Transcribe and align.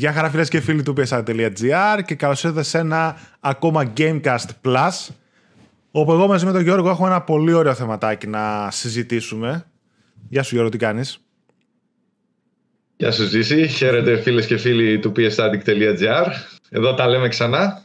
Γεια 0.00 0.12
χαρά 0.12 0.30
φίλες 0.30 0.48
και 0.48 0.60
φίλοι 0.60 0.82
του 0.82 0.94
PSA.gr 0.96 2.00
και 2.04 2.14
καλώς 2.14 2.44
ήρθατε 2.44 2.62
σε 2.62 2.78
ένα 2.78 3.16
ακόμα 3.40 3.92
Gamecast 3.96 4.46
Plus 4.64 5.08
όπου 5.90 6.12
εγώ 6.12 6.26
μαζί 6.26 6.46
με 6.46 6.52
τον 6.52 6.62
Γιώργο 6.62 6.90
έχουμε 6.90 7.08
ένα 7.08 7.20
πολύ 7.20 7.52
ωραίο 7.52 7.74
θεματάκι 7.74 8.26
να 8.26 8.70
συζητήσουμε. 8.70 9.66
Γεια 10.28 10.42
σου 10.42 10.54
Γιώργο, 10.54 10.70
τι 10.70 10.78
κάνεις; 10.78 11.20
Γεια 12.96 13.12
σου 13.12 13.24
Ζήση, 13.24 13.66
χαίρετε 13.66 14.20
φίλες 14.20 14.46
και 14.46 14.56
φίλοι 14.56 14.98
του 14.98 15.12
PSAddict.gr 15.16 16.26
Εδώ 16.70 16.94
τα 16.94 17.08
λέμε 17.08 17.28
ξανά. 17.28 17.82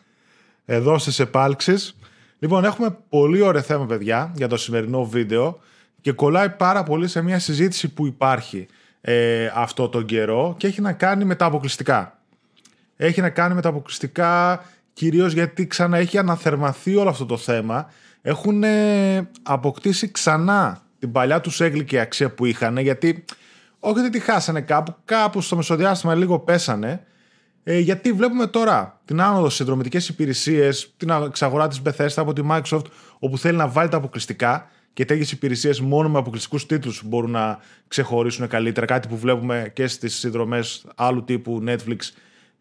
Εδώ 0.65 0.97
στις 0.97 1.19
επάλξεις. 1.19 1.97
Λοιπόν, 2.39 2.65
έχουμε 2.65 2.97
πολύ 3.09 3.41
ωραίο 3.41 3.61
θέμα 3.61 3.85
παιδιά 3.85 4.31
για 4.35 4.47
το 4.47 4.57
σημερινό 4.57 5.05
βίντεο 5.05 5.59
και 6.01 6.11
κολλάει 6.11 6.49
πάρα 6.49 6.83
πολύ 6.83 7.07
σε 7.07 7.21
μια 7.21 7.39
συζήτηση 7.39 7.93
που 7.93 8.05
υπάρχει 8.05 8.67
ε, 9.07 9.51
αυτό 9.53 9.89
τον 9.89 10.05
καιρό 10.05 10.55
και 10.57 10.67
έχει 10.67 10.81
να 10.81 10.93
κάνει 10.93 11.25
με 11.25 11.35
τα 11.35 11.45
αποκλειστικά. 11.45 12.19
Έχει 12.95 13.21
να 13.21 13.29
κάνει 13.29 13.53
με 13.53 13.61
τα 13.61 13.69
αποκλειστικά 13.69 14.63
κυρίως 14.93 15.33
γιατί 15.33 15.67
ξανά 15.67 15.97
έχει 15.97 16.17
αναθερμαθεί 16.17 16.95
όλο 16.95 17.09
αυτό 17.09 17.25
το 17.25 17.37
θέμα. 17.37 17.89
Έχουν 18.21 18.63
ε, 18.63 19.29
αποκτήσει 19.43 20.11
ξανά 20.11 20.81
την 20.99 21.11
παλιά 21.11 21.41
τους 21.41 21.61
έγκλικη 21.61 21.99
αξία 21.99 22.33
που 22.33 22.45
είχαν 22.45 22.77
γιατί 22.77 23.25
όχι 23.79 23.99
ότι 23.99 24.09
τη 24.09 24.19
χάσανε 24.19 24.61
κάπου, 24.61 24.95
κάπου 25.05 25.41
στο 25.41 25.55
μεσοδιάστημα 25.55 26.15
λίγο 26.15 26.39
πέσανε 26.39 27.05
ε, 27.63 27.79
γιατί 27.79 28.11
βλέπουμε 28.11 28.47
τώρα 28.47 29.01
την 29.05 29.21
άνοδο 29.21 29.49
σε 29.49 29.55
συνδρομητικές 29.55 30.09
υπηρεσίες, 30.09 30.93
την 30.97 31.09
εξαγορά 31.09 31.67
της 31.67 31.81
Bethesda 31.85 32.13
από 32.15 32.33
τη 32.33 32.41
Microsoft 32.49 32.85
όπου 33.19 33.37
θέλει 33.37 33.57
να 33.57 33.67
βάλει 33.67 33.89
τα 33.89 33.97
αποκλειστικά 33.97 34.69
και 34.95 35.05
τέτοιες 35.05 35.31
υπηρεσίες 35.31 35.79
μόνο 35.81 36.09
με 36.09 36.17
αποκλειστικούς 36.17 36.65
τίτλους 36.65 37.01
μπορούν 37.05 37.31
να 37.31 37.59
ξεχωρίσουν 37.87 38.47
καλύτερα. 38.47 38.85
Κάτι 38.85 39.07
που 39.07 39.17
βλέπουμε 39.17 39.71
και 39.73 39.87
στις 39.87 40.15
συνδρομές 40.15 40.85
άλλου 40.95 41.23
τύπου 41.23 41.63
Netflix 41.67 41.97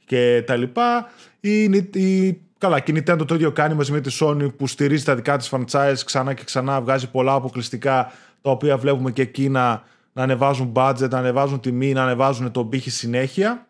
και 0.04 0.42
τα 0.46 0.56
λοιπά. 0.56 1.10
Η, 1.40 1.62
η, 1.92 2.40
καλά, 2.58 2.80
και 2.80 2.92
η 2.92 3.02
Nintendo 3.06 3.26
το 3.26 3.34
ίδιο 3.34 3.52
κάνει 3.52 3.74
μαζί 3.74 3.92
με 3.92 4.00
τη 4.00 4.16
Sony 4.20 4.56
που 4.56 4.66
στηρίζει 4.66 5.04
τα 5.04 5.14
δικά 5.14 5.36
της 5.36 5.52
franchise 5.52 5.94
ξανά 6.04 6.34
και 6.34 6.44
ξανά, 6.44 6.80
βγάζει 6.80 7.10
πολλά 7.10 7.32
αποκλειστικά 7.32 8.12
τα 8.40 8.50
οποία 8.50 8.76
βλέπουμε 8.76 9.10
και 9.10 9.22
εκείνα 9.22 9.82
να 10.12 10.22
ανεβάζουν 10.22 10.72
budget, 10.74 11.08
να 11.10 11.18
ανεβάζουν 11.18 11.60
τιμή, 11.60 11.92
να 11.92 12.02
ανεβάζουν 12.02 12.50
τον 12.50 12.68
πύχη 12.68 12.90
συνέχεια. 12.90 13.66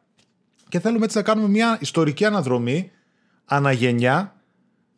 Και 0.69 0.81
θέλουμε 0.81 1.05
έτσι 1.05 1.17
να 1.17 1.23
κάνουμε 1.23 1.49
μια 1.49 1.79
ιστορική 1.81 2.25
αναδρομή 2.25 2.91
αναγενιά 3.45 4.35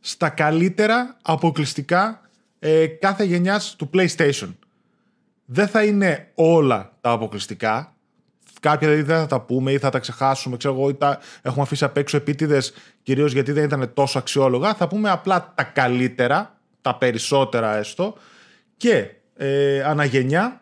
στα 0.01 0.29
καλύτερα 0.29 1.17
αποκλειστικά 1.23 2.21
ε, 2.67 2.87
κάθε 2.87 3.25
γενιάς 3.25 3.77
του 3.77 3.91
PlayStation. 3.95 4.55
Δεν 5.45 5.69
θα 5.69 5.85
είναι 5.85 6.31
όλα 6.35 6.97
τα 7.01 7.11
αποκλειστικά. 7.11 7.97
Κάποια 8.61 8.89
δηλαδή 8.89 9.07
δεν 9.07 9.19
θα 9.19 9.27
τα 9.27 9.41
πούμε 9.41 9.73
ή 9.73 9.79
θα 9.79 9.91
τα 9.91 9.99
ξεχάσουμε. 9.99 10.57
Ξέρω 10.57 10.75
εγώ, 10.75 10.89
ή 10.89 10.95
τα 10.95 11.19
έχουμε 11.43 11.63
αφήσει 11.63 11.85
απ' 11.85 11.97
έξω 11.97 12.17
επίτηδες 12.17 12.73
κυρίως 13.03 13.33
γιατί 13.33 13.53
δεν 13.53 13.65
ήταν 13.65 13.91
τόσο 13.95 14.19
αξιόλογα. 14.19 14.75
Θα 14.75 14.89
πούμε 14.89 15.11
απλά 15.11 15.53
τα 15.55 15.63
καλύτερα, 15.63 16.59
τα 16.81 16.97
περισσότερα 16.97 17.77
έστω 17.77 18.15
και 18.77 19.11
ε, 19.37 19.83
αναγενιά 19.83 20.61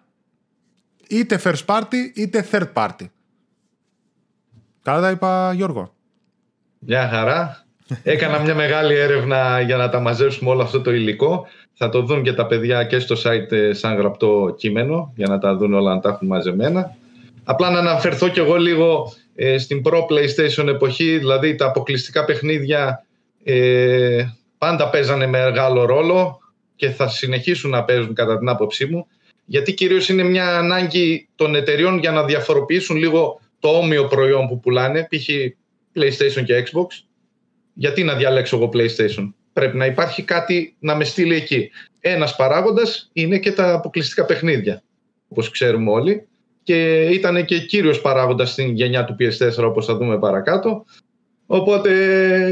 είτε 1.09 1.41
first 1.45 1.65
party 1.67 2.11
είτε 2.15 2.49
third 2.51 2.73
party. 2.73 3.09
Καλά 4.83 5.01
τα 5.01 5.11
είπα 5.11 5.53
Γιώργο. 5.53 5.95
Μια 6.79 7.09
χαρά. 7.09 7.65
Έκανα 8.03 8.39
μια 8.39 8.55
μεγάλη 8.55 8.95
έρευνα 8.95 9.61
για 9.61 9.77
να 9.77 9.89
τα 9.89 10.01
μαζέψουμε 10.01 10.51
όλο 10.51 10.63
αυτό 10.63 10.81
το 10.81 10.93
υλικό. 10.93 11.47
Θα 11.75 11.89
το 11.89 12.03
δουν 12.03 12.23
και 12.23 12.33
τα 12.33 12.47
παιδιά 12.47 12.85
και 12.85 12.99
στο 12.99 13.17
site 13.25 13.53
ε, 13.53 13.73
σαν 13.73 13.97
γραπτό 13.97 14.55
κείμενο 14.59 15.13
για 15.17 15.27
να 15.29 15.39
τα 15.39 15.57
δουν 15.57 15.75
όλα 15.75 15.95
να 15.95 16.01
τα 16.01 16.09
έχουν 16.09 16.27
μαζεμένα. 16.27 16.97
Απλά 17.45 17.71
να 17.71 17.79
αναφερθώ 17.79 18.29
κι 18.29 18.39
εγώ 18.39 18.57
λίγο 18.57 19.13
ε, 19.35 19.59
στην 19.59 19.83
προ 19.83 20.07
PlayStation 20.11 20.67
εποχή, 20.67 21.19
δηλαδή 21.19 21.55
τα 21.55 21.67
αποκλειστικά 21.67 22.25
παιχνίδια 22.25 23.05
ε, 23.45 24.25
πάντα 24.59 24.91
παίζανε 24.91 25.27
μεγάλο 25.27 25.85
ρόλο 25.85 26.39
και 26.77 26.91
θα 26.91 27.09
συνεχίσουν 27.09 27.71
να 27.71 27.85
παίζουν 27.85 28.15
κατά 28.15 28.39
την 28.39 28.49
άποψή 28.49 28.87
μου 28.87 29.07
γιατί 29.45 29.75
κυρίως 29.75 30.09
είναι 30.09 30.23
μια 30.23 30.59
ανάγκη 30.59 31.29
των 31.35 31.55
εταιριών 31.55 31.99
για 31.99 32.11
να 32.11 32.25
διαφοροποιήσουν 32.25 32.97
λίγο 32.97 33.41
το 33.59 33.69
όμοιο 33.69 34.07
προϊόν 34.07 34.49
που 34.49 34.61
πουλάνε, 34.61 35.09
π.χ. 35.11 35.29
PlayStation 35.95 36.45
και 36.45 36.65
Xbox. 36.67 36.87
Γιατί 37.75 38.05
να 38.05 38.15
διαλέξω 38.15 38.57
εγώ 38.57 38.71
PlayStation; 38.73 39.33
Πρέπει 39.55 39.77
να 39.77 39.87
υπάρχει 39.87 40.23
κάτι 40.23 40.75
να 40.79 40.97
με 40.97 41.05
στείλει 41.05 41.35
εκεί. 41.35 41.71
Ένας 42.01 42.37
παράγοντας 42.37 43.11
είναι 43.13 43.39
και 43.39 43.53
τα 43.53 43.73
αποκλειστικά 43.73 44.25
παιχνίδια, 44.25 44.83
όπως 45.29 45.51
ξέρουμε 45.51 45.91
όλοι. 45.91 46.27
Και 46.63 47.03
ήταν 47.03 47.45
και 47.45 47.59
κύριος 47.59 48.01
παράγοντας 48.01 48.51
στην 48.51 48.75
γενιά 48.75 49.05
του 49.05 49.17
PS4, 49.19 49.65
όπως 49.65 49.87
θα 49.87 49.97
δούμε 49.97 50.19
παρακάτω. 50.19 50.85
Οπότε 51.47 51.91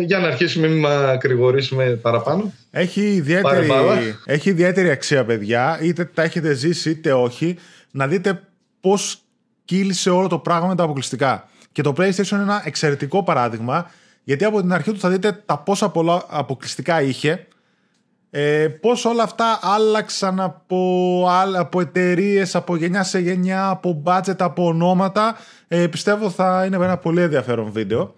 για 0.06 0.18
να 0.18 0.26
αρχίσουμε, 0.26 0.68
μην 0.68 0.78
μακρηγορήσουμε 0.78 1.84
παραπάνω. 1.84 2.52
Έχει 2.70 3.00
ιδιαίτερη, 3.00 3.68
έχει 4.24 4.50
ιδιαίτερη 4.50 4.90
αξία, 4.90 5.24
παιδιά, 5.24 5.78
είτε 5.82 6.04
τα 6.04 6.22
έχετε 6.22 6.54
ζήσει 6.54 6.90
είτε 6.90 7.12
όχι, 7.12 7.56
να 7.90 8.06
δείτε 8.06 8.40
πώς 8.80 9.22
κύλησε 9.64 10.10
όλο 10.10 10.28
το 10.28 10.38
πράγμα 10.38 10.68
με 10.68 10.74
τα 10.74 10.82
αποκλειστικά. 10.82 11.48
Και 11.72 11.82
το 11.82 11.94
PlayStation 11.96 12.30
είναι 12.30 12.42
ένα 12.42 12.62
εξαιρετικό 12.64 13.24
παράδειγμα, 13.24 13.90
γιατί 14.24 14.44
από 14.44 14.60
την 14.60 14.72
αρχή 14.72 14.92
του 14.92 14.98
θα 14.98 15.08
δείτε 15.08 15.32
τα 15.32 15.58
πόσα 15.58 15.88
πολλά 15.88 16.24
αποκλειστικά 16.28 17.02
είχε, 17.02 17.46
ε, 18.34 18.68
πώς 18.68 19.04
όλα 19.04 19.22
αυτά 19.22 19.58
άλλαξαν 19.62 20.40
από, 20.40 21.28
από 21.56 21.80
εταιρείες, 21.80 22.54
από 22.54 22.76
γενιά 22.76 23.02
σε 23.02 23.18
γενιά, 23.18 23.68
από 23.68 24.02
budget, 24.06 24.36
από 24.38 24.66
ονόματα. 24.66 25.36
Ε, 25.68 25.86
πιστεύω 25.86 26.30
θα 26.30 26.64
είναι 26.66 26.76
ένα 26.76 26.96
πολύ 26.96 27.20
ενδιαφέρον 27.20 27.72
βίντεο. 27.72 28.14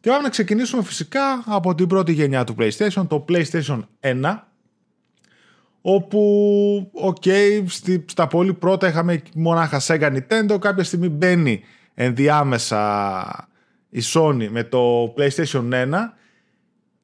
Και 0.00 0.10
πάμε 0.10 0.22
να 0.22 0.28
ξεκινήσουμε 0.28 0.82
φυσικά 0.82 1.42
από 1.46 1.74
την 1.74 1.86
πρώτη 1.86 2.12
γενιά 2.12 2.44
του 2.44 2.54
PlayStation, 2.58 3.06
το 3.08 3.24
PlayStation 3.28 3.80
1, 4.00 4.38
όπου, 5.80 6.90
OK, 6.92 7.22
okay, 7.24 7.64
στα 8.06 8.26
πολύ 8.26 8.54
πρώτα 8.54 8.88
είχαμε 8.88 9.22
μονάχα 9.34 9.80
Sega 9.80 10.16
Nintendo, 10.16 10.58
κάποια 10.60 10.84
στιγμή 10.84 11.08
μπαίνει 11.08 11.64
ενδιάμεσα 11.94 13.48
η 13.94 14.02
Sony 14.14 14.48
με 14.50 14.64
το 14.64 15.14
PlayStation 15.16 15.70
1 15.70 15.86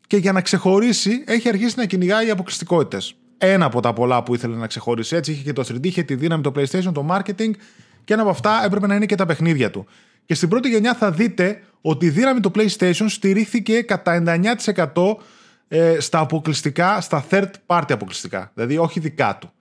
και 0.07 0.17
για 0.17 0.33
να 0.33 0.41
ξεχωρίσει 0.41 1.25
έχει 1.27 1.49
αρχίσει 1.49 1.75
να 1.77 1.85
κυνηγάει 1.85 2.31
αποκλειστικότητες. 2.31 3.15
Ένα 3.39 3.65
από 3.65 3.81
τα 3.81 3.93
πολλά 3.93 4.23
που 4.23 4.35
ήθελε 4.35 4.57
να 4.57 4.67
ξεχωρίσει 4.67 5.17
έτσι 5.17 5.33
είχε 5.33 5.43
και 5.43 5.53
το 5.53 5.65
3D, 5.69 5.87
είχε 5.87 6.03
τη 6.03 6.15
δύναμη 6.15 6.43
το 6.43 6.53
PlayStation, 6.57 6.93
το 6.93 7.07
marketing 7.11 7.51
και 8.05 8.13
ένα 8.13 8.23
από 8.23 8.31
αυτά 8.31 8.63
έπρεπε 8.65 8.87
να 8.87 8.95
είναι 8.95 9.07
και 9.07 9.15
τα 9.15 9.27
παιχνίδια 9.27 9.71
του. 9.71 9.87
Και 10.25 10.35
στην 10.35 10.49
πρώτη 10.49 10.69
γενιά 10.69 10.95
θα 10.95 11.11
δείτε 11.11 11.63
ότι 11.81 12.07
η 12.07 12.11
δύναμη 12.11 12.41
του 12.41 12.53
PlayStation 12.55 13.07
στηρίχθηκε 13.09 13.83
κατά 13.83 14.23
99% 14.95 15.17
ε, 15.69 16.01
στα 16.01 16.19
αποκλειστικά, 16.19 17.01
στα 17.01 17.25
third 17.31 17.51
party 17.67 17.93
αποκλειστικά. 17.93 18.51
Δηλαδή 18.55 18.79
όχι 18.79 19.01
δικά 19.01 19.39
του. 19.41 19.53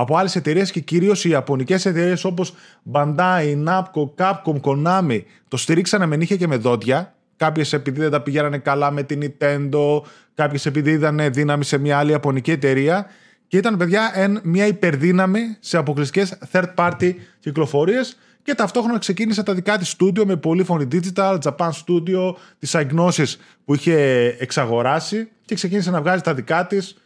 Από 0.00 0.16
άλλες 0.16 0.36
εταιρείες 0.36 0.70
και 0.70 0.80
κυρίως 0.80 1.24
οι 1.24 1.28
ιαπωνικές 1.28 1.86
εταιρείες 1.86 2.24
όπως 2.24 2.54
Bandai, 2.92 3.64
Namco, 3.66 4.10
Capcom, 4.16 4.60
Konami 4.60 5.20
το 5.48 5.56
στηρίξανε 5.56 6.06
με 6.06 6.16
νύχια 6.16 6.36
και 6.36 6.46
με 6.46 6.56
δόντια. 6.56 7.14
Κάποιες 7.36 7.72
επειδή 7.72 8.00
δεν 8.00 8.10
τα 8.10 8.20
πηγαίνανε 8.20 8.58
καλά 8.58 8.90
με 8.90 9.02
την 9.02 9.20
Nintendo, 9.22 10.00
κάποιες 10.34 10.66
επειδή 10.66 10.90
είδαν 10.90 11.20
δύναμη 11.32 11.64
σε 11.64 11.78
μια 11.78 11.98
άλλη 11.98 12.10
ιαπωνική 12.10 12.50
εταιρεία. 12.50 13.06
Και 13.46 13.56
ήταν, 13.56 13.76
παιδιά, 13.76 14.12
μια 14.42 14.66
υπερδύναμη 14.66 15.40
σε 15.60 15.76
αποκλειστικές 15.76 16.38
third 16.52 16.74
party 16.74 17.12
κυκλοφορίες 17.40 18.16
και 18.42 18.54
ταυτόχρονα 18.54 18.98
ξεκίνησε 18.98 19.42
τα 19.42 19.54
δικά 19.54 19.78
της 19.78 19.88
στούντιο 19.88 20.26
με 20.26 20.36
πολύφωνη 20.36 20.88
digital, 20.92 21.38
Japan 21.42 21.68
Studio, 21.68 22.34
τις 22.58 22.74
αγνώσεις 22.74 23.38
που 23.64 23.74
είχε 23.74 23.96
εξαγοράσει 24.38 25.28
και 25.44 25.54
ξεκίνησε 25.54 25.90
να 25.90 26.00
βγάζει 26.00 26.22
τα 26.22 26.34
δικά 26.34 26.66
της 26.66 26.96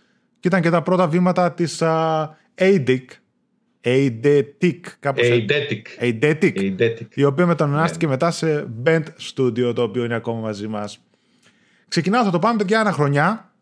και 0.40 0.48
ήταν 0.48 0.60
και 0.60 0.70
τα 0.70 0.82
πρώτα 0.82 1.08
βήματα 1.08 1.52
της 1.52 1.78
uh, 1.82 2.28
ADIC, 2.62 3.04
Eidetic, 3.84 4.80
κάπως 5.00 5.28
Eidetic. 5.30 5.82
Eidetic, 6.00 6.52
Eidetic. 6.56 7.06
η 7.14 7.24
οποία 7.24 7.46
μετανονάστηκε 7.46 8.06
yeah. 8.06 8.10
μετά 8.10 8.30
σε 8.30 8.68
Bent 8.84 9.04
Studio, 9.34 9.72
το 9.74 9.82
οποίο 9.82 10.04
είναι 10.04 10.14
ακόμα 10.14 10.40
μαζί 10.40 10.66
μας. 10.66 11.00
Ξεκινάω, 11.88 12.24
θα 12.24 12.30
το 12.30 12.38
πάμε 12.38 12.56
παιδιά 12.56 12.80
ένα 12.80 12.92
χρονιά 12.92 13.52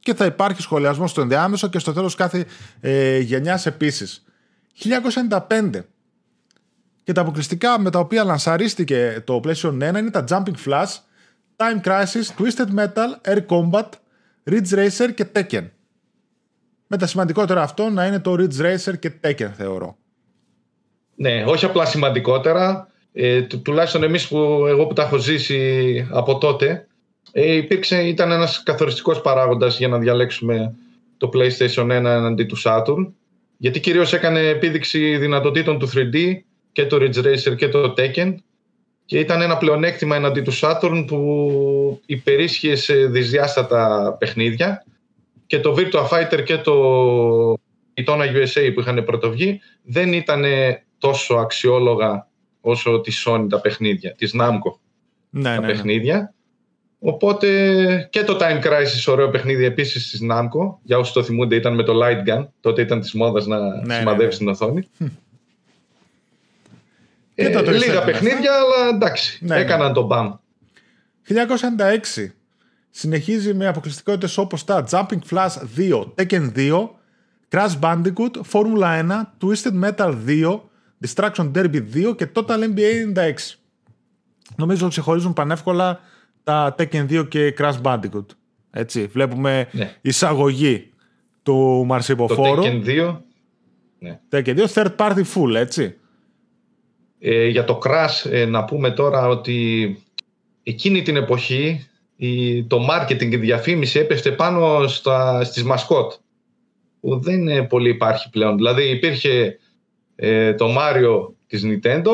και 0.00 0.14
θα 0.14 0.24
υπάρχει 0.24 0.62
σχολιασμός 0.62 1.10
στο 1.10 1.20
ενδιάμεσο 1.20 1.68
και 1.68 1.78
στο 1.78 1.92
τέλος 1.92 2.14
κάθε 2.14 2.44
ε, 2.80 3.18
γενιάς 3.18 3.66
επίσης. 3.66 4.24
1995 5.48 5.70
και 7.02 7.12
τα 7.12 7.20
αποκλειστικά 7.20 7.80
με 7.80 7.90
τα 7.90 7.98
οποία 7.98 8.24
λανσαρίστηκε 8.24 9.22
το 9.24 9.40
PlayStation 9.44 9.72
1 9.72 9.98
είναι 9.98 10.10
τα 10.10 10.24
Jumping 10.28 10.54
Flash, 10.66 10.98
Time 11.56 11.80
Crisis, 11.84 12.24
Twisted 12.38 12.78
Metal, 12.78 13.32
Air 13.34 13.46
Combat, 13.46 13.88
Ridge 14.50 14.70
Racer 14.70 15.14
και 15.14 15.26
Tekken. 15.32 15.68
Με 16.86 16.96
τα 16.96 17.06
σημαντικότερα 17.06 17.62
αυτό 17.62 17.88
να 17.88 18.06
είναι 18.06 18.20
το 18.20 18.36
Ridge 18.38 18.60
Racer 18.60 18.98
και 18.98 19.12
Tekken 19.24 19.50
θεωρώ. 19.56 19.96
Ναι, 21.16 21.44
όχι 21.46 21.64
απλά 21.64 21.84
σημαντικότερα. 21.84 22.88
Ε, 23.12 23.42
του, 23.42 23.62
τουλάχιστον 23.62 24.02
εμείς 24.02 24.28
που 24.28 24.36
εγώ 24.68 24.86
που 24.86 24.94
τα 24.94 25.02
έχω 25.02 25.16
ζήσει 25.16 26.08
από 26.10 26.38
τότε 26.38 26.86
ε, 27.32 27.54
υπήρξε, 27.54 28.02
ήταν 28.02 28.30
ένας 28.30 28.62
καθοριστικός 28.62 29.20
παράγοντας 29.20 29.78
για 29.78 29.88
να 29.88 29.98
διαλέξουμε 29.98 30.74
το 31.16 31.30
PlayStation 31.34 31.84
1 31.84 31.88
εναντί 31.90 32.44
του 32.44 32.56
Saturn 32.64 33.12
γιατί 33.56 33.80
κυρίως 33.80 34.12
έκανε 34.12 34.40
επίδειξη 34.40 35.16
δυνατοτήτων 35.16 35.78
του 35.78 35.88
3D 35.94 36.32
και 36.72 36.86
το 36.86 36.96
Ridge 37.00 37.24
Racer 37.24 37.56
και 37.56 37.68
το 37.68 37.94
Tekken 37.96 38.34
και 39.04 39.18
ήταν 39.18 39.40
ένα 39.40 39.56
πλεονέκτημα 39.56 40.16
εναντί 40.16 40.40
του 40.40 40.58
Saturn 40.60 41.04
που 41.06 42.00
υπερίσχυε 42.06 42.76
σε 42.76 42.94
δυσδιάστατα 42.94 44.16
παιχνίδια 44.18 44.84
και 45.54 45.60
το 45.60 45.74
Virtua 45.78 46.08
Fighter 46.08 46.42
και 46.44 46.58
το 46.58 47.52
Tona 48.06 48.34
USA 48.34 48.70
που 48.74 48.80
είχαν 48.80 49.04
πρωτοβγεί 49.04 49.60
δεν 49.82 50.12
ήταν 50.12 50.44
τόσο 50.98 51.34
αξιόλογα 51.34 52.28
όσο 52.60 53.00
τη 53.00 53.12
Sony 53.24 53.46
τα 53.48 53.60
παιχνίδια, 53.60 54.14
της 54.14 54.34
Namco 54.40 54.78
Ναι, 55.30 55.42
τα 55.42 55.50
ναι, 55.50 55.58
ναι. 55.58 55.66
παιχνίδια. 55.66 56.34
Οπότε 56.98 58.08
και 58.10 58.22
το 58.22 58.38
Time 58.40 58.64
Crisis 58.64 59.12
ωραίο 59.12 59.30
παιχνίδι 59.30 59.64
επίσης 59.64 60.10
της 60.10 60.20
Namco. 60.30 60.76
Για 60.82 60.98
όσοι 60.98 61.12
το 61.12 61.22
θυμούνται 61.22 61.56
ήταν 61.56 61.74
με 61.74 61.82
το 61.82 61.92
Light 62.02 62.28
Gun. 62.28 62.46
Τότε 62.60 62.82
ήταν 62.82 63.00
της 63.00 63.12
μόδας 63.12 63.46
να 63.46 63.58
ναι, 63.86 63.94
σημαδεύει 63.94 64.30
ναι. 64.30 64.36
την 64.36 64.48
οθόνη. 64.48 64.88
Και 67.34 67.50
το 67.50 67.58
Ε, 67.58 67.62
360, 67.62 67.72
λίγα 67.72 68.04
παιχνίδια, 68.04 68.52
αλλά 68.52 68.88
εντάξει. 68.94 69.38
Ναι, 69.44 69.54
ναι. 69.54 69.60
έκαναν 69.60 69.92
τον 69.92 70.06
μπαμ. 70.06 70.32
1996 71.28 72.30
συνεχίζει 72.96 73.54
με 73.54 73.66
αποκλειστικότητες 73.66 74.38
όπως 74.38 74.64
τα 74.64 74.84
Jumping 74.90 75.18
Flash 75.30 75.50
2, 75.76 76.06
Tekken 76.14 76.52
2, 76.56 76.88
Crash 77.50 77.78
Bandicoot, 77.80 78.30
Formula 78.52 79.02
1, 79.08 79.22
Twisted 79.40 79.84
Metal 79.84 80.14
2, 80.26 80.60
Distraction 81.06 81.50
Derby 81.54 81.82
2 81.94 82.16
και 82.16 82.28
Total 82.34 82.58
NBA 82.74 83.12
96. 83.16 83.32
Νομίζω 84.56 84.88
ξεχωρίζουν 84.88 85.32
πανεύκολα 85.32 86.00
τα 86.44 86.74
Tekken 86.78 87.06
2 87.10 87.28
και 87.28 87.54
Crash 87.58 87.80
Bandicoot. 87.82 88.26
Έτσι, 88.70 89.06
βλέπουμε 89.06 89.68
Ναι. 89.72 89.94
εισαγωγή 90.00 90.90
του 91.42 91.78
Το 91.78 91.84
Μαρσιποφόρου. 91.84 92.62
Tekken 92.62 92.84
2. 92.86 93.16
Tekken 94.30 94.56
2, 94.58 94.66
third 94.74 94.96
party 94.96 95.22
full, 95.34 95.54
έτσι. 95.54 95.96
Ε, 97.18 97.46
για 97.46 97.64
το 97.64 97.78
Crash 97.84 98.30
ε, 98.30 98.44
να 98.44 98.64
πούμε 98.64 98.90
τώρα 98.90 99.28
ότι 99.28 99.98
εκείνη 100.62 101.02
την 101.02 101.16
εποχή 101.16 101.86
η, 102.16 102.64
το 102.64 102.86
marketing 102.90 103.28
και 103.28 103.36
η 103.36 103.36
διαφήμιση 103.36 103.98
έπεφτε 103.98 104.30
πάνω 104.30 104.86
στα, 104.86 105.44
στις 105.44 105.62
μασκότ 105.62 106.12
που 107.00 107.20
δεν 107.20 107.48
ε, 107.48 107.62
πολύ 107.62 107.88
υπάρχει 107.88 108.30
πλέον. 108.30 108.56
Δηλαδή 108.56 108.90
υπήρχε 108.90 109.58
ε, 110.16 110.54
το 110.54 110.66
Mario 110.78 111.32
της 111.46 111.62
Nintendo 111.66 112.12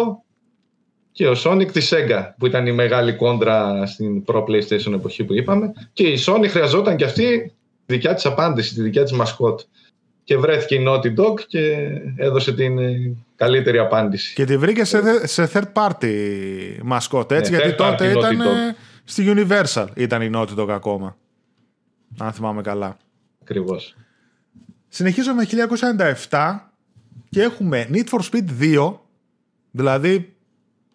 και 1.12 1.28
ο 1.28 1.34
Sonic 1.44 1.66
της 1.72 1.92
Sega 1.94 2.30
που 2.38 2.46
ήταν 2.46 2.66
η 2.66 2.72
μεγάλη 2.72 3.12
κόντρα 3.12 3.86
στην 3.86 4.24
Pro 4.26 4.44
PlayStation 4.44 4.92
εποχή 4.94 5.24
που 5.24 5.34
είπαμε 5.34 5.72
και 5.92 6.06
η 6.06 6.18
Sony 6.26 6.46
χρειαζόταν 6.48 6.96
και 6.96 7.04
αυτή 7.04 7.52
τη 7.86 7.94
δικιά 7.94 8.14
της 8.14 8.26
απάντηση, 8.26 8.74
τη 8.74 8.82
δικιά 8.82 9.02
της 9.02 9.12
μασκότ 9.12 9.60
και 10.24 10.36
βρέθηκε 10.36 10.74
η 10.74 10.84
Naughty 10.88 11.14
Dog 11.20 11.40
και 11.46 11.76
έδωσε 12.16 12.52
την 12.52 12.78
ε, 12.78 13.16
καλύτερη 13.36 13.78
απάντηση. 13.78 14.34
Και 14.34 14.44
τη 14.44 14.56
βρήκε 14.56 14.84
σε, 14.84 15.26
σε 15.26 15.50
third 15.54 15.72
party 15.72 16.14
μασκότ, 16.82 17.32
έτσι, 17.32 17.52
Ναι, 17.52 17.56
γιατί 17.56 17.74
third 17.78 17.82
party 17.82 17.96
τότε 17.96 18.12
Naughty 18.12 18.18
ήταν 18.18 18.40
ε, 18.40 18.44
Dog. 18.44 18.74
Στη 19.10 19.24
Universal 19.36 19.86
ήταν 19.96 20.22
η 20.22 20.30
Naughty 20.34 20.56
Dog 20.56 20.68
ακόμα. 20.68 21.16
Αν 22.18 22.32
θυμάμαι 22.32 22.62
καλά. 22.62 22.96
Ακριβώς. 23.42 23.96
Συνεχίζουμε 24.88 25.34
με 25.34 25.66
1997 26.30 26.58
και 27.30 27.42
έχουμε 27.42 27.88
Need 27.92 28.04
for 28.08 28.20
Speed 28.30 28.44
2, 28.60 28.94
δηλαδή 29.70 30.36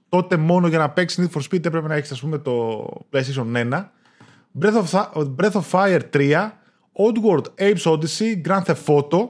τότε 0.09 0.37
μόνο 0.37 0.67
για 0.67 0.77
να 0.77 0.89
παίξει 0.89 1.27
Need 1.29 1.37
for 1.39 1.43
Speed 1.43 1.65
έπρεπε 1.65 1.87
να 1.87 1.95
έχει 1.95 2.13
ας 2.13 2.19
πούμε 2.19 2.37
το 2.37 2.83
PlayStation 3.11 3.53
1, 3.71 3.85
Breath 4.59 4.83
of, 4.83 4.85
Tha- 4.91 5.35
Breath 5.35 5.51
of 5.51 5.63
Fire 5.71 6.01
3, 6.13 6.51
Oddworld 6.97 7.45
Apes 7.59 7.83
Odyssey, 7.91 8.41
Grand 8.47 8.63
Theft 8.65 8.85
Auto, 8.87 9.29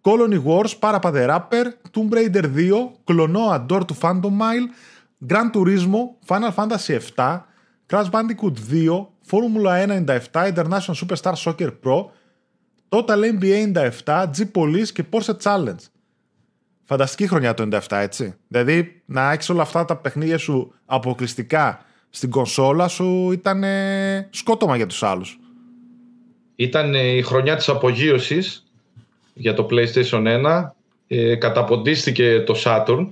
Colony 0.00 0.38
Wars, 0.44 0.78
Parappa 0.80 1.10
the 1.12 1.26
Rapper, 1.26 1.64
Tomb 1.92 2.10
Raider 2.10 2.46
2, 2.46 2.90
Klonoa 3.06 3.58
Door 3.68 3.84
to 3.84 3.94
Phantom 3.94 4.34
Mile, 4.42 4.66
Gran 5.30 5.50
Turismo, 5.52 6.00
Final 6.30 6.52
Fantasy 6.58 6.92
7, 7.00 7.44
Crash 7.90 8.10
Bandicoot 8.10 8.58
2, 8.70 9.06
Formula 9.30 9.78
1 9.78 9.90
97, 9.90 10.48
International 10.48 10.94
Superstar 10.94 11.34
Soccer 11.36 11.70
Pro, 11.82 12.10
Total 12.88 13.20
NBA 13.34 13.72
97, 14.04 14.30
G 14.36 14.50
Police 14.52 14.88
και 14.92 15.04
Porsche 15.12 15.36
Challenge. 15.42 15.82
Φανταστική 16.84 17.26
χρονιά 17.26 17.54
το 17.54 17.68
97, 17.72 17.80
έτσι. 17.88 18.34
Δηλαδή 18.48 19.02
να 19.04 19.32
έχεις 19.32 19.48
όλα 19.48 19.62
αυτά 19.62 19.84
τα 19.84 19.96
παιχνίδια 19.96 20.38
σου 20.38 20.74
αποκλειστικά 20.84 21.82
στην 22.10 22.30
κονσόλα 22.30 22.88
σου 22.88 23.32
ήταν 23.32 23.64
ε, 23.64 24.28
σκότωμα 24.30 24.76
για 24.76 24.86
τους 24.86 25.02
άλλους. 25.02 25.38
Ήταν 26.56 26.94
ε, 26.94 27.16
η 27.16 27.22
χρονιά 27.22 27.56
της 27.56 27.68
απογείωσης 27.68 28.66
για 29.34 29.54
το 29.54 29.66
PlayStation 29.70 30.44
1. 30.44 30.70
Ε, 31.06 31.34
καταποντίστηκε 31.34 32.40
το 32.40 32.54
Saturn. 32.64 33.10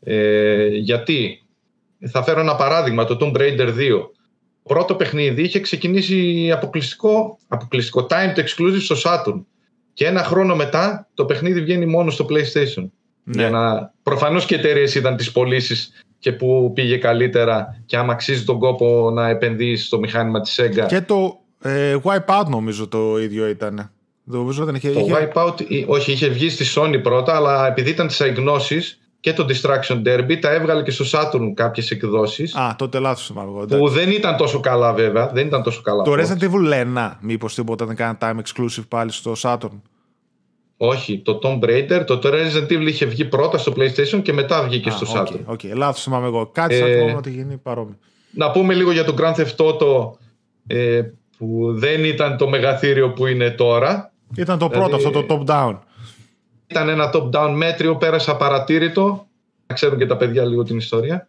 Ε, 0.00 0.66
γιατί, 0.66 1.42
θα 2.10 2.22
φέρω 2.22 2.40
ένα 2.40 2.56
παράδειγμα, 2.56 3.04
το 3.04 3.16
Tomb 3.20 3.36
Raider 3.36 3.68
2. 3.68 3.72
Πρώτο 4.62 4.94
παιχνίδι 4.94 5.42
είχε 5.42 5.60
ξεκινήσει 5.60 6.50
αποκλειστικό, 6.52 7.38
αποκλειστικό 7.48 8.06
timed 8.10 8.38
exclusive 8.38 8.80
στο 8.80 8.96
Saturn. 9.04 9.42
Και 9.92 10.06
ένα 10.06 10.22
χρόνο 10.22 10.56
μετά 10.56 11.08
το 11.14 11.24
παιχνίδι 11.24 11.60
βγαίνει 11.60 11.86
μόνο 11.86 12.10
στο 12.10 12.26
PlayStation. 12.28 12.90
Ναι. 13.24 13.42
Για 13.42 13.50
να... 13.50 13.92
Προφανώς 14.02 14.46
και 14.46 14.54
εταιρείες 14.54 14.94
ήταν 14.94 15.16
τις 15.16 15.32
πωλήσεις 15.32 16.04
και 16.18 16.32
που 16.32 16.72
πήγε 16.74 16.96
καλύτερα 16.96 17.82
και 17.86 17.96
άμα 17.96 18.12
αξίζει 18.12 18.44
τον 18.44 18.58
κόπο 18.58 19.10
να 19.10 19.28
επενδύσεις 19.28 19.86
στο 19.86 19.98
μηχάνημα 19.98 20.40
της 20.40 20.60
Sega. 20.60 20.86
Και 20.86 21.00
το 21.00 21.40
ε, 21.62 21.96
Wipeout 22.02 22.46
νομίζω 22.48 22.88
το 22.88 23.18
ίδιο 23.20 23.48
ήταν. 23.48 23.90
Νομίζω 24.24 24.64
δεν 24.64 24.74
είχε... 24.74 24.90
Το 24.90 25.00
είχε... 25.00 25.30
Wipeout, 25.34 25.60
ε, 25.60 25.84
όχι, 25.86 26.12
είχε 26.12 26.28
βγει 26.28 26.48
στη 26.48 26.64
Sony 26.76 27.00
πρώτα, 27.02 27.36
αλλά 27.36 27.66
επειδή 27.66 27.90
ήταν 27.90 28.06
της 28.06 28.20
αγνώσης 28.20 28.98
και 29.24 29.32
το 29.32 29.46
Distraction 29.48 30.02
Derby, 30.06 30.38
τα 30.40 30.50
έβγαλε 30.50 30.82
και 30.82 30.90
στο 30.90 31.04
Saturn 31.12 31.52
κάποιες 31.54 31.90
εκδόσεις. 31.90 32.54
Α, 32.54 32.74
τότε 32.78 32.98
λάθος 32.98 33.26
θυμάμαι 33.26 33.48
εγώ. 33.48 33.58
Που 33.66 33.74
εντάξει. 33.74 33.94
δεν 33.94 34.10
ήταν 34.10 34.36
τόσο 34.36 34.60
καλά, 34.60 34.92
βέβαια. 34.92 35.28
Δεν 35.28 35.46
ήταν 35.46 35.62
τόσο 35.62 35.82
καλά. 35.82 36.02
Το 36.02 36.10
πρώτα. 36.10 36.36
Resident 36.40 36.42
Evil 36.42 36.84
1, 36.96 37.10
μήπως 37.20 37.54
τίποτα 37.54 37.86
δεν 37.86 37.96
κάνει 37.96 38.18
time 38.20 38.34
exclusive 38.34 38.84
πάλι 38.88 39.12
στο 39.12 39.32
Saturn. 39.42 39.80
Όχι, 40.76 41.18
το 41.18 41.38
Tomb 41.42 41.64
Raider, 41.64 42.02
το 42.06 42.20
Resident 42.22 42.72
Evil 42.72 42.86
είχε 42.86 43.06
βγει 43.06 43.24
πρώτα 43.24 43.58
στο 43.58 43.72
PlayStation 43.76 44.22
και 44.22 44.32
μετά 44.32 44.62
βγήκε 44.62 44.88
Α, 44.88 44.92
στο 44.92 45.06
OK, 45.20 45.26
Saturn. 45.26 45.40
OK, 45.44 45.60
λάθος 45.74 46.02
θυμάμαι 46.02 46.26
εγώ. 46.26 46.46
Κάτι 46.46 46.74
σαν 46.74 46.88
Ε, 46.88 46.94
θυμάμαι 46.94 47.16
ότι 47.16 47.30
γίνει 47.30 47.56
παρόμοιο. 47.56 47.96
Να 48.30 48.50
πούμε 48.50 48.74
λίγο 48.74 48.92
για 48.92 49.04
το 49.04 49.14
Grand 49.18 49.34
Theft 49.34 49.56
Auto 49.66 50.10
ε, 50.66 51.02
που 51.38 51.72
δεν 51.74 52.04
ήταν 52.04 52.36
το 52.36 52.48
μεγαθήριο 52.48 53.12
που 53.12 53.26
είναι 53.26 53.50
τώρα. 53.50 54.12
Ήταν 54.36 54.58
το 54.58 54.68
πρώτο 54.68 54.96
δηλαδή- 54.96 55.04
αυτό 55.06 55.22
το 55.22 55.44
top-down. 55.46 55.78
Ήταν 56.74 56.88
ένα 56.88 57.10
top-down 57.14 57.52
μέτριο, 57.56 57.96
πέρασε 57.96 58.30
απαρατήρητο. 58.30 59.26
Να 59.66 59.74
ξέρουν 59.74 59.98
και 59.98 60.06
τα 60.06 60.16
παιδιά 60.16 60.44
λίγο 60.44 60.62
την 60.62 60.76
ιστορία. 60.76 61.28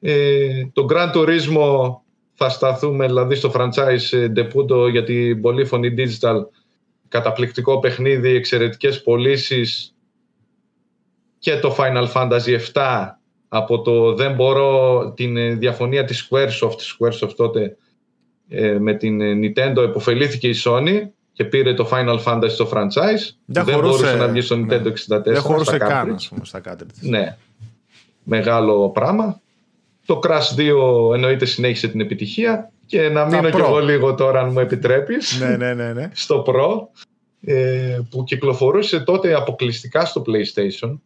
Ε, 0.00 0.66
το 0.72 0.86
Gran 0.90 1.16
Turismo 1.16 1.94
θα 2.34 2.48
σταθούμε 2.48 3.06
δηλαδή 3.06 3.34
στο 3.34 3.52
franchise 3.54 4.18
ε, 4.18 4.32
ντεμπούτο 4.36 4.90
για 4.90 5.04
την 5.04 5.40
Polyphony 5.40 5.94
Digital 5.96 6.42
καταπληκτικό 7.08 7.78
παιχνίδι, 7.78 8.28
εξαιρετικές 8.34 9.02
πωλήσεις 9.02 9.94
και 11.38 11.58
το 11.58 11.76
Final 11.78 12.12
Fantasy 12.12 12.58
7 12.72 13.06
από 13.48 13.82
το 13.82 14.14
δεν 14.14 14.34
μπορώ 14.34 15.12
την 15.16 15.36
ε, 15.36 15.54
διαφωνία 15.54 16.04
της 16.04 16.28
Squaresoft, 16.28 16.70
Squaresoft 16.70 17.34
τότε 17.36 17.76
ε, 18.48 18.78
με 18.78 18.94
την 18.94 19.20
ε, 19.20 19.32
Nintendo 19.34 19.76
εποφελήθηκε 19.76 20.48
η 20.48 20.54
Sony 20.64 21.00
και 21.40 21.46
πήρε 21.46 21.74
το 21.74 21.88
Final 21.92 22.22
Fantasy 22.24 22.50
στο 22.50 22.68
franchise. 22.72 23.34
Δεν 23.44 23.64
δεν 23.64 23.74
χωρούσε- 23.74 24.02
μπορούσε 24.02 24.16
να 24.16 24.28
βγει 24.28 24.40
στο 24.40 24.56
ναι. 24.56 24.76
Nintendo 24.76 24.86
64. 24.86 25.22
Δεν 25.24 25.40
χωρούσε 25.40 25.76
στα 25.76 25.78
καν, 25.78 26.08
cartridge. 26.08 26.14
ας 26.14 26.28
πούμε, 26.28 26.44
στα 26.44 26.60
cartridge. 26.64 27.00
Ναι. 27.00 27.36
Μεγάλο 28.22 28.90
πράγμα. 28.90 29.40
Το 30.06 30.20
Crash 30.22 30.56
2 30.56 31.14
εννοείται 31.14 31.44
συνέχισε 31.44 31.88
την 31.88 32.00
επιτυχία 32.00 32.70
και 32.86 33.08
να 33.08 33.24
μείνω 33.24 33.48
Pro. 33.48 33.50
κι 33.50 33.60
εγώ 33.60 33.78
λίγο 33.78 34.14
τώρα 34.14 34.40
αν 34.40 34.52
μου 34.52 34.58
επιτρέπεις 34.58 35.40
ναι, 35.40 35.56
ναι, 35.56 35.74
ναι, 35.74 35.92
ναι. 35.92 36.10
στο 36.24 36.44
Pro 36.46 37.00
ε, 37.40 37.98
που 38.10 38.24
κυκλοφορούσε 38.24 39.00
τότε 39.00 39.34
αποκλειστικά 39.34 40.04
στο 40.04 40.22
PlayStation. 40.26 40.98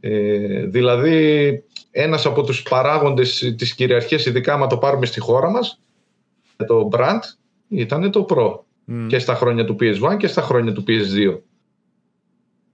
Ε, 0.00 0.66
δηλαδή 0.66 1.62
ένας 1.90 2.26
από 2.26 2.42
τους 2.42 2.62
παράγοντες 2.62 3.54
της 3.56 3.74
κυριαρχίας 3.74 4.26
ειδικά 4.26 4.52
άμα 4.52 4.66
το 4.66 4.76
πάρουμε 4.78 5.06
στη 5.06 5.20
χώρα 5.20 5.50
μας 5.50 5.80
το 6.66 6.88
brand 6.92 7.20
ήταν 7.68 8.10
το 8.10 8.26
Pro 8.28 8.71
Μμ. 8.84 9.06
και 9.06 9.18
στα 9.18 9.34
χρόνια 9.34 9.64
του 9.64 9.76
PS1 9.80 10.16
και 10.18 10.26
στα 10.26 10.42
χρόνια 10.42 10.72
του 10.72 10.84
PS2. 10.88 11.38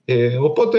Ε, 0.05 0.37
οπότε, 0.37 0.79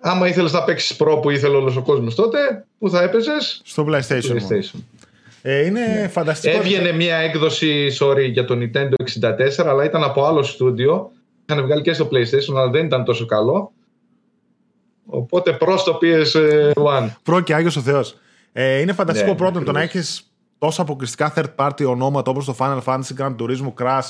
άμα 0.00 0.28
ήθελες 0.28 0.52
να 0.52 0.64
παίξεις 0.64 0.96
Pro 1.02 1.18
που 1.22 1.30
ήθελε 1.30 1.56
όλος 1.56 1.76
ο 1.76 1.82
κόσμος 1.82 2.14
τότε, 2.14 2.66
που 2.78 2.90
θα 2.90 3.02
έπαιζες, 3.02 3.60
Στο 3.64 3.86
PlayStation. 3.88 4.28
μόνο. 4.28 4.40
PlayStation. 4.48 4.78
Ε, 5.42 5.64
είναι 5.64 6.08
φανταστικό. 6.12 6.56
Έβγαινε 6.56 6.92
μια 6.92 7.16
έκδοση, 7.16 7.96
sorry, 8.00 8.28
για 8.30 8.44
το 8.44 8.58
Nintendo 8.60 8.92
64, 9.20 9.66
αλλά 9.66 9.84
ήταν 9.84 10.02
από 10.02 10.24
άλλο 10.24 10.42
στούντιο. 10.42 11.10
Είχαν 11.48 11.64
βγάλει 11.64 11.82
και 11.82 11.92
στο 11.92 12.08
PlayStation, 12.12 12.54
αλλά 12.56 12.70
δεν 12.70 12.86
ήταν 12.86 13.04
τόσο 13.04 13.26
καλό. 13.26 13.72
Οπότε 15.06 15.52
προς 15.52 15.82
το 15.84 15.98
PS1. 16.02 17.08
Προ 17.22 17.40
και 17.40 17.54
Άγιος 17.54 17.76
ο 17.76 17.80
Θεός. 17.80 18.16
Ε, 18.52 18.78
είναι 18.80 18.92
φανταστικό 18.92 19.30
Ναι, 19.30 19.36
πρώτον 19.36 19.64
το 19.64 19.72
να 19.72 19.80
ακριβώς. 19.80 20.06
έχεις 20.06 20.30
τόσο 20.58 20.82
αποκλειστικά 20.82 21.32
third 21.36 21.54
party 21.56 21.84
ονόματα 21.86 22.30
όπως 22.30 22.44
το 22.44 22.56
Final 22.58 22.80
Fantasy, 22.84 23.16
Grand 23.18 23.36
Turismo, 23.36 23.72
Crash, 23.80 24.02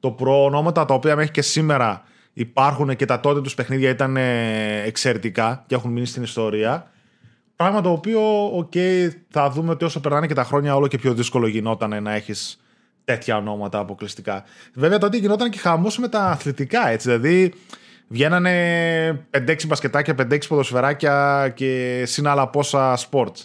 το 0.00 0.16
Pro, 0.20 0.44
ονόματα 0.44 0.84
τα 0.84 0.94
οποία 0.94 1.16
μέχρι 1.16 1.30
και 1.30 1.42
σήμερα 1.42 2.04
υπάρχουν 2.32 2.96
και 2.96 3.04
τα 3.04 3.20
τότε 3.20 3.40
τους 3.40 3.54
παιχνίδια 3.54 3.90
ήταν 3.90 4.16
ε, 4.16 4.82
εξαιρετικά 4.82 5.64
και 5.66 5.74
έχουν 5.74 5.92
μείνει 5.92 6.06
στην 6.06 6.22
ιστορία. 6.22 6.90
Πράγμα 7.56 7.80
το 7.80 7.90
οποίο, 7.90 8.20
OK, 8.56 8.70
okay, 8.74 9.08
θα 9.30 9.50
δούμε 9.50 9.70
ότι 9.70 9.84
όσο 9.84 10.00
περνάνε 10.00 10.26
και 10.26 10.34
τα 10.34 10.44
χρόνια, 10.44 10.76
όλο 10.76 10.86
και 10.86 10.98
πιο 10.98 11.14
δύσκολο 11.14 11.46
γινόταν 11.46 12.02
να 12.02 12.14
έχεις 12.14 12.60
τέτοια 13.04 13.36
ονόματα 13.36 13.78
αποκλειστικά. 13.78 14.44
Βέβαια, 14.74 14.98
τότε 14.98 15.16
γινόταν 15.16 15.50
και 15.50 15.58
χαμός 15.58 15.98
με 15.98 16.08
τα 16.08 16.20
αθλητικά, 16.20 16.88
έτσι. 16.88 17.08
Δηλαδή, 17.08 17.52
βγαίνανε 18.08 19.26
5-6 19.30 19.66
μπασκετάκια, 19.66 20.14
5-6 20.14 20.38
ποδοσφαιράκια 20.48 21.48
και 21.54 22.02
συν 22.06 22.26
άλλα 22.26 22.48
πόσα 22.48 22.96
σπορ. 22.96 23.36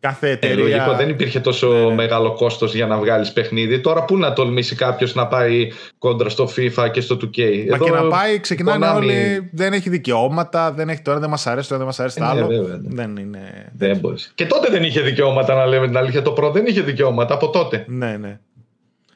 Κάθε 0.00 0.28
ε, 0.28 0.32
εταιρεία. 0.32 0.64
Ε, 0.64 0.68
λογικό, 0.68 0.94
δεν 0.94 1.08
υπήρχε 1.08 1.40
τόσο 1.40 1.72
ναι, 1.72 1.78
ναι. 1.78 1.94
μεγάλο 1.94 2.32
κόστος 2.32 2.74
για 2.74 2.86
να 2.86 2.98
βγάλεις 2.98 3.32
παιχνίδι. 3.32 3.80
Τώρα 3.80 4.04
πού 4.04 4.16
να 4.16 4.32
τολμήσει 4.32 4.74
κάποιος 4.74 5.14
να 5.14 5.26
πάει 5.26 5.68
κόντρα 5.98 6.28
στο 6.28 6.48
FIFA 6.56 6.90
και 6.90 7.00
στο 7.00 7.16
2K. 7.20 7.66
Μα 7.68 7.74
Εδώ 7.74 7.84
και 7.84 7.90
να 7.90 8.08
πάει, 8.08 8.40
ξεκινάνε 8.40 8.86
Konami... 8.86 9.06
όλοι. 9.06 9.50
Δεν 9.52 9.72
έχει 9.72 9.90
δικαιώματα, 9.90 10.72
δεν 10.72 10.88
έχει 10.88 11.02
τώρα, 11.02 11.18
δεν 11.18 11.30
μας 11.30 11.46
αρέσει, 11.46 11.68
τώρα 11.68 11.78
δεν 11.78 11.86
μας 11.86 12.00
αρέσει 12.00 12.18
το 12.18 12.24
ε, 12.24 12.26
ναι, 12.26 12.32
άλλο. 12.32 12.46
Βέβαια, 12.46 12.76
ναι. 12.76 12.94
Δεν 13.02 13.16
είναι. 13.16 13.72
Δεν 13.76 13.98
μπορείς. 13.98 14.32
Και 14.34 14.46
τότε 14.46 14.70
δεν 14.70 14.82
είχε 14.82 15.00
δικαιώματα, 15.00 15.54
να 15.54 15.66
λέμε 15.66 15.86
την 15.86 15.96
αλήθεια. 15.96 16.22
Το 16.22 16.32
προ 16.32 16.50
δεν 16.50 16.66
είχε 16.66 16.80
δικαιώματα 16.80 17.34
από 17.34 17.50
τότε. 17.50 17.84
Ναι, 17.88 18.16
ναι. 18.16 18.38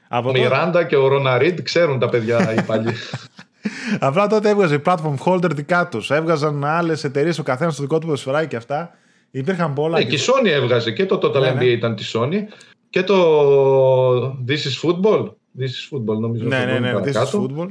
Από 0.09 0.29
ο 0.29 0.33
Μιράντα 0.33 0.85
και 0.85 0.97
ο 0.97 1.09
Ροναρίντ 1.09 1.61
ξέρουν 1.61 1.99
τα 1.99 2.09
παιδιά 2.09 2.55
οι 2.55 2.63
παλιοί. 2.69 2.93
Απλά 3.99 4.27
τότε 4.27 4.49
έβγαζε 4.49 4.75
η 4.75 4.83
platform 4.85 5.15
holder 5.25 5.51
δικά 5.55 5.89
τους. 5.89 6.11
Έβγαζαν 6.11 6.65
άλλες 6.65 7.05
εταιρείες 7.05 7.39
ο 7.39 7.43
καθένας 7.43 7.73
στο 7.73 7.83
δικό 7.83 7.99
του 7.99 8.07
ποδοσφαιράκι 8.07 8.49
και 8.49 8.57
αυτά. 8.57 8.95
Υπήρχαν 9.35 9.73
πολλά. 9.73 9.99
Ναι, 9.99 10.05
και 10.05 10.15
η 10.15 10.19
Sony 10.21 10.49
έβγαζε 10.49 10.91
και 10.91 11.07
το 11.07 11.21
Total 11.23 11.41
ναι, 11.41 11.53
NBA 11.53 11.57
ναι. 11.57 11.65
ήταν 11.65 11.97
τη 11.97 12.11
Sony 12.15 12.39
και 12.91 13.03
το 13.03 14.23
This 14.49 14.51
is 14.51 14.81
Football. 14.83 15.25
This 15.59 15.63
is 15.63 15.91
Football 15.91 16.19
νομίζω. 16.21 16.45
Ναι, 16.45 16.65
ναι, 16.65 16.79
ναι, 16.79 16.93
This 16.95 17.13
is 17.13 17.41
Football. 17.41 17.69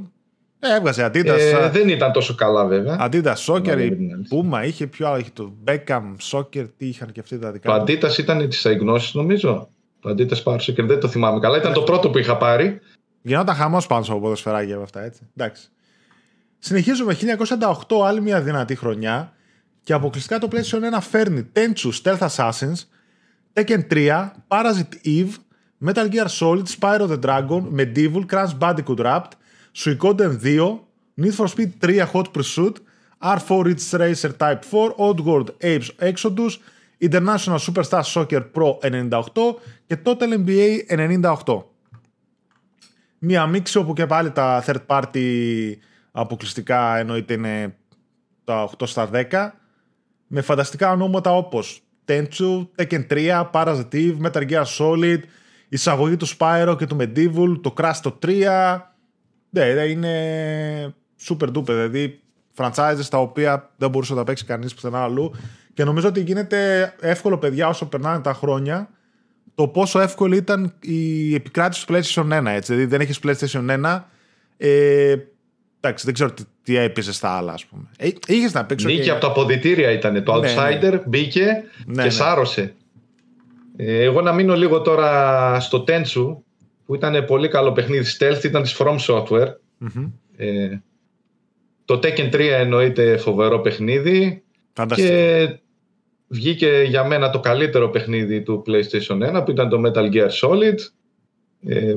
Ε, 0.59 0.75
έβγαζε 0.75 1.05
Adidas. 1.05 1.37
Ε, 1.39 1.69
δεν 1.69 1.89
ήταν 1.89 2.11
τόσο 2.11 2.35
καλά 2.35 2.65
βέβαια. 2.65 3.09
Adidas 3.09 3.35
Soccer, 3.45 3.79
η 3.79 3.97
Puma 4.31 4.65
είχε 4.65 4.87
πιο 4.87 5.07
άλλο. 5.07 5.17
Είχε 5.17 5.29
το 5.33 5.53
Beckham 5.67 6.15
Soccer, 6.31 6.65
τι 6.77 6.87
είχαν 6.87 7.11
και 7.11 7.19
αυτοί 7.19 7.39
τα 7.39 7.51
δικά 7.51 7.77
Το 7.77 7.83
Adidas 7.83 8.17
ήταν 8.17 8.49
της 8.49 8.65
αγνώση 8.65 9.17
νομίζω. 9.17 9.69
Το 9.99 10.09
Adidas 10.09 10.43
Power 10.43 10.59
Soccer 10.59 10.83
δεν 10.83 10.99
το 10.99 11.07
θυμάμαι 11.07 11.39
καλά. 11.39 11.57
Ήταν 11.57 11.73
το 11.73 11.81
πρώτο 11.81 12.09
που 12.09 12.17
είχα 12.17 12.37
πάρει. 12.37 12.79
Γινόταν 13.21 13.55
χαμός 13.55 13.87
πάνω 13.87 14.03
στο 14.03 14.15
ποδοσφαιράκι 14.15 14.73
από 14.73 14.83
αυτά 14.83 15.03
έτσι. 15.03 15.29
Εντάξει. 15.35 15.67
Συνεχίζουμε 16.59 17.17
1998, 17.87 18.05
άλλη 18.05 18.21
μια 18.21 18.41
δυνατή 18.41 18.75
χρονιά. 18.75 19.33
Και 19.83 19.93
αποκλειστικά 19.93 20.39
το 20.39 20.47
PlayStation 20.51 20.95
1 20.95 20.97
φέρνει 21.01 21.47
Tenchu 21.53 21.91
Stealth 22.03 22.27
Assassins, 22.29 22.85
Tekken 23.53 23.87
3, 23.89 24.29
Parasite 24.47 24.95
Eve, 25.03 25.33
Metal 25.85 26.09
Gear 26.09 26.27
Solid, 26.27 26.67
Spyro 26.79 27.07
the 27.07 27.17
Dragon, 27.17 27.61
Medieval, 27.79 28.25
Crash 28.31 28.53
Bandicoot 28.59 28.99
Wrapped, 28.99 29.35
Suikoden 29.71 30.37
2, 30.41 30.79
Need 31.15 31.33
for 31.33 31.47
Speed 31.47 31.71
3 31.79 31.99
Hot 32.13 32.27
Pursuit, 32.31 32.81
R4 33.21 33.63
Ridge 33.63 33.93
Racer 33.93 34.31
Type 34.37 34.63
4, 34.63 34.95
Oddworld 34.97 35.49
Apes 35.61 35.89
Exodus, 35.99 36.59
International 36.99 37.59
Superstar 37.59 38.03
Soccer 38.03 38.43
Pro 38.53 38.77
98 38.81 39.55
και 39.87 39.97
Total 40.05 40.45
NBA 40.45 40.85
98. 41.45 41.63
Μία 43.19 43.45
μίξη 43.45 43.77
όπου 43.77 43.93
και 43.93 44.05
πάλι 44.05 44.31
τα 44.31 44.63
third 44.67 44.85
party 44.87 45.73
αποκλειστικά 46.11 46.97
εννοείται 46.97 47.33
είναι 47.33 47.75
τα 48.43 48.69
8 48.77 48.87
στα 48.87 49.09
10 49.13 49.49
με 50.33 50.41
φανταστικά 50.41 50.91
ονόματα 50.91 51.35
όπως 51.35 51.81
Tenchu, 52.07 52.67
Tekken 52.75 53.07
3, 53.09 53.49
Parasitive, 53.51 54.17
Metal 54.21 54.49
Gear 54.49 54.63
Solid, 54.77 55.19
εισαγωγή 55.69 56.17
του 56.17 56.27
Spyro 56.27 56.75
και 56.77 56.85
του 56.85 56.97
Medieval, 56.99 57.59
το 57.61 57.73
Crash 57.77 57.99
το 58.01 58.19
3. 58.25 58.77
Ναι, 59.49 59.63
είναι 59.63 60.93
super 61.27 61.47
duper, 61.47 61.65
δηλαδή 61.65 62.19
franchises 62.55 63.05
τα 63.09 63.17
οποία 63.17 63.71
δεν 63.77 63.89
μπορούσε 63.89 64.13
να 64.13 64.19
τα 64.19 64.25
παίξει 64.25 64.45
κανείς 64.45 64.73
πουθενά 64.73 65.03
αλλού 65.03 65.31
και 65.73 65.83
νομίζω 65.83 66.07
ότι 66.07 66.21
γίνεται 66.21 66.93
εύκολο 67.01 67.37
παιδιά 67.37 67.67
όσο 67.67 67.85
περνάνε 67.85 68.19
τα 68.19 68.33
χρόνια 68.33 68.89
το 69.55 69.67
πόσο 69.67 69.99
εύκολη 69.99 70.37
ήταν 70.37 70.73
η 70.79 71.33
επικράτηση 71.35 71.87
του 71.87 71.93
PlayStation 71.93 72.41
1 72.41 72.45
έτσι, 72.45 72.73
δηλαδή 72.73 72.89
δεν 72.89 73.01
έχεις 73.01 73.19
PlayStation 73.23 73.83
1 73.83 74.01
ε, 74.57 75.15
εντάξει 75.81 76.05
δεν 76.05 76.13
ξέρω 76.13 76.31
τι, 76.31 76.43
τι 76.63 76.77
έπαιζε 76.77 77.13
στα 77.13 77.29
άλλα, 77.29 77.53
ας 77.53 77.65
πούμε. 77.65 77.83
Ε, 77.97 78.09
Είχες 78.27 78.53
να 78.53 78.65
παίξει. 78.65 78.85
Μπήκε 78.85 79.01
και... 79.01 79.11
από 79.11 79.21
τα 79.21 79.27
αποδητήρια 79.27 79.91
ήταν. 79.91 80.23
Το 80.23 80.39
ναι, 80.39 80.53
Outsider 80.55 80.91
ναι. 80.91 81.01
μπήκε 81.05 81.45
ναι, 81.85 81.95
και 81.95 82.01
ναι. 82.01 82.09
σάρωσε. 82.09 82.73
Ε, 83.75 84.03
εγώ 84.03 84.21
να 84.21 84.33
μείνω 84.33 84.55
λίγο 84.55 84.81
τώρα 84.81 85.59
στο 85.59 85.83
Tensu 85.87 86.35
που 86.85 86.95
ήταν 86.95 87.25
πολύ 87.25 87.47
καλό 87.47 87.71
παιχνίδι 87.71 88.05
stealth, 88.17 88.43
ήταν 88.43 88.61
της 88.61 88.75
From 88.79 88.97
Software. 89.07 89.47
Mm-hmm. 89.47 90.11
Ε, 90.37 90.77
το 91.85 91.99
Tekken 92.03 92.33
3 92.33 92.39
εννοείται 92.39 93.17
φοβερό 93.17 93.59
παιχνίδι 93.59 94.43
Φανταστικό. 94.73 95.09
και 95.13 95.59
βγήκε 96.27 96.83
για 96.87 97.03
μένα 97.03 97.29
το 97.29 97.39
καλύτερο 97.39 97.89
παιχνίδι 97.89 98.41
του 98.41 98.63
PlayStation 98.67 99.37
1 99.37 99.45
που 99.45 99.51
ήταν 99.51 99.69
το 99.69 99.81
Metal 99.85 100.13
Gear 100.13 100.29
Solid 100.41 100.77
ε, 100.77 100.77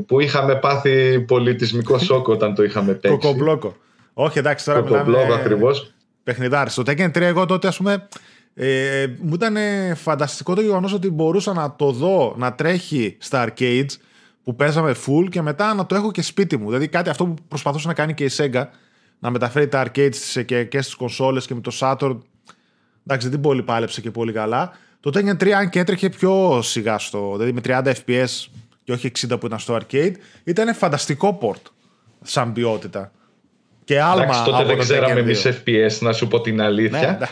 που 0.07 0.21
είχαμε 0.21 0.57
πάθει 0.57 1.21
πολιτισμικό 1.21 1.99
σοκ 1.99 2.29
όταν 2.29 2.55
το 2.55 2.63
είχαμε 2.63 2.93
παίξει. 2.93 3.19
Κοκομπλόκο. 3.19 3.77
Όχι, 4.13 4.39
εντάξει, 4.39 4.65
τώρα 4.65 4.83
μιλάμε... 4.83 5.35
ακριβώς. 5.35 5.93
Παιχνιδάρι. 6.23 6.71
Στο 6.71 6.83
Tekken 6.87 7.11
3 7.11 7.21
εγώ 7.21 7.47
τότε, 7.47 7.69
ας 7.69 7.77
πούμε, 7.77 8.09
ε, 8.55 9.07
μου 9.21 9.35
ήταν 9.35 9.57
φανταστικό 9.97 10.55
το 10.55 10.61
γεγονός 10.61 10.93
ότι 10.93 11.11
μπορούσα 11.11 11.53
να 11.53 11.75
το 11.77 11.91
δω 11.91 12.35
να 12.39 12.55
τρέχει 12.55 13.17
στα 13.21 13.49
arcades 13.49 13.91
που 14.45 14.57
παίζαμε 14.57 14.95
full 15.07 15.29
και 15.29 15.43
μετά 15.43 15.75
να 15.75 15.87
το 15.87 15.95
έχω 15.95 16.11
και 16.11 16.23
σπίτι 16.23 16.57
μου. 16.57 16.67
Δηλαδή 16.67 16.89
κάτι 16.89 17.11
αυτό 17.11 17.27
που 17.27 17.35
προσπαθούσε 17.49 17.87
να 17.87 17.95
κάνει 17.95 18.15
και 18.15 18.25
η 18.25 18.31
Sega, 18.37 18.65
να 19.19 19.31
μεταφέρει 19.31 19.69
τα 19.69 19.87
arcades 19.87 20.45
και, 20.45 20.65
και 20.65 20.83
στις 20.83 20.95
κονσόλες 20.95 21.47
και 21.47 21.55
με 21.55 21.61
το 21.61 21.77
Saturn. 21.81 22.19
Εντάξει, 23.07 23.29
δεν 23.29 23.41
πολύ 23.41 23.63
πάλεψε 23.63 24.01
και 24.01 24.11
πολύ 24.11 24.33
καλά. 24.33 24.73
Το 25.01 25.11
Tekken 25.15 25.43
3, 25.43 25.49
αν 25.49 25.69
και 25.69 25.79
έτρεχε 25.79 26.09
πιο 26.09 26.63
σιγά 26.63 26.99
στο, 26.99 27.33
δηλαδή 27.33 27.53
με 27.53 27.61
30 27.65 27.93
FPS 28.05 28.47
και 28.85 28.93
όχι 28.93 29.11
60 29.29 29.41
που 29.41 29.47
ήταν 29.47 29.59
στο 29.59 29.79
arcade, 29.81 30.13
ήταν 30.45 30.75
φανταστικό 30.75 31.39
port 31.43 31.71
σαν 32.23 32.53
ποιότητα. 32.53 33.13
Και 33.85 34.01
άλμα 34.01 34.23
εντάξει, 34.23 34.45
τότε 34.45 34.65
δεν 34.65 34.79
ξέραμε 34.79 35.21
εμείς 35.21 35.47
FPS, 35.47 35.99
να 36.01 36.13
σου 36.13 36.29
πω 36.29 36.41
την 36.41 36.61
αλήθεια. 36.61 37.19
Ναι, 37.19 37.27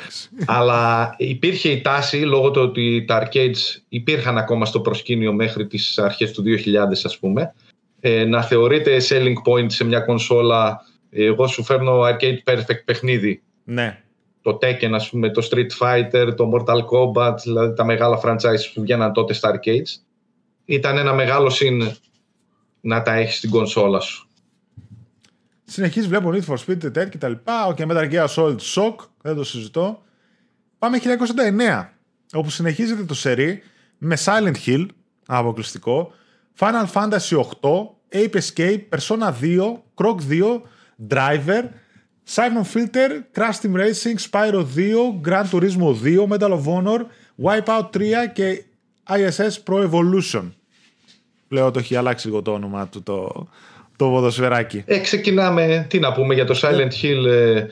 αλλά 0.46 1.14
υπήρχε 1.18 1.68
η 1.68 1.80
τάση 1.80 2.16
λόγω 2.16 2.50
του 2.50 2.60
ότι 2.60 3.04
τα 3.06 3.28
arcades 3.28 3.80
υπήρχαν 3.88 4.38
ακόμα 4.38 4.64
στο 4.64 4.80
προσκήνιο 4.80 5.32
μέχρι 5.32 5.66
τις 5.66 5.98
αρχές 5.98 6.32
του 6.32 6.42
2000, 6.42 7.04
ας 7.04 7.18
πούμε. 7.18 7.54
Ε, 8.00 8.24
να 8.24 8.42
θεωρείται 8.42 8.96
selling 9.08 9.52
point 9.52 9.66
σε 9.72 9.84
μια 9.84 10.00
κονσόλα. 10.00 10.80
Εγώ 11.10 11.46
σου 11.46 11.64
φέρνω 11.64 12.00
arcade 12.00 12.52
perfect 12.52 12.84
παιχνίδι. 12.84 13.42
Ναι. 13.64 14.02
Το 14.42 14.58
Tekken, 14.62 14.90
ας 14.92 15.08
πούμε, 15.08 15.30
το 15.30 15.48
Street 15.50 15.86
Fighter, 15.86 16.36
το 16.36 16.50
Mortal 16.54 16.78
Kombat, 16.78 17.34
δηλαδή 17.42 17.74
τα 17.74 17.84
μεγάλα 17.84 18.20
franchise 18.24 18.70
που 18.74 18.80
βγαίναν 18.80 19.12
τότε 19.12 19.32
στα 19.32 19.54
arcades. 19.54 20.00
Ήταν 20.64 20.98
ένα 20.98 21.12
μεγάλο 21.12 21.50
συν 21.50 21.96
να 22.80 23.02
τα 23.02 23.12
έχει 23.12 23.32
στην 23.32 23.50
κονσόλα 23.50 24.00
σου. 24.00 24.26
Συνεχίζει, 25.64 26.08
βλέπω 26.08 26.30
Need 26.32 26.44
for 26.44 26.56
Speed, 26.56 26.78
τέτοια 26.78 27.04
και 27.04 27.18
τα 27.18 27.28
λοιπά. 27.28 27.66
Ο 27.66 27.74
και 27.74 27.86
Metal 27.88 28.10
Gear 28.12 28.26
Solid 28.26 28.56
Shock, 28.74 28.94
δεν 29.22 29.34
το 29.34 29.44
συζητώ. 29.44 30.02
Πάμε 30.78 31.00
1989, 31.78 31.88
όπου 32.32 32.50
συνεχίζεται 32.50 33.04
το 33.04 33.14
σερί 33.14 33.62
με 33.98 34.16
Silent 34.24 34.54
Hill, 34.66 34.86
αποκλειστικό, 35.26 36.12
Final 36.58 36.86
Fantasy 36.92 37.40
8, 37.40 37.44
Ape 38.12 38.40
Escape, 38.40 38.80
Persona 38.88 39.32
2, 39.40 39.82
Croc 39.94 40.16
2, 40.28 40.60
Driver, 41.08 41.62
Simon 42.24 42.64
Filter, 42.64 43.10
Crash 43.32 43.58
Team 43.60 43.74
Racing, 43.74 44.18
Spyro 44.18 44.62
2, 44.64 45.20
Gran 45.20 45.46
Turismo 45.50 45.92
2, 45.94 46.26
Medal 46.26 46.52
of 46.52 46.66
Honor, 46.66 47.06
Wipeout 47.42 47.90
3 47.92 48.32
και 48.32 48.64
ISS 49.16 49.52
Pro 49.66 49.90
Evolution. 49.90 50.50
Πλέον 51.48 51.72
το 51.72 51.78
έχει 51.78 51.96
αλλάξει 51.96 52.26
λίγο 52.26 52.42
το 52.42 52.52
όνομα 52.52 52.88
του 52.88 53.02
το, 53.02 53.48
το 53.96 54.08
ποδοσφαιράκι. 54.08 54.82
Ε, 54.86 54.98
ξεκινάμε, 54.98 55.86
τι 55.88 55.98
να 55.98 56.12
πούμε 56.12 56.34
για 56.34 56.44
το 56.44 56.58
Silent 56.62 57.02
Hill, 57.02 57.26
ε, 57.26 57.66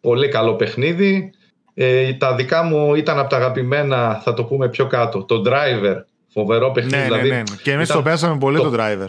πολύ 0.00 0.28
καλό 0.28 0.54
παιχνίδι. 0.54 1.32
Ε, 1.74 2.12
τα 2.12 2.34
δικά 2.34 2.62
μου 2.62 2.94
ήταν 2.94 3.18
από 3.18 3.30
τα 3.30 3.36
αγαπημένα, 3.36 4.20
θα 4.24 4.34
το 4.34 4.44
πούμε 4.44 4.68
πιο 4.68 4.86
κάτω. 4.86 5.24
Το 5.24 5.42
Driver, 5.46 5.96
φοβερό 6.28 6.70
παιχνίδι. 6.70 6.96
Ναι, 6.96 7.02
ναι 7.02 7.08
δηλαδή, 7.08 7.28
ναι, 7.28 7.36
ναι. 7.36 7.56
Και 7.62 7.72
εμείς 7.72 7.88
το 7.88 8.02
πέσαμε 8.02 8.38
πολύ 8.38 8.56
το, 8.56 8.70
το 8.70 8.76
Driver. 8.78 9.08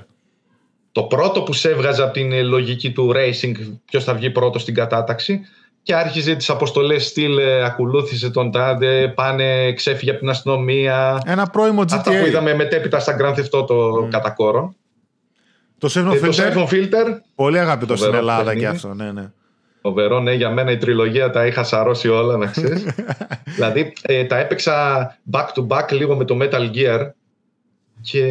Το 0.92 1.04
πρώτο 1.04 1.42
που 1.42 1.54
σε 1.54 1.70
έβγαζε 1.70 2.04
από 2.04 2.14
την 2.14 2.46
λογική 2.46 2.92
του 2.92 3.12
racing, 3.16 3.52
ποιος 3.86 4.04
θα 4.04 4.14
βγει 4.14 4.30
πρώτος 4.30 4.62
στην 4.62 4.74
κατάταξη, 4.74 5.42
και 5.86 5.96
άρχιζε 5.96 6.36
τις 6.36 6.50
αποστολές 6.50 7.06
στυλ, 7.06 7.38
ε, 7.38 7.64
ακολούθησε 7.64 8.30
τον 8.30 8.52
τάδε, 8.52 9.08
πάνε, 9.08 9.74
ξέφυγε 9.74 10.12
από 10.12 10.20
την 10.20 10.30
αστυνομία. 10.30 11.22
Ένα 11.26 11.48
πρώιμο 11.48 11.82
GTA. 11.82 11.94
Αυτά 11.94 12.20
που 12.20 12.26
είδαμε 12.26 12.54
μετέπειτα 12.54 13.00
στα 13.00 13.16
Grand 13.20 13.36
Theft 13.40 13.60
Auto 13.60 14.04
mm. 14.04 14.10
κατά 14.10 14.30
κόρο. 14.30 14.76
Το 15.78 15.90
Siphon 15.94 16.26
Filter. 16.26 16.52
Το 16.54 16.68
Filter. 16.72 17.18
Πολύ 17.36 17.60
αγαπητό 17.60 17.96
στην 17.96 18.14
Ελλάδα 18.14 18.56
και 18.56 18.68
αυτό, 18.68 18.94
ναι, 18.94 19.12
ναι. 19.12 19.32
Φοβερό, 19.82 20.20
ναι, 20.20 20.34
για 20.34 20.50
μένα 20.50 20.72
η 20.72 20.78
τριλογία 20.78 21.30
τα 21.30 21.46
είχα 21.46 21.64
σαρώσει 21.64 22.10
όλα, 22.10 22.38
να 22.38 22.46
ξέρεις. 22.46 22.86
δηλαδή, 23.56 23.94
ε, 24.02 24.24
τα 24.24 24.38
έπαιξα 24.38 25.08
back 25.32 25.48
to 25.56 25.68
back 25.68 25.92
λίγο 25.92 26.16
με 26.16 26.26
το 26.26 26.38
Metal 26.42 26.72
Gear 26.76 27.10
και 28.02 28.26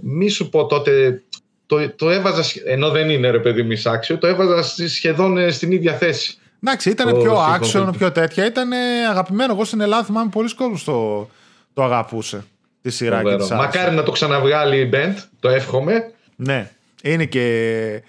μη 0.00 0.28
σου 0.28 0.48
πω 0.48 0.66
τότε, 0.66 1.22
το, 1.66 1.90
το 1.96 2.10
έβαζα, 2.10 2.42
ενώ 2.64 2.90
δεν 2.90 3.10
είναι 3.10 3.30
ρε 3.30 3.38
παιδί 3.38 3.62
μισάξιο, 3.62 4.18
το 4.18 4.26
έβαζα 4.26 4.62
σχεδόν 4.88 5.38
ε, 5.38 5.50
στην 5.50 5.72
ίδια 5.72 5.92
θέση. 5.92 6.38
Εντάξει, 6.64 6.90
ήταν 6.90 7.20
πιο 7.20 7.38
action, 7.54 7.88
πιο 7.98 8.12
τέτοια. 8.12 8.46
Ήταν 8.46 8.70
αγαπημένο. 9.10 9.52
Εγώ 9.52 9.64
στην 9.64 9.80
Ελλάδα 9.80 10.04
θυμάμαι 10.04 10.30
πολλοί 10.30 10.54
κόσμοι 10.54 10.78
το, 10.84 11.28
το 11.74 11.82
αγαπούσε 11.82 12.44
τη 12.82 12.90
σειρά 12.90 13.22
και 13.22 13.36
της 13.36 13.50
Μακάρι 13.50 13.94
να 13.94 14.02
το 14.02 14.10
ξαναβγάλει 14.10 14.80
η 14.80 14.90
Bent, 14.92 15.14
το 15.40 15.48
εύχομαι. 15.48 16.10
Ναι, 16.36 16.70
είναι 17.02 17.24
και 17.24 18.02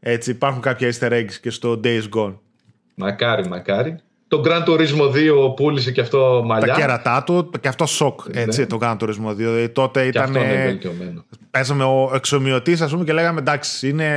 έτσι 0.00 0.30
υπάρχουν 0.30 0.62
κάποια 0.62 0.92
easter 0.92 1.10
eggs 1.12 1.32
και 1.40 1.50
στο 1.50 1.80
Days 1.84 2.08
Gone. 2.16 2.34
Μακάρι, 2.94 3.48
μακάρι. 3.48 3.96
Το 4.30 4.42
Grand 4.44 4.68
Turismo 4.68 5.10
2 5.48 5.56
πούλησε 5.56 5.92
και 5.92 6.00
αυτό 6.00 6.42
μαλλιά. 6.46 6.74
Τα 6.74 6.80
κέρατά 6.80 7.22
του 7.22 7.50
και 7.60 7.68
αυτό 7.68 7.86
σοκ, 7.86 8.20
έτσι, 8.32 8.60
ναι. 8.60 8.66
το 8.66 8.78
Grand 8.80 8.96
Turismo 8.96 9.30
2. 9.30 9.34
Δηλαδή, 9.34 9.68
τότε 9.68 10.06
ήταν. 10.06 10.22
Αυτό 10.22 10.38
είναι 10.38 10.64
βελτιωμένο. 10.64 11.24
Παίζαμε 11.50 11.84
ο 11.84 12.10
εξομοιωτής, 12.14 12.80
ας 12.80 12.90
πούμε, 12.90 13.04
και 13.04 13.12
λέγαμε 13.12 13.40
εντάξει, 13.40 13.88
είναι 13.88 14.08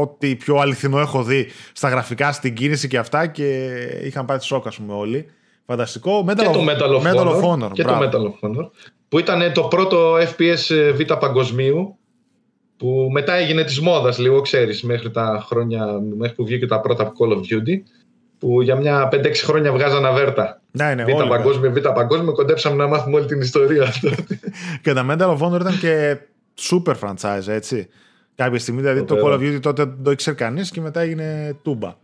ό,τι 0.00 0.36
πιο 0.36 0.56
αληθινό 0.56 0.98
έχω 0.98 1.22
δει 1.22 1.48
στα 1.72 1.88
γραφικά, 1.88 2.32
στην 2.32 2.54
κίνηση 2.54 2.88
και 2.88 2.98
αυτά. 2.98 3.26
Και 3.26 3.76
είχαν 4.02 4.24
πάει 4.24 4.38
σοκ, 4.40 4.66
ας 4.66 4.76
πούμε, 4.76 4.92
όλοι. 4.92 5.26
Φανταστικό. 5.66 6.24
Metal 6.28 6.36
και 6.36 6.44
το 6.44 6.64
Metal 6.68 7.00
of, 7.00 7.12
Metal 7.12 7.26
of 7.26 7.42
Honor. 7.42 7.70
Και 7.72 7.82
το 7.82 7.98
Metal 7.98 8.22
of 8.22 8.48
Honor. 8.48 8.70
Που 9.08 9.18
ήταν 9.18 9.52
το 9.52 9.62
πρώτο 9.62 10.14
FPS 10.16 10.74
ε, 10.74 10.90
Β 10.90 11.00
παγκοσμίου 11.20 11.96
που 12.76 13.08
μετά 13.12 13.34
έγινε 13.34 13.64
της 13.64 13.80
μόδας 13.80 14.18
λίγο, 14.18 14.40
ξέρεις, 14.40 14.82
μέχρι 14.82 15.10
τα 15.10 15.44
χρόνια, 15.46 16.00
μέχρι 16.16 16.34
που 16.34 16.44
βγήκε 16.44 16.66
τα 16.66 16.80
πρώτα 16.80 17.12
Call 17.18 17.32
of 17.32 17.36
Duty, 17.36 17.82
που 18.38 18.62
για 18.62 18.76
μια 18.76 19.08
5-6 19.12 19.32
χρόνια 19.34 19.72
βγάζαν 19.72 20.06
αβέρτα. 20.06 20.60
Ναι, 20.70 20.94
ναι, 20.94 21.04
Β' 21.04 21.28
παγκόσμιο, 21.28 21.72
Β' 21.72 21.88
παγκόσμιο, 21.88 22.32
κοντέψαμε 22.32 22.76
να 22.76 22.86
μάθουμε 22.86 23.16
όλη 23.16 23.26
την 23.26 23.40
ιστορία. 23.40 23.92
και 24.82 24.92
τα 24.92 25.06
Medal 25.10 25.36
of 25.36 25.38
Honor 25.38 25.60
ήταν 25.60 25.78
και 25.78 26.18
super 26.58 26.94
franchise, 27.00 27.48
έτσι. 27.48 27.88
Κάποια 28.34 28.58
στιγμή, 28.58 28.80
δηλαδή 28.80 29.04
το 29.04 29.16
Call 29.24 29.32
of 29.32 29.38
Duty 29.38 29.60
τότε 29.60 29.84
δεν 29.84 30.02
το 30.02 30.10
ήξερε 30.10 30.36
κανείς 30.36 30.70
και 30.70 30.80
μετά 30.80 31.00
έγινε 31.00 31.56
τούμπα. 31.62 31.94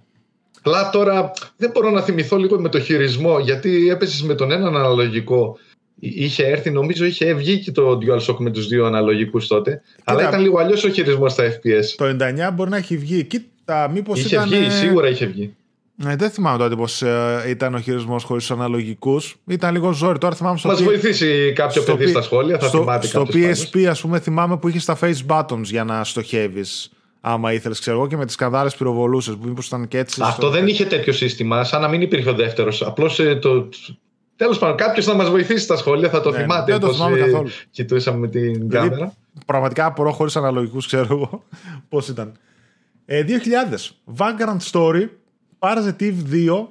Απλά 0.58 0.90
τώρα 0.90 1.32
δεν 1.56 1.70
μπορώ 1.70 1.90
να 1.90 2.02
θυμηθώ 2.02 2.36
λίγο 2.36 2.60
με 2.60 2.68
το 2.68 2.80
χειρισμό, 2.80 3.38
γιατί 3.38 3.88
έπεσε 3.90 4.26
με 4.26 4.34
τον 4.34 4.50
έναν 4.50 4.76
αναλογικό 4.76 5.58
είχε 6.04 6.46
έρθει, 6.46 6.70
νομίζω 6.70 7.04
είχε 7.04 7.34
βγει 7.34 7.58
και 7.58 7.72
το 7.72 7.98
DualShock 8.02 8.36
με 8.38 8.50
τους 8.50 8.66
δύο 8.68 8.86
αναλογικούς 8.86 9.46
τότε. 9.46 9.82
αλλά 10.04 10.28
ήταν 10.28 10.40
λίγο 10.40 10.58
αλλιώς 10.58 10.84
ο 10.84 10.88
χειρισμός 10.88 11.32
στα 11.32 11.44
FPS. 11.44 11.84
Το 11.96 12.04
99 12.04 12.50
μπορεί 12.54 12.70
να 12.70 12.76
έχει 12.76 12.96
βγει. 12.96 13.24
Κοίτα, 13.24 13.90
μήπως 13.90 14.18
είχε 14.18 14.34
ήταν... 14.34 14.48
βγει, 14.48 14.70
σίγουρα 14.70 15.08
είχε 15.08 15.26
βγει. 15.26 15.54
Ε, 16.06 16.16
δεν 16.16 16.30
θυμάμαι 16.30 16.59
τότε 16.59 16.75
πώ 16.75 17.06
ε, 17.06 17.50
ήταν 17.50 17.75
ο 17.75 17.80
χειρισμός 17.80 18.25
χωρίς 18.25 18.47
τους 18.47 18.56
αναλογικούς. 18.56 19.37
Ήταν 19.47 19.73
λίγο 19.73 19.92
ζόρι. 19.92 20.18
Τώρα 20.18 20.35
θυμάμαι 20.35 20.59
στο. 20.59 20.68
Μας 20.68 20.82
βοηθήσει 20.82 21.52
κάποιο 21.54 21.82
παιδί 21.82 22.06
στα 22.06 22.23
σχόλια, 22.23 22.59
θα 22.59 22.66
στο, 22.66 22.78
θυμάται 22.78 23.06
Στο 23.06 23.26
PSP, 23.32 23.85
ας 23.85 24.00
πούμε, 24.00 24.18
θυμάμαι 24.18 24.56
που 24.56 24.68
είχες 24.68 24.85
τα 24.85 24.99
face 25.00 25.26
buttons 25.26 25.62
για 25.62 25.85
να 25.85 26.04
στοχεύεις. 26.04 26.90
Άμα 27.21 27.52
ήθελες, 27.52 27.80
ξέρω 27.80 27.97
εγώ, 27.97 28.06
και 28.06 28.16
με 28.16 28.25
τις 28.25 28.35
σκανδάλε 28.35 28.71
πυροβολούσες. 28.78 29.35
Που 29.35 29.49
μήπως 29.49 29.66
ήταν 29.66 29.88
και 29.88 29.99
έτσι. 29.99 30.21
Αυτό 30.23 30.42
στο... 30.42 30.50
δεν 30.50 30.66
είχε 30.66 30.85
τέτοιο 30.85 31.12
σύστημα, 31.12 31.64
σαν 31.64 31.80
να 31.80 31.88
μην 31.88 32.00
υπήρχε 32.00 32.28
ο 32.28 32.35
δεύτερος. 32.35 32.82
Απλώς 32.82 33.18
ε, 33.18 33.35
το, 33.35 33.68
Τέλος 34.37 34.59
πάντων, 34.59 34.76
κάποιος 34.76 35.04
θα 35.04 35.14
μας 35.14 35.30
βοηθήσει 35.30 35.64
στα 35.64 35.76
σχόλια, 35.76 36.09
θα 36.09 36.21
το 36.21 36.30
ναι, 36.30 36.38
θυμάται. 36.38 36.73
Δεν 36.73 36.80
το 36.80 36.92
θυμάμαι 36.92 37.18
ε, 37.18 37.21
καθόλου. 37.21 37.49
Κοιτούσαμε 37.71 38.18
με 38.18 38.28
την 38.28 38.52
δηλαδή, 38.68 38.88
κάμερα. 38.88 39.14
Πραγματικά 39.47 39.87
απορώ 39.87 40.12
χωρίς 40.12 40.37
αναλογικούς, 40.37 40.87
ξέρω 40.87 41.06
εγώ 41.11 41.44
πώς 41.88 42.09
ήταν. 42.09 42.32
Ε, 43.04 43.25
2000. 43.28 44.16
Vanguard 44.18 44.71
Story, 44.73 45.09
Parasitive 45.62 46.16
2, 46.28 46.69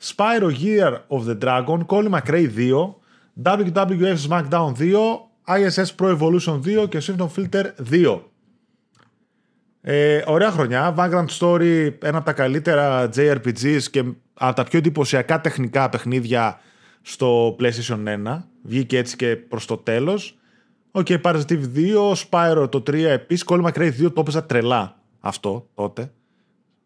Spyro 0.00 0.50
Year 0.50 0.92
of 1.08 1.26
the 1.26 1.34
Dragon, 1.34 1.84
Colin 1.84 2.10
McRae 2.10 2.48
2, 2.48 2.94
WWF 3.36 4.18
SmackDown 4.28 4.72
2, 4.74 5.30
ISS 5.46 5.90
Pro 5.96 6.08
Evolution 6.16 6.60
2 6.84 6.88
και 6.88 7.02
Syphon 7.02 7.28
Filter 7.36 7.64
2. 7.90 8.20
Ε, 9.80 10.22
ωραία 10.26 10.50
χρονιά. 10.50 10.94
Vagrant 10.98 11.26
Story, 11.38 11.92
ένα 12.02 12.16
από 12.16 12.24
τα 12.24 12.32
καλύτερα 12.32 13.08
JRPGs 13.16 13.82
και 13.90 14.04
από 14.34 14.54
τα 14.54 14.64
πιο 14.64 14.78
εντυπωσιακά 14.78 15.40
τεχνικά 15.40 15.88
παιχνίδια 15.88 16.60
στο 17.02 17.56
PlayStation 17.60 18.26
1. 18.26 18.42
Βγήκε 18.62 18.98
έτσι 18.98 19.16
και 19.16 19.36
προς 19.36 19.66
το 19.66 19.76
τέλος. 19.76 20.38
OK, 20.90 21.06
okay, 21.08 21.20
Parasite 21.20 21.52
Eve 21.52 21.64
2, 21.74 22.12
Spyro 22.12 22.70
το 22.70 22.82
3 22.86 22.94
επίσης. 22.94 23.44
Colin 23.48 23.62
McRae 23.62 23.92
2 24.00 24.12
το 24.12 24.20
έπαιζα 24.20 24.44
τρελά 24.44 24.96
αυτό 25.20 25.68
τότε. 25.74 26.10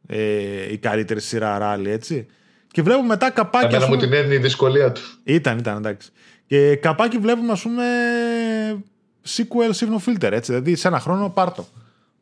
Ε, 0.06 0.72
η 0.72 0.78
καλύτερη 0.78 1.20
σειρά 1.20 1.58
ράλι, 1.58 1.90
έτσι. 1.90 2.26
Και 2.70 2.82
βλέπουμε 2.82 3.06
μετά 3.06 3.30
καπάκι. 3.30 3.74
Εμένα 3.74 3.88
μου 3.88 3.96
την 3.96 4.12
έδινε 4.12 4.34
η 4.34 4.38
δυσκολία 4.38 4.92
του. 4.92 5.00
Ήταν, 5.24 5.58
ήταν, 5.58 5.76
εντάξει. 5.76 6.10
Και 6.46 6.76
καπάκι 6.76 7.18
βλέπουμε, 7.18 7.52
ας 7.52 7.62
πούμε, 7.62 7.84
sequel 9.26 9.70
Signal 9.70 10.08
Filter, 10.08 10.32
έτσι. 10.32 10.52
Δηλαδή 10.52 10.74
σε 10.74 10.88
ένα 10.88 11.00
χρόνο 11.00 11.28
πάρτο. 11.28 11.66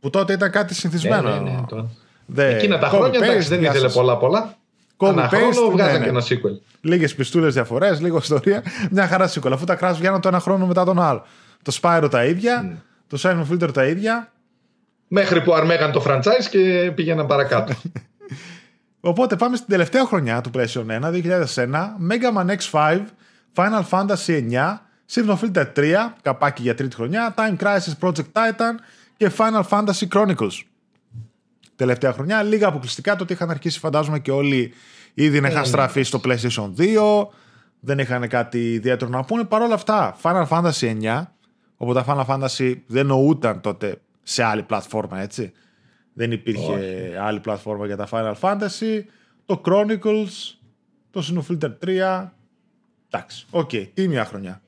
Που 0.01 0.11
τότε 0.11 0.33
ήταν 0.33 0.51
κάτι 0.51 0.75
συνηθισμένο. 0.75 1.29
Ναι, 1.29 1.51
ναι, 1.51 1.65
ναι, 1.71 1.85
Δε, 2.27 2.55
Εκείνα 2.55 2.79
τα 2.79 2.89
χρόνια 2.89 3.21
εντάξει, 3.23 3.49
δεν 3.49 3.63
ήθελε 3.63 3.89
πολλά 3.89 4.17
πολλά. 4.17 4.57
Ένα 5.03 5.29
χρόνο 5.29 5.71
βγάζει 5.71 5.93
ναι, 5.93 5.99
ναι. 5.99 6.05
και 6.05 6.11
ένα 6.11 6.23
sequel. 6.23 6.61
Λίγες 6.81 7.15
πιστούλες 7.15 7.55
διαφορές, 7.55 8.01
λίγο 8.01 8.17
ιστορία. 8.17 8.63
Μια 8.91 9.07
χαρά 9.07 9.31
sequel. 9.31 9.51
Αφού 9.53 9.65
τα 9.65 9.75
κράσου 9.75 9.99
βγαίνουν 9.99 10.21
το 10.21 10.29
ένα 10.29 10.41
χρόνο 10.41 10.67
μετά 10.67 10.85
τον 10.85 11.01
άλλο. 11.01 11.25
Το 11.63 11.79
Spyro 11.81 12.09
τα 12.11 12.25
ίδια, 12.25 12.65
mm. 12.65 12.83
το 13.07 13.19
Simon 13.23 13.53
Filter 13.53 13.73
τα 13.73 13.85
ίδια. 13.85 14.33
Μέχρι 15.15 15.43
που 15.43 15.55
αρμέγαν 15.55 15.93
το 15.93 16.05
franchise 16.07 16.45
και 16.51 16.93
πήγαιναν 16.95 17.27
παρακάτω. 17.27 17.75
Οπότε 19.01 19.37
πάμε 19.37 19.57
στην 19.57 19.69
τελευταία 19.69 20.07
χρονιά 20.07 20.41
του 20.41 20.51
PlayStation 20.55 20.87
1, 20.87 21.23
2001, 21.55 21.67
Mega 22.11 22.37
Man 22.37 22.57
X5, 22.57 23.01
Final 23.55 23.83
Fantasy 23.91 24.51
9, 24.51 24.79
Signal 25.13 25.37
Filter 25.43 25.67
3, 25.77 25.95
καπάκι 26.23 26.63
για 26.63 26.75
τρίτη 26.75 26.95
χρονιά, 26.95 27.35
Time 27.37 27.57
Crisis 27.57 27.93
Project 28.01 28.33
Titan 28.33 28.75
και 29.17 29.31
Final 29.39 29.63
Fantasy 29.69 30.09
Chronicles 30.15 30.63
τελευταία 31.77 32.13
χρονιά. 32.13 32.43
Λίγα 32.43 32.69
αποκλειστικά 32.69 33.17
το 33.17 33.23
ότι 33.23 33.33
είχαν 33.33 33.51
αρχίσει, 33.51 33.79
φαντάζομαι, 33.79 34.19
και 34.19 34.31
όλοι 34.31 34.73
ήδη 35.15 35.41
να 35.41 35.49
είχαν 35.49 35.65
στραφεί 35.65 36.03
στο 36.03 36.21
PlayStation 36.25 36.73
2. 36.79 37.27
Δεν 37.81 37.99
είχαν 37.99 38.29
κάτι 38.29 38.73
ιδιαίτερο 38.73 39.11
να 39.11 39.25
πούνε. 39.25 39.45
Παρ' 39.45 39.63
όλα 39.63 39.75
αυτά, 39.75 40.17
Final 40.23 40.47
Fantasy 40.49 41.03
9, 41.03 41.23
όπου 41.77 41.93
τα 41.93 42.05
Final 42.09 42.27
Fantasy 42.27 42.75
δεν 42.87 43.07
νοούταν 43.07 43.61
τότε 43.61 44.01
σε 44.23 44.43
άλλη 44.43 44.63
πλατφόρμα, 44.63 45.21
έτσι. 45.21 45.53
Δεν 46.13 46.33
υπήρχε 46.33 47.17
άλλη 47.21 47.41
πλατφόρμα 47.41 47.87
για 47.87 47.97
τα 47.97 48.09
Final 48.11 48.35
Fantasy. 48.41 49.03
Το 49.47 49.63
Chronicles, 49.65 50.55
το 51.11 51.25
Syphon 51.29 51.51
Filter 51.51 51.73
3. 51.87 52.29
Εντάξει, 53.11 53.47
OK, 53.51 53.71
okay, 53.73 53.87
τίμια 53.95 54.25
χρονιά. 54.25 54.63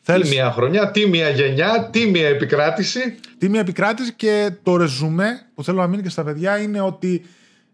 Θέλεις... 0.00 0.28
Τίμια 0.28 0.52
χρονιά, 0.52 0.90
τίμια 0.90 1.28
γενιά, 1.28 1.88
τίμια 1.90 2.28
επικράτηση. 2.28 3.18
Τίμια 3.38 3.60
επικράτηση 3.60 4.14
και 4.14 4.50
το 4.62 4.76
ρεζουμέ 4.76 5.46
που 5.54 5.64
θέλω 5.64 5.80
να 5.80 5.86
μείνει 5.86 6.02
και 6.02 6.08
στα 6.08 6.24
παιδιά 6.24 6.58
είναι 6.58 6.80
ότι 6.80 7.24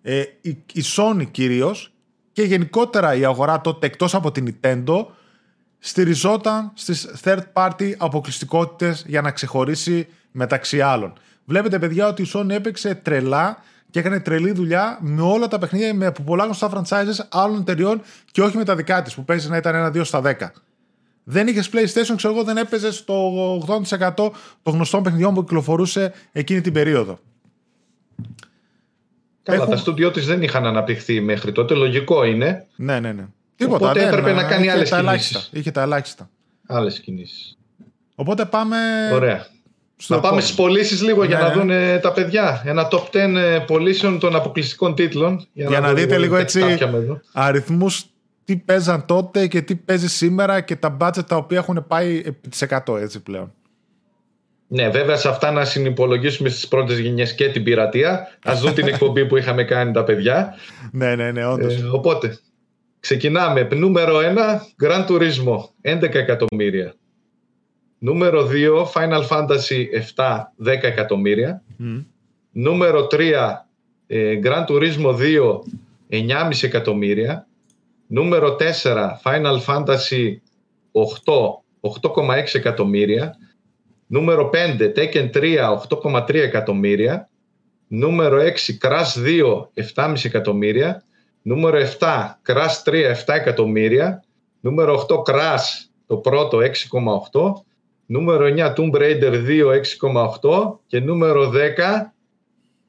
ε, 0.02 0.22
η, 0.40 0.50
η 0.72 0.82
Sony 0.96 1.30
κυρίως 1.30 1.92
και 2.32 2.42
γενικότερα 2.42 3.14
η 3.14 3.24
αγορά 3.24 3.60
τότε 3.60 3.86
εκτός 3.86 4.14
από 4.14 4.32
την 4.32 4.54
Nintendo 4.60 5.06
στηριζόταν 5.87 6.70
στις 6.75 7.09
third 7.25 7.42
party 7.53 7.92
αποκλειστικότητες 7.97 9.05
για 9.07 9.20
να 9.20 9.31
ξεχωρίσει 9.31 10.07
μεταξύ 10.31 10.81
άλλων. 10.81 11.12
Βλέπετε 11.44 11.79
παιδιά 11.79 12.09
ότι 12.09 12.23
η 12.23 12.31
Sony 12.35 12.51
έπαιξε 12.51 12.94
τρελά 12.94 13.62
και 13.90 13.99
έκανε 13.99 14.20
τρελή 14.20 14.53
δουλειά 14.53 14.99
με 15.01 15.23
όλα 15.23 15.49
τα 15.49 15.59
παιχνίδια 15.59 15.94
με 15.94 16.12
πολλά 16.25 16.44
γνωστά 16.44 16.70
franchises 16.75 17.27
άλλων 17.29 17.61
εταιριών 17.61 18.01
και 18.31 18.42
όχι 18.42 18.57
με 18.57 18.64
τα 18.64 18.77
δικά 18.77 19.03
της 19.03 19.14
που 19.14 19.25
παίζει 19.25 19.49
να 19.49 19.57
ήταν 19.57 19.75
ένα 19.75 19.88
2 19.88 20.05
στα 20.05 20.23
10 20.25 20.33
δεν 21.25 21.47
είχες 21.47 21.70
PlayStation, 21.73 22.14
ξέρω 22.16 22.35
εγώ, 22.35 22.44
δεν 22.44 22.57
έπαιζε 22.57 22.92
στο 22.92 23.57
80% 23.88 24.14
των 24.16 24.75
γνωστών 24.75 25.03
παιχνιδιών 25.03 25.35
που 25.35 25.40
κυκλοφορούσε 25.40 26.12
εκείνη 26.33 26.61
την 26.61 26.73
περίοδο. 26.73 27.18
Καλά, 29.42 29.59
Έχουν... 29.59 29.70
τα 29.70 29.77
στούντιό 29.77 30.11
της 30.11 30.27
δεν 30.27 30.42
είχαν 30.42 30.66
αναπτυχθεί 30.66 31.20
μέχρι 31.20 31.53
τότε. 31.53 31.75
Λογικό 31.75 32.25
είναι. 32.25 32.66
Ναι, 32.77 33.01
ναι, 33.01 33.12
ναι. 33.12 33.27
Τίποτα, 33.56 33.86
Οπότε 33.86 34.06
έπρεπε 34.06 34.32
να 34.32 34.44
κάνει 34.44 34.70
άλλες 34.70 34.90
κινήσεις. 34.90 35.50
Είχε 35.52 35.70
τα 35.70 35.82
ελάχιστα. 35.82 36.30
Άλλες 36.66 37.00
κινήσεις. 37.00 37.58
Οπότε 38.14 38.44
πάμε. 38.44 38.76
Ωραία. 39.12 39.46
Στο 39.96 40.14
να 40.14 40.20
πάμε 40.20 40.40
στις 40.40 40.54
πωλήσεις 40.54 41.02
λίγο 41.02 41.24
για 41.24 41.38
να 41.38 41.48
ναι. 41.48 41.54
δουν 41.54 42.00
τα 42.00 42.12
παιδιά. 42.12 42.62
Ένα 42.64 42.88
top 42.90 43.02
10 43.12 43.34
ε, 43.36 43.58
πωλήσεων 43.58 44.18
των 44.18 44.36
αποκλειστικών 44.36 44.94
τίτλων. 44.94 45.46
Για, 45.52 45.66
για 45.68 45.80
να, 45.80 45.86
να 45.86 45.94
δείτε 45.94 46.18
λίγο 46.18 46.36
έτσι 46.36 46.78
αριθμούς 47.32 48.06
τι 48.44 48.56
παίζαν 48.56 49.06
τότε 49.06 49.46
και 49.46 49.62
τι 49.62 49.74
παίζει 49.74 50.08
σήμερα 50.08 50.60
και 50.60 50.76
τα 50.76 50.96
budget 51.00 51.26
τα 51.26 51.36
οποία 51.36 51.58
έχουν 51.58 51.84
πάει 51.88 52.22
επί 52.24 52.48
τις 52.48 52.64
100 52.86 53.00
έτσι 53.00 53.22
πλέον. 53.22 53.52
Ναι, 54.66 54.88
βέβαια 54.88 55.16
σε 55.16 55.28
αυτά 55.28 55.50
να 55.50 55.64
συνυπολογίσουμε 55.64 56.48
στις 56.48 56.68
πρώτες 56.68 56.98
γενιές 56.98 57.34
και 57.34 57.48
την 57.48 57.62
πειρατεία. 57.62 58.28
Ας 58.44 58.60
δουν 58.60 58.74
την 58.74 58.86
εκπομπή 58.86 59.26
που 59.26 59.36
είχαμε 59.36 59.64
κάνει 59.64 59.92
τα 59.92 60.04
παιδιά. 60.04 60.54
ναι, 60.92 61.14
ναι, 61.14 61.32
ναι, 61.32 61.46
όντως. 61.46 61.74
Ε, 61.74 61.84
οπότε, 61.92 62.38
ξεκινάμε. 63.04 63.68
Νούμερο 63.74 64.18
1, 64.18 64.60
Grand 64.82 65.06
Turismo, 65.06 65.56
11 65.82 66.14
εκατομμύρια. 66.14 66.94
Νούμερο 67.98 68.48
2, 68.50 68.84
Final 68.94 69.22
Fantasy 69.28 69.86
7, 70.16 70.52
10 70.64 70.82
εκατομμύρια. 70.82 71.62
Νούμερο 72.52 73.06
3, 73.10 73.66
ε, 74.06 74.40
Grand 74.42 74.66
Turismo 74.66 75.14
2, 75.14 75.62
9,5 76.08 76.62
εκατομμύρια. 76.62 77.46
Νούμερο 78.06 78.56
4, 78.82 79.20
Final 79.24 79.58
Fantasy 79.66 80.36
8, 80.92 81.62
8,6 81.80 82.54
εκατομμύρια. 82.54 83.36
Νούμερο 84.06 84.50
5, 84.52 84.92
Tekken 84.96 85.30
3, 85.32 85.70
8,3 85.70 86.34
εκατομμύρια. 86.34 87.28
Νούμερο 87.88 88.38
6 88.40 88.78
Crash 88.80 89.12
2 89.24 89.68
7,5 89.94 90.24
εκατομμύρια. 90.24 91.02
Νούμερο 91.46 91.78
7 91.98 92.07
Crash 92.46 92.83
3 92.85 93.14
7 93.26 93.35
εκατομμύρια. 93.35 94.24
Νούμερο 94.61 95.07
8 95.09 95.33
Crash 95.33 95.87
το 96.07 96.16
πρώτο 96.16 96.59
6,8. 97.33 97.52
Νούμερο 98.07 98.46
9 98.57 98.74
Tomb 98.74 98.92
Raider 98.92 99.46
2 99.46 99.80
6,8. 100.40 100.78
Και 100.87 101.00
νούμερο 101.00 101.52
10 101.54 101.54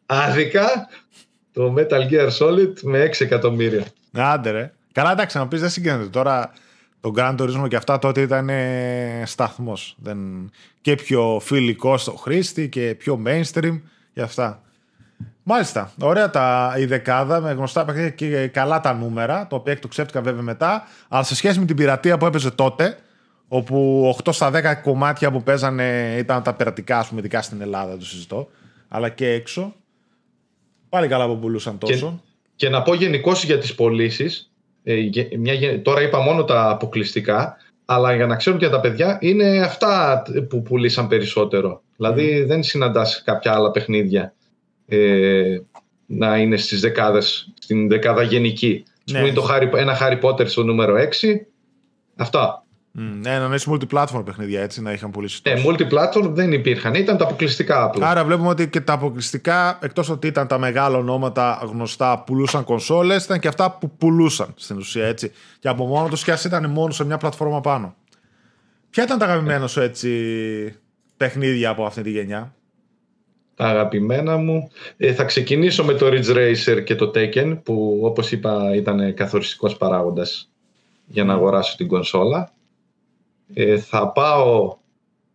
άδικα 0.05 0.87
το 1.51 1.73
Metal 1.77 2.11
Gear 2.11 2.29
Solid 2.39 2.73
με 2.81 3.05
6 3.05 3.21
εκατομμύρια. 3.21 3.85
Άντε 4.11 4.51
ρε. 4.51 4.73
Καλά 4.91 5.11
εντάξει 5.11 5.37
να 5.37 5.47
πεις 5.47 5.59
δεν 5.59 5.69
συγκρίνεται 5.69 6.09
τώρα 6.09 6.53
το 6.99 7.13
Grand 7.15 7.35
Turismo 7.37 7.67
και 7.67 7.75
αυτά 7.75 7.99
τότε 7.99 8.21
ήταν 8.21 8.49
σταθμός. 9.25 9.95
Δεν... 9.99 10.51
Και 10.81 10.95
πιο 10.95 11.39
φιλικό 11.41 11.97
στο 11.97 12.11
χρήστη 12.11 12.69
και 12.69 12.95
πιο 12.97 13.21
mainstream 13.25 13.81
για 14.13 14.23
αυτά. 14.23 14.64
Μάλιστα. 15.47 15.91
Ωραία 16.01 16.29
τα, 16.29 16.75
η 16.77 16.85
δεκάδα 16.85 17.39
με 17.39 17.51
γνωστά 17.51 17.85
παιχνίδια 17.85 18.09
και 18.09 18.47
καλά 18.47 18.79
τα 18.79 18.93
νούμερα, 18.93 19.47
το 19.49 19.55
οποίο 19.55 19.71
εκτοξεύτηκαν 19.71 20.23
βέβαια 20.23 20.41
μετά. 20.41 20.87
Αλλά 21.07 21.23
σε 21.23 21.35
σχέση 21.35 21.59
με 21.59 21.65
την 21.65 21.75
πειρατεία 21.75 22.17
που 22.17 22.25
έπαιζε 22.25 22.51
τότε, 22.51 22.97
όπου 23.47 24.09
8 24.23 24.33
στα 24.33 24.51
10 24.53 24.81
κομμάτια 24.83 25.31
που 25.31 25.43
παίζανε 25.43 26.15
ήταν 26.17 26.43
τα 26.43 26.53
πειρατικά, 26.53 26.99
ας 26.99 27.07
πούμε, 27.07 27.19
ειδικά 27.19 27.41
στην 27.41 27.61
Ελλάδα, 27.61 27.97
το 27.97 28.05
συζητώ, 28.05 28.47
αλλά 28.87 29.09
και 29.09 29.29
έξω. 29.29 29.75
Πάλι 30.89 31.07
καλά 31.07 31.27
που 31.27 31.39
πουλούσαν 31.39 31.77
τόσο. 31.77 32.21
Και, 32.55 32.69
να 32.69 32.81
πω 32.81 32.93
γενικώ 32.93 33.31
για 33.31 33.57
τις 33.57 33.75
πωλήσεις. 33.75 34.51
Ε, 34.83 35.77
τώρα 35.81 36.01
είπα 36.01 36.19
μόνο 36.19 36.43
τα 36.43 36.69
αποκλειστικά, 36.69 37.57
αλλά 37.85 38.15
για 38.15 38.25
να 38.25 38.35
ξέρουν 38.35 38.59
και 38.59 38.69
τα 38.69 38.79
παιδιά, 38.79 39.17
είναι 39.21 39.61
αυτά 39.61 40.23
που 40.49 40.61
πουλήσαν 40.61 41.07
περισσότερο. 41.07 41.81
Δηλαδή 41.95 42.43
δεν 42.43 42.63
συναντάς 42.63 43.23
κάποια 43.25 43.53
άλλα 43.53 43.71
παιχνίδια 43.71 44.33
ε, 44.85 45.57
να 46.05 46.37
είναι 46.37 46.57
στις 46.57 46.79
δεκάδες, 46.79 47.53
στην 47.59 47.87
δεκάδα 47.87 48.21
γενική. 48.21 48.83
Ναι. 49.11 49.19
Είναι 49.19 49.31
το 49.31 49.47
Harry, 49.51 49.73
ένα 49.75 49.97
Harry 50.01 50.21
Potter 50.21 50.47
στο 50.47 50.63
νούμερο 50.63 50.95
6. 50.95 51.45
Αυτά. 52.15 52.65
Mm, 52.97 53.17
ναι, 53.21 53.39
να 53.39 53.55
είσαι 53.55 53.71
multiplatform 53.71 54.25
παιχνίδια 54.25 54.61
έτσι, 54.61 54.81
να 54.81 54.91
είχαν 54.91 55.11
πουλήσει 55.11 55.41
Ναι, 55.43 55.53
multiplatform 55.65 56.29
δεν 56.29 56.51
υπήρχαν, 56.51 56.93
ήταν 56.93 57.17
τα 57.17 57.23
αποκλειστικά 57.23 57.83
απλά. 57.83 58.09
Άρα 58.09 58.23
βλέπουμε 58.23 58.49
ότι 58.49 58.69
και 58.69 58.81
τα 58.81 58.93
αποκλειστικά, 58.93 59.79
εκτός 59.81 60.09
ότι 60.09 60.27
ήταν 60.27 60.47
τα 60.47 60.57
μεγάλα 60.57 60.97
ονόματα 60.97 61.61
γνωστά, 61.71 62.19
πουλούσαν 62.19 62.63
κονσόλες, 62.63 63.25
ήταν 63.25 63.39
και 63.39 63.47
αυτά 63.47 63.71
που 63.71 63.89
πουλούσαν 63.97 64.53
στην 64.55 64.77
ουσία 64.77 65.05
έτσι. 65.05 65.31
Και 65.59 65.67
από 65.67 65.85
μόνο 65.85 66.07
τους 66.07 66.23
και 66.23 66.33
ήταν 66.45 66.69
μόνο 66.69 66.91
σε 66.91 67.05
μια 67.05 67.17
πλατφόρμα 67.17 67.61
πάνω. 67.61 67.95
Ποια 68.89 69.03
ήταν 69.03 69.17
τα 69.17 69.25
αγαπημένα 69.25 69.67
σου 69.67 69.81
έτσι 69.81 70.09
παιχνίδια 71.17 71.69
από 71.69 71.85
αυτή 71.85 72.01
τη 72.01 72.09
γενιά; 72.09 72.55
Τα 73.55 73.65
αγαπημένα 73.65 74.37
μου. 74.37 74.71
Ε, 74.97 75.13
θα 75.13 75.23
ξεκινήσω 75.23 75.83
με 75.83 75.93
το 75.93 76.07
Ridge 76.07 76.35
Racer 76.35 76.83
και 76.83 76.95
το 76.95 77.11
Tekken 77.15 77.57
που 77.63 77.99
όπως 78.03 78.31
είπα 78.31 78.75
ήταν 78.75 79.13
καθοριστικός 79.13 79.77
παράγοντας 79.77 80.49
για 81.07 81.23
να 81.23 81.33
αγοράσω 81.33 81.75
την 81.77 81.87
κονσόλα. 81.87 82.53
Ε, 83.53 83.77
θα 83.77 84.07
πάω 84.07 84.77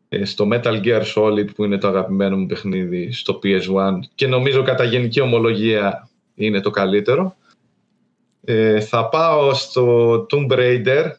ε, 0.09 0.25
στο 0.25 0.49
Metal 0.53 0.83
Gear 0.85 1.03
Solid 1.15 1.55
που 1.55 1.65
είναι 1.65 1.79
το 1.79 1.89
αγαπημένο 1.89 2.37
μου 2.37 2.47
παιχνίδι 2.47 3.13
στο 3.13 3.39
PS1 3.43 3.99
και 4.15 4.27
νομίζω 4.27 4.63
κατά 4.63 4.85
γενική 4.85 5.21
ομολογία 5.21 6.09
είναι 6.35 6.61
το 6.61 6.71
καλύτερο. 6.71 7.37
Ε, 8.45 8.81
θα 8.81 9.09
πάω 9.09 9.55
στο 9.55 10.17
Tomb 10.31 10.51
Raider, 10.51 11.11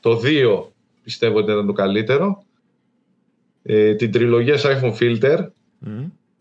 το 0.00 0.20
2 0.24 0.62
πιστεύω 1.04 1.38
ότι 1.38 1.52
ήταν 1.52 1.66
το 1.66 1.72
καλύτερο. 1.72 2.42
Ε, 3.62 3.94
την 3.94 4.12
τριλογία 4.12 4.56
Siphon 4.58 4.94
Filter, 4.98 5.46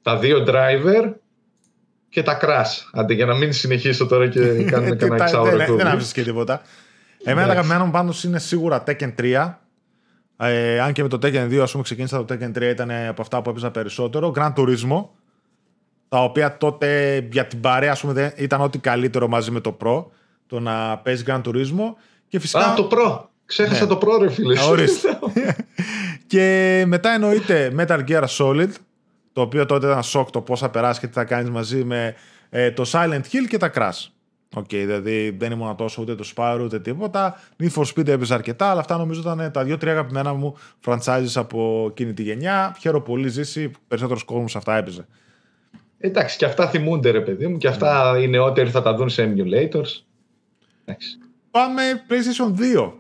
τα 0.03 0.17
δύο 0.17 0.45
driver 0.47 1.13
και 2.09 2.23
τα 2.23 2.39
crash. 2.41 2.89
Αντί 2.93 3.13
για 3.13 3.25
να 3.25 3.35
μην 3.35 3.53
συνεχίσω 3.53 4.05
τώρα 4.05 4.27
και 4.27 4.39
κάνουμε 4.71 4.95
κανένα 4.95 5.23
εξάωρο. 5.23 5.57
δεν 5.57 5.75
δεν 5.75 5.87
άφησες 5.87 6.11
και 6.11 6.23
τίποτα. 6.23 6.61
Εμένα 7.23 7.47
τα 7.47 7.53
αγαπημένα 7.53 7.85
μου 7.85 7.91
πάντως 7.91 8.23
είναι 8.23 8.39
σίγουρα 8.39 8.83
Tekken 8.87 9.13
3. 9.19 9.53
Ε, 10.37 10.79
αν 10.79 10.93
και 10.93 11.01
με 11.01 11.07
το 11.07 11.19
Tekken 11.21 11.47
2 11.49 11.57
ας 11.57 11.71
πούμε 11.71 11.83
ξεκίνησα 11.83 12.25
το 12.25 12.33
Tekken 12.33 12.57
3 12.57 12.61
ήταν 12.61 12.91
από 12.91 13.21
αυτά 13.21 13.41
που 13.41 13.49
έπαιζα 13.49 13.71
περισσότερο. 13.71 14.33
Grand 14.35 14.53
Turismo. 14.53 15.05
Τα 16.09 16.23
οποία 16.23 16.57
τότε 16.57 17.19
για 17.31 17.45
την 17.45 17.59
παρέα 17.59 17.91
ας 17.91 18.01
πούμε, 18.01 18.33
ήταν 18.35 18.61
ό,τι 18.61 18.79
καλύτερο 18.79 19.27
μαζί 19.27 19.51
με 19.51 19.59
το 19.59 19.77
Pro. 19.83 20.05
Το 20.47 20.59
να 20.59 20.97
παίζει 20.97 21.23
Gran 21.27 21.41
Turismo. 21.41 21.93
Και 22.27 22.39
φυσικά... 22.39 22.65
Α, 22.65 22.73
το 22.73 22.89
Pro. 22.91 23.19
Ξέχασα 23.45 23.81
ναι. 23.81 23.87
το 23.87 23.99
Pro 24.01 24.21
ρε 24.21 24.29
φίλε. 24.29 24.55
και 26.27 26.83
μετά 26.87 27.13
εννοείται 27.13 27.73
Metal 27.77 27.99
Gear 28.07 28.23
Solid 28.37 28.69
το 29.33 29.41
οποίο 29.41 29.65
τότε 29.65 29.87
ήταν 29.87 30.03
σοκ 30.03 30.29
το 30.29 30.41
πώς 30.41 30.59
θα 30.59 30.69
περάσει 30.69 30.99
και 30.99 31.07
τι 31.07 31.13
θα 31.13 31.23
κάνεις 31.23 31.49
μαζί 31.49 31.83
με 31.83 32.15
ε, 32.49 32.71
το 32.71 32.83
Silent 32.91 33.21
Hill 33.31 33.47
και 33.49 33.57
τα 33.57 33.71
Crash. 33.75 34.07
OK, 34.55 34.63
okay, 34.63 34.67
δηλαδή 34.69 35.29
δεν 35.29 35.51
ήμουν 35.51 35.75
τόσο 35.75 36.01
ούτε 36.01 36.15
το 36.15 36.31
Spyro 36.35 36.59
ούτε 36.63 36.79
τίποτα. 36.79 37.39
Need 37.59 37.71
for 37.71 37.83
Speed 37.83 38.07
έπαιζε 38.07 38.33
αρκετά, 38.33 38.69
αλλά 38.69 38.79
αυτά 38.79 38.97
νομίζω 38.97 39.21
ήταν 39.21 39.51
τα 39.51 39.63
δύο-τρία 39.63 39.91
αγαπημένα 39.91 40.33
μου 40.33 40.57
franchises 40.85 41.31
από 41.33 41.87
εκείνη 41.89 42.13
τη 42.13 42.23
γενιά. 42.23 42.75
Χαίρομαι 42.79 43.03
πολύ 43.03 43.27
ζήσει, 43.27 43.71
περισσότερος 43.87 44.23
κόσμος 44.23 44.55
αυτά 44.55 44.75
έπαιζε. 44.77 45.07
Εντάξει, 45.97 46.37
και 46.37 46.45
αυτά 46.45 46.67
θυμούνται 46.67 47.09
ρε 47.09 47.21
παιδί 47.21 47.47
μου, 47.47 47.57
και 47.57 47.67
αυτά 47.67 48.13
mm. 48.13 48.21
οι 48.21 48.27
νεότεροι 48.27 48.69
θα 48.69 48.81
τα 48.81 48.95
δουν 48.95 49.09
σε 49.09 49.33
emulators. 49.33 50.03
Εντάξει. 50.85 51.17
Πάμε 51.51 51.81
PlayStation 52.09 52.77
2. 52.77 52.91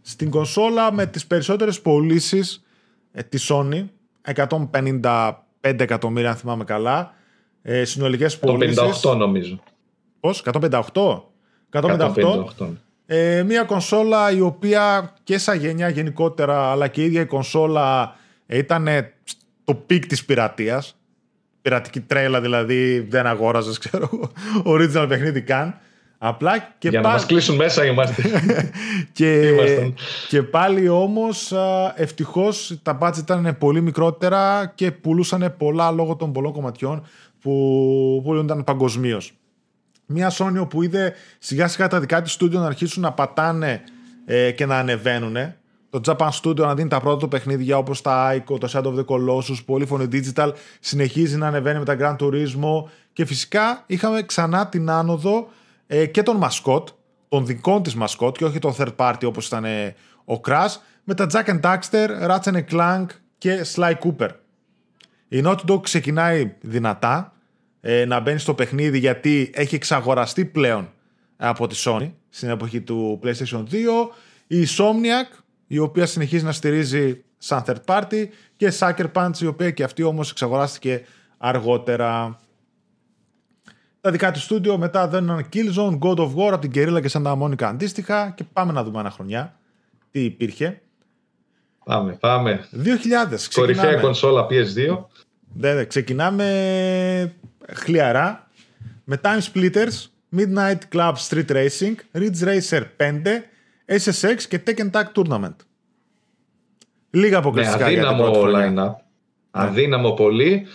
Στην 0.00 0.30
κονσόλα 0.30 0.92
με 0.92 1.06
τις 1.06 1.26
περισσότερες 1.26 1.80
πωλήσεις 1.80 2.64
ε, 3.12 3.22
της 3.22 3.50
Sony 3.52 3.84
155 4.34 5.32
εκατομμύρια 5.60 6.30
αν 6.30 6.36
θυμάμαι 6.36 6.64
καλά. 6.64 7.14
Ε, 7.62 7.84
συνολικές 7.84 8.38
πωλήσεις. 8.38 8.78
158 9.02 9.16
νομίζω. 9.16 9.62
Πώς, 10.20 10.42
158? 10.44 11.22
158. 11.70 12.44
158. 12.58 12.68
Ε, 13.06 13.42
μια 13.42 13.62
κονσόλα 13.62 14.30
η 14.30 14.40
οποία 14.40 15.14
και 15.22 15.38
σαν 15.38 15.58
γενιά 15.58 15.88
γενικότερα 15.88 16.70
αλλά 16.70 16.88
και 16.88 17.02
η 17.02 17.04
ίδια 17.04 17.20
η 17.20 17.26
κονσόλα 17.26 18.16
ήταν 18.46 18.88
το 19.64 19.74
peak 19.74 20.06
της 20.06 20.24
πειρατείας. 20.24 20.96
Πειρατική 21.62 22.00
τρέλα 22.00 22.40
δηλαδή 22.40 23.00
δεν 23.00 23.26
αγόραζες 23.26 23.78
ξέρω 23.88 24.32
original 24.64 25.06
παιχνίδι 25.08 25.42
καν. 25.42 25.78
Απλά 26.18 26.58
και 26.78 26.88
Για 26.88 27.00
πάλι... 27.00 27.12
να 27.12 27.18
μας 27.18 27.26
κλείσουν 27.26 27.56
μέσα 27.56 27.84
είμαστε. 27.84 28.22
και, 29.12 29.52
και 30.28 30.42
πάλι 30.42 30.88
όμως 30.88 31.52
ευτυχώς 31.94 32.78
τα 32.82 32.92
budgets 32.92 33.18
ήταν 33.18 33.56
πολύ 33.58 33.80
μικρότερα 33.80 34.72
και 34.74 34.90
πουλούσαν 34.90 35.54
πολλά 35.58 35.90
λόγω 35.90 36.16
των 36.16 36.32
πολλών 36.32 36.52
κομματιών 36.52 37.06
που 37.40 38.20
πουλούνταν 38.24 38.64
παγκοσμίως. 38.64 39.32
Μια 40.06 40.32
Sony 40.32 40.68
που 40.68 40.82
είδε 40.82 41.14
σιγά 41.38 41.68
σιγά 41.68 41.88
τα 41.88 42.00
δικά 42.00 42.22
της 42.22 42.32
στούντιο 42.32 42.60
να 42.60 42.66
αρχίσουν 42.66 43.02
να 43.02 43.12
πατάνε 43.12 43.82
ε, 44.24 44.50
και 44.50 44.66
να 44.66 44.78
ανεβαίνουν. 44.78 45.36
Το 45.90 46.00
Japan 46.06 46.28
Studio 46.42 46.56
να 46.56 46.74
δίνει 46.74 46.88
τα 46.88 47.00
πρώτα 47.00 47.16
του 47.16 47.28
παιχνίδια 47.28 47.78
όπως 47.78 48.02
τα 48.02 48.34
Ico, 48.34 48.60
το 48.60 48.68
Shadow 48.72 48.86
of 48.86 48.94
the 48.94 49.04
Colossus, 49.04 49.64
Polyphony 49.66 50.08
Digital 50.12 50.52
συνεχίζει 50.80 51.36
να 51.36 51.46
ανεβαίνει 51.46 51.78
με 51.78 51.84
τα 51.84 51.96
Gran 52.00 52.24
Turismo 52.24 52.90
και 53.12 53.24
φυσικά 53.24 53.84
είχαμε 53.86 54.22
ξανά 54.22 54.66
την 54.68 54.90
άνοδο 54.90 55.48
ε, 55.90 56.06
και 56.06 56.22
τον 56.22 56.36
μασκότ, 56.36 56.88
τον 57.28 57.46
δικό 57.46 57.80
της 57.80 57.94
μασκότ 57.94 58.36
και 58.36 58.44
όχι 58.44 58.58
τον 58.58 58.74
third 58.78 58.96
party 58.96 59.22
όπως 59.24 59.46
ήταν 59.46 59.64
ε, 59.64 59.94
ο 60.24 60.40
Crash, 60.46 60.74
με 61.04 61.14
τα 61.14 61.26
Jack 61.32 61.44
and 61.44 61.60
Daxter, 61.60 62.08
Ratchet 62.30 62.64
Clank 62.70 63.06
και 63.38 63.66
Sly 63.74 63.92
Cooper. 63.92 64.28
Η 65.28 65.42
Naughty 65.44 65.70
Dog 65.70 65.82
ξεκινάει 65.82 66.54
δυνατά 66.60 67.32
ε, 67.80 68.04
να 68.04 68.20
μπαίνει 68.20 68.38
στο 68.38 68.54
παιχνίδι 68.54 68.98
γιατί 68.98 69.50
έχει 69.54 69.74
εξαγοραστεί 69.74 70.44
πλέον 70.44 70.92
από 71.36 71.66
τη 71.66 71.82
Sony 71.84 72.12
στην 72.28 72.48
εποχή 72.48 72.80
του 72.80 73.20
PlayStation 73.22 73.64
2. 73.70 73.76
Η 74.46 74.66
Insomniac, 74.66 75.42
η 75.66 75.78
οποία 75.78 76.06
συνεχίζει 76.06 76.44
να 76.44 76.52
στηρίζει 76.52 77.22
σαν 77.38 77.64
third 77.66 77.84
party 77.84 78.26
και 78.56 78.72
Sucker 78.78 79.12
Punch, 79.12 79.38
η 79.40 79.46
οποία 79.46 79.70
και 79.70 79.82
αυτή 79.82 80.02
όμως 80.02 80.30
εξαγοράστηκε 80.30 81.04
αργότερα 81.38 82.38
τα 84.00 84.10
δικά 84.10 84.30
του 84.30 84.40
στούντιο, 84.40 84.78
μετά 84.78 85.08
δεν 85.08 85.28
ένα 85.28 85.44
Killzone, 85.52 85.98
God 85.98 86.16
of 86.16 86.34
War 86.34 86.52
από 86.52 86.58
την 86.58 86.70
Guerrilla 86.74 87.00
και 87.02 87.10
Santa 87.12 87.38
Monica 87.42 87.62
αντίστοιχα 87.62 88.30
και 88.30 88.44
πάμε 88.52 88.72
να 88.72 88.84
δούμε 88.84 89.00
ένα 89.00 89.10
χρονιά 89.10 89.58
τι 90.10 90.24
υπήρχε. 90.24 90.80
Πάμε, 91.84 92.12
πάμε. 92.12 92.68
2000. 92.84 92.88
Κορυφαία 93.54 94.00
κονσόλα 94.00 94.46
PS2. 94.50 95.04
Ναι, 95.54 95.74
ναι, 95.74 95.84
ξεκινάμε 95.84 97.34
χλιαρά 97.72 98.48
με 99.04 99.20
Time 99.22 99.40
Splitters, 99.52 100.06
Midnight 100.36 100.78
Club 100.92 101.12
Street 101.28 101.50
Racing, 101.50 101.94
Ridge 102.12 102.44
Racer 102.44 102.82
5, 102.96 103.12
SSX 103.86 104.42
και 104.48 104.60
Tekken 104.66 104.90
Tag 104.90 105.04
Tournament. 105.14 105.56
Λίγα 107.10 107.38
αποκλειστικά 107.38 107.90
ναι, 107.90 107.98
αδύναμο 107.98 108.32
line-up. 108.46 108.92
Αδύναμο 109.50 110.12
πολύ. 110.12 110.66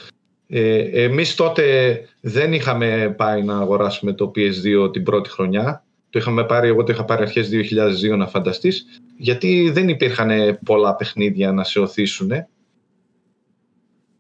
Ε, 0.48 1.04
εμείς 1.04 1.36
τότε 1.36 2.00
δεν 2.22 2.54
είχαμε 2.54 3.14
πάει 3.18 3.44
να 3.44 3.58
αγοράσουμε 3.58 4.14
το 4.14 4.32
PS2 4.36 4.92
την 4.92 5.04
πρώτη 5.04 5.30
χρονιά. 5.30 5.84
Το 6.10 6.20
είχαμε 6.20 6.44
πάρει, 6.44 6.68
εγώ 6.68 6.84
το 6.84 6.92
είχα 6.92 7.06
πάρει 7.06 7.22
αρχές 7.22 7.50
2002 8.14 8.18
να 8.18 8.28
φανταστείς, 8.28 8.86
γιατί 9.18 9.70
δεν 9.74 9.90
υπήρχαν 9.90 10.60
πολλά 10.66 10.96
παιχνίδια 10.96 11.52
να 11.52 11.64
σε 11.64 11.80
οθήσουν. 11.80 12.32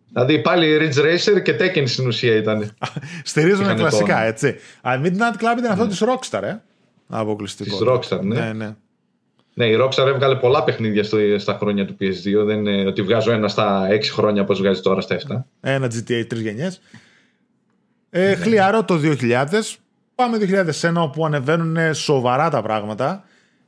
Δηλαδή 0.09 0.41
πάλι 0.41 0.77
Ridge 0.81 0.99
Racer 0.99 1.41
και 1.41 1.55
Tekken 1.59 1.83
στην 1.85 2.07
ουσία 2.07 2.35
ήταν. 2.35 2.71
Στηρίζουμε 3.23 3.73
κλασικά, 3.73 4.23
έτσι. 4.23 4.55
Α, 4.81 5.01
Midnight 5.03 5.43
Club 5.43 5.57
ήταν 5.57 5.71
αυτός 5.71 5.87
της 5.87 6.03
Rockstar, 6.03 6.43
ε. 6.43 6.55
Αποκλειστικό. 7.07 7.77
Τη 7.77 7.85
Rockstar, 7.87 8.21
ναι. 8.21 8.39
ναι, 8.39 8.53
ναι. 8.53 8.75
Ναι, 9.53 9.65
η 9.65 9.77
Rockstar 9.81 10.07
έβγαλε 10.07 10.35
πολλά 10.35 10.63
παιχνίδια 10.63 11.03
στο, 11.03 11.17
στα 11.37 11.57
χρόνια 11.57 11.85
του 11.85 11.97
PS2. 11.99 12.45
Δεν 12.45 12.65
είναι 12.65 12.85
ότι 12.87 13.01
βγάζω 13.01 13.31
ένα 13.31 13.47
στα 13.47 13.87
6 13.91 13.99
χρόνια 14.11 14.41
όπως 14.41 14.59
βγάζει 14.59 14.81
τώρα 14.81 15.01
στα 15.01 15.17
7. 15.17 15.19
Ένα 15.61 15.87
GTA 15.87 16.33
3 16.33 16.35
γενιές. 16.35 16.81
Ε, 18.09 18.35
χλιαρό 18.35 18.83
το 18.83 18.99
2000. 19.03 19.45
Πάμε 20.15 20.37
2001 20.81 20.93
όπου 20.95 21.25
ανεβαίνουν 21.25 21.93
σοβαρά 21.93 22.49
τα 22.49 22.61
πράγματα. 22.61 23.23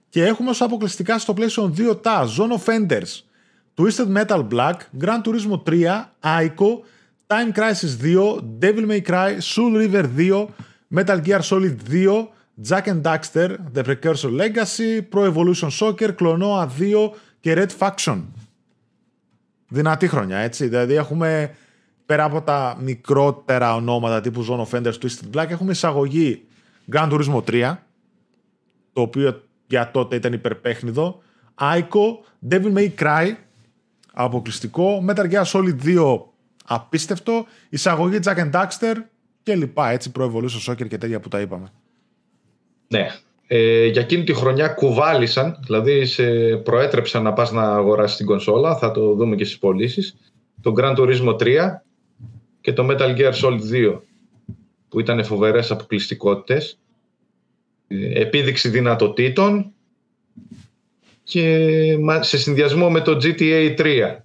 Και 0.09 0.23
έχουμε 0.23 0.49
ως 0.49 0.61
αποκλειστικά 0.61 1.19
στο 1.19 1.33
PlayStation 1.37 1.91
2 1.91 2.01
τα 2.01 2.27
Zone 2.37 2.57
of 2.57 2.73
Enders, 2.73 3.21
Twisted 3.77 4.17
Metal 4.17 4.47
Black, 4.53 4.75
Gran 5.01 5.21
Turismo 5.23 5.61
3, 5.69 6.09
Ico, 6.23 6.79
Time 7.27 7.51
Crisis 7.55 7.97
2, 8.01 8.39
Devil 8.59 8.85
May 8.87 9.01
Cry, 9.01 9.37
Soul 9.39 9.73
River 9.81 10.05
2, 10.17 10.45
Metal 10.95 11.19
Gear 11.25 11.41
Solid 11.41 11.75
2, 11.89 12.27
Jack 12.61 12.87
and 12.87 13.01
Daxter, 13.03 13.57
The 13.73 13.83
Precursor 13.83 14.31
Legacy, 14.31 15.01
Pro 15.01 15.25
Evolution 15.25 15.69
Soccer, 15.69 16.15
Clonoa 16.15 16.67
2 16.79 17.11
και 17.39 17.53
Red 17.57 17.69
Faction. 17.79 18.21
Δυνατή 19.67 20.07
χρονιά, 20.07 20.37
έτσι. 20.37 20.67
Δηλαδή 20.67 20.93
έχουμε 20.93 21.55
πέρα 22.05 22.23
από 22.23 22.41
τα 22.41 22.77
μικρότερα 22.81 23.75
ονόματα 23.75 24.21
τύπου 24.21 24.45
Zone 24.49 24.65
of 24.65 24.79
Enders, 24.79 24.93
Twisted 25.01 25.35
Black, 25.35 25.49
έχουμε 25.49 25.71
εισαγωγή 25.71 26.45
Gran 26.91 27.11
Turismo 27.11 27.43
3, 27.43 27.75
το 28.93 29.01
οποίο 29.01 29.43
για 29.67 29.91
τότε 29.91 30.15
ήταν 30.15 30.33
υπερπέχνιδο, 30.33 31.21
Ico, 31.59 32.17
Devil 32.49 32.73
May 32.73 32.89
Cry, 32.99 33.33
αποκλειστικό, 34.13 35.05
Metal 35.07 35.31
Gear 35.31 35.43
Solid 35.43 35.75
2, 35.83 36.19
απίστευτο, 36.65 37.45
εισαγωγή 37.69 38.19
Jack 38.23 38.37
and 38.37 38.51
Daxter 38.51 38.95
και 39.43 39.55
λοιπά, 39.55 39.89
έτσι, 39.89 40.11
Pro 40.15 40.31
Evolution 40.31 40.71
Soccer 40.71 40.87
και 40.87 40.97
τέτοια 40.97 41.19
που 41.19 41.27
τα 41.27 41.39
είπαμε. 41.39 41.71
Ναι. 42.87 43.07
Ε, 43.47 43.85
για 43.85 44.01
εκείνη 44.01 44.23
τη 44.23 44.33
χρονιά 44.33 44.67
κουβάλισαν, 44.67 45.59
δηλαδή 45.65 46.05
σε 46.05 46.25
προέτρεψαν 46.55 47.23
να 47.23 47.33
πας 47.33 47.51
να 47.51 47.61
αγοράσεις 47.61 48.17
την 48.17 48.25
κονσόλα, 48.25 48.77
θα 48.77 48.91
το 48.91 49.13
δούμε 49.13 49.35
και 49.35 49.45
στις 49.45 49.57
πωλήσεις. 49.57 50.15
Το 50.61 50.73
Gran 50.77 50.95
Turismo 50.95 51.35
3 51.37 51.81
και 52.61 52.73
το 52.73 52.87
Metal 52.89 53.17
Gear 53.17 53.33
Solid 53.33 53.59
2, 53.71 53.99
που 54.89 54.99
ήταν 54.99 55.23
φοβερές 55.23 55.71
αποκλειστικότητες. 55.71 56.79
Ε, 57.87 58.21
επίδειξη 58.21 58.69
δυνατοτήτων 58.69 59.73
και 61.23 61.97
σε 62.19 62.37
συνδυασμό 62.37 62.89
με 62.89 63.01
το 63.01 63.17
GTA 63.21 63.75
3 63.77 64.15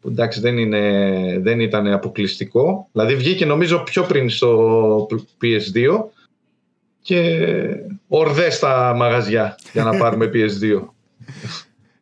που 0.00 0.08
εντάξει 0.08 0.40
δεν, 0.40 0.58
είναι, 0.58 1.38
δεν 1.40 1.60
ήταν 1.60 1.86
αποκλειστικό 1.86 2.88
δηλαδή 2.92 3.14
βγήκε 3.14 3.46
νομίζω 3.46 3.78
πιο 3.78 4.02
πριν 4.02 4.30
στο 4.30 5.06
PS2 5.42 6.04
και 7.02 7.40
ορδές 8.08 8.54
στα 8.54 8.94
μαγαζιά 8.96 9.58
για 9.72 9.84
να 9.84 9.96
πάρουμε 9.96 10.30
PS2 10.34 10.88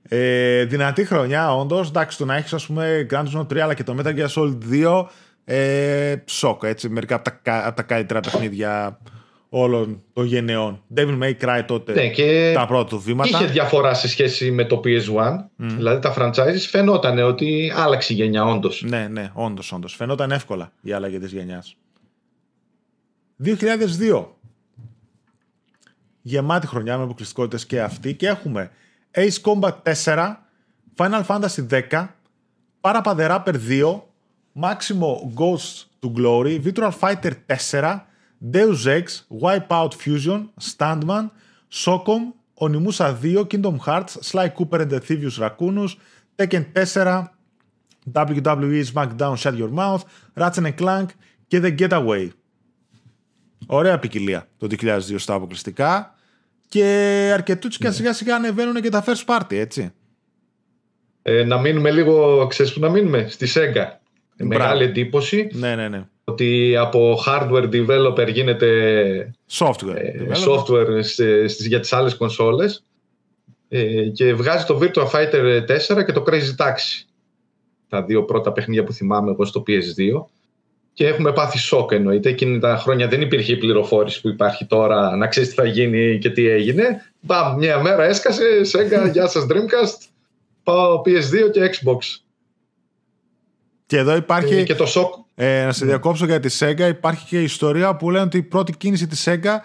ες, 0.09 0.67
δυνατή 0.71 1.05
χρονιά 1.05 1.55
όντως. 1.55 1.89
εντάξει 1.89 2.19
το 2.19 2.25
να 2.25 2.37
έχεις 2.37 2.53
ας 2.53 2.67
πούμε 2.67 3.07
Grand 3.11 3.27
Theft 3.35 3.47
3 3.47 3.59
αλλά 3.59 3.75
και 3.75 3.85
το 3.85 3.97
Metal 3.99 4.19
Gear 4.19 4.29
Solid 4.29 4.59
2 4.73 5.05
ε, 5.45 6.15
σοκ 6.25 6.63
έτσι 6.63 6.89
μερικά 6.89 7.15
από 7.15 7.31
τα, 7.43 7.67
από 7.67 7.77
τα 7.77 7.83
καλύτερα 7.83 8.21
παιχνίδια 8.21 8.99
όλων 9.49 10.03
των 10.13 10.25
γενεών. 10.25 10.83
Devil 10.97 11.19
May 11.23 11.35
Cry 11.41 11.63
τότε 11.67 11.93
ναι, 11.93 12.09
και 12.09 12.53
τα 12.55 12.67
πρώτα 12.67 12.89
του 12.89 13.01
βήματα. 13.01 13.29
Είχε 13.29 13.47
διαφορά 13.47 13.95
σε 13.95 14.09
σχέση 14.09 14.51
με 14.51 14.65
το 14.65 14.81
PS1. 14.85 15.37
Δηλαδή 15.57 16.01
τα 16.01 16.15
franchises 16.19 16.67
φαινόταν 16.69 17.19
ότι 17.19 17.73
άλλαξε 17.77 18.13
η 18.13 18.17
γενιά 18.17 18.45
όντως. 18.45 18.85
Ναι, 18.87 19.09
ναι, 19.11 19.31
όντως, 19.35 19.73
όντως. 19.73 19.95
Φαινόταν 19.95 20.31
εύκολα 20.31 20.73
η 20.81 20.93
άλλαγη 20.93 21.19
της 21.19 21.33
γενιάς. 21.33 21.77
2002. 23.45 24.27
Γεμάτη 26.29 26.67
χρονιά 26.67 26.97
με 26.97 27.03
αποκλειστικότητε 27.05 27.65
και 27.67 27.83
αυτή. 27.83 28.15
Και 28.15 28.27
έχουμε 28.27 28.71
Ace 29.15 29.41
Combat 29.43 29.95
4, 30.05 30.35
Final 30.97 31.23
Fantasy 31.27 31.69
10, 31.91 32.09
Parappa 32.81 33.15
the 33.17 33.29
Rapper 33.29 33.57
2, 33.69 34.01
Maximo 34.65 35.11
Ghosts 35.41 35.87
to 36.01 36.09
Glory, 36.19 36.59
Virtual 36.59 36.93
Fighter 37.01 37.33
4, 37.47 38.07
Deus 38.55 38.87
Ex, 38.87 39.05
Wipeout 39.43 39.93
Fusion, 40.03 40.41
Standman, 40.69 41.25
Socom, 41.71 42.23
Onimusa 42.61 43.09
2, 43.23 43.47
Kingdom 43.47 43.79
Hearts, 43.87 44.13
Sly 44.29 44.49
Cooper 44.57 44.81
and 44.83 44.91
the 44.91 45.01
Thievius 45.07 45.39
Raccoonus, 45.39 45.93
Tekken 46.37 46.65
4, 46.75 47.31
WWE 48.13 48.83
SmackDown 48.93 49.37
Shut 49.43 49.55
Your 49.61 49.73
Mouth, 49.81 50.03
Ratchet 50.37 50.75
Clank 50.81 51.07
και 51.47 51.61
The 51.63 51.79
Getaway. 51.79 52.29
Ωραία 53.67 53.99
ποικιλία 53.99 54.49
το 54.57 54.67
2002 54.71 54.99
στα 55.19 55.35
αποκλειστικά 55.35 56.18
και 56.69 56.85
αρκετούς 57.35 57.79
και 57.79 57.91
σιγά 57.91 58.13
σιγά 58.13 58.35
ανεβαίνουν 58.37 58.83
και 58.83 58.89
τα 58.89 59.05
first 59.07 59.25
party, 59.27 59.55
έτσι. 59.55 59.93
Ε, 61.23 61.45
να 61.45 61.59
μείνουμε 61.59 61.91
λίγο, 61.91 62.47
ξέρεις 62.47 62.73
που 62.73 62.81
να 62.81 62.89
μείνουμε, 62.89 63.27
στη 63.29 63.49
Sega. 63.55 63.87
Μεγάλη 64.37 64.85
εντύπωση. 64.85 65.49
Ναι, 65.53 65.75
ναι, 65.75 65.89
ναι 65.89 66.07
ότι 66.29 66.77
από 66.77 67.19
hardware 67.27 67.69
developer 67.73 68.33
γίνεται 68.33 69.35
software, 69.51 69.95
ε, 69.95 70.27
software 70.47 70.99
στις, 71.03 71.67
για 71.67 71.81
τις 71.81 71.93
άλλες 71.93 72.15
κονσόλες 72.17 72.85
ε, 73.69 74.03
και 74.03 74.35
βγάζει 74.35 74.65
το 74.65 74.81
Virtua 74.83 75.07
Fighter 75.11 75.65
4 75.97 76.05
και 76.05 76.13
το 76.13 76.25
Crazy 76.27 76.57
Taxi. 76.57 77.05
Τα 77.89 78.03
δύο 78.03 78.25
πρώτα 78.25 78.53
παιχνίδια 78.53 78.85
που 78.85 78.93
θυμάμαι 78.93 79.31
εγώ 79.31 79.45
στο 79.45 79.63
PS2 79.67 80.25
και 80.99 81.07
έχουμε 81.07 81.33
πάθει 81.33 81.59
σοκ 81.59 81.93
εννοείται. 81.93 82.29
Εκείνη 82.29 82.59
τα 82.59 82.77
χρόνια 82.77 83.09
δεν 83.09 83.21
υπήρχε 83.21 83.53
η 83.53 83.57
πληροφόρηση 83.57 84.21
που 84.21 84.29
υπάρχει 84.29 84.67
τώρα 84.67 85.17
να 85.17 85.27
ξέρεις 85.27 85.49
τι 85.49 85.55
θα 85.55 85.65
γίνει 85.65 86.19
και 86.19 86.31
τι 86.31 86.49
έγινε. 86.49 87.03
Μπαμ, 87.21 87.57
μια 87.57 87.79
μέρα 87.83 88.05
έσκασε, 88.05 88.43
Sega, 88.73 89.11
γεια 89.13 89.27
σας 89.27 89.47
Dreamcast, 89.51 90.07
πάω 90.63 91.03
PS2 91.05 91.51
και 91.53 91.71
Xbox. 91.75 91.99
Και 93.87 93.97
εδώ 93.97 94.17
υπάρχει. 94.17 94.65
Και 94.65 94.75
το 94.75 94.87
σοκ. 94.87 95.15
Ε, 95.35 95.65
να 95.65 95.73
σε 95.73 95.85
διακόψω 95.87 96.25
για 96.25 96.41
τη 96.41 96.57
Sega. 96.59 96.89
Υπάρχει 96.89 97.27
και 97.27 97.41
η 97.41 97.45
ιστορία 97.45 97.97
που 97.97 98.11
λένε 98.11 98.25
ότι 98.25 98.37
η 98.37 98.43
πρώτη 98.43 98.77
κίνηση 98.77 99.07
της 99.07 99.29
Sega 99.29 99.57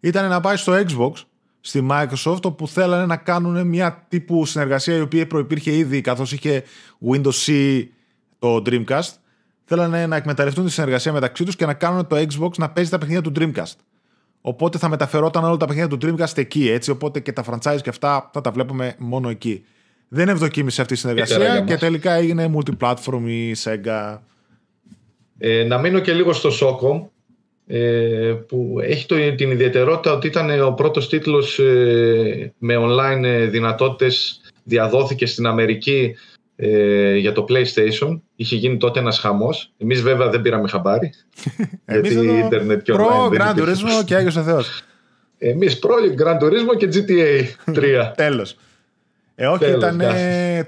ήταν 0.00 0.28
να 0.28 0.40
πάει 0.40 0.56
στο 0.56 0.72
Xbox, 0.72 1.12
στη 1.60 1.86
Microsoft, 1.90 2.42
όπου 2.42 2.68
θέλανε 2.68 3.06
να 3.06 3.16
κάνουν 3.16 3.66
μια 3.66 4.06
τύπου 4.08 4.46
συνεργασία 4.46 4.96
η 4.96 5.00
οποία 5.00 5.26
προπήρχε 5.26 5.76
ήδη 5.76 6.00
καθώς 6.00 6.32
είχε 6.32 6.62
Windows 7.10 7.46
C 7.46 7.82
το 8.38 8.62
Dreamcast. 8.66 9.10
Θέλανε 9.68 10.06
να 10.06 10.16
εκμεταλλευτούν 10.16 10.64
τη 10.64 10.70
συνεργασία 10.70 11.12
μεταξύ 11.12 11.44
τους 11.44 11.56
και 11.56 11.66
να 11.66 11.74
κάνουν 11.74 12.06
το 12.06 12.16
Xbox 12.16 12.50
να 12.56 12.70
παίζει 12.70 12.90
τα 12.90 12.98
παιχνίδια 12.98 13.22
του 13.22 13.32
Dreamcast. 13.36 13.74
Οπότε 14.40 14.78
θα 14.78 14.88
μεταφερόταν 14.88 15.44
όλα 15.44 15.56
τα 15.56 15.66
παιχνίδια 15.66 15.96
του 15.96 15.98
Dreamcast 16.02 16.38
εκεί, 16.38 16.68
έτσι. 16.70 16.90
Οπότε 16.90 17.20
και 17.20 17.32
τα 17.32 17.44
franchise 17.50 17.78
και 17.82 17.88
αυτά 17.88 18.30
θα 18.32 18.40
τα 18.40 18.50
βλέπουμε 18.50 18.94
μόνο 18.98 19.28
εκεί. 19.28 19.64
Δεν 20.08 20.28
ευδοκίμησε 20.28 20.80
αυτή 20.80 20.94
η 20.94 20.96
συνεργασία 20.96 21.60
και 21.60 21.76
τελικά 21.76 22.12
έγινε 22.12 22.52
multiplatform 22.56 23.22
η 23.26 23.54
Sega. 23.64 24.18
Ε, 25.38 25.64
να 25.64 25.78
μείνω 25.78 25.98
και 26.00 26.12
λίγο 26.12 26.32
στο 26.32 26.50
Socom 26.60 27.08
ε, 27.66 28.34
που 28.48 28.76
έχει 28.82 29.06
το, 29.06 29.34
την 29.34 29.50
ιδιαιτερότητα 29.50 30.12
ότι 30.12 30.26
ήταν 30.26 30.60
ο 30.60 30.72
πρώτος 30.72 31.08
τίτλος 31.08 31.58
ε, 31.58 32.52
με 32.58 32.74
online 32.78 33.22
ε, 33.24 33.46
δυνατότητες 33.46 34.40
διαδόθηκε 34.64 35.26
στην 35.26 35.46
Αμερική 35.46 36.16
ε, 36.56 37.16
για 37.16 37.32
το 37.32 37.44
PlayStation. 37.48 38.20
Είχε 38.36 38.56
γίνει 38.56 38.76
τότε 38.76 39.00
ένας 39.00 39.18
χαμός. 39.18 39.72
Εμείς 39.78 40.02
βέβαια 40.02 40.28
δεν 40.28 40.40
πήραμε 40.42 40.68
χαμπάρι. 40.68 41.12
γιατί 41.86 42.14
ίντερνετ 42.44 42.82
και 42.82 42.92
online. 42.92 42.96
Προ 42.96 43.30
Grand 43.32 43.54
Turismo 43.54 44.04
και 44.04 44.14
Άγιος 44.14 44.36
ο 44.36 44.42
Θεός. 44.42 44.82
Εμείς 45.38 45.78
προ 45.78 45.94
Grand 46.18 46.44
Turismo 46.44 46.76
και 46.76 46.88
GTA 46.92 47.44
3. 47.78 48.12
Τέλος. 48.14 48.56
Ε, 49.34 49.46
όχι, 49.46 49.70
ήταν 49.70 50.02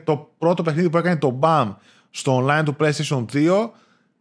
το 0.05 0.31
πρώτο 0.39 0.63
παιχνίδι 0.63 0.91
που 0.91 0.99
έκανε 0.99 1.17
το 1.17 1.39
BAM 1.43 1.75
στο 2.11 2.45
online 2.45 2.63
του 2.65 2.77
PlayStation 2.81 3.25
2 3.33 3.71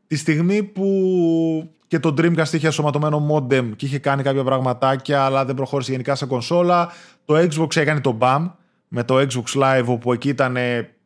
τη 0.08 0.18
στιγμή 0.18 0.64
που 0.64 1.70
και 1.88 2.00
το 2.00 2.14
Dreamcast 2.18 2.54
είχε 2.54 2.68
ασωματωμένο 2.68 3.28
modem 3.32 3.72
και 3.76 3.86
είχε 3.86 4.00
κάνει 4.00 4.24
κάποια 4.24 4.44
πραγματάκια 4.44 5.24
αλλά 5.24 5.46
δεν 5.46 5.56
προχώρησε 5.56 5.92
γενικά 5.92 6.16
σε 6.16 6.26
κονσόλα. 6.26 6.92
Το 7.26 7.36
Xbox 7.38 7.76
έκανε 7.76 8.02
το 8.02 8.18
BAM 8.22 8.52
με 8.88 9.04
το 9.04 9.18
Xbox 9.18 9.62
Live 9.62 9.86
όπου 9.86 10.14
εκεί 10.14 10.30
ήταν 10.30 10.58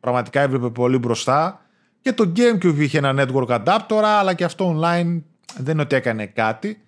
πραγματικά 0.02 0.40
έβλεπε 0.40 0.68
πολύ 0.68 0.98
μπροστά 0.98 1.60
και 2.00 2.12
το 2.12 2.32
GameCube 2.36 2.78
είχε 2.78 2.98
ένα 2.98 3.14
network 3.16 3.62
adapter 3.64 4.02
αλλά 4.02 4.34
και 4.34 4.44
αυτό 4.44 4.76
online 4.76 5.20
δεν 5.56 5.72
είναι 5.72 5.82
ότι 5.82 5.96
έκανε 5.96 6.26
κάτι 6.26 6.82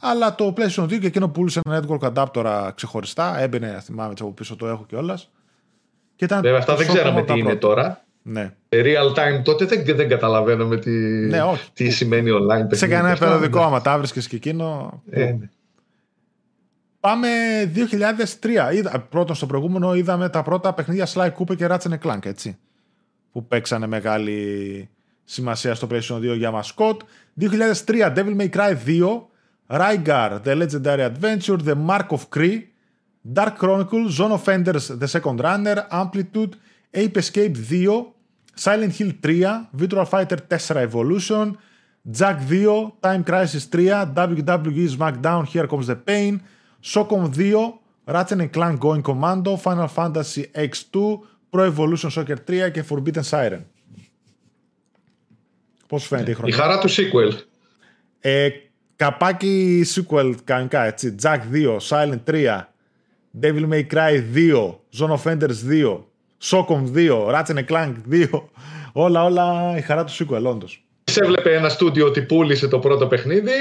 αλλά 0.00 0.34
το 0.34 0.54
PlayStation 0.56 0.82
2 0.82 0.98
και 1.00 1.06
εκείνο 1.06 1.28
πούλησε 1.28 1.60
ένα 1.64 1.82
network 1.82 2.12
adapter 2.12 2.70
ξεχωριστά 2.74 3.38
έμπαινε 3.38 3.80
θυμάμαι 3.82 4.14
από 4.20 4.32
πίσω 4.32 4.56
το 4.56 4.66
έχω 4.66 4.84
κιόλας. 4.88 5.30
Βέβαια, 6.28 6.58
αυτά 6.58 6.76
δεν 6.76 6.86
ξέραμε 6.86 7.22
τι 7.22 7.38
είναι 7.38 7.54
τώρα. 7.54 8.04
Ναι. 8.22 8.52
Real 8.68 9.14
time 9.14 9.42
τότε 9.42 9.64
δεν, 9.64 9.84
δεν 9.96 10.08
καταλαβαίνουμε 10.08 10.76
τι, 10.76 10.90
ναι, 10.90 11.40
τι 11.72 11.90
σημαίνει 11.90 12.30
online. 12.32 12.66
Σε 12.76 12.86
κανένα 12.86 13.16
περιοδικό, 13.16 13.62
άμα 13.62 13.80
τα 13.80 13.98
βρίσκε 13.98 14.20
και 14.20 14.36
εκείνο. 14.36 15.02
Ε, 15.10 15.24
ναι. 15.24 15.50
Πάμε 17.06 17.28
2003. 17.74 18.72
Είδα, 18.74 19.06
πρώτον, 19.10 19.36
στο 19.36 19.46
προηγούμενο 19.46 19.94
είδαμε 19.94 20.28
τα 20.28 20.42
πρώτα 20.42 20.74
παιχνίδια 20.74 21.06
Sly 21.06 21.30
Cooper 21.32 21.56
και 21.56 21.66
Ratchet 21.70 21.98
Clank, 22.02 22.24
έτσι. 22.24 22.58
Που 23.32 23.46
παίξανε 23.46 23.86
μεγάλη 23.86 24.88
σημασία 25.24 25.74
στο 25.74 25.88
PlayStation 25.90 26.32
2 26.32 26.36
για 26.36 26.50
μασκότ. 26.50 27.00
2003 27.40 27.52
Devil 28.14 28.36
May 28.36 28.50
Cry 28.50 28.76
2, 28.86 29.26
Rygar 29.68 30.40
The 30.44 30.62
Legendary 30.62 31.10
Adventure, 31.10 31.58
The 31.66 31.74
Mark 31.88 32.08
of 32.10 32.22
Kree, 32.36 32.60
Dark 33.34 33.54
Chronicle, 33.60 34.08
Zone 34.18 34.32
of 34.32 34.48
Enders 34.48 34.98
The 34.98 35.06
Second 35.06 35.40
Runner, 35.40 35.86
Amplitude, 35.90 36.52
Ape 36.90 37.16
Escape 37.16 37.54
2, 37.68 38.14
Silent 38.54 38.92
Hill 38.98 39.12
3, 39.20 39.68
Virtual 39.72 40.06
Fighter 40.06 40.38
4 40.48 40.78
Evolution, 40.88 41.56
Jack 42.10 42.38
2, 42.48 42.92
Time 43.00 43.22
Crisis 43.22 43.64
3, 43.66 43.90
WWE 44.14 44.88
SmackDown 44.96 45.44
Here 45.52 45.68
Comes 45.68 45.86
the 45.86 45.96
Pain, 45.96 46.40
Socom 46.80 47.28
2, 47.30 47.80
Ratchet 48.06 48.50
Clank 48.52 48.80
Going 48.80 49.02
Commando, 49.02 49.56
Final 49.56 49.88
Fantasy 49.88 50.50
X2, 50.54 51.18
Pro 51.50 51.64
Evolution 51.64 52.10
Soccer 52.10 52.36
3 52.44 52.70
και 52.70 52.84
Forbidden 52.88 53.22
Siren. 53.30 53.60
Πώς 55.88 56.06
φαίνεται 56.06 56.30
η 56.30 56.34
χρονιά. 56.34 56.56
Η 56.56 56.58
χαρά 56.58 56.78
του 56.78 56.88
sequel. 56.90 57.32
Ε, 58.20 58.48
καπάκι 58.96 59.84
sequel 59.94 60.34
κανονικά, 60.44 60.84
έτσι. 60.84 61.14
Jack 61.22 61.40
2, 61.52 61.76
Silent 61.88 62.20
3, 62.24 62.60
Devil 63.40 63.68
May 63.68 63.86
Cry 63.92 64.22
2, 64.34 64.74
Zone 64.98 65.10
of 65.10 65.24
Enders 65.24 65.62
2, 65.68 65.98
Socom 66.42 66.90
2, 66.94 67.28
Ratchet 67.28 67.64
Clank 67.68 67.94
2. 68.10 68.26
Όλα, 68.92 69.24
όλα 69.24 69.76
η 69.76 69.80
χαρά 69.80 70.04
του 70.04 70.12
sequel, 70.12 70.42
όντως. 70.42 70.85
Σε 71.16 71.24
έβλεπε 71.24 71.54
ένα 71.54 71.68
στούντιο 71.68 72.06
ότι 72.06 72.22
πούλησε 72.22 72.68
το 72.68 72.78
πρώτο 72.78 73.06
παιχνίδι, 73.06 73.52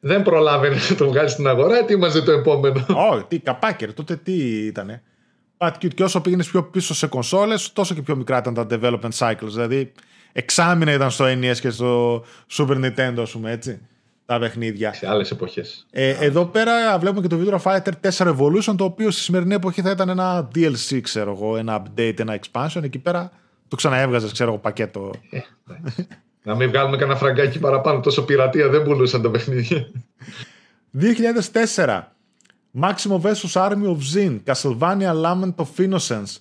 δεν 0.00 0.22
προλάβαινε 0.22 0.76
να 0.90 0.96
το 0.96 1.08
βγάλει 1.08 1.28
στην 1.28 1.46
αγορά, 1.48 1.78
ετοίμαζε 1.78 2.22
το 2.22 2.32
επόμενο. 2.32 2.86
Όχι, 3.12 3.24
τι 3.28 3.38
καπάκι, 3.38 3.84
ρε, 3.84 3.92
τότε 3.92 4.16
τι 4.16 4.32
ήτανε. 4.66 5.02
Και 5.94 6.02
όσο 6.02 6.20
πήγαινες 6.20 6.48
πιο 6.48 6.62
πίσω 6.62 6.94
σε 6.94 7.06
κονσόλες, 7.06 7.72
τόσο 7.72 7.94
και 7.94 8.02
πιο 8.02 8.16
μικρά 8.16 8.38
ήταν 8.38 8.54
τα 8.54 8.66
development 8.70 9.18
cycles. 9.18 9.48
Δηλαδή, 9.48 9.92
εξάμεινα 10.32 10.92
ήταν 10.92 11.10
στο 11.10 11.24
NES 11.24 11.56
και 11.60 11.70
στο 11.70 12.24
Super 12.56 12.84
Nintendo, 12.84 13.18
ας 13.18 13.30
πούμε 13.30 13.50
έτσι. 13.52 13.80
Τα 14.26 14.38
παιχνίδια. 14.38 14.92
Σε 14.92 15.08
άλλες 15.08 15.30
εποχές. 15.30 15.86
Ε, 15.90 16.16
εδώ 16.20 16.44
πέρα 16.46 16.98
βλέπουμε 16.98 17.20
και 17.20 17.36
το 17.36 17.38
Video 17.40 17.58
Fighter 17.62 18.10
4 18.10 18.36
Evolution, 18.36 18.74
το 18.76 18.84
οποίο 18.84 19.10
στη 19.10 19.20
σημερινή 19.20 19.54
εποχή 19.54 19.82
θα 19.82 19.90
ήταν 19.90 20.08
ένα 20.08 20.48
DLC, 20.54 21.00
ξέρω 21.02 21.30
εγώ, 21.30 21.56
ένα 21.56 21.82
update, 21.82 22.18
ένα 22.18 22.38
expansion. 22.40 22.82
Εκεί 22.82 22.98
πέρα 22.98 23.32
το 23.68 23.76
ξαναέβγαζες, 23.76 24.32
ξέρω 24.32 24.50
εγώ, 24.50 24.58
πακέτο. 24.58 25.10
Ε, 26.44 26.50
να 26.50 26.54
μην 26.54 26.68
βγάλουμε 26.68 26.96
κανένα 26.96 27.18
φραγκάκι 27.18 27.58
παραπάνω, 27.58 28.00
τόσο 28.00 28.24
πειρατεία 28.24 28.68
δεν 28.68 28.82
πουλούσαν 28.82 29.22
τα 29.22 29.30
παιχνίδια. 29.30 29.86
2004. 31.00 32.02
Maximo 32.80 33.18
vs 33.20 33.54
Army 33.54 33.86
of 33.86 34.00
Zin, 34.14 34.40
Castlevania 34.44 35.12
Lament 35.24 35.54
of 35.56 35.78
Innocence, 35.78 36.40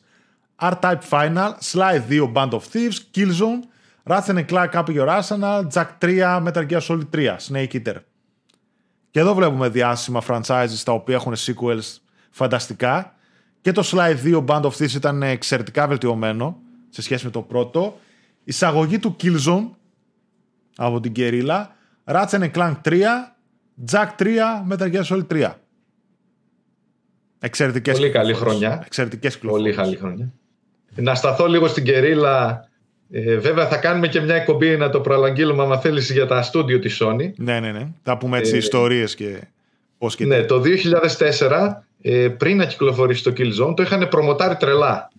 R-Type 0.55 1.03
Final, 1.03 1.51
Sly 1.59 2.01
2 2.09 2.31
Band 2.33 2.51
of 2.51 2.63
Thieves, 2.73 2.99
Killzone, 3.15 3.61
Ratchet 4.03 4.47
Clank 4.47 4.73
Up 4.75 4.89
Your 4.89 5.07
Arsenal, 5.07 5.67
Jack 5.73 5.99
3, 5.99 6.39
Metal 6.41 6.65
Gear 6.65 6.81
Solid 6.81 7.09
3, 7.11 7.37
Snake 7.37 7.73
Eater. 7.73 7.95
Και 9.11 9.19
εδώ 9.19 9.33
βλέπουμε 9.33 9.69
διάσημα 9.69 10.21
franchises 10.27 10.81
τα 10.83 10.91
οποία 10.91 11.15
έχουν 11.15 11.33
sequels 11.35 11.97
φανταστικά. 12.31 13.15
Και 13.61 13.71
το 13.71 13.89
Sly 13.91 14.15
2 14.23 14.45
Band 14.45 14.61
of 14.61 14.71
Thieves 14.71 14.93
ήταν 14.95 15.23
εξαιρετικά 15.23 15.87
βελτιωμένο 15.87 16.57
σε 16.89 17.01
σχέση 17.01 17.25
με 17.25 17.31
το 17.31 17.41
πρώτο. 17.41 17.99
Εισαγωγή 18.43 18.99
του 18.99 19.15
Killzone 19.23 19.69
από 20.75 20.99
την 20.99 21.11
Guerrilla, 21.15 21.65
Ratchet 22.05 22.51
Clank 22.51 22.75
3, 22.83 22.93
Jack 23.91 24.07
3, 24.17 24.27
Metal 24.69 24.91
Gear 24.91 25.03
Solid 25.03 25.27
3. 25.27 25.51
Εξαιρετικές 27.39 27.97
Πολύ 27.97 28.09
καλή 28.09 28.33
χρονιά. 28.33 28.81
Εξαιρετικές 28.85 29.37
Πολύ 29.37 29.73
καλή 29.73 29.95
χρονιά. 29.95 30.33
Να 30.95 31.15
σταθώ 31.15 31.47
λίγο 31.47 31.67
στην 31.67 31.83
Κερίλα. 31.83 32.67
Ε, 33.11 33.37
βέβαια 33.37 33.67
θα 33.67 33.77
κάνουμε 33.77 34.07
και 34.07 34.21
μια 34.21 34.35
εκπομπή 34.35 34.77
να 34.77 34.89
το 34.89 34.99
προαναγγείλουμε 34.99 35.63
άμα 35.63 35.79
θέλεις 35.79 36.11
για 36.11 36.25
τα 36.25 36.41
στούντιο 36.41 36.79
της 36.79 37.01
Sony. 37.01 37.31
Ναι, 37.35 37.59
ναι, 37.59 37.71
ναι. 37.71 37.87
Θα 38.03 38.17
πούμε 38.17 38.37
έτσι 38.37 38.53
ε, 38.53 38.57
ιστορίες 38.57 39.15
και 39.15 39.47
πώς 39.97 40.15
και 40.15 40.25
Ναι, 40.25 40.43
το 40.43 40.61
2004 41.39 41.73
ε, 42.01 42.27
πριν 42.27 42.57
να 42.57 42.65
κυκλοφορήσει 42.65 43.23
το 43.23 43.33
Killzone 43.37 43.75
το 43.75 43.83
είχαν 43.83 44.07
προμοτάρει 44.07 44.55
τρελά. 44.55 45.11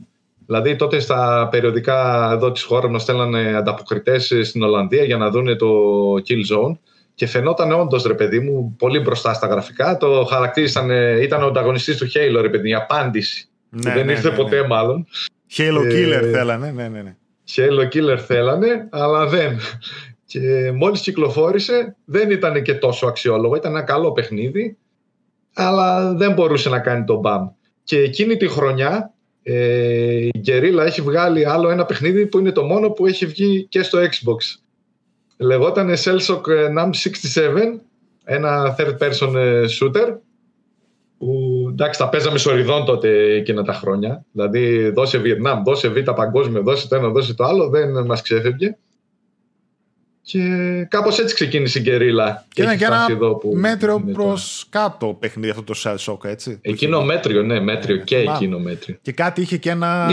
Δηλαδή 0.46 0.76
τότε 0.76 0.98
στα 0.98 1.48
περιοδικά 1.50 2.30
εδώ 2.32 2.52
της 2.52 2.62
χώρας 2.62 2.90
μας 2.90 3.02
στέλνανε 3.02 3.56
ανταποκριτές 3.56 4.32
στην 4.42 4.62
Ολλανδία 4.62 5.04
για 5.04 5.16
να 5.16 5.30
δουν 5.30 5.58
το 5.58 5.68
Killzone 6.14 6.78
και 7.14 7.26
φαινόταν 7.26 7.72
όντως 7.72 8.04
ρε 8.04 8.14
παιδί 8.14 8.40
μου 8.40 8.74
πολύ 8.78 8.98
μπροστά 8.98 9.32
στα 9.32 9.46
γραφικά. 9.46 9.96
Το 9.96 10.26
χαρακτήρισαν, 10.30 10.90
ήταν 11.20 11.42
ο 11.42 11.46
ανταγωνιστής 11.46 11.96
του 11.96 12.06
Halo, 12.06 12.38
ρε 12.40 12.48
παιδί, 12.48 12.68
η 12.68 12.74
απάντηση. 12.74 13.48
Ναι, 13.68 13.92
δεν 13.92 14.06
ναι, 14.06 14.12
ήρθε 14.12 14.30
ναι, 14.30 14.36
ποτέ, 14.36 14.60
ναι. 14.60 14.66
μάλλον. 14.66 15.06
Halo 15.56 15.84
ε, 15.84 15.92
Killer 15.92 16.30
θέλανε, 16.32 16.70
ναι, 16.70 16.88
ναι, 16.88 17.02
ναι. 17.02 17.16
Halo 17.56 17.94
Killer 17.94 18.18
θέλανε, 18.18 18.88
αλλά 18.90 19.26
δεν. 19.26 19.58
Και 20.26 20.72
μόλις 20.74 21.00
κυκλοφόρησε 21.00 21.96
δεν 22.04 22.30
ήταν 22.30 22.62
και 22.62 22.74
τόσο 22.74 23.06
αξιόλογο, 23.06 23.56
ήταν 23.56 23.72
ένα 23.72 23.82
καλό 23.82 24.12
παιχνίδι, 24.12 24.76
αλλά 25.54 26.14
δεν 26.14 26.32
μπορούσε 26.32 26.68
να 26.68 26.78
κάνει 26.78 27.04
τον 27.04 27.18
μπαμ. 27.18 27.48
Και 27.84 27.98
εκείνη 27.98 28.36
τη 28.36 28.48
χρονιά 28.48 29.13
ε, 29.46 30.26
η 30.26 30.42
Guerrilla 30.46 30.84
έχει 30.86 31.00
βγάλει 31.00 31.46
άλλο 31.46 31.70
ένα 31.70 31.84
παιχνίδι 31.84 32.26
που 32.26 32.38
είναι 32.38 32.52
το 32.52 32.64
μόνο 32.64 32.90
που 32.90 33.06
έχει 33.06 33.26
βγει 33.26 33.66
και 33.68 33.82
στο 33.82 33.98
Xbox. 33.98 34.60
Λεγόταν 35.36 35.94
Cellshock 35.96 36.42
NAM 36.76 36.90
67, 37.34 37.50
ένα 38.24 38.76
third 38.78 38.98
person 38.98 39.34
ε, 39.34 39.64
shooter 39.80 40.16
που 41.18 41.66
εντάξει 41.70 41.98
τα 41.98 42.08
παίζαμε 42.08 42.38
σοριδών 42.38 42.84
τότε 42.84 43.08
εκείνα 43.34 43.62
τα 43.62 43.72
χρόνια. 43.72 44.24
Δηλαδή 44.32 44.90
δώσε 44.90 45.18
Βιετνάμ, 45.18 45.62
δώσε 45.62 45.88
Β' 45.88 46.10
Παγκόσμιο, 46.10 46.62
δώσε 46.62 46.88
το 46.88 46.96
ένα, 46.96 47.08
δώσε 47.08 47.34
το 47.34 47.44
άλλο, 47.44 47.68
δεν 47.68 48.04
μας 48.06 48.22
ξέφευγε. 48.22 48.76
Και 50.26 50.40
κάπως 50.88 51.18
έτσι 51.18 51.34
ξεκίνησε 51.34 51.78
η 51.78 51.82
Γκερίλα. 51.82 52.44
Και 52.48 52.62
είναι 52.62 52.76
και 52.76 52.84
ένα 52.84 53.06
που 53.40 53.52
μέτριο 53.54 54.00
προς 54.12 54.66
κάτω 54.68 55.16
παιχνίδι 55.20 55.50
αυτό 55.50 55.62
το 55.62 55.74
Cell 55.82 55.96
Shock, 55.96 56.24
έτσι. 56.24 56.58
Εκείνο 56.60 57.02
μέτριο, 57.02 57.42
ναι, 57.42 57.60
μέτριο 57.60 57.96
και 57.96 58.16
εκείνο 58.16 58.58
μέτριο. 58.58 58.96
Και 59.02 59.12
κάτι 59.12 59.40
είχε 59.40 59.56
και 59.56 59.70
ένα. 59.70 60.10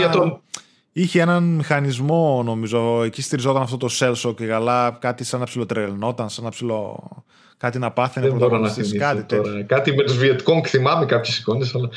Είχε 0.94 1.20
έναν 1.20 1.44
μηχανισμό, 1.44 2.42
νομίζω, 2.44 3.02
εκεί 3.02 3.22
στηριζόταν 3.22 3.62
αυτό 3.62 3.76
το 3.76 3.88
Cell 3.98 4.14
Shock 4.14 4.36
και 4.36 4.46
καλά, 4.46 4.98
κάτι 5.00 5.24
σαν 5.24 5.40
να 5.40 5.46
ψιλοτρελνόταν, 5.46 6.28
σαν 6.28 6.44
να 6.44 6.50
ψιλο... 6.50 7.08
κάτι 7.56 7.78
να 7.78 7.90
πάθαινε 7.90 8.28
Δεν 8.28 8.36
μπορώ 8.36 8.58
να 8.58 8.74
κάτι 8.98 9.22
τώρα. 9.22 9.62
Κάτι 9.62 9.94
με 9.94 10.02
τους 10.02 10.18
Vietcong 10.22 10.66
θυμάμαι 10.66 11.06
κάποιες 11.06 11.38
εικόνες, 11.38 11.74
αλλά... 11.74 11.88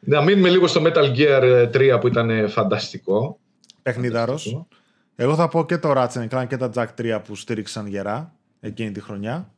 Να 0.00 0.22
μείνουμε 0.22 0.48
λίγο 0.48 0.66
στο 0.66 0.82
Metal 0.84 1.16
Gear 1.16 1.68
3 1.72 1.98
που 2.00 2.06
ήταν 2.06 2.48
φανταστικό. 2.48 3.38
Παιχνίδαρος. 3.82 4.66
Εγώ 5.16 5.34
θα 5.34 5.48
πω 5.48 5.64
και 5.66 5.78
το 5.78 5.92
Ratchet 5.96 6.28
Clank 6.28 6.46
και 6.48 6.56
τα 6.56 6.70
Jack 6.74 6.86
3 6.98 7.20
που 7.24 7.34
στήριξαν 7.34 7.86
γερά 7.86 8.34
εκείνη 8.60 8.90
τη 8.92 9.00
χρονιά. 9.00 9.50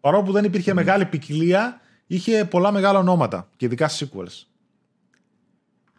Παρόλο 0.00 0.22
που 0.22 0.32
δεν 0.32 0.44
υπήρχε 0.44 0.74
μεγάλη 0.74 1.04
ποικιλία, 1.04 1.80
είχε 2.06 2.44
πολλά 2.44 2.72
μεγάλα 2.72 2.98
ονόματα 2.98 3.48
και 3.56 3.64
ειδικά 3.64 3.88
sequels. 3.90 4.44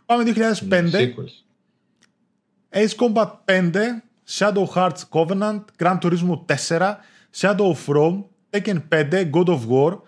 Πάμε 0.06 0.24
2005. 0.26 0.91
sequels. 0.91 1.45
Ace 2.74 2.95
Combat 2.95 3.30
5, 3.45 4.02
Shadow 4.28 4.65
Hearts 4.76 5.04
Covenant, 5.10 5.62
Gran 5.78 5.97
Turismo 6.00 6.45
4, 6.45 6.97
Shadow 7.32 7.74
of 7.74 7.88
Rome, 7.88 8.24
Tekken 8.50 8.80
5, 8.89 9.30
God 9.30 9.50
of 9.50 9.67
War, 9.67 10.02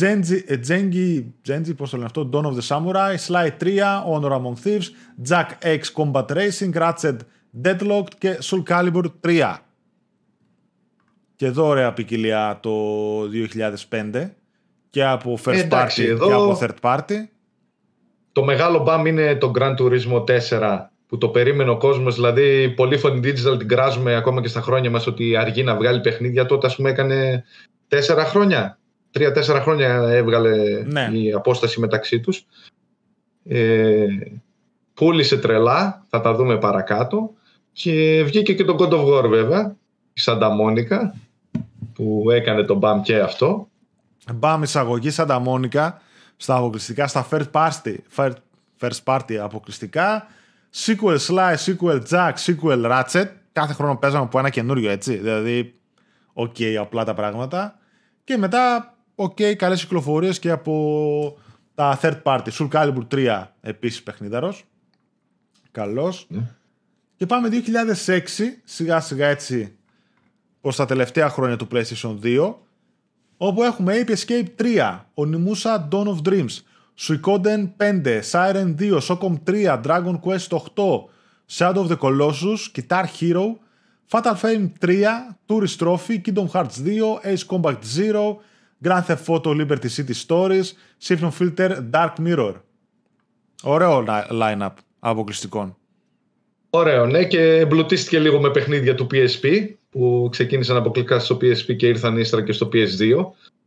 Genji, 0.00 0.42
Genji, 0.68 1.24
Genji 1.48 1.76
πώς 1.76 1.90
το 1.90 1.96
λένε 1.96 2.04
αυτό, 2.04 2.30
Dawn 2.32 2.44
of 2.44 2.54
the 2.58 2.66
Samurai, 2.68 3.16
Sly 3.26 3.50
3, 3.58 4.02
Honor 4.10 4.32
Among 4.32 4.54
Thieves, 4.64 4.90
Jack 5.28 5.48
X 5.62 5.80
Combat 5.96 6.30
Racing, 6.30 6.72
Ratchet 6.72 7.16
Deadlocked 7.64 8.14
και 8.18 8.38
Soul 8.42 8.62
Calibur 8.68 9.04
3. 9.26 9.56
Και 11.36 11.46
εδώ 11.46 11.66
ωραία 11.66 11.92
ποικιλία 11.92 12.58
το 12.62 12.70
2005 13.90 14.30
και 14.90 15.04
από 15.04 15.38
first 15.44 15.54
Εντάξει, 15.54 16.04
party 16.04 16.10
εδώ... 16.10 16.26
και 16.26 16.32
από 16.32 16.58
third 16.60 16.90
party. 16.90 17.14
Το 18.32 18.44
μεγάλο 18.44 18.82
μπαμ 18.82 19.06
είναι 19.06 19.36
το 19.36 19.52
Gran 19.58 19.74
Turismo 19.76 20.24
4 20.50 20.86
που 21.06 21.18
το 21.18 21.28
περίμενε 21.28 21.70
ο 21.70 21.76
κόσμος. 21.76 22.14
Δηλαδή, 22.14 22.70
πολύ 22.70 22.98
φωνή 22.98 23.20
digital 23.24 23.58
την 23.58 23.68
κράζουμε 23.68 24.14
ακόμα 24.14 24.40
και 24.40 24.48
στα 24.48 24.60
χρόνια 24.60 24.90
μας 24.90 25.06
ότι 25.06 25.36
αργεί 25.36 25.62
να 25.62 25.76
βγάλει 25.76 26.00
παιχνίδια. 26.00 26.46
Τότε, 26.46 26.66
ας 26.66 26.76
πούμε, 26.76 26.90
έκανε 26.90 27.44
τέσσερα 27.88 28.24
χρόνια. 28.24 28.78
Τρία-τέσσερα 29.10 29.60
χρόνια 29.60 29.88
έβγαλε 30.08 30.82
ναι. 30.84 31.08
η 31.12 31.32
απόσταση 31.32 31.80
μεταξύ 31.80 32.20
τους. 32.20 32.46
Ε, 33.44 34.06
πούλησε 34.94 35.38
τρελά, 35.38 36.06
θα 36.08 36.20
τα 36.20 36.34
δούμε 36.34 36.58
παρακάτω. 36.58 37.34
Και 37.76 38.22
βγήκε 38.24 38.54
και 38.54 38.64
το 38.64 38.76
God 38.78 38.90
of 38.92 39.04
War 39.04 39.28
βέβαια, 39.28 39.76
η 40.12 40.20
Σάντα 40.20 40.48
Μόνικα, 40.48 41.14
που 41.94 42.30
έκανε 42.30 42.62
τον 42.62 42.78
bam 42.82 43.00
και 43.02 43.20
αυτό. 43.20 43.68
Bam 44.40 44.60
εισαγωγή 44.62 45.10
Σάντα 45.10 45.38
Μόνικα 45.38 46.00
στα 46.36 46.56
αποκλειστικά, 46.56 47.06
στα 47.06 47.28
first 47.30 47.50
party, 47.52 47.96
first 48.80 49.02
party 49.04 49.34
αποκλειστικά 49.34 50.26
sequel 50.74 51.18
Sly, 51.18 51.54
sequel 51.66 52.00
Jack, 52.10 52.32
sequel 52.46 52.86
Ratchet. 52.90 53.26
Κάθε 53.52 53.72
χρόνο 53.72 53.96
παίζαμε 53.96 54.24
από 54.24 54.38
ένα 54.38 54.50
καινούριο 54.50 54.90
έτσι. 54.90 55.16
Δηλαδή, 55.16 55.74
OK, 56.32 56.54
okay, 56.58 56.74
απλά 56.74 57.04
τα 57.04 57.14
πράγματα. 57.14 57.78
Και 58.24 58.36
μετά, 58.36 58.94
OK, 59.14 59.36
okay, 59.38 59.54
καλές 59.56 59.80
κυκλοφορίες 59.80 60.38
και 60.38 60.50
από 60.50 61.38
τα 61.74 61.98
third 62.02 62.22
party. 62.22 62.48
Soul 62.58 62.68
Calibur 62.68 63.06
3 63.14 63.42
επίσης 63.60 64.02
παιχνίδαρος. 64.02 64.64
Καλός. 65.70 66.26
Ναι. 66.28 66.56
Και 67.16 67.26
πάμε 67.26 67.48
2006, 67.48 68.60
σιγά 68.64 69.00
σιγά 69.00 69.26
έτσι 69.26 69.76
προς 70.60 70.76
τα 70.76 70.84
τελευταία 70.84 71.28
χρόνια 71.28 71.56
του 71.56 71.68
PlayStation 71.72 72.18
2, 72.22 72.54
όπου 73.36 73.62
έχουμε 73.62 74.04
Ape 74.04 74.14
Escape 74.16 74.46
3, 74.56 75.00
Onimusa 75.14 75.88
Dawn 75.88 76.06
of 76.06 76.18
Dreams, 76.28 76.62
Suikoden 76.98 77.68
5, 77.76 78.20
Siren 78.30 78.74
2, 78.78 78.98
Socom 79.00 79.34
3, 79.44 79.80
Dragon 79.82 80.20
Quest 80.20 80.52
8, 80.52 81.08
Shadow 81.46 81.82
of 81.82 81.88
the 81.88 81.96
Colossus, 81.96 82.70
Guitar 82.72 83.06
Hero, 83.20 83.58
Fatal 84.06 84.34
Frame 84.34 84.72
3, 84.80 85.36
Tourist 85.46 85.78
Trophy, 85.78 86.20
Kingdom 86.20 86.48
Hearts 86.54 86.76
2, 86.82 87.20
Ace 87.22 87.44
Combat 87.44 87.84
0, 87.84 88.40
Grand 88.78 89.04
Theft 89.04 89.28
Auto 89.28 89.54
Liberty 89.54 89.88
City 89.88 90.14
Stories, 90.14 90.74
Siphon 90.98 91.30
Filter, 91.30 91.70
Dark 91.90 92.18
Mirror. 92.18 92.54
Ωραίο 93.62 94.04
line-up 94.30 94.74
αποκλειστικών. 94.98 95.76
Ωραίο, 96.76 97.06
ναι, 97.06 97.24
και 97.24 97.56
εμπλουτίστηκε 97.56 98.18
λίγο 98.18 98.40
με 98.40 98.50
παιχνίδια 98.50 98.94
του 98.94 99.06
PSP 99.10 99.68
που 99.90 100.28
ξεκίνησαν 100.30 100.76
αποκλειστικά 100.76 101.18
στο 101.18 101.36
PSP 101.36 101.76
και 101.76 101.86
ήρθαν 101.86 102.18
ύστερα 102.18 102.42
και 102.42 102.52
στο 102.52 102.68
PS2 102.72 103.24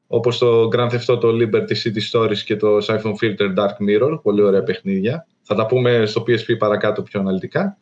όπως 0.07 0.37
το 0.37 0.69
Grand 0.73 0.89
Theft 0.89 1.05
Auto 1.05 1.25
Liberty 1.25 1.73
City 1.83 2.11
Stories 2.11 2.37
και 2.37 2.55
το 2.55 2.77
Siphon 2.77 3.13
Filter 3.21 3.55
Dark 3.57 3.75
Mirror, 3.87 4.19
πολύ 4.21 4.41
ωραία 4.41 4.63
παιχνίδια. 4.63 5.27
Θα 5.41 5.55
τα 5.55 5.65
πούμε 5.65 6.05
στο 6.05 6.23
PSP 6.27 6.57
παρακάτω 6.57 7.01
πιο 7.01 7.19
αναλυτικά. 7.19 7.77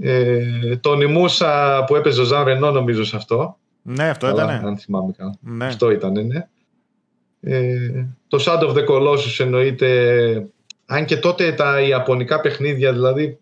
Ε, 0.00 0.76
το 0.76 0.94
Νιμούσα 0.94 1.84
που 1.86 1.96
έπαιζε 1.96 2.20
ο 2.20 2.24
Ζαν 2.24 2.44
Ρενό 2.44 2.70
νομίζω 2.70 3.04
σε 3.04 3.16
αυτό. 3.16 3.58
Ναι, 3.82 4.08
αυτό 4.08 4.28
ήταν. 4.28 4.48
Αν 4.48 4.78
θυμάμαι 4.78 5.12
καλά. 5.16 5.34
Ναι. 5.40 5.66
Αυτό 5.66 5.90
ήταν, 5.90 6.26
ναι. 6.26 6.48
Ε, 7.40 8.06
το 8.28 8.44
Shadow 8.46 8.68
of 8.68 8.74
the 8.74 8.86
Colossus 8.86 9.38
εννοείται, 9.38 10.46
αν 10.86 11.04
και 11.04 11.16
τότε 11.16 11.52
τα 11.52 11.80
ιαπωνικά 11.80 12.40
παιχνίδια 12.40 12.92
δηλαδή 12.92 13.38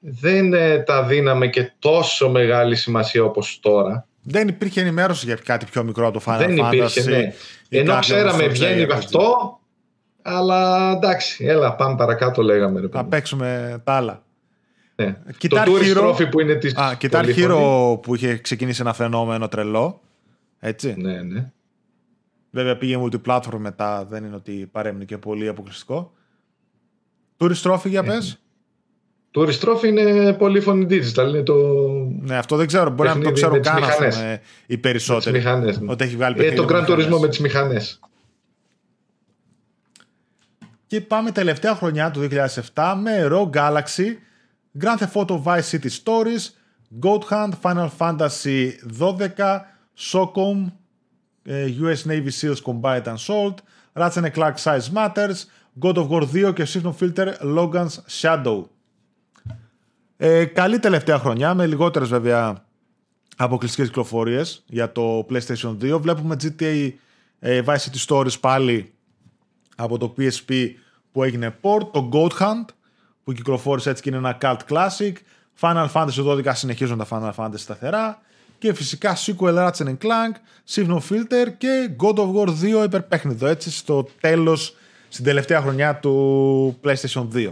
δεν 0.00 0.52
ε, 0.52 0.78
τα 0.78 1.04
δίναμε 1.04 1.48
και 1.48 1.72
τόσο 1.78 2.30
μεγάλη 2.30 2.76
σημασία 2.76 3.24
όπως 3.24 3.58
τώρα. 3.62 4.06
Δεν 4.22 4.48
υπήρχε 4.48 4.80
ενημέρωση 4.80 5.26
για 5.26 5.34
κάτι 5.34 5.66
πιο 5.70 5.84
μικρό 5.84 6.06
από 6.06 6.18
το 6.18 6.24
Final 6.26 6.38
δεν 6.38 6.58
Fantasy. 6.60 6.74
Υπήρχε, 6.74 7.02
ναι. 7.02 7.32
Ενώ 7.68 7.98
ξέραμε 7.98 8.46
βγαίνει 8.46 8.92
αυτό, 8.92 9.58
αλλά 10.22 10.90
εντάξει, 10.90 11.44
έλα 11.44 11.74
πάμε 11.74 11.96
παρακάτω 11.96 12.42
λέγαμε. 12.42 12.80
Ρε, 12.80 12.86
να 12.92 13.04
παίξουμε 13.04 13.80
τα 13.84 13.92
άλλα. 13.92 14.22
Ναι. 14.96 15.16
το 15.48 15.62
Tourist 15.66 15.96
Hero... 15.96 16.08
Trophy 16.08 16.30
που 16.30 16.40
είναι 16.40 16.54
της 16.54 16.76
Α, 16.76 16.96
Guitar 17.00 17.24
Hero 17.36 18.02
που 18.02 18.14
είχε 18.14 18.36
ξεκινήσει 18.36 18.80
ένα 18.80 18.92
φαινόμενο 18.92 19.48
τρελό. 19.48 20.00
Έτσι. 20.58 20.94
Ναι, 20.98 21.22
ναι. 21.22 21.52
Βέβαια 22.50 22.76
πήγε 22.76 22.98
multiplatform 23.02 23.58
μετά, 23.58 24.04
δεν 24.04 24.24
είναι 24.24 24.34
ότι 24.34 24.68
παρέμεινε 24.72 25.04
και 25.04 25.18
πολύ 25.18 25.48
αποκλειστικό. 25.48 26.12
Tourist 27.38 27.62
Trophy 27.62 27.86
για 27.86 28.02
πες. 28.02 28.40
Το 29.30 29.42
Trophy 29.42 29.84
είναι 29.84 30.32
πολύφωνη 30.32 30.86
digital. 30.90 31.28
Είναι 31.28 31.42
το... 31.42 31.54
Ναι, 32.20 32.36
αυτό 32.36 32.56
δεν 32.56 32.66
ξέρω. 32.66 32.90
Μπορεί 32.90 33.08
να 33.08 33.18
το 33.18 33.32
ξέρω 33.32 33.60
καν 33.60 33.82
πούμε, 33.96 34.40
οι 34.66 34.78
περισσότεροι. 34.78 35.36
Μηχανές, 35.36 35.80
ναι. 35.80 35.90
Ότι 35.92 36.04
έχει 36.04 36.16
βγάλει 36.16 36.46
ε, 36.46 36.52
το 36.52 36.66
Grand 36.68 36.86
Turismo 36.86 37.18
με 37.20 37.28
τις 37.28 37.38
μηχανές. 37.38 38.00
Και 40.86 41.00
πάμε 41.00 41.30
τελευταία 41.30 41.74
χρονιά 41.74 42.10
του 42.10 42.28
2007 42.74 42.94
με 43.02 43.28
Raw 43.30 43.50
Galaxy, 43.50 44.16
Grand 44.80 44.98
Theft 44.98 45.22
Auto 45.22 45.42
Vice 45.44 45.70
City 45.70 45.90
Stories, 46.04 46.48
Goat 47.00 47.22
Hunt, 47.30 47.52
Final 47.62 47.88
Fantasy 47.98 48.70
12, 48.98 49.60
Socom, 50.12 50.72
ε, 51.42 51.66
US 51.80 52.10
Navy 52.10 52.30
SEALs 52.40 52.62
Combined 52.64 53.06
Assault, 53.06 53.54
Ratchet 53.94 54.32
Clank 54.34 54.56
Size 54.58 54.90
Matters, 54.92 55.46
God 55.80 55.96
of 55.96 56.08
War 56.08 56.24
2 56.48 56.52
και 56.54 56.66
System 56.72 56.92
Filter 57.00 57.28
Logan's 57.42 57.98
Shadow. 58.20 58.79
Ε, 60.22 60.44
καλή 60.44 60.78
τελευταία 60.78 61.18
χρονιά 61.18 61.54
με 61.54 61.66
λιγότερες 61.66 62.08
βέβαια 62.08 62.64
αποκλειστικές 63.36 63.86
κυκλοφορίες 63.86 64.64
για 64.66 64.92
το 64.92 65.26
PlayStation 65.30 65.76
2. 65.82 66.00
Βλέπουμε 66.00 66.36
GTA 66.42 66.90
ε, 67.38 67.62
Vice 67.66 67.76
City 67.76 68.06
Stories 68.06 68.40
πάλι 68.40 68.92
από 69.76 69.98
το 69.98 70.14
PSP 70.18 70.68
που 71.12 71.22
έγινε 71.22 71.56
port, 71.62 71.88
το 71.92 72.08
Goat 72.12 72.38
Hunt 72.38 72.64
που 73.24 73.32
κυκλοφόρησε 73.32 73.90
έτσι 73.90 74.02
και 74.02 74.08
είναι 74.08 74.18
ένα 74.18 74.38
cult 74.40 74.58
classic, 74.68 75.12
Final 75.60 75.88
Fantasy 75.92 76.24
12 76.26 76.50
συνεχίζουν 76.52 76.98
τα 76.98 77.06
Final 77.10 77.44
Fantasy 77.44 77.58
σταθερά 77.58 78.20
και 78.58 78.72
φυσικά 78.72 79.16
sequel 79.16 79.68
Ratchet 79.68 79.96
Clank, 80.02 80.34
Signal 80.74 81.00
Filter 81.08 81.52
και 81.58 81.90
God 82.02 82.14
of 82.14 82.34
War 82.34 82.48
2 82.80 82.84
υπερπέχνητο 82.84 83.46
έτσι 83.46 83.70
στο 83.70 84.08
τέλος, 84.20 84.76
στην 85.08 85.24
τελευταία 85.24 85.60
χρονιά 85.60 85.96
του 85.96 86.80
PlayStation 86.84 87.28
2. 87.34 87.50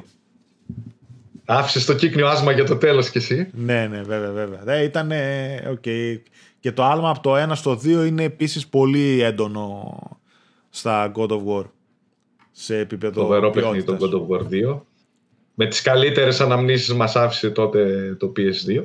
Άφησες 1.50 1.84
το 1.84 1.94
κύκνιο 1.94 2.26
άσμα 2.26 2.52
για 2.52 2.64
το 2.64 2.76
τέλος 2.76 3.10
κι 3.10 3.18
εσύ. 3.18 3.50
Ναι, 3.52 3.86
ναι, 3.86 4.02
βέβαια, 4.02 4.32
βέβαια. 4.32 4.74
Ε, 4.74 4.82
ήταν. 4.82 5.10
Okay. 5.72 6.20
Και 6.60 6.72
το 6.72 6.84
άλμα 6.84 7.10
από 7.10 7.20
το 7.20 7.34
1 7.50 7.50
στο 7.54 7.72
2 7.72 8.06
είναι 8.06 8.22
επίσης 8.22 8.66
πολύ 8.66 9.22
έντονο 9.22 9.98
στα 10.70 11.12
God 11.14 11.28
of 11.28 11.44
War. 11.46 11.64
Σε 12.50 12.78
επίπεδο. 12.78 13.22
Φοβερό 13.22 13.50
παιχνίδι 13.50 13.84
το 13.84 13.96
God 14.00 14.12
of 14.12 14.36
War 14.36 14.72
2. 14.74 14.80
Με 15.54 15.66
τις 15.66 15.82
καλύτερες 15.82 16.40
αναμνήσεις 16.40 16.94
μας 16.94 17.16
άφησε 17.16 17.50
τότε 17.50 18.14
το 18.18 18.32
PS2. 18.36 18.84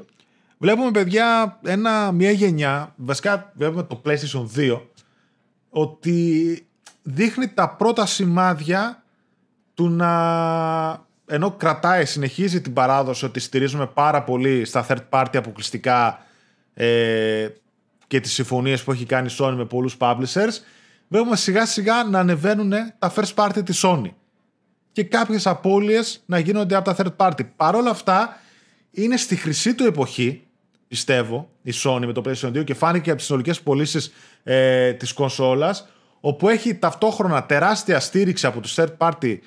Βλέπουμε, 0.57 0.91
παιδιά, 0.91 1.59
ένα, 1.63 2.11
μια 2.11 2.31
γενιά, 2.31 2.93
βασικά 2.97 3.51
βλέπουμε 3.55 3.83
το 3.83 4.01
PlayStation 4.05 4.45
2, 4.55 4.81
ότι 5.69 6.59
δείχνει 7.01 7.47
τα 7.47 7.75
πρώτα 7.75 8.05
σημάδια 8.05 9.03
του 9.73 9.89
να 9.89 10.11
ενώ 11.25 11.51
κρατάει, 11.51 12.05
συνεχίζει 12.05 12.61
την 12.61 12.73
παράδοση 12.73 13.25
ότι 13.25 13.39
στηρίζουμε 13.39 13.87
πάρα 13.87 14.23
πολύ 14.23 14.65
στα 14.65 14.85
third 14.89 15.09
party 15.09 15.37
αποκλειστικά 15.37 16.25
ε, 16.73 17.47
και 18.07 18.19
τις 18.19 18.33
συμφωνίες 18.33 18.83
που 18.83 18.91
έχει 18.91 19.05
κάνει 19.05 19.27
η 19.27 19.35
Sony 19.39 19.53
με 19.55 19.65
πολλούς 19.65 19.97
publishers, 19.99 20.59
βλέπουμε 21.07 21.35
σιγά 21.35 21.65
σιγά 21.65 22.03
να 22.03 22.19
ανεβαίνουν 22.19 22.73
τα 22.99 23.13
first 23.15 23.33
party 23.35 23.65
της 23.65 23.81
Sony 23.85 24.11
και 24.91 25.03
κάποιες 25.03 25.47
απώλειες 25.47 26.23
να 26.25 26.39
γίνονται 26.39 26.75
από 26.75 26.93
τα 26.93 26.95
third 26.97 27.25
party. 27.25 27.45
Παρ' 27.55 27.75
όλα 27.75 27.89
αυτά, 27.89 28.37
είναι 28.91 29.17
στη 29.17 29.35
χρυσή 29.35 29.73
του 29.75 29.85
εποχή, 29.85 30.47
πιστεύω, 30.87 31.49
η 31.61 31.71
Sony 31.83 32.03
με 32.05 32.13
το 32.13 32.21
PlayStation 32.25 32.47
2 32.47 32.63
και 32.63 32.73
φάνηκε 32.73 33.09
από 33.09 33.17
τις 33.17 33.25
συνολικές 33.25 33.61
πωλήσεις 33.61 34.13
ε, 34.43 34.93
της 34.93 35.13
κονσόλας, 35.13 35.87
όπου 36.19 36.49
έχει 36.49 36.75
ταυτόχρονα 36.75 37.43
τεράστια 37.43 37.99
στήριξη 37.99 38.45
από 38.45 38.59
τους 38.59 38.75
third 38.77 38.97
party 38.97 39.37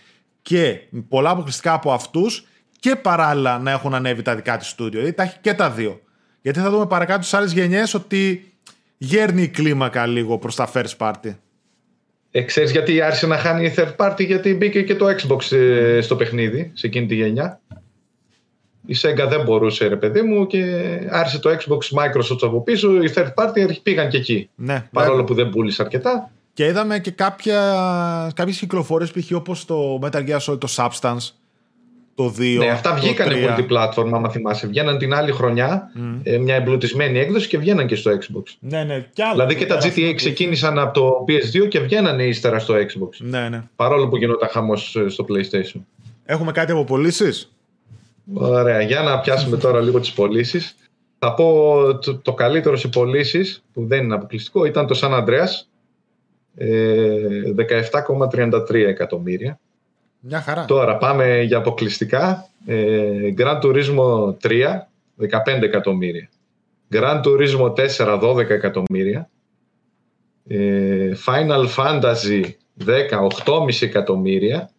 και 0.47 0.81
πολλά 1.09 1.31
αποκλειστικά 1.31 1.73
από 1.73 1.93
αυτούς 1.93 2.47
και 2.81 2.97
παράλληλα 2.97 3.59
να 3.59 3.71
έχουν 3.71 3.95
ανέβει 3.95 4.23
τα 4.23 4.35
δικά 4.35 4.57
της 4.57 4.69
στούντιο. 4.69 4.99
Δηλαδή 4.99 5.17
τα 5.17 5.23
έχει 5.23 5.37
και 5.41 5.55
τα 5.55 5.71
δύο. 5.71 6.01
Γιατί 6.43 6.59
θα 6.59 6.71
δούμε 6.71 6.87
παρακάτω 6.87 7.23
στις 7.23 7.35
άλλες 7.35 7.53
γενιές 7.53 7.95
ότι 7.95 8.53
γέρνει 8.99 9.43
η 9.43 9.49
κλίμακα 9.49 10.07
λίγο 10.07 10.39
προς 10.39 10.55
τα 10.55 10.71
first 10.73 10.97
party. 10.99 11.35
Ε, 12.31 12.43
ξέρεις 12.43 12.71
γιατί 12.71 13.01
άρχισε 13.01 13.27
να 13.27 13.37
χάνει 13.37 13.65
η 13.65 13.75
third 13.77 13.97
party 13.97 14.27
γιατί 14.27 14.55
μπήκε 14.55 14.83
και 14.83 14.97
το 14.97 15.07
Xbox 15.07 15.57
ε, 15.57 16.01
στο 16.01 16.17
παιχνίδι 16.17 16.71
σε 16.75 16.87
εκείνη 16.87 17.07
τη 17.07 17.15
γενιά. 17.15 17.61
Η 18.87 18.97
Sega 19.03 19.29
δεν 19.29 19.43
μπορούσε 19.43 19.87
ρε 19.87 19.97
παιδί 19.97 20.23
μου 20.23 20.47
και 20.47 20.65
άρχισε 21.11 21.39
το 21.39 21.51
Xbox 21.51 21.99
Microsoft 21.99 22.43
από 22.43 22.63
πίσω, 22.63 23.03
οι 23.03 23.13
third 23.15 23.35
party 23.35 23.83
πήγαν 23.83 24.09
και 24.09 24.17
εκεί. 24.17 24.51
Ναι, 24.55 24.89
Παρόλο 24.93 25.25
που 25.25 25.35
δεν 25.35 25.49
πούλησε 25.49 25.83
αρκετά. 25.83 26.31
Και 26.57 26.67
είδαμε 26.67 26.99
και 26.99 27.11
κάποια, 27.11 28.33
κάποιες 28.35 28.59
κυκλοφορίες 28.59 29.11
π.χ. 29.11 29.33
όπως 29.33 29.65
το 29.65 29.99
Metal 30.03 30.29
Gear 30.29 30.39
Solid, 30.39 30.61
το 30.61 30.69
Substance, 30.77 31.31
το 32.15 32.35
2, 32.39 32.57
Ναι, 32.59 32.69
αυτά 32.69 32.95
βγήκαν 32.95 33.29
multi-platform, 33.29 34.11
άμα 34.13 34.29
θυμάσαι. 34.29 34.67
Βγαίναν 34.67 34.99
την 34.99 35.15
άλλη 35.15 35.33
χρονιά, 35.33 35.91
mm. 35.97 36.21
ε, 36.23 36.39
μια 36.39 36.55
εμπλουτισμένη 36.55 37.19
έκδοση 37.19 37.49
και 37.49 37.59
βγαίναν 37.59 37.87
και 37.87 37.95
στο 37.95 38.11
Xbox. 38.11 38.43
Ναι, 38.59 38.85
ναι. 38.85 39.07
Και 39.13 39.23
άλλο, 39.23 39.33
δηλαδή 39.33 39.55
και 39.55 39.67
τα 39.67 39.79
GTA 39.83 40.13
ξεκίνησαν 40.17 40.79
από 40.79 41.01
το 41.01 41.25
PS2 41.29 41.69
και 41.69 41.81
βγαίνανε 41.81 42.25
ύστερα 42.25 42.59
στο 42.59 42.75
Xbox. 42.75 43.17
Ναι, 43.19 43.49
ναι. 43.49 43.63
Παρόλο 43.77 44.09
που 44.09 44.17
γινόταν 44.17 44.49
χαμός 44.49 44.97
ε, 44.97 45.09
στο 45.09 45.27
PlayStation. 45.29 45.81
Έχουμε 46.25 46.53
κάτι 46.53 46.73
από 46.73 46.85
πωλήσεις; 46.85 47.53
Ωραία, 48.35 48.81
για 48.81 49.03
να 49.03 49.21
πιάσουμε 49.21 49.57
τώρα 49.57 49.81
λίγο 49.81 50.01
τις 50.01 50.13
πωλήσεις. 50.13 50.77
Θα 51.19 51.35
πω 51.35 51.79
το, 52.03 52.17
το 52.17 52.33
καλύτερο 52.33 52.77
σε 52.77 52.89
πωλήσεις, 52.89 53.63
που 53.73 53.87
δεν 53.87 54.05
είναι 54.05 54.15
αποκλειστικό, 54.15 54.65
ήταν 54.65 54.87
το 54.87 54.99
San 55.03 55.11
Andreas 55.11 55.67
17,33 56.59 58.75
ε, 58.75 58.89
εκατομμύρια. 58.89 59.59
Μια 60.21 60.41
χαρά. 60.41 60.65
Τώρα 60.65 60.97
πάμε 60.97 61.43
για 61.43 61.59
αποκλειστικά. 61.59 62.49
Ε, 62.67 63.35
Grand 63.37 63.61
Turismo 63.61 64.35
3, 64.43 64.87
15 65.19 65.63
εκατομμύρια. 65.63 66.29
Grand 66.91 67.23
Turismo 67.23 67.73
4, 67.97 68.21
12 68.21 68.51
εκατομμύρια. 68.51 69.31
Ε, 70.49 71.13
Final 71.27 71.67
Fantasy 71.77 72.43
10, 72.85 73.09
8,5 73.45 73.69
εκατομμύρια. 73.81 74.71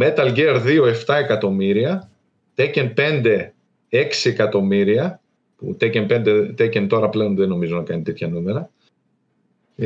Metal 0.00 0.34
Gear 0.36 0.62
2, 0.64 0.92
7 1.06 1.14
εκατομμύρια. 1.14 2.10
Tekken 2.56 2.92
5, 2.96 3.52
6 3.88 4.02
εκατομμύρια. 4.24 5.20
Που 5.56 5.76
Tekken 5.80 6.06
5, 6.08 6.54
Tekken 6.58 6.86
τώρα 6.88 7.08
πλέον 7.08 7.36
δεν 7.36 7.48
νομίζω 7.48 7.76
να 7.76 7.82
κάνει 7.82 8.02
τέτοια 8.02 8.28
νούμερα. 8.28 8.70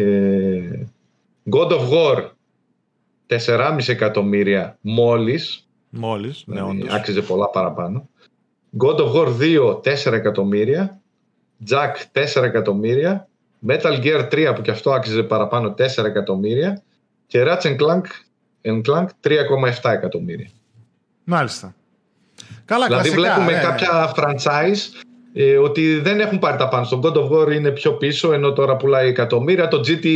Ε, 0.01 0.87
God 1.51 1.71
of 1.71 1.91
War 1.91 2.31
4,5 3.27 3.89
εκατομμύρια 3.89 4.79
μόλις. 4.81 5.69
Μόλις, 5.91 6.43
ναι 6.47 6.55
δηλαδή, 6.55 6.87
Άξιζε 6.91 7.23
πολλά 7.23 7.49
παραπάνω. 7.49 8.09
God 8.79 8.97
of 8.97 9.13
War 9.13 9.29
2 9.39 9.81
4 9.83 10.13
εκατομμύρια. 10.13 11.01
Jack 11.71 11.93
4 12.37 12.43
εκατομμύρια, 12.43 13.29
Metal 13.67 14.03
Gear 14.03 14.29
3 14.33 14.53
που 14.55 14.63
και 14.63 14.71
αυτό 14.71 14.91
άξιζε 14.91 15.23
παραπάνω 15.23 15.75
4 15.79 16.05
εκατομμύρια 16.05 16.83
και 17.27 17.45
Ratchet 17.47 17.77
Clank, 17.81 18.03
Clank 18.63 19.07
3,7 19.21 19.91
εκατομμύρια. 19.91 20.49
Μάλιστα. 21.25 21.75
Καλά, 22.65 22.87
δηλαδή 22.87 23.11
κλασικά, 23.11 23.35
βλέπουμε 23.35 23.53
ναι, 23.53 23.57
ναι. 23.57 23.63
κάποια 23.63 24.15
franchise 24.17 25.06
ε, 25.39 25.57
ότι 25.57 25.99
δεν 25.99 26.21
έχουν 26.21 26.39
πάρει 26.39 26.57
τα 26.57 26.69
πάνω. 26.69 26.85
Στον 26.85 27.01
God 27.03 27.13
of 27.13 27.31
War 27.31 27.53
είναι 27.53 27.71
πιο 27.71 27.93
πίσω 27.93 28.33
ενώ 28.33 28.53
τώρα 28.53 28.77
πουλάει 28.77 29.09
εκατομμύρια. 29.09 29.69
Το 29.69 29.81
GT, 29.87 30.07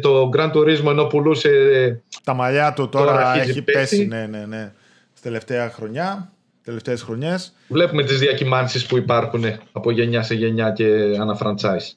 το 0.00 0.30
Gran 0.36 0.52
Turismo 0.52 0.86
ενώ 0.86 1.04
πουλούσε 1.04 1.48
ε, 1.48 1.96
Τα 2.24 2.34
μαλλιά 2.34 2.72
του 2.72 2.88
τώρα, 2.88 3.04
Τώρα 3.12 3.30
αρχίζει 3.30 3.50
έχει 3.50 3.62
πέσει. 3.62 3.78
πέσει, 3.78 4.06
ναι, 4.06 4.26
ναι, 4.26 4.44
ναι. 4.46 4.72
Στη 5.12 5.22
τελευταία 5.22 5.70
χρονιά, 5.70 6.32
τελευταίες 6.64 7.02
χρονιές. 7.02 7.52
βλέπουμε 7.68 8.04
τις 8.04 8.18
διακυμάνσεις 8.18 8.86
που 8.86 8.96
υπάρχουν 8.96 9.44
από 9.72 9.90
γενιά 9.90 10.22
σε 10.22 10.34
γενιά 10.34 10.70
και 10.70 11.16
ανά 11.20 11.38
franchise. 11.42 11.94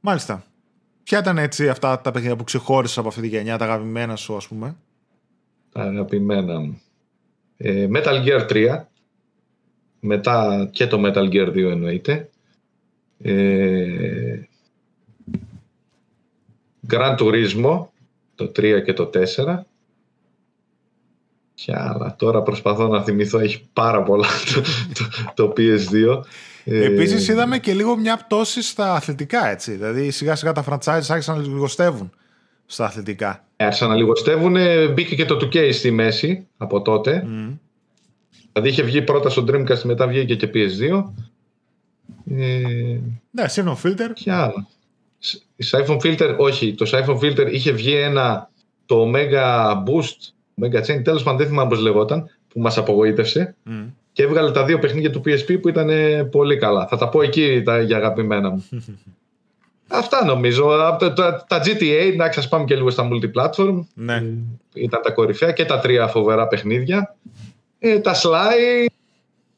Μάλιστα. 0.00 0.44
Ποια 1.02 1.18
ήταν 1.18 1.38
έτσι 1.38 1.68
αυτά 1.68 2.00
τα 2.00 2.10
παιχνίδια 2.10 2.36
που 2.36 2.44
ξεχώρισες 2.44 2.98
από 2.98 3.08
αυτή 3.08 3.20
τη 3.20 3.28
γενιά, 3.28 3.58
τα 3.58 3.64
αγαπημένα 3.64 4.16
σου 4.16 4.36
ας 4.36 4.48
πούμε; 4.48 4.76
Τα 5.72 5.82
αγαπημένα 5.82 6.58
μου. 6.60 6.80
Ε, 7.56 7.88
Metal 7.92 8.24
Gear 8.26 8.46
3 8.50 8.84
μετά 10.06 10.68
και 10.72 10.86
το 10.86 11.02
Metal 11.04 11.32
Gear 11.32 11.48
2 11.48 11.56
εννοείται. 11.56 12.28
Ε, 13.22 14.40
Gran 16.90 17.16
Turismo 17.18 17.86
το 18.34 18.44
3 18.44 18.82
και 18.84 18.92
το 18.92 19.10
4 19.14 19.58
και 21.54 21.72
άλλα. 21.76 22.16
Τώρα 22.18 22.42
προσπαθώ 22.42 22.88
να 22.88 23.02
θυμηθώ, 23.02 23.38
έχει 23.38 23.68
πάρα 23.72 24.02
πολλά 24.02 24.28
το, 24.54 24.60
το, 24.94 25.32
το 25.34 25.52
PS2. 25.56 26.22
Ε, 26.64 26.84
Επίσης 26.84 27.28
είδαμε 27.28 27.58
και 27.58 27.72
λίγο 27.72 27.96
μια 27.96 28.16
πτώση 28.16 28.62
στα 28.62 28.94
αθλητικά 28.94 29.48
έτσι. 29.48 29.72
Δηλαδή 29.72 30.10
σιγά 30.10 30.34
σιγά 30.34 30.52
τα 30.52 30.64
franchise 30.68 31.08
άρχισαν 31.08 31.36
να 31.36 31.42
λιγοστεύουν 31.42 32.10
στα 32.66 32.84
αθλητικά. 32.84 33.44
Άρχισαν 33.56 33.88
να 33.88 33.94
λιγοστεύουν, 33.94 34.56
μπήκε 34.92 35.14
και 35.14 35.24
το 35.24 35.38
2K 35.40 35.72
στη 35.72 35.90
μέση 35.90 36.46
από 36.56 36.82
τότε. 36.82 37.24
Μμ. 37.26 37.52
Δηλαδή 38.54 38.72
είχε 38.72 38.82
βγει 38.82 39.02
πρώτα 39.02 39.28
στο 39.30 39.44
Dreamcast, 39.48 39.82
μετά 39.82 40.06
βγήκε 40.06 40.34
και 40.36 40.50
PS2. 40.54 41.04
Ε, 42.30 42.98
Ναι, 43.30 43.44
Siphon 43.54 43.76
Filter. 43.82 44.10
και 44.14 44.32
άλλα. 44.32 44.66
Σ- 45.18 45.42
Η 45.56 45.64
Siphon 45.70 45.96
Filter, 45.96 46.34
όχι, 46.38 46.74
το 46.74 46.90
Siphon 46.92 47.18
Filter 47.18 47.48
είχε 47.52 47.70
βγει 47.72 47.94
ένα, 47.94 48.50
το 48.86 49.10
Omega 49.12 49.72
Boost, 49.72 50.30
Omega 50.60 50.80
Chain, 50.86 51.02
τέλος 51.04 51.22
πάντων 51.22 51.38
δεν 51.38 51.46
θυμάμαι 51.48 51.68
πώς 51.68 51.78
λεγόταν, 51.80 52.30
που 52.48 52.60
μας 52.60 52.78
απογοήτευσε 52.78 53.54
Μμ. 53.62 53.82
και 54.12 54.22
έβγαλε 54.22 54.50
τα 54.50 54.64
δύο 54.64 54.78
παιχνίδια 54.78 55.10
του 55.10 55.22
PSP 55.26 55.60
που 55.60 55.68
ήταν 55.68 55.88
ε, 55.90 56.24
πολύ 56.24 56.56
καλά. 56.56 56.86
Θα 56.86 56.96
τα 56.96 57.08
πω 57.08 57.22
εκεί 57.22 57.62
τα, 57.64 57.80
για 57.82 57.96
αγαπημένα 57.96 58.50
μου. 58.50 58.68
Αυτά 59.88 60.24
νομίζω. 60.24 60.86
Από 60.86 60.98
Τα, 60.98 61.12
τα, 61.12 61.44
τα 61.48 61.60
GTA, 61.64 62.10
εντάξει, 62.12 62.38
ας 62.38 62.48
πάμε 62.48 62.64
και 62.64 62.74
λίγο 62.74 62.90
στα 62.90 63.08
multiplatform. 63.12 63.78
Ναι. 63.94 64.14
Ε, 64.14 64.22
Ήταν 64.74 65.02
τα 65.02 65.10
κορυφαία 65.10 65.52
και 65.52 65.64
τα 65.64 65.78
τρία 65.80 66.06
φοβερά 66.06 66.46
παιχνίδια. 66.48 67.16
Ε, 67.86 67.98
τα 67.98 68.14
Sly, 68.14 68.86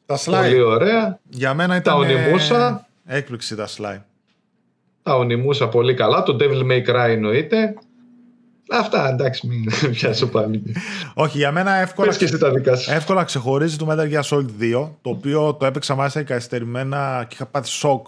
Τα 0.06 0.18
πολύ 0.24 0.56
slide. 0.60 0.66
ωραία. 0.66 1.18
Για 1.28 1.54
μένα 1.54 1.76
ήταν 1.76 1.94
Τα 2.02 2.06
Onimusa. 2.08 2.78
ε, 3.06 3.16
έκπληξη 3.16 3.56
τα 3.56 3.66
slide. 3.76 4.02
Τα 5.02 5.16
ονειμούσα 5.16 5.68
πολύ 5.68 5.94
καλά. 5.94 6.22
Το 6.22 6.36
Devil 6.40 6.62
May 6.70 6.88
Cry 6.90 7.08
εννοείται. 7.08 7.74
Αυτά, 8.70 9.08
εντάξει, 9.08 9.46
μην 9.46 9.64
πιάσω 9.92 10.26
πάλι. 10.28 10.62
Όχι, 11.14 11.38
για 11.38 11.52
μένα 11.52 11.74
εύκολα, 11.74 12.08
Πες 12.08 12.16
και 12.16 12.24
εσύ 12.24 12.38
τα 12.38 12.50
δικά 12.50 12.76
σου. 12.76 12.90
εύκολα 12.92 13.24
ξεχωρίζει 13.24 13.76
το 13.76 13.86
Metal 13.90 14.12
Gear 14.12 14.22
Solid 14.22 14.46
2, 14.60 14.90
το 15.02 15.10
οποίο 15.10 15.54
το 15.54 15.66
έπαιξα 15.66 15.94
μάλιστα 15.94 16.22
καθυστερημένα 16.22 17.24
και 17.28 17.34
είχα 17.34 17.46
πάθει 17.46 17.68
σοκ 17.68 18.06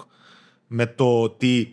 με 0.66 0.86
το 0.86 1.30
τι 1.30 1.68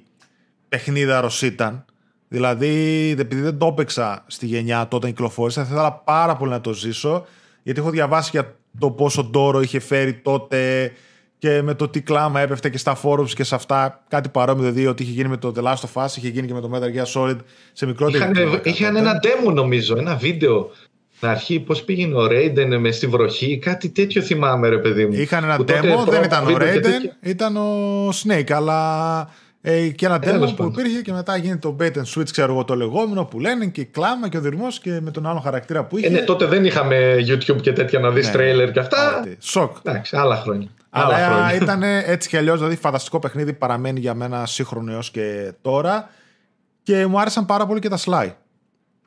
παιχνίδαρος 0.69 1.41
ήταν. 1.41 1.85
Δηλαδή, 2.27 3.09
επειδή 3.19 3.41
δεν 3.41 3.57
το 3.57 3.65
έπαιξα 3.65 4.23
στη 4.27 4.45
γενιά 4.45 4.79
τότε 4.81 4.95
όταν 4.95 5.09
κυκλοφόρησε, 5.09 5.63
θα 5.63 5.67
ήθελα 5.73 5.93
πάρα 5.93 6.35
πολύ 6.35 6.51
να 6.51 6.61
το 6.61 6.73
ζήσω, 6.73 7.25
γιατί 7.65 7.79
έχω 7.79 7.89
διαβάσει 7.89 8.29
για 8.33 8.55
το 8.79 8.91
πόσο 8.91 9.23
ντόρο 9.23 9.61
είχε 9.61 9.79
φέρει 9.79 10.13
τότε 10.13 10.91
και 11.37 11.61
με 11.61 11.73
το 11.73 11.87
τι 11.87 12.01
κλάμα 12.01 12.39
έπεφτε 12.39 12.69
και 12.69 12.77
στα 12.77 12.97
forums 13.03 13.29
και 13.29 13.43
σε 13.43 13.55
αυτά. 13.55 14.03
Κάτι 14.07 14.29
παρόμοιο 14.29 14.63
δηλαδή 14.63 14.87
ότι 14.87 15.03
είχε 15.03 15.11
γίνει 15.11 15.29
με 15.29 15.37
το 15.37 15.53
The 15.55 15.63
Last 15.63 15.73
of 15.93 16.03
Us, 16.03 16.07
είχε 16.17 16.27
γίνει 16.27 16.47
και 16.47 16.53
με 16.53 16.61
το 16.61 16.69
Metal 16.73 16.97
Gear 17.03 17.13
Solid 17.13 17.37
σε 17.73 17.85
μικρότερη 17.85 18.17
Είχαν, 18.23 18.33
κλίμακα 18.33 18.69
είχαν 18.69 18.93
τότε. 18.93 18.99
ένα 19.09 19.19
demo 19.23 19.53
νομίζω, 19.53 19.97
ένα 19.97 20.15
βίντεο. 20.15 20.69
Στην 21.15 21.27
αρχή, 21.27 21.59
πώς 21.59 21.83
πήγαινε 21.83 22.15
ο 22.15 22.25
Raiden 22.29 22.77
με 22.79 22.91
στη 22.91 23.07
βροχή, 23.07 23.57
κάτι 23.57 23.89
τέτοιο 23.89 24.21
θυμάμαι, 24.21 24.67
ρε 24.69 24.77
παιδί 24.77 25.05
μου. 25.05 25.13
Είχαν 25.13 25.43
ένα 25.43 25.55
Που 25.55 25.63
τότε 25.63 25.79
demo, 25.79 25.83
δεν 25.83 25.93
πρώτα 25.93 26.25
ήταν 26.25 26.43
ο 26.43 26.45
βίντεο 26.45 26.67
και 26.67 26.77
Raiden, 26.77 26.81
τέτοια. 26.81 27.17
ήταν 27.21 27.57
ο 27.57 28.09
Snake, 28.09 28.51
αλλά 28.51 29.29
ε, 29.67 29.87
και 29.89 30.05
ένα 30.05 30.19
Τέλος 30.19 30.49
demo 30.51 30.55
που 30.55 30.63
πάντων. 30.63 30.73
υπήρχε 30.79 31.01
και 31.01 31.11
μετά 31.11 31.37
γίνεται 31.37 31.57
το 31.57 31.75
bait 31.79 31.91
and 31.97 32.19
switch, 32.19 32.29
ξέρω 32.31 32.51
εγώ 32.51 32.63
το 32.63 32.75
λεγόμενο 32.75 33.25
που 33.25 33.39
λένε 33.39 33.65
και 33.65 33.81
η 33.81 33.85
κλάμα 33.85 34.29
και 34.29 34.37
ο 34.37 34.41
δυρμός 34.41 34.79
και 34.79 34.99
με 35.01 35.11
τον 35.11 35.25
άλλο 35.27 35.39
χαρακτήρα 35.39 35.83
που 35.85 35.97
είχε. 35.97 36.07
Ε, 36.07 36.09
ναι, 36.09 36.21
τότε 36.21 36.45
δεν 36.45 36.65
είχαμε 36.65 37.15
YouTube 37.19 37.61
και 37.61 37.73
τέτοια 37.73 37.99
να 37.99 38.11
δεις 38.11 38.25
Ναι, 38.25 38.31
τρέιλερ 38.31 38.71
και 38.71 38.79
αυτά. 38.79 39.19
Ότι- 39.19 39.37
Σοκ. 39.39 39.75
Εντάξει, 39.83 40.15
άλλα 40.15 40.35
χρόνια. 40.35 40.67
Άλλα 40.89 41.15
Αλλά 41.15 41.25
χρόνια. 41.27 41.53
ήταν 41.55 41.83
έτσι 42.13 42.29
κι 42.29 42.37
αλλιώς, 42.37 42.57
δηλαδή 42.57 42.75
φανταστικό 42.75 43.19
παιχνίδι, 43.19 43.53
παραμένει 43.53 43.99
για 43.99 44.13
μένα 44.13 44.45
σύγχρονο 44.45 44.91
έως 44.91 45.11
και 45.11 45.53
τώρα. 45.61 46.09
Και 46.83 47.05
μου 47.05 47.19
άρεσαν 47.19 47.45
πάρα 47.45 47.65
πολύ 47.65 47.79
και 47.79 47.89
τα 47.89 47.97
Sly. 47.97 48.29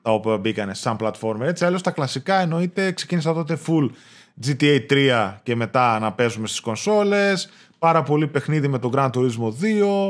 Τα 0.02 0.10
οποία 0.10 0.36
μπήκανε 0.36 0.74
σαν 0.74 0.96
platformer. 1.00 1.40
Έτσι, 1.40 1.64
αλλιώς 1.64 1.82
τα 1.82 1.90
κλασικά 1.90 2.40
εννοείται 2.40 2.92
ξεκίνησα 2.92 3.34
τότε 3.34 3.58
full 3.66 3.88
GTA 4.46 4.78
3 4.90 5.34
και 5.42 5.56
μετά 5.56 5.98
να 5.98 6.12
παίζουμε 6.12 6.46
στις 6.46 6.60
κονσόλες. 6.60 7.48
Πάρα 7.78 8.02
πολύ 8.02 8.26
παιχνίδι 8.26 8.68
με 8.68 8.78
το 8.78 8.90
Gran 8.94 9.10
Turismo 9.10 9.52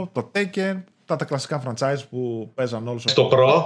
2, 0.02 0.08
το 0.12 0.30
Tekken, 0.34 0.82
τα, 1.04 1.16
τα 1.16 1.24
κλασικά 1.24 1.62
franchise 1.66 2.02
που 2.10 2.50
παίζαν 2.54 2.88
όλους. 2.88 3.02
Στο 3.06 3.28
Pro, 3.32 3.62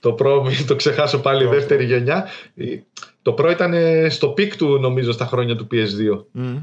το 0.00 0.16
Pro, 0.18 0.42
μην 0.44 0.66
το 0.66 0.76
ξεχάσω 0.76 1.20
πάλι, 1.20 1.46
Pro. 1.46 1.50
δεύτερη 1.50 1.84
γενιά. 1.84 2.26
Το 3.22 3.34
Pro 3.38 3.50
ήταν 3.50 3.72
ε, 3.72 4.08
στο 4.08 4.28
peak 4.28 4.56
του, 4.56 4.78
νομίζω, 4.78 5.12
στα 5.12 5.26
χρόνια 5.26 5.56
του 5.56 5.66
PS2. 5.70 6.24
Μμμ. 6.32 6.62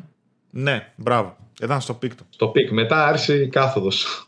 Ναι, 0.50 0.92
μπράβο. 0.96 1.36
Ήταν 1.62 1.82
στο 1.82 1.94
peak 1.94 2.09
του. 2.09 2.24
Στο 2.30 2.48
peak. 2.48 2.72
Μετά 2.72 3.08
άρχισε 3.08 3.36
η 3.36 3.48
κάθοδος. 3.48 4.28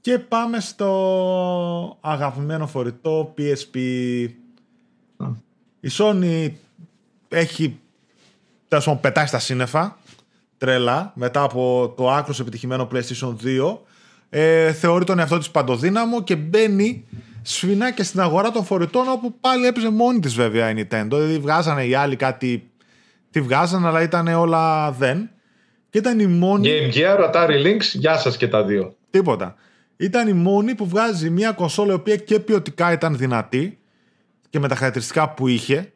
Και 0.00 0.18
πάμε 0.18 0.60
στο 0.60 1.98
αγαπημένο 2.00 2.66
φορητό 2.66 3.34
PSP. 3.38 3.78
Α. 5.16 5.26
Η 5.80 5.88
Sony 5.98 6.50
έχει 7.28 7.78
τέλος 8.68 8.84
πάντων, 8.84 9.00
πετάει 9.00 9.26
στα 9.26 9.38
σύννεφα 9.38 9.98
τρέλα 10.58 11.12
μετά 11.14 11.42
από 11.42 11.94
το 11.96 12.10
άκρος 12.10 12.40
επιτυχημένο 12.40 12.88
PlayStation 12.92 13.34
2 13.70 13.78
ε, 14.30 14.72
θεωρεί 14.72 15.04
τον 15.04 15.18
εαυτό 15.18 15.38
της 15.38 15.50
παντοδύναμο 15.50 16.22
και 16.22 16.36
μπαίνει 16.36 17.04
σφινά 17.42 17.92
και 17.92 18.02
στην 18.02 18.20
αγορά 18.20 18.50
των 18.50 18.64
φορητών 18.64 19.08
όπου 19.08 19.34
πάλι 19.40 19.66
έπαιζε 19.66 19.90
μόνη 19.90 20.20
της 20.20 20.34
βέβαια 20.34 20.70
η 20.70 20.74
Nintendo 20.76 21.08
δηλαδή 21.10 21.38
βγάζανε 21.38 21.84
οι 21.84 21.94
άλλοι 21.94 22.16
κάτι 22.16 22.70
τι 23.30 23.40
βγάζανε 23.40 23.86
αλλά 23.86 24.02
ήταν 24.02 24.26
όλα 24.26 24.90
δεν 24.90 25.30
και 25.90 25.98
ήταν 25.98 26.20
η 26.20 26.26
μόνη 26.26 26.68
Game 26.68 26.96
Gear, 26.96 27.32
Atari 27.32 27.66
Lynx, 27.66 27.80
γεια 27.92 28.16
σας 28.16 28.36
και 28.36 28.48
τα 28.48 28.64
δύο. 28.64 28.96
Τίποτα. 29.10 29.54
Ήταν 29.96 30.28
η 30.28 30.32
μόνη 30.32 30.74
που 30.74 30.86
βγάζει 30.88 31.30
μια 31.30 31.52
κονσόλα 31.52 31.92
η 31.92 31.94
οποία 31.94 32.16
και 32.16 32.40
ποιοτικά 32.40 32.92
ήταν 32.92 33.16
δυνατή 33.16 33.78
και 34.50 34.58
με 34.58 34.68
τα 34.68 34.74
χαρακτηριστικά 34.74 35.30
που 35.30 35.48
είχε, 35.48 35.92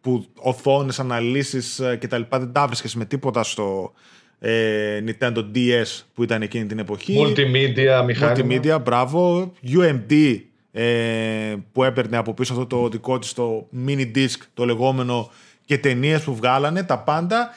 που 0.00 0.26
οθόνες, 0.34 1.00
αναλύσεις 1.00 1.78
ε, 1.78 1.96
και 1.96 2.08
τα 2.08 2.18
λοιπά 2.18 2.38
δεν 2.38 2.52
τα 2.52 2.66
βρίσκες 2.66 2.94
με 2.94 3.04
τίποτα 3.04 3.42
στο 3.42 3.92
ε, 4.38 5.02
Nintendo 5.06 5.44
DS 5.54 6.02
που 6.14 6.22
ήταν 6.22 6.42
εκείνη 6.42 6.66
την 6.66 6.78
εποχή. 6.78 7.16
Multimedia, 7.18 8.04
μηχάνημα. 8.04 8.60
Multimedia, 8.62 8.82
μπράβο. 8.82 9.52
UMD 9.66 10.40
ε, 10.72 11.54
που 11.72 11.84
έπαιρνε 11.84 12.16
από 12.16 12.34
πίσω 12.34 12.52
αυτό 12.52 12.66
το 12.66 12.88
δικό 12.88 13.18
της 13.18 13.32
το 13.32 13.68
mini 13.86 14.10
disc 14.14 14.38
το 14.54 14.64
λεγόμενο 14.64 15.30
και 15.64 15.78
ταινίες 15.78 16.22
που 16.22 16.34
βγάλανε, 16.34 16.82
τα 16.82 16.98
πάντα. 16.98 17.54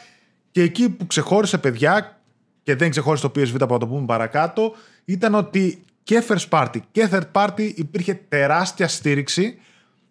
Και 0.51 0.61
εκεί 0.61 0.89
που 0.89 1.07
ξεχώρισε 1.07 1.57
παιδιά 1.57 2.21
και 2.63 2.75
δεν 2.75 2.89
ξεχώρισε 2.89 3.29
το 3.29 3.39
PSV, 3.39 3.55
θα 3.59 3.77
το 3.77 3.87
πούμε 3.87 4.05
παρακάτω, 4.05 4.73
ήταν 5.05 5.35
ότι 5.35 5.83
και 6.03 6.23
first 6.27 6.49
party 6.49 6.77
και 6.91 7.09
third 7.11 7.31
party 7.31 7.71
υπήρχε 7.75 8.19
τεράστια 8.29 8.87
στήριξη 8.87 9.57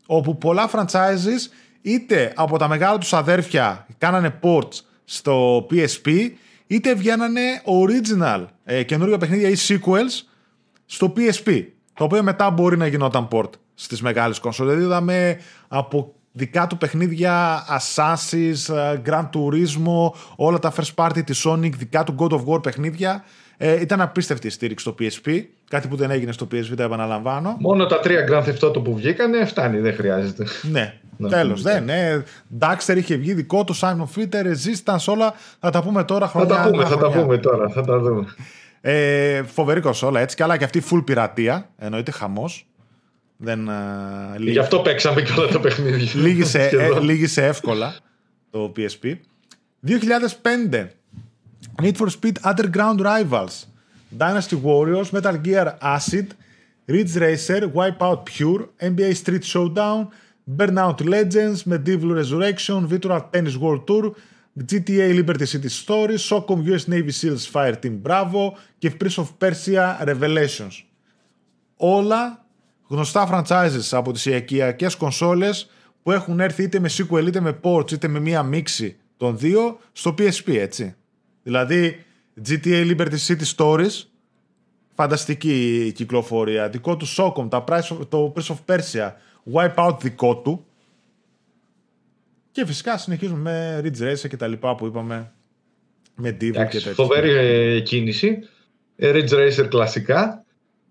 όπου 0.07 0.39
πολλά 0.39 0.71
franchises 0.73 1.51
είτε 1.83 2.33
από 2.37 2.59
τα 2.59 2.69
μεγάλα 2.69 2.99
τους 2.99 3.13
αδέρφια 3.13 3.87
κάνανε 3.99 4.39
ports 4.43 4.81
στο 5.05 5.67
PSP 5.71 6.31
είτε 6.67 6.95
βγαίνανε 6.95 7.41
original 7.65 8.45
ε, 8.65 8.83
καινούργια 8.83 9.19
παιχνίδια 9.19 9.49
ή 9.49 9.55
sequels 9.69 10.27
στο 10.87 11.13
PSP 11.17 11.65
το 11.95 12.05
οποίο 12.05 12.23
μετά 12.23 12.51
μπορεί 12.51 12.77
να 12.77 12.87
γινόταν 12.87 13.29
port 13.33 13.51
στις 13.75 14.03
μεγάλες 14.03 14.39
κονσόλες 14.39 14.75
δηλαδή 14.75 14.91
είδαμε 14.91 15.41
από 15.69 16.15
δικά 16.33 16.67
του 16.67 16.77
παιχνίδια 16.79 17.65
Assassin's, 17.69 18.75
ε, 18.75 19.01
Gran 19.07 19.29
Turismo 19.33 20.11
όλα 20.37 20.59
τα 20.59 20.73
first 20.77 20.95
party 21.05 21.25
της 21.25 21.47
Sonic 21.47 21.71
δικά 21.77 22.05
του 22.05 22.15
God 22.19 22.31
of 22.31 22.45
War 22.45 22.63
παιχνίδια 22.63 23.25
ε, 23.57 23.81
ήταν 23.81 24.01
απίστευτη 24.01 24.47
η 24.47 24.51
στήριξη 24.51 24.85
στο 24.85 24.95
PSP 25.01 25.45
κάτι 25.71 25.89
που 25.89 25.97
δεν 25.97 26.11
έγινε 26.11 26.33
στο 26.33 26.47
PSV 26.53 26.77
τα 26.77 26.83
επαναλαμβάνω. 26.83 27.57
Μόνο 27.59 27.87
τα 27.87 28.01
τρία 28.01 28.25
Grand 28.31 28.45
Theft 28.45 28.69
Auto 28.69 28.85
που 28.85 28.95
βγήκανε 28.95 29.45
φτάνει, 29.45 29.79
δεν 29.79 29.95
χρειάζεται. 29.95 30.47
ναι, 30.71 30.81
Να 30.81 31.02
τέλος. 31.29 31.63
πούμε. 31.63 31.73
Δεν, 31.73 31.85
ναι. 31.85 32.23
Dexter 32.59 32.97
είχε 32.97 33.17
βγει 33.17 33.35
δικό 33.35 33.65
του, 33.65 33.77
Simon 33.77 34.07
Filter, 34.17 34.45
Resistance, 34.45 35.05
όλα. 35.07 35.35
Θα 35.61 35.71
τα 35.71 35.83
πούμε 35.83 36.05
τώρα 36.05 36.27
Θα 36.29 36.33
χρονιά. 36.39 36.55
τα 36.57 36.63
πούμε, 36.63 36.77
ανά 36.83 36.89
θα 36.89 36.97
τα 36.97 37.01
χρονιά. 37.07 37.23
πούμε 37.23 37.39
τώρα, 37.39 37.69
θα 37.69 37.83
τα 37.83 37.99
δούμε. 37.99 38.25
Ε, 38.81 39.43
φοβερή 39.43 39.81
κονσόλα 39.81 40.21
έτσι. 40.21 40.37
Καλά 40.37 40.57
και 40.57 40.65
αυτή 40.65 40.83
full 40.91 41.03
πειρατεία. 41.05 41.69
Εννοείται 41.79 42.11
χαμός. 42.11 42.67
Δεν, 43.37 43.69
Γι' 44.39 44.59
αυτό 44.59 44.79
παίξαμε 44.79 45.23
και 45.23 45.33
όλα 45.39 45.49
τα 45.49 45.61
παιχνίδια. 45.61 46.23
Λίγησε, 46.23 46.71
ε, 46.73 47.01
λίγησε 47.01 47.47
εύκολα 47.47 47.95
το 48.51 48.73
PSP. 48.77 49.13
2005. 49.81 50.91
Need 51.83 51.97
for 51.97 52.09
Speed 52.21 52.37
Underground 52.53 53.01
Rivals. 53.01 53.67
Dynasty 54.19 54.57
Warriors, 54.65 55.11
Metal 55.13 55.37
Gear 55.47 55.67
Acid, 55.97 56.27
Ridge 56.89 57.15
Racer, 57.17 57.63
Wipeout 57.79 58.21
Pure, 58.31 58.61
NBA 58.91 59.13
Street 59.23 59.45
Showdown, 59.53 60.01
Burnout 60.45 61.01
Legends, 61.01 61.65
Medieval 61.65 62.13
Resurrection, 62.21 62.87
Virtual 62.87 63.21
Tennis 63.31 63.57
World 63.57 63.87
Tour, 63.87 64.15
GTA 64.59 65.15
Liberty 65.15 65.47
City 65.47 65.69
Stories, 65.69 66.21
Socom 66.21 66.63
US 66.65 66.87
Navy 66.87 67.13
Seals 67.13 67.47
Fireteam 67.53 68.01
Bravo 68.03 68.53
και 68.79 68.93
Prince 69.01 69.23
of 69.23 69.27
Persia 69.39 70.05
Revelations. 70.05 70.85
Όλα 71.77 72.45
γνωστά 72.87 73.29
franchises 73.31 73.89
από 73.91 74.13
τις 74.13 74.27
οικιακές 74.27 74.95
κονσόλες 74.95 75.71
που 76.03 76.13
έχουν 76.13 76.41
έρθει 76.41 76.63
είτε 76.63 76.79
με 76.79 76.89
sequel 76.91 77.27
είτε 77.27 77.41
με 77.41 77.59
ports 77.63 77.93
είτε 77.93 78.09
με 78.09 78.21
μία 78.21 78.43
μίξη 78.43 78.97
των 79.17 79.39
δύο 79.39 79.79
στο 79.93 80.15
PSP 80.19 80.55
έτσι. 80.55 80.95
Δηλαδή 81.43 82.05
GTA 82.49 82.97
Liberty 82.97 83.17
City 83.27 83.55
Stories 83.57 84.03
φανταστική 84.95 85.93
κυκλοφορία. 85.95 86.69
Δικό 86.69 86.97
του 86.97 87.07
Socom, 87.17 87.49
το 88.09 88.33
Prince 88.37 88.55
of 88.55 88.59
Persia, 88.67 89.11
Wipeout 89.53 89.97
δικό 90.01 90.37
του. 90.37 90.65
Και 92.51 92.67
φυσικά 92.67 92.99
συνεχίζουμε 92.99 93.41
με 93.41 93.81
Ridge 93.85 94.03
Racer 94.03 94.29
και 94.29 94.37
τα 94.37 94.47
λοιπά 94.47 94.75
που 94.75 94.87
είπαμε 94.87 95.33
με 96.15 96.29
Div 96.29 96.53
και 96.53 96.53
τέτοια. 96.53 96.93
Φοβερή 96.93 97.31
ε, 97.31 97.81
κίνηση. 97.81 98.39
Ε, 98.97 99.13
Ridge 99.15 99.33
Racer 99.33 99.67
κλασικά. 99.69 100.45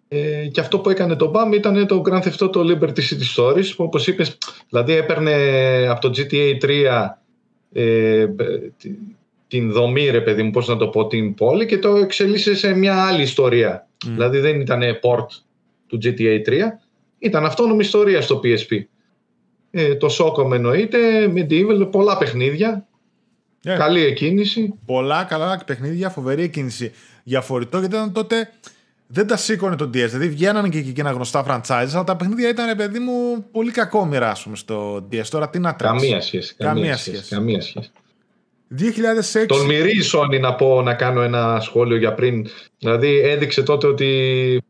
Ε, 0.07 0.47
και 0.47 0.59
αυτό 0.59 0.79
που 0.79 0.89
έκανε 0.89 1.15
το 1.15 1.31
BAM 1.35 1.53
ήταν 1.53 1.87
το 1.87 2.01
Grand 2.05 2.21
Theft 2.21 2.37
Auto 2.37 2.59
Liberty 2.59 2.99
City 2.99 3.35
Stories 3.35 3.73
που 3.75 3.83
όπως 3.83 4.07
είπες, 4.07 4.37
δηλαδή 4.69 4.93
έπαιρνε 4.93 5.33
από 5.89 6.09
το 6.09 6.11
GTA 6.15 6.57
3 6.61 7.07
ε, 7.73 8.25
την 9.47 9.71
δομή 9.71 10.09
ρε 10.09 10.21
παιδί 10.21 10.43
μου, 10.43 10.51
πώς 10.51 10.67
να 10.67 10.77
το 10.77 10.87
πω, 10.87 11.07
την 11.07 11.33
πόλη 11.33 11.65
και 11.65 11.77
το 11.77 11.95
εξελίσσε 11.95 12.55
σε 12.55 12.73
μια 12.73 13.05
άλλη 13.05 13.21
ιστορία. 13.21 13.87
Δηλαδή 14.05 14.39
δεν 14.39 14.59
ήταν 14.59 14.81
port 15.01 15.25
του 15.87 15.99
GTA 16.03 16.47
3, 16.47 16.61
ήταν 17.21 17.45
αυτόνομη 17.45 17.79
ιστορία 17.79 18.21
στο 18.21 18.39
PSP. 18.43 18.83
Ε, 19.71 19.95
το 19.95 20.07
Socom 20.19 20.51
εννοείται, 20.51 21.31
Medieval, 21.35 21.91
πολλά 21.91 22.17
παιχνίδια. 22.17 22.87
Yeah. 23.63 23.75
Καλή 23.77 24.05
εκκίνηση. 24.05 24.73
Πολλά 24.85 25.23
καλά 25.23 25.63
παιχνίδια, 25.65 26.09
φοβερή 26.09 26.43
εκκίνηση. 26.43 26.91
Για 27.23 27.41
φορητό 27.41 27.79
γιατί 27.79 27.95
ήταν 27.95 28.11
τότε 28.11 28.49
δεν 29.07 29.27
τα 29.27 29.37
σήκωνε 29.37 29.75
το 29.75 29.85
DS. 29.85 29.89
Δηλαδή 29.91 30.29
βγαίνανε 30.29 30.69
και 30.69 30.77
εκεί 30.77 30.99
ένα 30.99 31.11
γνωστά 31.11 31.45
franchise, 31.47 31.89
αλλά 31.93 32.03
τα 32.03 32.15
παιχνίδια 32.15 32.49
ήταν, 32.49 32.77
παιδί 32.77 32.99
μου, 32.99 33.45
πολύ 33.51 33.71
κακόμοιρα, 33.71 34.35
στο 34.53 35.07
DS. 35.11 35.25
Τώρα 35.29 35.49
τι 35.49 35.59
να 35.59 35.75
τρέξει. 35.75 35.99
Καμία 35.99 36.21
σχέση. 36.21 36.55
Καμία, 36.55 36.97
σχέση. 36.97 37.29
Καμία 37.29 37.61
σχέση. 37.61 37.91
2006. 38.79 39.45
Τον 39.47 39.65
μυρίζει 39.65 39.97
η 39.97 40.09
Sony 40.13 40.39
να 40.39 40.55
πω 40.55 40.81
να 40.81 40.93
κάνω 40.93 41.21
ένα 41.21 41.59
σχόλιο 41.59 41.97
για 41.97 42.13
πριν. 42.13 42.47
Δηλαδή 42.77 43.19
έδειξε 43.19 43.63
τότε 43.63 43.87
ότι 43.87 44.61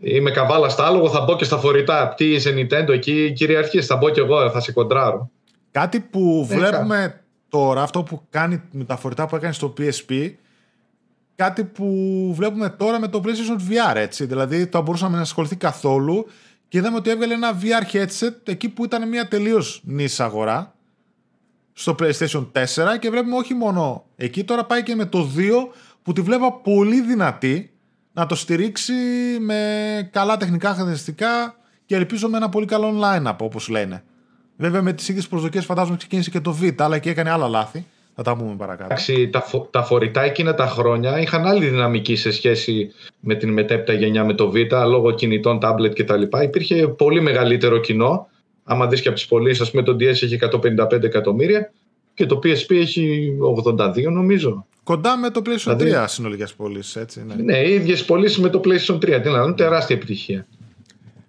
είμαι 0.00 0.30
καβάλα 0.30 0.68
στα 0.68 0.86
άλογο, 0.86 1.10
θα 1.10 1.20
μπω 1.20 1.36
και 1.36 1.44
στα 1.44 1.58
φορητά. 1.58 2.14
Τι 2.16 2.32
είσαι 2.32 2.54
Nintendo 2.56 2.88
εκεί, 2.88 3.32
κυριαρχείς, 3.32 3.86
θα 3.86 3.96
μπω 3.96 4.10
και 4.10 4.20
εγώ, 4.20 4.50
θα 4.50 4.60
σε 4.60 4.72
κοντράρω. 4.72 5.30
Κάτι 5.70 6.00
που 6.00 6.48
ε, 6.50 6.56
βλέπουμε 6.56 7.20
τώρα, 7.48 7.82
αυτό 7.82 8.02
που 8.02 8.22
κάνει 8.30 8.62
με 8.70 8.84
τα 8.84 8.96
φορητά 8.96 9.26
που 9.26 9.36
έκανε 9.36 9.52
στο 9.52 9.72
PSP, 9.78 10.32
κάτι 11.34 11.64
που 11.64 11.86
βλέπουμε 12.36 12.68
τώρα 12.68 13.00
με 13.00 13.08
το 13.08 13.22
PlayStation 13.24 13.70
VR, 13.70 13.96
έτσι. 13.96 14.24
Δηλαδή 14.24 14.66
το 14.66 14.82
μπορούσαμε 14.82 15.16
να 15.16 15.22
ασχοληθεί 15.22 15.56
καθόλου 15.56 16.26
και 16.68 16.78
είδαμε 16.78 16.96
ότι 16.96 17.10
έβγαλε 17.10 17.34
ένα 17.34 17.58
VR 17.62 17.96
headset 17.96 18.34
εκεί 18.44 18.68
που 18.68 18.84
ήταν 18.84 19.08
μια 19.08 19.28
τελείως 19.28 19.80
νης 19.84 20.20
αγορά 20.20 20.74
στο 21.72 21.94
PlayStation 21.98 22.46
4 22.52 22.98
και 22.98 23.10
βλέπουμε 23.10 23.36
όχι 23.36 23.54
μόνο 23.54 24.04
εκεί, 24.16 24.44
τώρα 24.44 24.64
πάει 24.64 24.82
και 24.82 24.94
με 24.94 25.04
το 25.04 25.28
2 25.36 25.50
που 26.02 26.12
τη 26.12 26.20
βλέπα 26.20 26.52
πολύ 26.52 27.00
δυνατή 27.00 27.72
να 28.18 28.26
το 28.26 28.34
στηρίξει 28.34 28.92
με 29.40 30.10
καλά 30.12 30.36
τεχνικά 30.36 30.68
χαρακτηριστικά 30.68 31.56
και 31.86 31.94
ελπίζω 31.94 32.28
με 32.28 32.36
ένα 32.36 32.48
πολύ 32.48 32.66
καλό 32.66 32.94
line-up 33.02 33.36
όπως 33.40 33.68
λένε. 33.68 34.02
Βέβαια 34.56 34.82
με 34.82 34.92
τις 34.92 35.08
ίδιες 35.08 35.28
προσδοκίες 35.28 35.64
φαντάζομαι 35.64 35.96
ξεκίνησε 35.96 36.30
και 36.30 36.40
το 36.40 36.56
Vita 36.62 36.80
αλλά 36.80 36.98
και 36.98 37.10
έκανε 37.10 37.30
άλλα 37.30 37.48
λάθη. 37.48 37.86
Θα 38.14 38.22
τα 38.22 38.36
πούμε 38.36 38.54
παρακάτω. 38.56 38.84
Εντάξει, 38.84 39.28
τα, 39.28 39.40
φο- 39.40 39.68
τα 39.70 39.82
φορητά 39.82 40.22
εκείνα 40.22 40.54
τα 40.54 40.66
χρόνια 40.66 41.20
είχαν 41.20 41.46
άλλη 41.46 41.68
δυναμική 41.68 42.16
σε 42.16 42.30
σχέση 42.30 42.90
με 43.20 43.34
την 43.34 43.52
μετέπειτα 43.52 43.92
γενιά 43.92 44.24
με 44.24 44.34
το 44.34 44.52
Vita 44.54 44.84
λόγω 44.86 45.10
κινητών, 45.10 45.58
tablet 45.62 45.92
κτλ. 45.94 46.22
Υπήρχε 46.42 46.88
πολύ 46.88 47.20
μεγαλύτερο 47.20 47.78
κοινό 47.78 48.28
Άμα 48.70 48.86
δεις 48.86 49.00
και 49.00 49.08
από 49.08 49.16
τις 49.16 49.26
πωλήσεις, 49.26 49.60
ας 49.60 49.70
πούμε 49.70 49.82
το 49.82 49.92
DS 49.92 50.22
έχει 50.22 50.38
155 50.52 51.02
εκατομμύρια 51.02 51.72
και 52.14 52.26
το 52.26 52.38
PSP 52.42 52.70
έχει 52.70 53.32
82 53.64 54.10
νομίζω. 54.10 54.66
Κοντά 54.88 55.16
με 55.16 55.30
το 55.30 55.42
PlayStation 55.46 55.72
3 55.72 55.76
δηλαδή, 55.76 56.08
συνολικές 56.08 56.54
πωλήσει, 56.54 57.00
έτσι. 57.00 57.24
Ναι, 57.26 57.34
ναι 57.34 57.58
οι 57.58 57.74
ίδιες 57.74 58.04
πωλήσει 58.04 58.40
με 58.40 58.48
το 58.48 58.60
PlayStation 58.64 58.94
3. 58.94 59.20
Τι 59.22 59.28
να 59.28 59.54
τεράστια 59.54 59.96
επιτυχία 59.96 60.46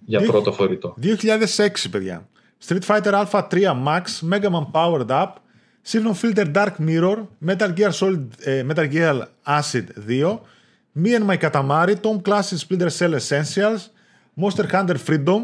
για 0.06 0.22
πρώτο 0.22 0.52
φορητό. 0.52 0.96
2006, 1.04 1.68
παιδιά. 1.92 2.28
Street 2.68 2.86
Fighter 2.88 3.26
Alpha 3.26 3.48
3 3.52 3.74
Max, 3.86 4.04
Mega 4.32 4.50
Man 4.50 4.66
Powered 4.72 5.10
Up, 5.10 5.30
Siphon 5.92 6.14
Filter 6.22 6.46
Dark 6.56 6.74
Mirror, 6.88 7.18
Metal 7.48 7.74
Gear 7.78 7.92
Solid, 8.00 8.28
ε, 8.40 8.66
Metal 8.70 8.92
Gear 8.94 9.22
Acid 9.44 9.84
2, 10.08 10.40
Me 11.04 11.16
and 11.18 11.30
My 11.30 11.38
Katamari, 11.38 11.96
Tom 12.02 12.22
Clancy's 12.28 12.62
Splinter 12.66 12.90
Cell 13.00 13.14
Essentials, 13.14 13.82
Monster 14.34 14.68
Hunter 14.72 14.98
Freedom, 15.08 15.42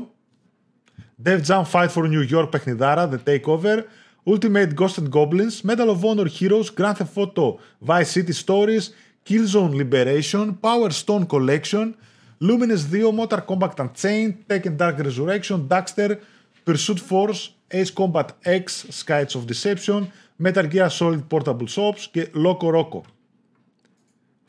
Dev 1.26 1.40
Jam 1.48 1.64
Fight 1.72 1.90
for 1.90 2.08
New 2.08 2.32
York 2.32 2.50
παιχνιδάρα, 2.50 3.10
The 3.10 3.30
Takeover, 3.30 3.84
Ultimate 4.28 4.74
Ghost 4.76 4.98
and 4.98 5.10
Goblins, 5.12 5.64
Medal 5.64 5.90
of 5.90 6.04
Honor 6.04 6.28
Heroes, 6.38 6.70
Grand 6.78 6.98
Theft 6.98 7.18
Auto 7.18 7.60
Vice 7.82 8.12
City 8.12 8.34
Stories, 8.34 8.92
Killzone 9.24 9.76
Liberation, 9.76 10.56
Power 10.56 10.92
Stone 10.92 11.26
Collection, 11.28 11.96
Luminous 12.40 12.84
2, 12.86 13.12
Motor 13.12 13.42
Combat 13.42 13.80
Unchained, 13.80 14.34
Tekken 14.48 14.76
Dark 14.78 14.98
Resurrection, 15.00 15.68
Daxter, 15.68 16.20
Pursuit 16.66 17.00
Force, 17.00 17.52
Ace 17.72 17.92
Combat 17.92 18.34
X, 18.44 18.86
Skies 18.90 19.36
of 19.36 19.46
Deception, 19.46 20.12
Metal 20.38 20.68
Gear 20.68 20.90
Solid 20.90 21.24
Portable 21.30 21.68
Shops 21.68 22.08
και 22.12 22.30
Loco 22.34 22.72
Roco. 22.72 23.02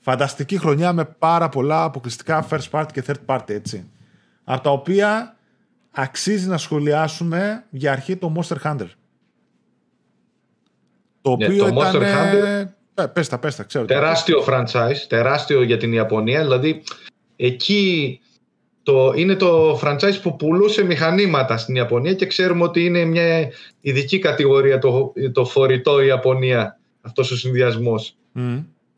Φανταστική 0.01 0.59
χρονιά 0.59 0.93
με 0.93 1.05
πάρα 1.05 1.49
πολλά 1.49 1.85
αποκλειστικά 1.85 2.49
first 2.51 2.70
party 2.70 2.87
και 2.93 3.03
third 3.07 3.27
party, 3.27 3.51
έτσι. 3.51 3.91
Από 4.45 4.62
τα 4.62 4.70
οποία 4.70 5.37
αξίζει 5.91 6.49
να 6.49 6.59
σχολιάσουμε 6.59 7.64
για 7.70 7.93
αρχή 7.93 8.16
το 8.16 8.33
Monster 8.37 8.57
Hunter. 8.62 8.87
Το 11.27 11.37
ναι, 11.37 11.47
οποίο 11.47 11.64
το 11.64 11.66
ήταν... 11.66 11.79
Monster 11.79 12.03
Hunter... 12.03 13.09
Πες 13.12 13.29
τα, 13.29 13.39
πες 13.39 13.57
τα, 13.57 13.62
ξέρω. 13.62 13.85
Τεράστιο 13.85 14.45
franchise, 14.49 14.97
τεράστιο 15.09 15.62
για 15.62 15.77
την 15.77 15.93
Ιαπωνία. 15.93 16.43
Δηλαδή, 16.43 16.83
εκεί 17.37 18.20
το, 18.83 19.12
είναι 19.16 19.35
το 19.35 19.81
franchise 19.83 20.20
που 20.22 20.37
πουλούσε 20.37 20.85
μηχανήματα 20.85 21.57
στην 21.57 21.74
Ιαπωνία 21.74 22.14
και 22.14 22.27
ξέρουμε 22.27 22.62
ότι 22.62 22.85
είναι 22.85 23.05
μια 23.05 23.49
ειδική 23.81 24.18
κατηγορία 24.18 24.79
το, 24.79 25.12
το 25.33 25.45
φορητό 25.45 26.01
Ιαπωνία, 26.01 26.79
αυτός 27.01 27.31
ο 27.31 27.37
συνδυασμός. 27.37 28.16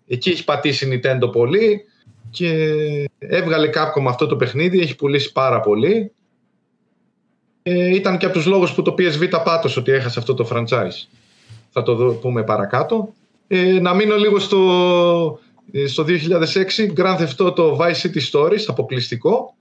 Εκεί 0.06 0.30
έχει 0.30 0.44
πατήσει 0.44 0.86
η 0.86 1.00
Nintendo 1.02 1.32
πολύ 1.32 1.84
και 2.30 2.50
έβγαλε 3.18 3.70
Capcom 3.74 4.04
αυτό 4.08 4.26
το 4.26 4.36
παιχνίδι, 4.36 4.80
έχει 4.80 4.96
πουλήσει 4.96 5.32
πάρα 5.32 5.60
πολύ 5.60 6.12
ε, 7.62 7.94
ήταν 7.94 8.18
και 8.18 8.26
από 8.26 8.34
τους 8.34 8.46
λόγους 8.46 8.72
που 8.72 8.82
το 8.82 8.94
PSV 8.98 9.28
πάτωσε 9.44 9.78
ότι 9.78 9.92
έχασε 9.92 10.18
αυτό 10.18 10.34
το 10.34 10.48
franchise. 10.52 11.06
Θα 11.78 11.82
το 11.82 12.18
πούμε 12.20 12.42
παρακάτω. 12.42 13.12
Ε, 13.48 13.80
να 13.80 13.94
μείνω 13.94 14.16
λίγο 14.16 14.38
στο, 14.38 14.60
ε, 15.72 15.86
στο 15.86 16.04
2006, 16.04 16.92
Grand 16.96 17.16
Theft 17.18 17.46
Auto 17.46 17.76
Vice 17.76 18.00
City 18.02 18.20
Stories, 18.30 18.64
αποκλειστικο 18.66 19.54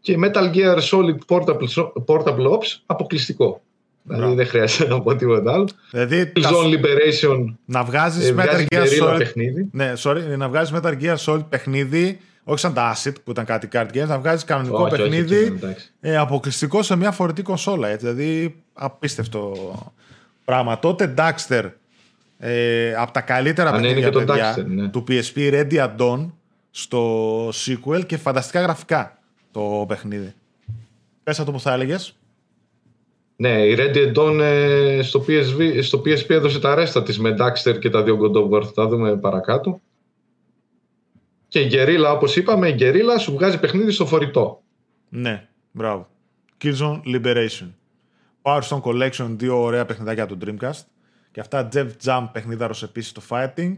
και 0.00 0.18
Metal 0.22 0.54
Gear 0.54 0.78
Solid 0.78 1.16
Portable, 1.28 1.88
Portable 2.06 2.50
Ops, 2.50 2.80
αποκλειστικό. 2.86 3.60
Δηλαδή 4.02 4.34
δεν 4.34 4.46
χρειάζεται 4.46 4.88
να 4.88 5.00
πω 5.00 5.16
τίποτα 5.16 5.52
άλλο. 5.52 5.68
Δηλαδή, 5.90 6.32
Zone 6.36 6.74
Liberation 6.74 7.54
να 7.64 7.84
βγάζεις 7.84 8.28
ε, 8.28 8.34
Metal 8.38 8.74
Gear 8.74 8.84
Solid 9.02 9.18
παιχνίδι. 9.18 9.68
Ναι, 9.72 9.92
sorry, 9.98 10.20
να 10.36 10.48
βγάζεις 10.48 10.78
Metal 10.78 11.02
Gear 11.02 11.16
Solid 11.16 11.44
παιχνίδι 11.48 12.18
όχι 12.48 12.58
σαν 12.58 12.74
τα 12.74 12.94
Acid 12.94 13.12
που 13.24 13.30
ήταν 13.30 13.44
κάτι 13.44 13.68
card 13.72 13.86
games, 13.94 14.06
να 14.06 14.18
βγάζεις 14.18 14.44
κανονικό 14.44 14.82
όχι, 14.82 14.96
παιχνίδι 14.96 15.36
όχι, 15.36 15.88
ε, 16.00 16.16
αποκλειστικό 16.16 16.82
σε 16.82 16.96
μια 16.96 17.10
φορητή 17.10 17.42
κονσόλα. 17.42 17.88
Έτσι, 17.88 18.06
δηλαδή 18.06 18.56
απίστευτο 18.72 19.52
πράγμα. 20.46 20.78
Τότε 20.78 21.14
Daxter 21.18 21.70
ε, 22.38 22.94
από 22.94 23.12
τα 23.12 23.20
καλύτερα 23.20 23.70
Αν 23.70 23.80
παιχνίδια 23.80 24.10
παιδιά, 24.10 24.54
Daxter, 24.56 24.64
ναι. 24.64 24.88
του 24.88 25.04
PSP 25.08 25.36
Ready 25.36 25.72
Add-on 25.72 26.30
στο 26.70 27.48
sequel 27.48 28.06
και 28.06 28.16
φανταστικά 28.16 28.60
γραφικά 28.60 29.18
το 29.50 29.84
παιχνίδι. 29.88 30.34
Πες 31.22 31.38
αυτό 31.38 31.52
που 31.52 31.60
θα 31.60 31.72
έλεγες. 31.72 32.16
Ναι, 33.36 33.66
η 33.66 33.76
Ready 33.78 33.96
Add-on 33.96 34.38
ε, 34.40 35.02
στο, 35.02 35.24
PSV, 35.28 35.78
στο 35.82 35.98
PSP 35.98 36.30
έδωσε 36.30 36.60
τα 36.60 36.74
ρέστα 36.74 37.02
της 37.02 37.18
με 37.18 37.36
Daxter 37.38 37.78
και 37.78 37.90
τα 37.90 38.02
δύο 38.02 38.18
God 38.20 38.36
of 38.36 38.50
War. 38.50 38.64
Θα 38.74 38.86
δούμε 38.86 39.16
παρακάτω. 39.16 39.80
Και 41.48 41.60
η 41.60 41.70
Guerrilla, 41.72 42.14
όπως 42.14 42.36
είπαμε, 42.36 42.68
η 42.68 42.76
Guerrilla 42.78 43.18
σου 43.18 43.32
βγάζει 43.32 43.58
παιχνίδι 43.58 43.90
στο 43.90 44.06
φορητό. 44.06 44.62
Ναι, 45.08 45.48
μπράβο. 45.72 46.08
Killzone 46.62 47.00
Liberation. 47.04 47.70
Power 48.46 48.60
Stone 48.60 48.80
Collection, 48.80 49.28
δύο 49.36 49.62
ωραία 49.62 49.84
παιχνιδάκια 49.84 50.26
του 50.26 50.38
Dreamcast. 50.44 50.80
Και 51.30 51.40
αυτά 51.40 51.68
Jeff 51.72 51.88
Jam 52.04 52.26
παιχνίδαρος 52.32 52.82
επίσης 52.82 53.10
στο 53.10 53.22
Fighting. 53.28 53.74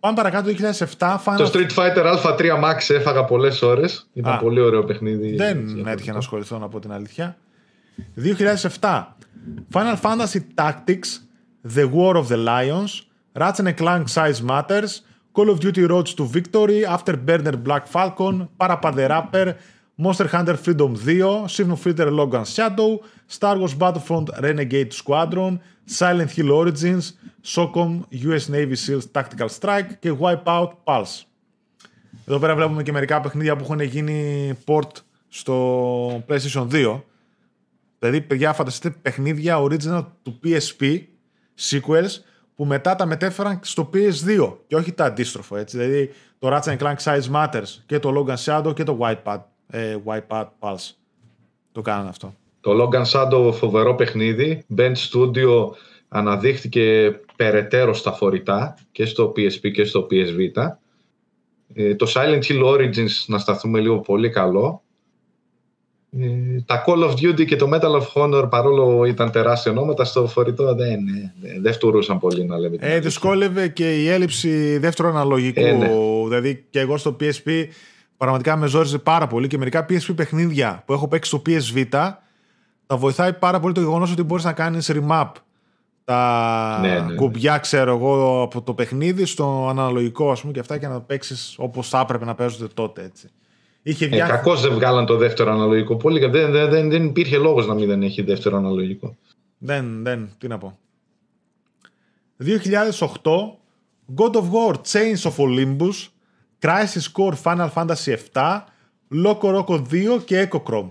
Πάμε 0.00 0.16
παρακάτω 0.16 0.52
το 0.52 0.56
2007. 0.98 1.16
Final... 1.24 1.36
Το 1.36 1.50
Street 1.52 1.74
Fighter 1.74 2.16
Α3 2.22 2.40
Max 2.40 2.94
έφαγα 2.94 3.24
πολλές 3.24 3.62
ώρες. 3.62 4.10
Ήταν 4.12 4.32
Α, 4.32 4.38
πολύ 4.38 4.60
ωραίο 4.60 4.84
παιχνίδι. 4.84 5.36
Δεν 5.36 5.86
έτυχε 5.86 6.12
να 6.12 6.18
ασχοληθώ 6.18 6.58
να 6.58 6.68
πω 6.68 6.78
την 6.78 6.92
αλήθεια. 6.92 7.36
2007. 8.80 9.04
Final 9.72 9.96
Fantasy 10.00 10.40
Tactics, 10.54 11.08
The 11.74 11.90
War 11.94 12.14
of 12.16 12.26
the 12.28 12.44
Lions, 12.46 12.90
Ratchet 13.32 13.76
Clank 13.76 14.04
Size 14.14 14.40
Matters, 14.48 14.92
Call 15.36 15.48
of 15.48 15.58
Duty 15.58 15.86
Roads 15.92 16.14
to 16.14 16.24
Victory, 16.36 16.80
Afterburner 16.96 17.56
Black 17.62 17.86
Falcon, 17.86 18.48
Parappa 18.58 18.90
the 18.94 19.06
Rapper, 19.08 19.56
Monster 19.96 20.26
Hunter 20.26 20.56
Freedom 20.56 20.92
2, 20.96 21.48
Signal 21.48 21.76
Fighter 21.76 22.10
Logan 22.10 22.44
Shadow, 22.44 23.00
Star 23.28 23.56
Wars 23.56 23.74
Battlefront 23.74 24.28
Renegade 24.40 24.92
Squadron, 24.92 25.60
Silent 25.86 26.30
Hill 26.36 26.50
Origins, 26.50 27.12
SOCOM 27.44 28.02
US 28.10 28.48
Navy 28.48 28.74
SEALs 28.74 29.06
Tactical 29.12 29.48
Strike 29.60 29.90
και 29.98 30.12
Wipeout 30.20 30.70
Pulse. 30.84 31.22
Εδώ 32.26 32.38
πέρα 32.38 32.54
βλέπουμε 32.54 32.82
και 32.82 32.92
μερικά 32.92 33.20
παιχνίδια 33.20 33.56
που 33.56 33.64
έχουν 33.64 33.80
γίνει 33.80 34.52
port 34.66 34.90
στο 35.28 36.24
PlayStation 36.28 36.68
2. 36.70 37.00
Δηλαδή, 37.98 38.20
παιδιά, 38.20 38.52
φανταστείτε 38.52 38.98
παιχνίδια 39.02 39.58
original 39.58 40.06
του 40.22 40.40
PSP, 40.44 41.00
sequels, 41.70 42.20
που 42.54 42.64
μετά 42.64 42.94
τα 42.96 43.06
μετέφεραν 43.06 43.58
στο 43.62 43.90
PS2 43.92 44.56
και 44.66 44.76
όχι 44.76 44.92
τα 44.92 45.04
αντίστροφο, 45.04 45.56
έτσι. 45.56 45.78
Δηλαδή, 45.78 46.10
το 46.38 46.48
Ratchet 46.52 46.78
Clank 46.78 46.96
Size 46.96 47.30
Matters 47.32 47.82
και 47.86 47.98
το 47.98 48.12
Logan 48.16 48.36
Shadow 48.44 48.74
και 48.74 48.84
το 48.84 48.98
Wipeout, 49.00 49.40
ε, 49.74 49.96
Wipeout 50.04 50.46
Pulse. 50.60 50.90
Το 51.72 51.82
κάνανε 51.82 52.08
αυτό. 52.08 52.34
Το 52.60 52.70
Logan 52.82 53.04
Shadow 53.04 53.52
φοβερό 53.52 53.94
παιχνίδι. 53.94 54.64
Band 54.76 54.94
Studio 55.10 55.70
αναδείχθηκε 56.08 57.18
περαιτέρω 57.36 57.94
στα 57.94 58.12
φορητά 58.12 58.78
και 58.92 59.04
στο 59.04 59.32
PSP 59.36 59.70
και 59.72 59.84
στο 59.84 60.06
PSV. 60.10 60.66
Ε, 61.74 61.94
το 61.94 62.12
Silent 62.14 62.42
Hill 62.42 62.64
Origins, 62.64 63.24
να 63.26 63.38
σταθούμε 63.38 63.80
λίγο 63.80 63.98
πολύ 63.98 64.30
καλό. 64.30 64.82
Ε, 66.20 66.60
τα 66.66 66.84
Call 66.86 67.10
of 67.10 67.12
Duty 67.12 67.44
και 67.44 67.56
το 67.56 67.68
Medal 67.72 68.00
of 68.00 68.06
Honor, 68.14 68.50
παρόλο 68.50 69.04
ήταν 69.04 69.30
τεράστια 69.30 69.72
ονόματα, 69.72 70.04
στο 70.04 70.26
φορητό 70.26 70.74
δεν, 70.74 70.98
δεν, 71.40 71.62
δεν 71.62 71.72
φτουρούσαν 71.72 72.18
πολύ 72.18 72.44
να 72.44 72.58
λέμε. 72.58 72.76
Ε, 72.80 73.00
δυσκόλευε 73.00 73.68
και 73.68 74.02
η 74.02 74.08
έλλειψη 74.08 74.78
δεύτερου 74.78 75.08
αναλογικού. 75.08 75.60
Ε, 75.60 75.72
ναι. 75.72 75.90
Δηλαδή 76.24 76.64
και 76.70 76.80
εγώ 76.80 76.96
στο 76.96 77.16
PSP 77.20 77.66
πραγματικά 78.16 78.56
με 78.56 78.66
ζόριζε 78.66 78.98
πάρα 78.98 79.26
πολύ 79.26 79.46
και 79.46 79.58
μερικά 79.58 79.86
PSP 79.88 80.16
παιχνίδια 80.16 80.82
που 80.86 80.92
έχω 80.92 81.08
παίξει 81.08 81.30
στο 81.30 81.42
PSV 81.46 81.86
τα 82.86 82.96
βοηθάει 82.96 83.32
πάρα 83.32 83.60
πολύ 83.60 83.74
το 83.74 83.80
γεγονός 83.80 84.12
ότι 84.12 84.22
μπορείς 84.22 84.44
να 84.44 84.52
κάνεις 84.52 84.90
remap 84.94 85.30
τα 86.04 86.78
Ναι, 86.80 86.88
ναι, 86.88 87.00
ναι. 87.00 87.14
κουμπιά, 87.14 87.58
ξέρω 87.58 87.94
εγώ, 87.94 88.42
από 88.42 88.62
το 88.62 88.74
παιχνίδι 88.74 89.24
στο 89.24 89.66
αναλογικό, 89.68 90.30
ας 90.30 90.40
πούμε, 90.40 90.52
και 90.52 90.60
αυτά 90.60 90.78
και 90.78 90.86
να 90.86 91.00
παίξεις 91.00 91.54
όπως 91.58 91.88
θα 91.88 92.00
έπρεπε 92.00 92.24
να 92.24 92.34
παίζονται 92.34 92.66
τότε. 92.74 93.02
Έτσι. 93.02 93.28
Είχε 93.82 94.04
Ε, 94.04 94.08
διά... 94.08 94.26
Κακώς 94.26 94.60
δεν 94.60 94.72
βγάλαν 94.72 95.06
το 95.06 95.16
δεύτερο 95.16 95.52
αναλογικό. 95.52 95.96
Πολύ, 95.96 96.26
δεν, 96.26 96.52
δεν, 96.52 96.70
δεν, 96.70 96.90
δεν 96.90 97.04
υπήρχε 97.04 97.36
λόγος 97.36 97.66
να 97.66 97.74
μην 97.74 97.86
δεν 97.86 98.02
έχει 98.02 98.22
δεύτερο 98.22 98.56
αναλογικό. 98.56 99.16
Δεν, 99.58 100.02
δεν, 100.02 100.28
τι 100.38 100.48
να 100.48 100.58
πω. 100.58 100.78
2008, 102.44 102.48
God 104.16 104.32
of 104.32 104.42
War 104.50 104.74
Chains 104.92 105.30
of 105.30 105.36
Olympus, 105.36 106.08
Crisis 106.64 107.12
Core 107.16 107.34
Final 107.42 107.68
Fantasy 107.74 108.16
VII, 108.34 108.64
Loco 109.24 109.48
Roco 109.54 109.82
2 109.90 110.24
και 110.24 110.48
Echo 110.50 110.62
Chrome. 110.62 110.88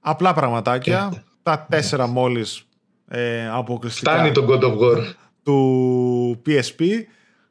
Απλά 0.00 0.34
πραγματάκια. 0.34 1.24
τα 1.42 1.66
τέσσερα 1.70 2.06
μόλις 2.06 2.66
ε, 3.08 3.48
αποκλειστικά 3.48 4.12
Φτάνει 4.12 4.32
το 4.32 4.46
God 4.48 4.62
of 4.62 4.78
War. 4.78 5.14
του 5.42 6.42
PSP. 6.46 6.84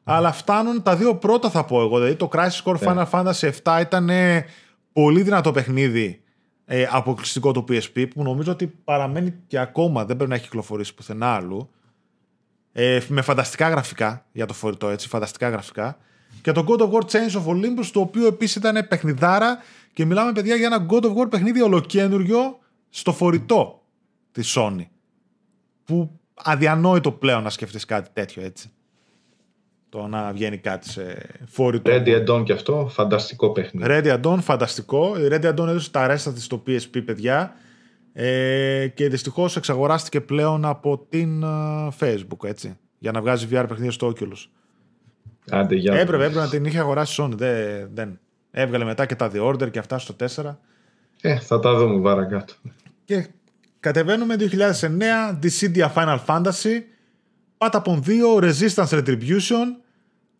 Αλλά 0.03 0.31
φτάνουν 0.31 0.81
τα 0.83 0.95
δύο 0.95 1.15
πρώτα 1.15 1.49
θα 1.49 1.65
πω 1.65 1.81
εγώ. 1.81 1.97
Δηλαδή 1.97 2.15
το 2.15 2.29
Crisis 2.31 2.63
Core 2.63 2.77
Final 2.77 3.05
Fantasy 3.09 3.51
VII 3.63 3.81
ήταν 3.81 4.09
ε, 4.09 4.45
πολύ 4.93 5.21
δυνατό 5.21 5.51
παιχνίδι 5.51 6.21
ε, 6.65 6.87
αποκλειστικό 6.89 7.51
του 7.51 7.65
PSP 7.69 8.09
που 8.09 8.23
νομίζω 8.23 8.51
ότι 8.51 8.67
παραμένει 8.67 9.33
και 9.47 9.59
ακόμα 9.59 10.05
δεν 10.05 10.15
πρέπει 10.15 10.29
να 10.29 10.35
έχει 10.35 10.43
κυκλοφορήσει 10.43 10.93
πουθενά 10.93 11.27
άλλου. 11.33 11.69
Ε, 12.71 12.99
με 13.07 13.21
φανταστικά 13.21 13.69
γραφικά 13.69 14.25
για 14.31 14.45
το 14.45 14.53
φορητό 14.53 14.89
έτσι, 14.89 15.07
φανταστικά 15.07 15.49
γραφικά. 15.49 15.97
Και 16.41 16.51
το 16.51 16.65
God 16.67 16.79
of 16.79 16.91
War 16.91 17.01
Chains 17.01 17.41
of 17.41 17.45
Olympus 17.45 17.85
το 17.93 17.99
οποίο 17.99 18.27
επίσης 18.27 18.55
ήταν 18.55 18.87
παιχνιδάρα 18.87 19.57
και 19.93 20.05
μιλάμε 20.05 20.31
παιδιά 20.31 20.55
για 20.55 20.65
ένα 20.65 20.85
God 20.89 21.03
of 21.03 21.13
War 21.15 21.29
παιχνίδι 21.29 21.61
ολοκένουργιο 21.61 22.59
στο 22.89 23.13
φορητό 23.13 23.81
της 24.31 24.57
Sony. 24.57 24.85
Που 25.85 26.19
αδιανόητο 26.33 27.11
πλέον 27.11 27.43
να 27.43 27.49
σκεφτείς 27.49 27.85
κάτι 27.85 28.09
τέτοιο 28.13 28.43
έτσι. 28.43 28.71
Το 29.89 30.07
να 30.07 30.31
βγαίνει 30.31 30.57
κάτι 30.57 30.89
σε 30.89 31.29
φορητό. 31.45 31.91
Ready 31.93 32.29
Dawn 32.29 32.43
και 32.43 32.53
αυτό, 32.53 32.87
φανταστικό 32.91 33.51
παιχνίδι. 33.51 33.87
Ready 33.89 34.21
Dawn, 34.21 34.37
φανταστικό. 34.41 35.19
Η 35.19 35.27
Ready 35.31 35.55
Dawn 35.55 35.67
έδωσε 35.67 35.91
τα 35.91 36.07
ρέστα 36.07 36.33
της 36.33 36.43
στο 36.43 36.63
PSP, 36.67 37.01
παιδιά. 37.05 37.55
Ε, 38.13 38.87
και 38.87 39.09
δυστυχώς 39.09 39.55
εξαγοράστηκε 39.55 40.21
πλέον 40.21 40.65
από 40.65 41.05
την 41.09 41.43
ε, 41.43 41.47
Facebook, 41.99 42.43
έτσι. 42.43 42.77
Για 42.97 43.11
να 43.11 43.21
βγάζει 43.21 43.47
VR 43.51 43.65
παιχνίδια 43.67 43.91
στο 43.91 44.13
Oculus. 44.15 44.47
Άντε, 45.51 45.75
για 45.75 45.93
Έπρεπε, 45.93 46.23
έπρεπε 46.23 46.43
να 46.43 46.49
την 46.49 46.65
είχε 46.65 46.79
αγοράσει 46.79 47.21
η 47.21 47.25
Sony. 47.25 47.35
Δεν, 47.35 47.89
δεν. 47.93 48.19
Έβγαλε 48.51 48.85
μετά 48.85 49.05
και 49.05 49.15
τα 49.15 49.31
The 49.33 49.47
Order 49.47 49.71
και 49.71 49.79
αυτά 49.79 49.99
στο 49.99 50.15
4. 50.19 50.55
Ε, 51.21 51.39
θα 51.39 51.59
τα 51.59 51.75
δούμε 51.75 52.01
παρακάτω. 52.01 52.53
Και 53.05 53.27
κατεβαίνουμε 53.79 54.35
2009, 54.39 55.39
Dissidia 55.43 55.93
Final 55.93 56.19
Fantasy, 56.25 56.81
Patapon 57.57 57.99
2, 58.05 58.41
Resistance 58.41 58.89
Retribution, 58.89 59.67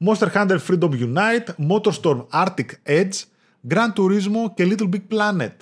Monster 0.06 0.28
Hunter 0.34 0.58
Freedom 0.68 0.92
Unite, 0.92 1.70
Motorstorm 1.70 2.26
Arctic 2.34 2.70
Edge, 2.88 3.24
Gran 3.70 3.94
Turismo 3.96 4.54
και 4.54 4.68
Little 4.70 4.90
Big 4.90 5.18
Planet. 5.18 5.56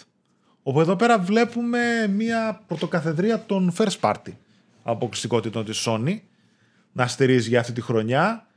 Όπου 0.63 0.81
εδώ 0.81 0.95
πέρα 0.95 1.19
βλέπουμε 1.19 2.07
μια 2.07 2.61
πρωτοκαθεδρία 2.67 3.43
των 3.45 3.73
First 3.77 3.99
Party 4.01 4.31
αποκλειστικότητων 4.83 5.65
της 5.65 5.87
Sony 5.87 6.19
να 6.91 7.07
στηρίζει 7.07 7.49
για 7.49 7.59
αυτή 7.59 7.71
τη 7.71 7.81
χρονιά 7.81 8.47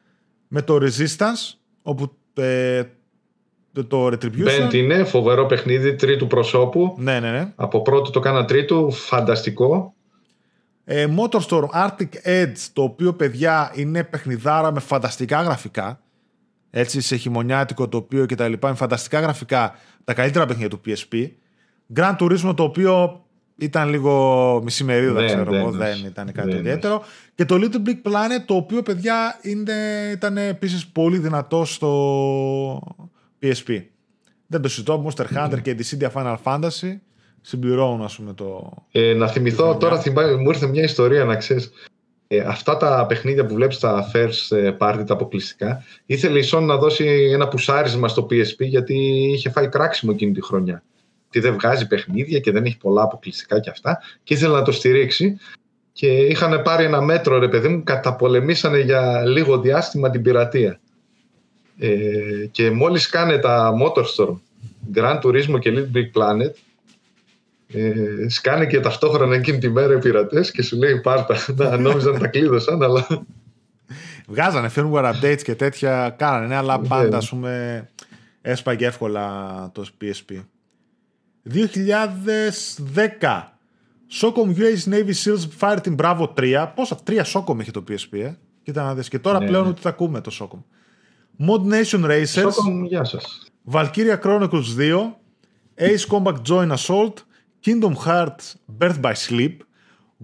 με 0.55 0.62
το 0.62 0.78
Resistance 0.80 1.55
όπου 1.82 2.16
ε, 2.34 2.82
το, 3.72 3.84
το 3.84 4.07
Retribution 4.07 4.66
Bent 4.68 4.74
είναι 4.74 5.05
φοβερό 5.05 5.46
παιχνίδι 5.46 5.94
τρίτου 5.94 6.26
προσώπου. 6.26 6.94
ναι, 6.98 7.20
ναι, 7.20 7.30
ναι. 7.30 7.53
Από 7.57 7.82
πρώτο 7.82 8.11
το 8.11 8.20
κάνα 8.20 8.44
τρίτου, 8.44 8.90
φανταστικό. 8.90 9.94
Ε, 10.84 11.07
Motorstorm 11.16 11.66
Arctic 11.74 12.09
Edge, 12.24 12.57
το 12.72 12.82
οποίο 12.82 13.12
παιδιά 13.12 13.72
είναι 13.74 14.05
παιχνιδάρα 14.05 14.72
με 14.72 14.80
φανταστικά 14.80 15.42
γραφικά. 15.42 16.00
Έτσι, 16.70 17.00
σε 17.00 17.16
χειμωνιάτικο 17.16 17.88
τοπίο 17.88 18.26
και 18.26 18.34
τα 18.34 18.48
λοιπά, 18.48 18.68
με 18.68 18.74
φανταστικά 18.74 19.20
γραφικά, 19.20 19.74
τα 20.05 20.14
καλύτερα 20.14 20.46
παιχνίδια 20.46 20.70
του 20.70 20.80
PSP. 20.86 21.28
Grand 21.94 22.16
Turismo, 22.16 22.57
το 22.57 22.62
οποίο 22.62 23.24
ήταν 23.65 23.89
λίγο 23.89 24.61
μισημερίδα, 24.65 25.13
Δεν, 25.13 25.27
ξέρω 25.27 25.45
δεν, 25.51 25.55
εγώ, 25.61 25.69
όχι. 25.69 25.77
δεν 25.77 25.97
ήταν 26.07 26.33
κάτι 26.33 26.49
Δεν, 26.51 26.59
ιδιαίτερο. 26.59 27.03
Και 27.35 27.45
το 27.45 27.55
Little 27.59 27.89
Big 27.89 28.11
Planet, 28.11 28.43
το 28.47 28.55
οποίο 28.55 28.83
παιδιά 28.83 29.39
είναι, 29.43 29.73
ήταν 30.13 30.37
επίσης 30.37 30.87
πολύ 30.87 31.19
δυνατό 31.19 31.65
στο 31.65 32.81
PSP. 33.43 33.83
Δεν 34.47 34.61
το 34.63 34.69
συζητώ, 34.69 35.05
Monster 35.07 35.25
Hunter 35.37 35.63
και 35.63 35.77
Dissidia 35.79 36.11
Final 36.13 36.37
Fantasy 36.45 36.97
συμπληρώνουν, 37.41 38.03
ας 38.03 38.17
πούμε, 38.17 38.33
το, 38.33 38.73
Ε, 38.93 39.15
να 39.15 39.29
θυμηθώ, 39.29 39.63
χρονιά. 39.63 39.79
τώρα 39.79 40.01
θυμά- 40.01 40.41
μου 40.41 40.49
ήρθε 40.51 40.67
μια 40.67 40.83
ιστορία 40.83 41.25
να 41.25 41.37
ξέρεις. 41.37 41.71
Ε, 42.27 42.39
αυτά 42.41 42.77
τα 42.77 43.07
παιχνίδια 43.09 43.47
που 43.47 43.55
βλέπεις 43.55 43.77
στα 43.77 44.11
first 44.15 44.57
ε, 44.57 44.77
party, 44.79 45.03
τα 45.07 45.15
αποκλειστικά, 45.15 45.83
ήθελε 46.07 46.39
η 46.39 46.45
Sony 46.53 46.63
να 46.63 46.77
δώσει 46.77 47.05
ένα 47.33 47.49
πουσάρισμα 47.49 48.09
στο 48.09 48.27
PSP 48.31 48.59
γιατί 48.59 48.95
είχε 49.33 49.51
φάει 49.51 49.69
κράξιμο 49.69 50.13
εκείνη 50.15 50.33
τη 50.33 50.43
χρονιά. 50.43 50.83
Τι 51.33 51.41
δεν 51.41 51.53
βγάζει 51.53 51.87
παιχνίδια 51.87 52.39
και 52.39 52.51
δεν 52.51 52.64
έχει 52.64 52.78
πολλά 52.78 53.03
αποκλειστικά 53.03 53.61
και 53.61 53.70
αυτά 53.70 54.01
και 54.22 54.35
ήθελε 54.35 54.55
να 54.55 54.62
το 54.62 54.72
στηρίξει 54.72 55.39
και 55.93 56.07
είχαν 56.07 56.62
πάρει 56.62 56.85
ένα 56.85 57.01
μέτρο 57.01 57.39
ρε 57.39 57.49
παιδί 57.49 57.68
μου, 57.68 57.83
καταπολεμήσανε 57.85 58.78
για 58.78 59.24
λίγο 59.26 59.61
διάστημα 59.61 60.11
την 60.11 60.22
πειρατεία. 60.22 60.80
Ε, 61.78 62.47
και 62.51 62.70
μόλις 62.70 63.09
κάνε 63.09 63.39
τα 63.39 63.72
Motorstorm, 63.83 64.37
Grand 64.95 65.20
Turismo 65.20 65.59
και 65.59 65.72
Little 65.74 65.97
Big 65.97 66.20
Planet 66.20 66.53
ε, 67.72 68.28
σκάνε 68.28 68.66
και 68.66 68.80
ταυτόχρονα 68.80 69.35
εκείνη 69.35 69.59
τη 69.59 69.68
μέρα 69.68 69.95
οι 69.95 69.99
πειρατές 69.99 70.51
και 70.51 70.62
σου 70.62 70.76
λέει 70.76 71.01
πάρτα. 71.01 71.37
Να, 71.57 71.76
νόμιζαν 71.76 72.18
τα 72.18 72.26
κλείδωσαν, 72.26 72.83
αλλά 72.83 73.07
Βγάζανε 74.26 74.70
firmware 74.74 75.12
updates 75.12 75.43
και 75.43 75.55
τέτοια, 75.55 76.14
κάνανε, 76.18 76.47
ναι, 76.47 76.57
αλλά 76.57 76.78
Ναι. 76.78 76.89
πάντα, 76.89 77.16
ας 77.16 77.28
πούμε, 77.28 77.85
έσπαγε 78.43 78.87
εύκολα 78.87 79.70
το 79.74 79.85
PSP. 80.01 80.43
2010. 81.43 83.53
Socom 84.20 84.49
US 84.57 84.84
Navy 84.86 85.12
Seals 85.14 85.47
Fireteam 85.61 85.97
Bravo 85.97 86.26
3. 86.34 86.72
Πόσα, 86.74 86.97
τρία 86.97 87.26
Socom 87.34 87.57
είχε 87.61 87.70
το 87.70 87.84
PSP, 87.88 88.18
ε. 88.18 88.32
Κοίτα 88.62 88.82
να 88.82 88.95
δεις. 88.95 89.09
Και 89.09 89.18
τώρα 89.18 89.38
Ναι, 89.38 89.47
πλέον 89.47 89.64
ναι. 89.64 89.70
ότι 89.70 89.80
θα 89.80 89.88
ακούμε 89.88 90.20
το 90.20 90.30
Socom. 90.40 90.59
Mod 91.49 91.61
Nation 91.72 92.05
Racers, 92.05 92.24
Σόκομ, 92.26 92.84
γεια 92.84 93.05
σας. 93.05 93.51
Valkyria 93.72 94.18
Chronicles 94.22 94.76
2, 94.78 95.12
Ace 95.78 96.07
Combat 96.09 96.34
Joint 96.49 96.70
Assault, 96.76 97.12
Kingdom 97.64 97.95
Hearts 98.07 98.55
Birth 98.78 99.01
by 99.01 99.12
Sleep, 99.14 99.57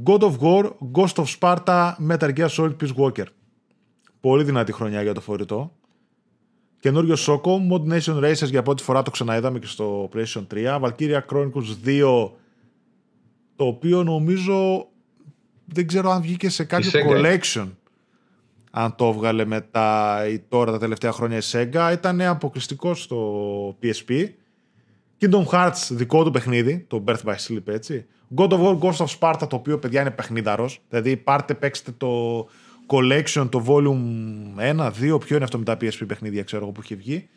God 0.05 0.21
of 0.23 0.39
War, 0.41 0.73
Ghost 0.93 1.17
of 1.17 1.27
Sparta, 1.39 1.97
Metal 2.09 2.33
Gear 2.37 2.49
Solid 2.49 2.77
Peace 2.83 2.95
Walker. 2.97 3.25
Πολύ 4.21 4.45
δυνατή 4.45 4.73
χρονιά 4.73 5.03
για 5.03 5.15
το 5.15 5.21
φορητό. 5.21 5.73
Καινούριο 6.81 7.17
Σόκο, 7.17 7.61
Mod 7.71 7.93
Nation 7.93 8.25
Racers 8.25 8.49
για 8.49 8.63
πρώτη 8.63 8.83
φορά 8.83 9.03
το 9.03 9.11
ξαναείδαμε 9.11 9.59
και 9.59 9.67
στο 9.67 10.09
PlayStation 10.15 10.47
3. 10.55 10.81
Valkyria 10.81 11.21
Chronicles 11.31 11.87
2, 11.87 12.31
το 13.57 13.65
οποίο 13.65 14.03
νομίζω 14.03 14.89
δεν 15.65 15.87
ξέρω 15.87 16.11
αν 16.11 16.23
βγήκε 16.23 16.49
σε 16.49 16.65
κάποιο 16.65 16.91
Sega. 16.93 17.11
collection. 17.11 17.69
Αν 18.71 18.95
το 18.95 19.07
έβγαλε 19.07 19.45
μετά 19.45 20.19
ή 20.29 20.39
τώρα 20.39 20.73
τα 20.73 20.79
τελευταία 20.79 21.13
χρόνια 21.13 21.37
η 21.37 21.41
Sega. 21.53 21.91
Ήταν 21.93 22.21
αποκλειστικό 22.21 22.95
στο 22.95 23.77
PSP. 23.83 24.25
Kingdom 25.21 25.45
Hearts 25.45 25.89
δικό 25.91 26.25
του 26.25 26.31
παιχνίδι, 26.31 26.85
το 26.89 27.05
Birth 27.07 27.25
by 27.25 27.35
Sleep 27.49 27.67
έτσι. 27.67 28.07
God 28.37 28.49
of 28.49 28.61
War 28.61 28.79
Ghost 28.79 29.07
of 29.07 29.19
Sparta, 29.19 29.49
το 29.49 29.57
οποίο 29.57 29.79
παιδιά 29.79 30.01
είναι 30.01 30.11
παιχνίδαρος. 30.11 30.81
Δηλαδή 30.89 31.17
πάρτε, 31.17 31.55
παίξτε 31.55 31.93
το 31.97 32.47
Collection, 32.89 33.49
το 33.51 33.65
Volume 33.67 34.77
1, 34.77 35.15
2, 35.15 35.21
ποιο 35.21 35.37
είναι 35.37 35.45
αυτό 35.45 35.59
με 35.59 35.65
τα 35.65 35.77
PSP 35.81 36.07
παιχνίδια, 36.07 36.43
ξέρω 36.43 36.63
εγώ 36.63 36.73
που 36.73 36.81
έχει 36.81 36.95
βγει. 36.95 37.29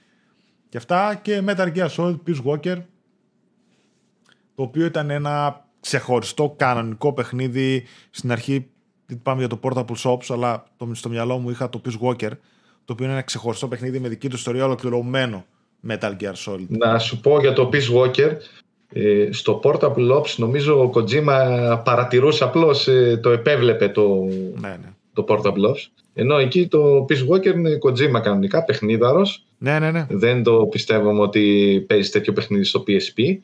Και 0.70 0.78
αυτά 0.78 1.20
και 1.22 1.44
Metal 1.48 1.76
Gear 1.76 1.88
Solid 1.88 2.18
Peace 2.28 2.44
Walker, 2.46 2.78
το 4.56 4.64
οποίο 4.64 4.86
ήταν 4.86 5.10
ένα 5.10 5.66
ξεχωριστό 5.80 6.54
κανονικό 6.58 7.14
παιχνίδι. 7.14 7.84
Στην 8.10 8.32
αρχή 8.32 8.68
πάμε 9.24 9.40
για 9.40 9.48
το 9.48 9.60
Portable 9.64 9.96
Shops, 10.04 10.26
αλλά 10.34 10.64
το, 10.78 10.90
στο 10.94 11.10
μυαλό 11.10 11.38
μου 11.38 11.50
είχα 11.50 11.70
το 11.70 11.82
Peace 11.86 12.08
Walker, 12.08 12.32
το 12.86 12.94
οποίο 12.94 13.06
είναι 13.06 13.14
ένα 13.14 13.22
ξεχωριστό 13.22 13.68
παιχνίδι 13.68 14.00
με 14.00 14.08
δική 14.08 14.30
του 14.30 14.36
ιστορία 14.36 14.66
ολοκληρωμένο 14.66 15.46
Metal 15.88 16.12
Gear 16.20 16.34
Solid. 16.46 16.68
Να 16.68 17.00
σου 17.00 17.20
πω 17.20 17.40
για 17.40 17.54
το 17.54 17.70
Peace 17.74 17.96
Walker. 17.96 18.32
Ε, 18.94 19.30
στο 19.32 19.60
Portable 19.64 20.18
Ops 20.18 20.36
νομίζω 20.36 20.84
ο 20.84 20.92
Kojima 20.94 21.82
παρατηρούσε 21.84 22.44
απλώς, 22.44 22.88
ε, 22.88 23.20
το 23.24 23.30
επέβλεπε 23.30 23.90
το, 23.90 24.24
Ναι, 24.56 24.70
ναι. 24.70 24.94
Το 25.14 25.26
Portable 25.28 25.70
Ops. 25.70 25.86
Ενώ 26.14 26.38
εκεί 26.38 26.68
το 26.68 27.06
Peace 27.10 27.28
Walker 27.30 27.54
είναι 27.56 27.78
Kojima 27.86 28.22
κανονικά, 28.24 28.64
παιχνίδαρος. 28.64 29.46
Ναι, 29.58 29.80
ναι, 29.80 29.92
ναι. 29.92 30.06
Δεν 30.10 30.44
το 30.44 30.66
πιστεύουμε 30.66 31.22
ότι 31.22 31.86
παίζει 31.88 32.10
τέτοιο 32.10 32.34
παιχνίδι 32.34 32.64
στο 32.64 32.84
PSP. 32.88 33.38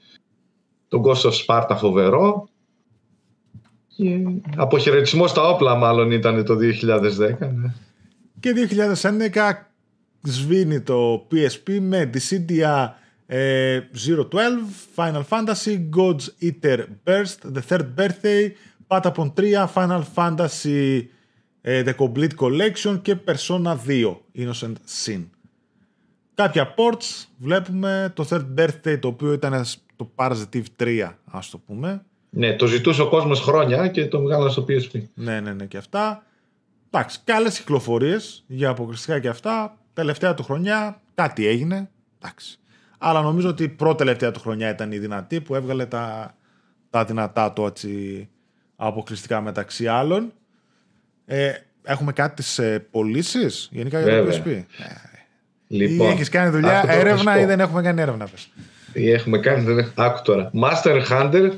Το 0.88 1.02
Ghost 1.06 1.30
of 1.30 1.46
Sparta 1.46 1.76
φοβερό. 1.78 2.50
Και 3.88 4.20
αποχαιρετισμός 4.56 5.30
στα 5.30 5.42
όπλα 5.50 5.76
μάλλον 5.76 6.12
ήταν 6.12 6.46
το 6.46 6.56
2010. 6.56 7.38
ναι. 7.40 7.74
Και 8.40 8.54
2011 8.70 9.68
σβήνει 10.22 10.82
το 10.82 11.28
PSP 11.32 11.78
με 11.82 12.10
Dissidia 12.14 12.90
ε, 13.26 13.80
012, 14.08 14.38
Final 14.96 15.24
Fantasy, 15.30 15.90
God's 15.98 16.44
Eater 16.44 16.80
Burst, 17.04 17.40
The 17.54 17.62
Third 17.70 17.86
Birthday, 17.98 18.52
Patapon 18.88 19.34
3, 19.34 19.66
Final 19.74 20.02
Fantasy 20.16 21.02
ε, 21.02 21.08
The 21.64 21.94
Complete 21.96 22.36
Collection 22.38 23.00
και 23.02 23.18
Persona 23.26 23.76
2, 23.88 24.16
Innocent 24.38 24.76
Sin. 25.06 25.26
Κάποια 26.34 26.74
ports 26.78 27.26
βλέπουμε 27.38 28.12
το 28.16 28.28
Third 28.30 28.46
Birthday 28.58 29.00
το 29.00 29.08
οποίο 29.08 29.34
ήταν 29.34 29.66
το 29.96 30.12
Parasitive 30.16 30.64
3 30.80 31.10
ας 31.26 31.50
το 31.50 31.58
πούμε. 31.58 32.06
Ναι, 32.30 32.56
το 32.56 32.66
ζητούσε 32.66 33.02
ο 33.02 33.08
κόσμος 33.08 33.40
χρόνια 33.40 33.88
και 33.88 34.08
το 34.08 34.22
βγάλανε 34.22 34.52
στο 34.52 34.66
PSP. 34.68 35.02
Ναι, 35.14 35.40
ναι, 35.40 35.54
ναι 35.54 35.66
και 35.66 35.78
αυτά. 35.78 36.24
Εντάξει, 36.90 37.20
καλές 37.24 37.60
κυκλοφορίες 37.60 38.44
για 38.48 38.70
αποκριστικά 38.70 39.20
και 39.20 39.28
αυτά. 39.28 39.78
Τελευταία 39.94 40.34
του 40.34 40.44
χρονιά 40.44 41.02
κάτι 41.16 41.48
έγινε. 41.48 41.90
Εντάξει. 42.20 42.60
Αλλά 42.98 43.22
νομίζω 43.22 43.50
ότι 43.50 43.64
η 43.64 43.70
πρώτη 43.70 43.98
τελευταία 43.98 44.32
του 44.32 44.40
χρονιά 44.40 44.70
ήταν 44.70 44.92
η 44.92 44.98
δυνατή 44.98 45.42
που 45.42 45.56
έβγαλε 45.56 45.86
τα, 45.86 46.36
τα 46.90 47.06
δυνατά 47.06 47.54
του 47.54 47.66
έτσι 47.66 48.30
αποκλειστικά 48.76 49.42
μεταξύ 49.42 49.88
άλλων. 49.88 50.32
Ε, 51.30 51.52
έχουμε 51.84 52.12
κάτι 52.14 52.44
σε 52.44 52.80
πωλήσεις 52.80 53.70
γενικά 53.72 54.02
για 54.02 54.18
το 54.18 54.24
Βέβαια. 54.26 54.44
PSP. 54.46 54.64
Λοιπόν, 55.68 56.08
ή 56.08 56.12
έχεις 56.12 56.30
κάνει 56.30 56.50
δουλειά, 56.50 56.72
αυτό 56.76 56.88
τώρα 56.88 56.94
θα 57.02 57.08
έρευνα 57.08 57.32
σου 57.32 57.38
ή 57.38 57.42
πω. 57.42 57.48
δεν 57.48 57.60
έχουμε 57.60 57.82
κάνει 57.82 58.02
έρευνα. 58.02 58.28
Πες. 58.28 58.50
Τι 58.94 59.12
έχουμε 59.12 59.40
κάνει, 59.40 59.64
δεν 59.64 59.78
έχω- 59.78 59.92
άκου 59.96 60.22
τώρα. 60.24 60.52
Master 60.64 61.02
Hunter 61.10 61.52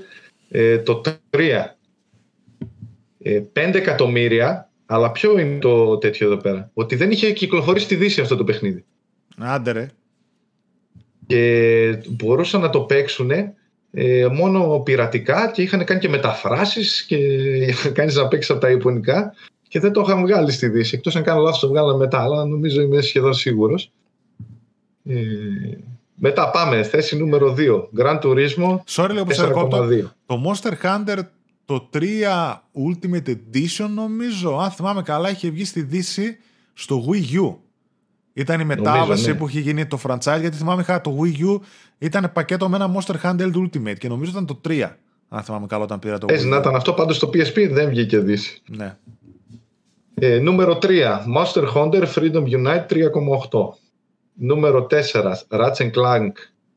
ε, 0.50 0.78
το 0.78 1.02
3. 1.30 1.76
Ε, 3.22 3.42
5 3.54 3.76
εκατομμύρια, 3.76 4.70
αλλά 4.86 5.12
ποιο 5.12 5.40
είναι 5.40 5.60
το 5.60 5.98
τέτοιο 5.98 6.28
εδώ 6.28 6.38
πέρα; 6.38 6.70
Ότι 6.74 6.96
δεν 6.96 7.12
είχε 7.12 7.32
κυκλοφορήσει 7.32 7.86
στη 7.86 7.96
Δύση 7.96 8.22
αυτό 8.22 8.36
το 8.36 8.44
παιχνίδι. 8.44 8.86
Άντε 9.38 9.72
ρε. 9.72 9.88
Και 11.28 12.04
μπορούσαν 12.10 12.62
να 12.62 12.70
το 12.70 12.82
παίξουν 12.82 13.32
ε, 13.92 14.28
μόνο 14.32 14.80
πειρατικά 14.80 15.52
και 15.54 15.62
είχαν 15.62 15.84
κάνει 15.84 16.00
και 16.00 16.10
μεταφράσεις 16.10 17.04
και 17.04 17.16
είχαν 17.70 17.94
κάνει 17.94 18.14
να 18.14 18.28
παίξει 18.28 18.52
από 18.52 18.62
τα 18.62 18.70
ιαπωνικά 18.70 19.34
και 19.70 19.80
δεν 19.80 19.92
το 19.92 20.02
είχαν 20.02 20.22
βγάλει 20.22 20.52
στη 20.52 20.68
Δύση. 20.68 20.96
Εκτός 20.96 21.16
αν 21.16 21.24
κάνω 21.24 21.42
λάθος 21.42 21.60
το 21.60 21.68
βγάλανε 21.68 21.98
μετά, 21.98 22.22
αλλά 22.22 22.46
νομίζω 22.46 22.82
είμαι 22.82 23.02
σχεδόν 23.02 23.34
σίγουρος. 23.34 23.92
Ε, 25.06 25.16
μετά 26.16 26.52
πάμε, 26.52 26.84
θέση 26.84 27.18
νούμερο 27.18 27.56
2. 27.58 27.90
Grand 27.98 28.20
Turismo 28.20 28.78
Sorry 28.88 29.10
λίγο 29.10 29.24
που 29.24 29.34
σε 29.34 29.44
διακόπτω. 29.46 29.88
4,2. 29.90 30.04
Το 30.26 30.42
Monster 30.46 30.74
Hunter 30.84 31.18
το 31.66 31.90
3 31.94 32.00
Ultimate 32.88 33.30
Edition 33.30 33.90
νομίζω, 33.96 34.58
αν 34.58 34.72
θυμάμαι 34.72 35.02
καλά, 35.02 35.30
είχε 35.30 35.50
βγει 35.50 35.66
στη 35.66 35.82
Δύση 35.82 36.38
στο 36.74 37.06
Wii 37.10 37.42
U. 37.42 37.56
Ήταν 38.34 38.60
η 38.60 38.66
μετάβαση 38.66 39.28
ναι. 39.28 39.38
που 39.38 39.48
είχε 39.48 39.60
γίνει 39.60 39.86
το 39.86 40.00
franchise, 40.08 40.40
γιατί 40.40 40.58
θυμάμαι 40.58 40.82
είχα 40.82 41.02
το 41.02 41.18
Wii 41.22 41.46
U, 41.46 41.60
ήταν 41.98 42.32
πακέτο 42.34 42.70
με 42.70 42.76
ένα 42.76 42.96
Monster 42.96 43.16
Hunter 43.24 43.52
Ultimate 43.54 43.98
και 43.98 44.08
νομίζω 44.08 44.32
ήταν 44.32 44.46
το 44.46 44.62
3, 44.68 44.90
αν 45.30 45.44
θυμάμαι 45.44 45.68
καλά 45.68 45.84
όταν 45.84 46.00
πήρα 46.00 46.18
το 46.18 46.26
Παίζει 46.26 46.46
Wii 46.48 46.50
να 46.50 46.58
U. 46.58 46.60
ήταν 46.60 46.76
αυτό, 46.76 46.94
πάντως 46.94 47.16
στο 47.16 47.28
PSP 47.28 47.70
δεν 47.72 47.90
βγήκε 47.90 48.20
Δύση. 48.20 48.62
Ναι. 48.68 48.98
Ε, 50.22 50.40
νούμερο 50.40 50.78
3, 50.82 50.88
Monster 51.36 51.74
Hunter 51.74 52.06
Freedom 52.16 52.44
Unite 52.44 52.86
3,8. 52.88 53.74
Νούμερο 54.34 54.88
4, 54.90 55.34
Ratchet 55.50 55.92
Clank 55.92 56.32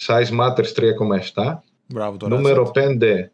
Size 0.07 0.30
Matters 0.38 0.72
3,7. 1.34 1.62
Μπράβο 1.86 2.16
το 2.16 2.28
Νούμερο 2.28 2.70
Ratchet. 2.74 2.99
5, 2.99 3.30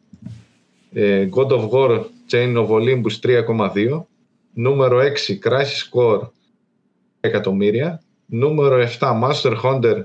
ε, 0.92 1.28
God 1.36 1.48
of 1.48 1.68
War 1.70 2.04
Chain 2.30 2.56
of 2.56 2.68
Olympus 2.68 3.20
3,2. 3.22 4.06
Νούμερο 4.52 5.00
6, 5.00 5.38
Crisis 5.44 5.88
Core 5.94 6.20
3 6.20 6.26
εκατομμύρια. 7.20 8.02
Νούμερο 8.26 8.86
7, 8.98 9.20
Master 9.22 9.56
Hunter 9.62 10.04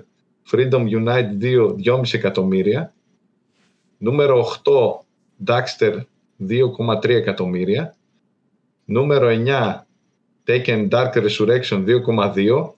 Freedom 0.52 0.88
Unite 1.04 1.30
2, 1.40 1.76
2,5 1.86 2.14
εκατομμύρια. 2.14 2.94
Νούμερο 3.98 4.46
8, 4.64 5.06
Daxter 5.46 6.00
2,3 6.48 7.10
εκατομμύρια. 7.10 7.96
Νούμερο 8.86 9.28
9, 9.30 9.86
Taken 10.48 10.90
Dark 10.90 11.14
Resurrection 11.14 11.86
2,2. 11.86 12.74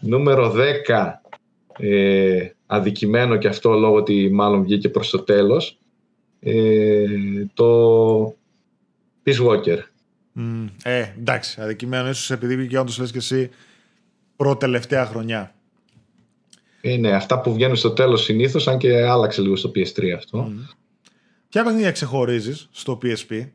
Νούμερο 0.00 0.50
10, 0.50 1.22
ε, 1.78 2.48
αδικημένο 2.66 3.36
και 3.36 3.48
αυτό 3.48 3.72
λόγω 3.72 3.94
ότι 3.94 4.30
μάλλον 4.32 4.62
βγήκε 4.62 4.88
προς 4.88 5.10
το 5.10 5.22
τέλος, 5.22 5.78
ε, 6.40 7.04
το 7.54 8.36
Peace 9.24 9.46
Walker. 9.46 9.78
Μμ, 10.32 10.66
Ε, 10.82 11.14
εντάξει, 11.18 11.60
αδικημένο 11.60 12.08
ίσως 12.08 12.30
επειδή 12.30 12.56
βγήκε 12.56 12.78
όντως 12.78 12.98
λες 12.98 13.10
και 13.10 13.18
εσύ 13.18 13.50
πρώτη-τελευταία 14.36 15.06
χρονιά. 15.06 15.54
Είναι 16.80 17.10
αυτά 17.12 17.40
που 17.40 17.52
βγαίνουν 17.52 17.76
στο 17.76 17.90
τέλος 17.90 18.22
συνήθως, 18.22 18.68
αν 18.68 18.78
και 18.78 19.02
άλλαξε 19.02 19.42
λίγο 19.42 19.56
στο 19.56 19.70
PS3 19.74 20.10
αυτό. 20.16 20.38
Μμ. 20.38 20.58
Ποια 21.48 21.64
παιχνίδια 21.64 21.90
ξεχωρίζεις 21.90 22.68
στο 22.70 22.98
PSP? 23.02 23.46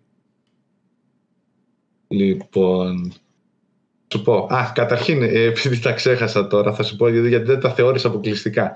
Λοιπόν, 2.07 3.13
σου 4.17 4.21
πω. 4.21 4.33
Α, 4.49 4.71
καταρχήν, 4.73 5.21
ε, 5.21 5.41
επειδή 5.43 5.79
τα 5.79 5.91
ξέχασα 5.91 6.47
τώρα, 6.47 6.73
θα 6.73 6.83
σου 6.83 6.95
πω 6.95 7.07
γιατί, 7.09 7.27
γιατί 7.27 7.45
δεν 7.45 7.59
τα 7.59 7.69
θεώρησα 7.73 8.07
αποκλειστικά. 8.07 8.71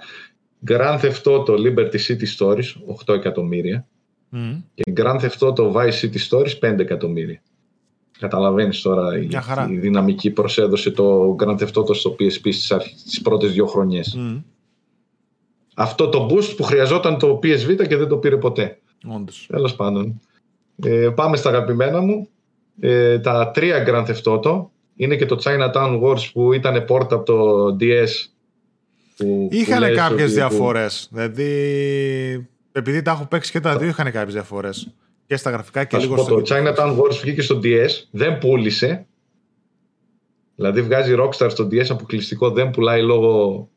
Grand 0.67 0.99
Theft 0.99 1.23
Auto 1.23 1.49
Liberty 1.51 1.97
City 2.07 2.25
Stories, 2.37 2.73
8 3.07 3.13
εκατομμύρια. 3.13 3.87
Μμ. 4.29 4.53
Και 4.73 4.93
Grand 4.97 5.19
Theft 5.19 5.47
Auto 5.47 5.71
Vice 5.73 5.99
City 6.01 6.17
Stories, 6.29 6.59
5 6.59 6.79
εκατομμύρια. 6.79 7.41
Καταλαβαίνεις 8.19 8.81
τώρα 8.81 9.17
η, 9.19 9.25
Μια 9.25 9.41
χαρά. 9.41 9.67
η 9.71 9.77
δυναμική 9.77 10.31
προσέδωσε 10.31 10.91
το 10.91 11.35
Grand 11.39 11.57
Theft 11.57 11.73
Auto 11.73 11.95
στο 11.95 12.15
PSP 12.19 12.39
στις, 12.53 12.71
αρχ- 12.71 12.97
στις 12.97 13.21
πρώτες 13.21 13.51
δύο 13.51 13.65
χρονιές. 13.65 14.15
Μμ. 14.15 14.37
Αυτό 15.75 16.09
το 16.09 16.27
boost 16.31 16.53
που 16.57 16.63
χρειαζόταν 16.63 17.17
το 17.17 17.39
PSV 17.43 17.87
και 17.87 17.95
δεν 17.97 18.07
το 18.07 18.17
πήρε 18.17 18.37
ποτέ. 18.37 18.79
Όντως. 19.07 19.45
Τέλος 19.51 19.75
πάντων. 19.75 20.21
Ε, 20.83 21.09
πάμε 21.15 21.37
στα 21.37 21.49
αγαπημένα 21.49 22.01
μου. 22.01 22.27
Ε, 22.79 23.19
τα 23.19 23.51
τρία 23.51 23.83
Grand 23.87 24.05
Theft 24.05 24.23
Auto 24.33 24.65
είναι 24.97 25.15
και 25.15 25.25
το 25.25 25.37
Chinatown 25.43 26.01
Wars 26.01 26.29
που 26.33 26.53
ήταν 26.53 26.85
port 26.89 27.11
από 27.11 27.23
το 27.23 27.65
DS. 27.79 28.09
Που, 29.17 29.47
Είχαν 29.51 29.79
που 29.79 29.83
λες 29.87 29.97
κάποιες 29.97 30.23
ότι- 30.23 30.33
διαφορές. 30.33 31.09
Δηλαδή, 31.11 32.47
επειδή 32.71 33.01
τα 33.01 33.11
έχω 33.11 33.25
παίξει 33.25 33.51
και 33.51 33.59
τα 33.59 33.77
δύο, 33.77 33.87
είχαν 33.87 34.11
κάποιες 34.11 34.33
διαφορές. 34.33 34.93
Και 35.25 35.35
στα 35.35 35.49
γραφικά 35.49 35.83
και 35.83 35.95
Θα 35.95 36.01
σου 36.01 36.09
λίγο 36.09 36.23
πω, 36.23 36.23
στο 36.23 36.41
το 36.41 36.55
Chinatown 36.55 36.97
Wars 36.97 37.15
βγήκε 37.21 37.41
στο 37.41 37.59
DS, 37.63 37.89
δεν 38.11 38.37
πούλησε. 38.37 39.05
Δηλαδή 40.55 40.81
βγάζει 40.81 41.15
Rockstar 41.19 41.47
στο 41.49 41.67
DS 41.71 41.85
αποκλειστικό, 41.89 42.51
δεν 42.51 42.69
πουλάει 42.69 43.01
λόγω, 43.01 43.67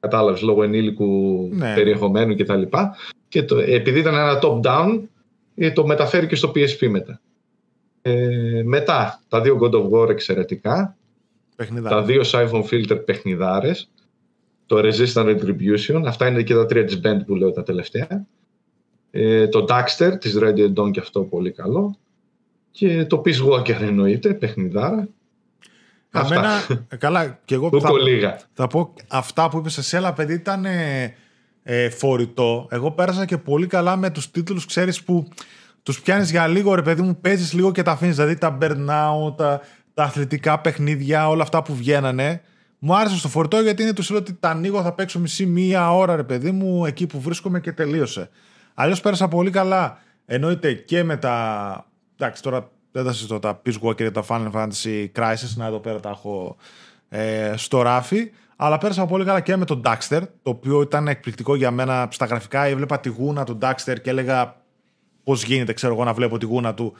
κατάλαβες, 0.00 0.40
λόγω 0.40 0.62
ενήλικου 0.62 1.48
ναι. 1.52 1.74
περιεχομένου 1.74 2.36
κτλ. 2.36 2.62
Και, 2.62 2.68
και 3.28 3.42
το, 3.42 3.58
επειδή 3.58 3.98
ήταν 3.98 4.14
ένα 4.14 4.38
top-down, 4.42 5.00
ε, 5.54 5.70
το 5.70 5.86
μεταφέρει 5.86 6.26
και 6.26 6.36
στο 6.36 6.52
PSP 6.54 6.88
μετά. 6.88 7.20
Ε, 8.06 8.62
μετά, 8.64 9.22
τα 9.28 9.40
δύο 9.40 9.58
God 9.62 9.72
of 9.72 9.90
War 9.90 10.08
εξαιρετικά. 10.08 10.96
Τα 11.88 12.02
δύο 12.02 12.22
Siphon 12.24 12.64
Filter 12.70 13.04
παιχνιδάρες. 13.04 13.90
Το 14.66 14.78
Resistant 14.78 15.26
Retribution. 15.26 16.02
Αυτά 16.06 16.28
είναι 16.28 16.42
και 16.42 16.54
τα 16.54 16.66
τρία 16.66 16.84
της 16.84 17.00
Band 17.04 17.18
που 17.26 17.34
λέω 17.34 17.52
τα 17.52 17.62
τελευταία. 17.62 18.26
Ε, 19.10 19.48
το 19.48 19.66
Daxter 19.68 20.12
της 20.20 20.38
Radio 20.40 20.72
Dawn 20.74 20.90
και 20.90 21.00
αυτό 21.00 21.20
πολύ 21.20 21.50
καλό. 21.50 21.96
Και 22.70 23.04
το 23.04 23.22
Peace 23.24 23.48
Walker 23.50 23.80
εννοείται, 23.80 24.34
παιχνιδάρα. 24.34 25.08
Αμένα, 26.10 26.50
καλά, 26.98 27.38
και 27.44 27.54
εγώ 27.54 27.80
θα, 27.80 27.90
θα 28.52 28.66
πω 28.66 28.94
αυτά 29.08 29.48
που 29.48 29.58
είπες 29.58 29.78
εσύ, 29.78 29.96
αλλά 29.96 30.12
παιδί 30.12 30.34
ήταν 30.34 30.64
ε, 31.62 31.90
φορητό. 31.90 32.66
Εγώ 32.70 32.90
πέρασα 32.90 33.24
και 33.24 33.38
πολύ 33.38 33.66
καλά 33.66 33.96
με 33.96 34.10
τους 34.10 34.30
τίτλους, 34.30 34.66
ξέρεις, 34.66 35.02
που 35.02 35.28
τους 35.84 36.00
πιάνεις 36.00 36.30
για 36.30 36.46
λίγο, 36.46 36.74
ρε 36.74 36.82
παιδί 36.82 37.02
μου, 37.02 37.20
παίζεις 37.20 37.52
λίγο 37.52 37.72
και 37.72 37.82
τα 37.82 37.90
αφήνεις. 37.90 38.16
Δηλαδή 38.16 38.36
τα 38.36 38.58
burnout, 38.60 39.36
τα, 39.36 39.60
τα 39.94 40.02
αθλητικά 40.02 40.60
παιχνίδια, 40.60 41.28
όλα 41.28 41.42
αυτά 41.42 41.62
που 41.62 41.74
βγαίνανε. 41.74 42.40
Μου 42.78 42.96
άρεσε 42.96 43.16
στο 43.16 43.28
φορητό 43.28 43.60
γιατί 43.60 43.82
είναι 43.82 43.92
τους 43.92 44.10
λέω 44.10 44.18
ότι 44.18 44.34
τα 44.34 44.50
ανοίγω, 44.50 44.82
θα 44.82 44.92
παίξω 44.92 45.18
μισή 45.18 45.46
μία 45.46 45.94
ώρα, 45.94 46.16
ρε 46.16 46.22
παιδί 46.22 46.50
μου, 46.50 46.86
εκεί 46.86 47.06
που 47.06 47.20
βρίσκομαι 47.20 47.60
και 47.60 47.72
τελείωσε. 47.72 48.28
Αλλιώς 48.74 49.00
πέρασα 49.00 49.28
πολύ 49.28 49.50
καλά. 49.50 49.98
Εννοείται 50.26 50.72
και 50.72 51.02
με 51.02 51.16
τα. 51.16 51.86
Εντάξει, 52.18 52.42
τώρα 52.42 52.70
δεν 52.92 53.04
θα 53.04 53.12
συζητώ 53.12 53.38
τα 53.38 53.62
Peace 53.66 53.80
Walker 53.82 53.94
και 53.94 54.10
τα 54.10 54.24
Final 54.28 54.50
Fantasy 54.52 55.06
Crisis, 55.16 55.54
να 55.56 55.66
εδώ 55.66 55.78
πέρα 55.78 56.00
τα 56.00 56.08
έχω 56.08 56.56
ε, 57.08 57.52
στο 57.56 57.82
ράφι. 57.82 58.30
Αλλά 58.56 58.78
πέρασα 58.78 59.06
πολύ 59.06 59.24
καλά 59.24 59.40
και 59.40 59.56
με 59.56 59.64
τον 59.64 59.82
Daxter, 59.84 60.20
το 60.42 60.50
οποίο 60.50 60.80
ήταν 60.80 61.08
εκπληκτικό 61.08 61.54
για 61.54 61.70
μένα 61.70 62.08
στα 62.10 62.24
γραφικά. 62.24 62.64
Έβλεπα 62.64 63.00
τη 63.00 63.08
γούνα 63.08 63.44
του 63.44 63.58
Daxter 63.62 63.96
και 64.02 64.10
έλεγα 64.10 64.63
πώς 65.24 65.44
γίνεται, 65.44 65.72
ξέρω 65.72 65.94
εγώ, 65.94 66.04
να 66.04 66.12
βλέπω 66.12 66.38
τη 66.38 66.46
γούνα 66.46 66.74
του. 66.74 66.92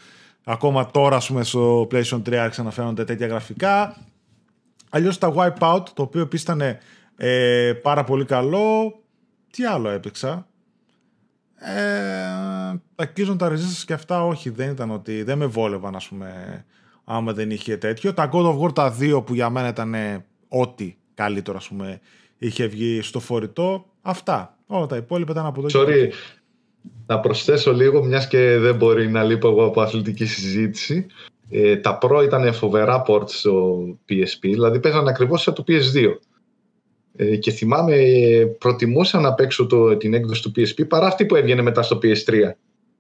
Ακόμα 0.45 0.91
τώρα, 0.91 1.17
ας 1.17 1.27
πούμε, 1.27 1.45
στο 1.45 1.89
PlayStation 1.91 2.23
3 2.23 2.35
άρχισαν 2.35 2.65
να 2.65 2.71
φαίνονται 2.71 3.05
τέτοια 3.05 3.27
γραφικά. 3.27 3.97
Αλλιώς 4.91 5.19
τα 5.19 5.33
Wipeout, 5.37 5.83
το 5.95 6.03
οποίο 6.03 6.21
επίσης 6.21 6.45
ήταν 6.45 6.79
ε, 7.17 7.73
πάρα 7.83 8.05
πολύ 8.05 8.25
καλό. 8.25 8.99
Τι 9.51 9.65
άλλο 9.65 9.89
έπαιξα; 9.89 10.47
Ε, 11.55 11.75
τα 12.95 13.13
Killzone 13.17 13.39
τα 13.39 13.51
Resistance 13.51 13.83
και 13.87 13.93
αυτά 13.93 14.25
όχι, 14.25 14.51
δεν 14.51 14.71
ήταν 14.71 14.91
ότι 14.91 15.23
δεν 15.23 15.39
με 15.39 15.47
βόλευαν, 15.47 15.97
ας 15.97 16.09
πούμε, 16.09 16.65
άμα 17.05 17.33
δεν 17.33 17.51
είχε 17.51 17.77
τέτοιο. 17.77 18.15
Τα 18.15 18.31
God 18.33 18.45
of 18.45 18.61
War 18.61 18.75
τα 18.75 18.91
δύο 18.91 19.23
που 19.23 19.35
για 19.35 19.51
μένα 19.51 19.69
ήταν 19.69 19.95
ό,τι 20.49 20.97
καλύτερο, 21.15 21.57
ας 21.57 21.69
πούμε, 21.69 22.01
είχε 22.39 22.67
βγει 22.67 23.03
στο 23.03 23.21
φορητό. 23.21 23.87
Αυτά. 24.03 24.59
Όλα 24.67 24.87
τα 24.87 24.97
υπόλοιπα 24.97 25.33
ήταν 25.33 25.47
από 25.47 25.67
εδώ. 25.67 25.81
Sorry, 25.81 26.11
να 27.07 27.21
προσθέσω 27.21 27.73
λίγο, 27.73 28.05
μιας 28.05 28.29
και 28.29 28.59
δεν 28.59 28.77
μπορεί 28.77 29.11
να 29.11 29.23
λείπω 29.23 29.49
εγώ 29.49 29.65
από 29.65 29.81
αθλητική 29.81 30.27
συζήτηση. 30.27 31.07
Ε, 31.51 31.77
τα 31.77 31.99
Pro 32.03 32.25
ήταν 32.25 32.53
φοβερά 32.53 33.03
ports 33.07 33.31
στο 33.31 33.85
PSP, 34.09 34.41
δηλαδή 34.41 34.81
παίζανε 34.81 35.11
ακριβώς 35.11 35.43
σαν 35.43 35.55
το 35.55 35.65
PS2. 35.69 36.15
Ε, 37.17 37.37
και 37.37 37.51
θυμάμαι, 37.51 37.97
προτιμούσα 38.59 39.21
να 39.21 39.35
παίξω 39.35 39.67
το, 39.67 39.97
την 39.97 40.15
έκδοση 40.15 40.43
του 40.43 40.53
PSP 40.57 40.89
παρά 40.89 41.07
αυτή 41.07 41.27
που 41.27 41.37
έβγαινε 41.37 41.63
μετά 41.63 41.83
στο 41.83 41.99
PS3, 42.03 42.51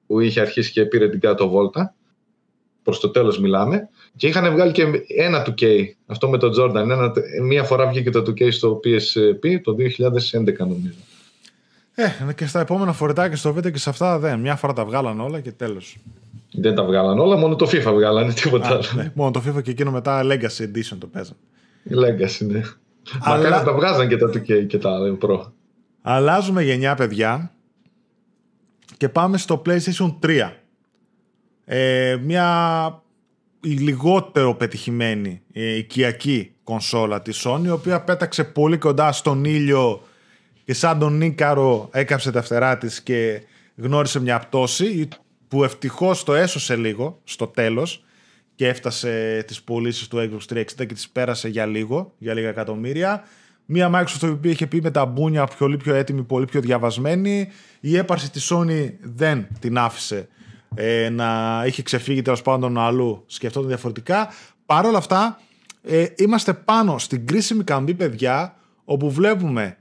που 0.07 0.20
είχε 0.20 0.41
αρχίσει 0.41 0.72
και 0.72 0.85
πήρε 0.85 1.09
την 1.09 1.20
κάτω 1.20 1.49
βόλτα. 1.49 1.95
Προς 2.82 3.01
το 3.01 3.11
τέλος 3.11 3.39
μιλάμε. 3.39 3.89
Και 4.16 4.26
είχαν 4.26 4.53
βγάλει 4.53 4.72
και 4.72 4.87
ένα 5.16 5.47
2K, 5.47 5.85
αυτό 6.07 6.28
με 6.28 6.39
τον 6.39 6.53
Jordan. 6.59 6.74
Ένα, 6.74 7.12
μία 7.43 7.64
φορά 7.64 7.87
βγήκε 7.87 8.11
το 8.11 8.20
2K 8.20 8.53
στο 8.53 8.80
PSP, 8.85 9.61
το 9.62 9.76
2011 9.78 10.57
νομίζω. 10.59 10.95
Ε, 11.95 12.32
και 12.32 12.47
στα 12.47 12.61
επόμενα 12.61 12.92
φορετά 12.92 13.28
και 13.28 13.36
στο 13.36 13.53
βίντεο 13.53 13.70
και 13.70 13.78
σε 13.78 13.90
αυτά 13.90 14.18
δεν. 14.18 14.40
Μια 14.40 14.57
φορά 14.57 14.72
τα 14.72 14.84
βγάλαν 14.84 15.20
όλα 15.20 15.40
και 15.40 15.53
τέλος. 15.53 15.97
Δεν 16.53 16.74
τα 16.74 16.84
βγάλαν 16.84 17.18
όλα, 17.18 17.36
μόνο 17.36 17.57
το 17.57 17.66
FIFA 17.66 17.92
βγάλανε, 17.95 18.32
τίποτα 18.32 18.68
άλλο. 18.68 18.82
Ναι, 18.95 19.12
μόνο 19.14 19.30
το 19.30 19.42
FIFA 19.47 19.62
και 19.62 19.70
εκείνο 19.70 19.90
μετά 19.90 20.22
Legacy 20.24 20.62
Edition 20.62 20.97
το 20.99 21.07
παίζαν. 21.07 21.36
Legacy, 21.90 22.47
ναι. 22.47 22.61
Αλλά... 23.20 23.45
Μακάρι 23.45 23.64
τα 23.64 23.72
βγάζαν 23.72 24.09
και 24.09 24.16
τα 24.16 24.26
2K 24.26 24.66
και 24.66 24.78
τα 24.78 25.18
Pro. 25.20 25.40
Αλλάζουμε 26.03 26.62
γενιά, 26.62 26.95
παιδιά, 26.95 27.53
και 28.97 29.09
πάμε 29.09 29.38
στο 29.38 29.62
PlayStation 29.66 30.14
3. 30.26 30.51
Ε, 31.64 32.16
μια 32.22 33.03
η 33.61 33.70
λιγότερο 33.70 34.55
πετυχημένη 34.55 35.42
ε, 35.53 35.76
οικιακή 35.76 36.53
κονσόλα 36.64 37.22
της 37.22 37.47
Sony, 37.47 37.64
η 37.64 37.70
οποία 37.70 38.01
πέταξε 38.01 38.45
πολύ 38.45 38.78
κοντά 38.78 39.12
στον 39.12 39.45
ήλιο 39.45 40.03
και 40.65 40.75
σαν 40.75 40.99
τον 40.99 41.17
Νίκαρο 41.17 41.89
έκαψε 41.93 42.31
τα 42.31 42.43
φτερά 42.43 42.79
της 42.79 43.03
και 43.03 43.43
γνώρισε 43.77 44.21
μια 44.21 44.39
πτώση 44.39 45.09
που 45.49 45.65
ευτυχώς 45.65 46.25
το 46.25 46.35
έσωσε 46.35 46.77
λίγο 46.77 47.21
στο 47.25 47.47
τέλος 47.47 48.05
και 48.55 48.69
έφτασε 48.69 49.45
τις 49.47 49.62
πωλήσεις 49.62 50.09
του 50.09 50.17
Xbox 50.19 50.57
360 50.57 50.65
και 50.77 50.87
τις 50.87 51.09
πέρασε 51.09 51.49
για 51.49 51.67
λίγο, 51.67 52.12
για 52.19 52.35
λίγα 52.35 52.49
εκατομμύρια. 52.49 53.25
Μία 53.67 53.91
Microsoft 53.95 54.39
που 54.41 54.49
είχε 54.49 54.67
πει 54.67 54.81
με 54.83 54.91
τα 54.91 55.05
μπούνια 55.05 55.47
πολύ 55.59 55.77
πιο 55.77 55.95
έτοιμη, 55.95 56.23
πολύ 56.23 56.45
πιο 56.45 56.61
διαβασμένη. 56.61 57.49
Η 57.81 57.97
έπαρση 57.97 58.31
της 58.31 58.53
Sony 58.53 58.93
δεν 59.01 59.47
την 59.59 59.79
άφησε 59.79 60.29
ε, 60.75 61.09
να 61.09 61.62
είχε 61.67 61.83
ξεφύγει 61.83 62.23
τέλος 62.23 62.43
πάντων 62.43 62.79
αλλού, 62.79 63.25
σκεφτόταν 63.27 63.69
διαφορετικά. 63.69 64.29
Παρ' 64.67 64.87
όλα 64.87 64.99
αυτά, 64.99 65.41
ε, 65.83 66.07
είμαστε 66.17 66.53
πάνω 66.53 66.99
στην 66.99 67.27
κρίσιμη 67.27 67.65
καμπή, 67.65 67.95
παιδιά, 67.95 68.57
όπου 68.85 69.11
βλέπουμε 69.11 69.77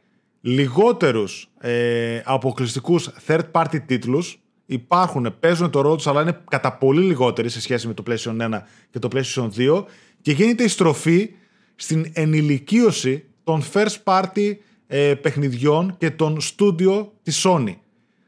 λιγότερους 0.45 1.49
ε, 1.59 2.21
αποκλειστικούς 2.23 3.09
third 3.27 3.51
party 3.51 3.79
τίτλους. 3.85 4.39
Υπάρχουν, 4.65 5.35
παίζουν 5.39 5.69
το 5.69 5.81
ρόλο 5.81 5.95
τους 5.95 6.07
αλλά 6.07 6.21
είναι 6.21 6.39
κατά 6.49 6.73
πολύ 6.73 7.01
λιγότεροι 7.01 7.49
σε 7.49 7.61
σχέση 7.61 7.87
με 7.87 7.93
το 7.93 8.03
PlayStation 8.07 8.41
1 8.41 8.61
και 8.89 8.99
το 8.99 9.07
PlayStation 9.13 9.49
2 9.57 9.83
και 10.21 10.31
γίνεται 10.31 10.63
η 10.63 10.67
στροφή 10.67 11.29
στην 11.75 12.11
ενηλικίωση 12.13 13.23
των 13.43 13.63
first 13.73 13.95
party 14.03 14.55
ε, 14.87 15.13
παιχνιδιών 15.13 15.95
και 15.97 16.11
των 16.11 16.37
studio 16.41 17.07
της 17.23 17.45
Sony. 17.45 17.75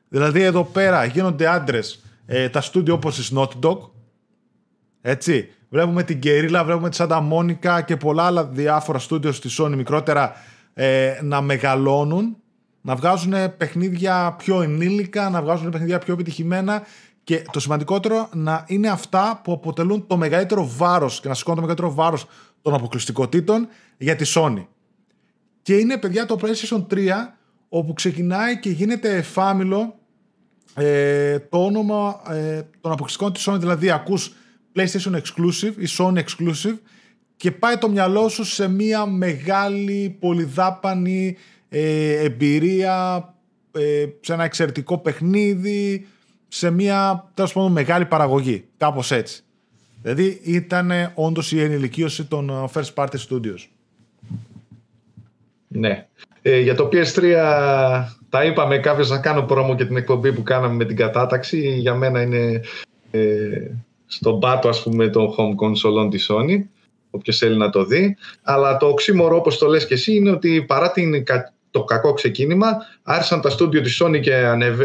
Δηλαδή 0.07 0.41
εδώ 0.41 0.63
πέρα 0.63 1.05
γίνονται 1.05 1.47
άντρες 1.47 2.03
ε, 2.25 2.49
τα 2.49 2.61
στούντιο 2.61 2.93
όπως 2.93 3.29
η 3.29 3.35
Naughty 3.37 3.59
Dog. 3.61 3.77
Έτσι. 5.01 5.49
Βλέπουμε 5.69 6.03
την 6.03 6.19
Guerrilla, 6.23 6.61
βλέπουμε 6.65 6.89
τη 6.89 6.97
Santa 6.99 7.21
Monica 7.31 7.81
και 7.85 7.97
πολλά 7.97 8.23
άλλα 8.23 8.45
διάφορα 8.45 8.99
στούντιο 8.99 9.31
στη 9.31 9.49
Sony 9.59 9.73
μικρότερα 9.75 10.35
ε, 10.77 11.19
να 11.23 11.41
μεγαλώνουν, 11.41 12.37
να 12.81 12.95
βγάζουν 12.95 13.33
παιχνίδια 13.57 14.35
πιο 14.37 14.61
ενήλικα, 14.61 15.29
να 15.29 15.41
βγάζουν 15.41 15.69
παιχνίδια 15.69 15.99
πιο 15.99 16.13
επιτυχημένα 16.13 16.83
και 17.23 17.45
το 17.51 17.59
σημαντικότερο 17.59 18.29
να 18.33 18.63
είναι 18.67 18.87
αυτά 18.87 19.41
που 19.43 19.51
αποτελούν 19.51 20.07
το 20.07 20.17
μεγαλύτερο 20.17 20.69
βάρος 20.77 21.19
και 21.19 21.27
να 21.27 21.33
σηκώνουν 21.33 21.59
το 21.61 21.67
μεγαλύτερο 21.67 22.03
βάρος 22.03 22.25
των 22.61 22.73
αποκλειστικότητων 22.73 23.67
για 23.97 24.15
τη 24.15 24.31
Sony. 24.35 24.65
Και 25.61 25.75
είναι 25.75 25.97
παιδιά 25.97 26.25
το 26.25 26.39
PlayStation 26.41 26.85
3 26.91 27.09
όπου 27.69 27.93
ξεκινάει 27.93 28.59
και 28.59 28.69
γίνεται 28.69 29.15
εφάμιλο 29.15 29.99
ε, 30.75 31.39
το 31.39 31.65
όνομα 31.65 32.21
ε, 32.29 32.61
των 32.81 32.91
αποκλειστικών 32.91 33.33
της 33.33 33.49
Sony, 33.49 33.57
δηλαδή 33.59 33.91
ακούς 33.91 34.33
PlayStation 34.75 35.13
Exclusive 35.13 35.73
ή 35.77 35.87
Sony 35.97 36.23
Exclusive 36.23 36.77
και 37.37 37.51
πάει 37.51 37.77
το 37.77 37.89
μυαλό 37.89 38.29
σου 38.29 38.43
σε 38.43 38.67
μια 38.67 39.05
μεγάλη 39.05 40.17
πολυδάπανη 40.19 41.37
ε, 41.69 42.23
εμπειρία, 42.23 43.33
ε, 43.71 44.05
σε 44.21 44.33
ένα 44.33 44.43
εξαιρετικό 44.43 44.97
παιχνίδι, 44.97 46.07
σε 46.47 46.69
μια 46.69 47.31
τέλος 47.33 47.53
πάντων 47.53 47.71
μεγάλη 47.71 48.05
παραγωγή, 48.05 48.65
κάπως 48.77 49.11
έτσι. 49.11 49.43
Δηλαδή 50.01 50.39
ήταν 50.43 50.91
όντως 51.13 51.51
η 51.51 51.61
ενηλικίωση 51.61 52.25
των 52.25 52.49
ε, 52.49 52.69
First 52.73 52.93
Party 52.93 53.17
Studios. 53.29 53.67
Ναι. 55.67 56.07
Ε, 56.41 56.59
για 56.59 56.75
το 56.75 56.89
PS3 56.91 57.21
τα 58.29 58.43
είπαμε 58.43 58.77
κάποιος 58.77 59.09
να 59.09 59.17
κάνω 59.17 59.41
πρόμο 59.41 59.75
και 59.75 59.85
την 59.85 59.97
εκπομπή 59.97 60.33
που 60.33 60.43
κάναμε 60.43 60.73
με 60.73 60.85
την 60.85 60.95
κατάταξη. 60.95 61.77
Για 61.77 61.95
μένα 61.95 62.21
είναι 62.21 62.61
ε, 63.11 63.71
στον 64.05 64.39
πάτο 64.39 64.69
ας 64.69 64.83
πούμε 64.83 65.07
των 65.07 65.27
home 65.37 65.55
console 65.65 66.09
της 66.09 66.29
Sony 66.31 66.63
όποιος 67.15 67.37
θέλει 67.37 67.57
να 67.57 67.69
το 67.69 67.85
δει. 67.85 68.17
Αλλά 68.43 68.77
το 68.77 68.87
οξύμορο, 68.87 69.35
όπως 69.35 69.57
το 69.57 69.67
λες 69.67 69.85
και 69.87 69.93
εσύ, 69.93 70.15
είναι 70.15 70.31
ότι 70.31 70.63
παρά 70.67 70.91
την, 70.91 71.23
το 71.71 71.83
κακό 71.83 72.13
ξεκίνημα, 72.13 72.77
άρχισαν 73.03 73.41
τα 73.41 73.49
στούντιο 73.49 73.81
της 73.81 74.01
Sony 74.03 74.19
και 74.21 74.35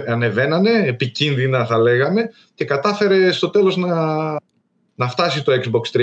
ανεβαίνανε, 0.06 0.70
επικίνδυνα 0.86 1.66
θα 1.66 1.78
λέγαμε, 1.78 2.30
και 2.54 2.64
κατάφερε 2.64 3.32
στο 3.32 3.50
τέλος 3.50 3.76
να, 3.76 3.94
να 4.94 5.08
φτάσει 5.08 5.42
το 5.42 5.52
Xbox 5.52 5.98
360 5.98 6.00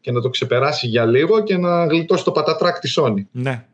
και 0.00 0.12
να 0.12 0.20
το 0.20 0.28
ξεπεράσει 0.28 0.86
για 0.86 1.04
λίγο 1.04 1.42
και 1.42 1.56
να 1.56 1.86
γλιτώσει 1.86 2.24
το 2.24 2.32
πατατράκ 2.32 2.78
της 2.78 2.98
Sony. 3.00 3.24
Ναι. 3.30 3.64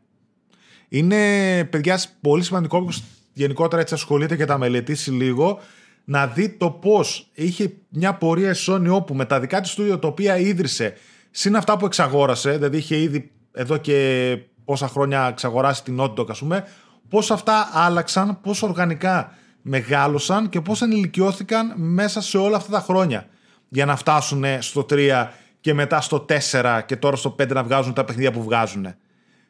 Είναι, 0.89 1.17
παιδιά, 1.63 2.01
πολύ 2.21 2.43
σημαντικό 2.43 2.77
όπως 2.77 3.03
γενικότερα 3.33 3.81
έτσι 3.81 3.93
ασχολείται 3.93 4.35
και 4.35 4.45
τα 4.45 4.57
μελετήσει 4.57 5.11
λίγο 5.11 5.59
να 6.03 6.27
δει 6.27 6.49
το 6.49 6.69
πώς 6.69 7.29
είχε 7.33 7.73
μια 7.89 8.13
πορεία 8.13 8.51
η 8.51 8.55
Sony 8.67 8.87
όπου 8.89 9.13
με 9.13 9.25
τα 9.25 9.39
δικά 9.39 9.61
της 9.61 9.71
στούντιο 9.71 9.99
τα 9.99 10.07
οποία 10.07 10.37
ίδρυσε 10.37 10.93
Συν 11.35 11.55
αυτά 11.55 11.77
που 11.77 11.85
εξαγόρασε, 11.85 12.51
δηλαδή 12.51 12.77
είχε 12.77 12.97
ήδη 12.97 13.31
εδώ 13.51 13.77
και 13.77 14.37
πόσα 14.65 14.87
χρόνια 14.87 15.27
εξαγοράσει 15.27 15.83
την 15.83 15.97
Naughty 15.99 16.15
Dog, 16.15 16.29
ας 16.29 16.39
πούμε, 16.39 16.67
πώς 17.09 17.31
αυτά 17.31 17.69
άλλαξαν, 17.73 18.41
πώς 18.41 18.63
οργανικά 18.63 19.33
μεγάλωσαν 19.61 20.49
και 20.49 20.61
πώς 20.61 20.81
ενηλικιώθηκαν 20.81 21.73
μέσα 21.75 22.21
σε 22.21 22.37
όλα 22.37 22.57
αυτά 22.57 22.71
τα 22.71 22.79
χρόνια 22.79 23.27
για 23.69 23.85
να 23.85 23.95
φτάσουν 23.95 24.43
στο 24.59 24.85
3 24.89 25.27
και 25.61 25.73
μετά 25.73 26.01
στο 26.01 26.25
4 26.51 26.81
και 26.85 26.95
τώρα 26.95 27.15
στο 27.15 27.35
5 27.39 27.47
να 27.47 27.63
βγάζουν 27.63 27.93
τα 27.93 28.05
παιχνίδια 28.05 28.31
που 28.31 28.43
βγάζουν. 28.43 28.95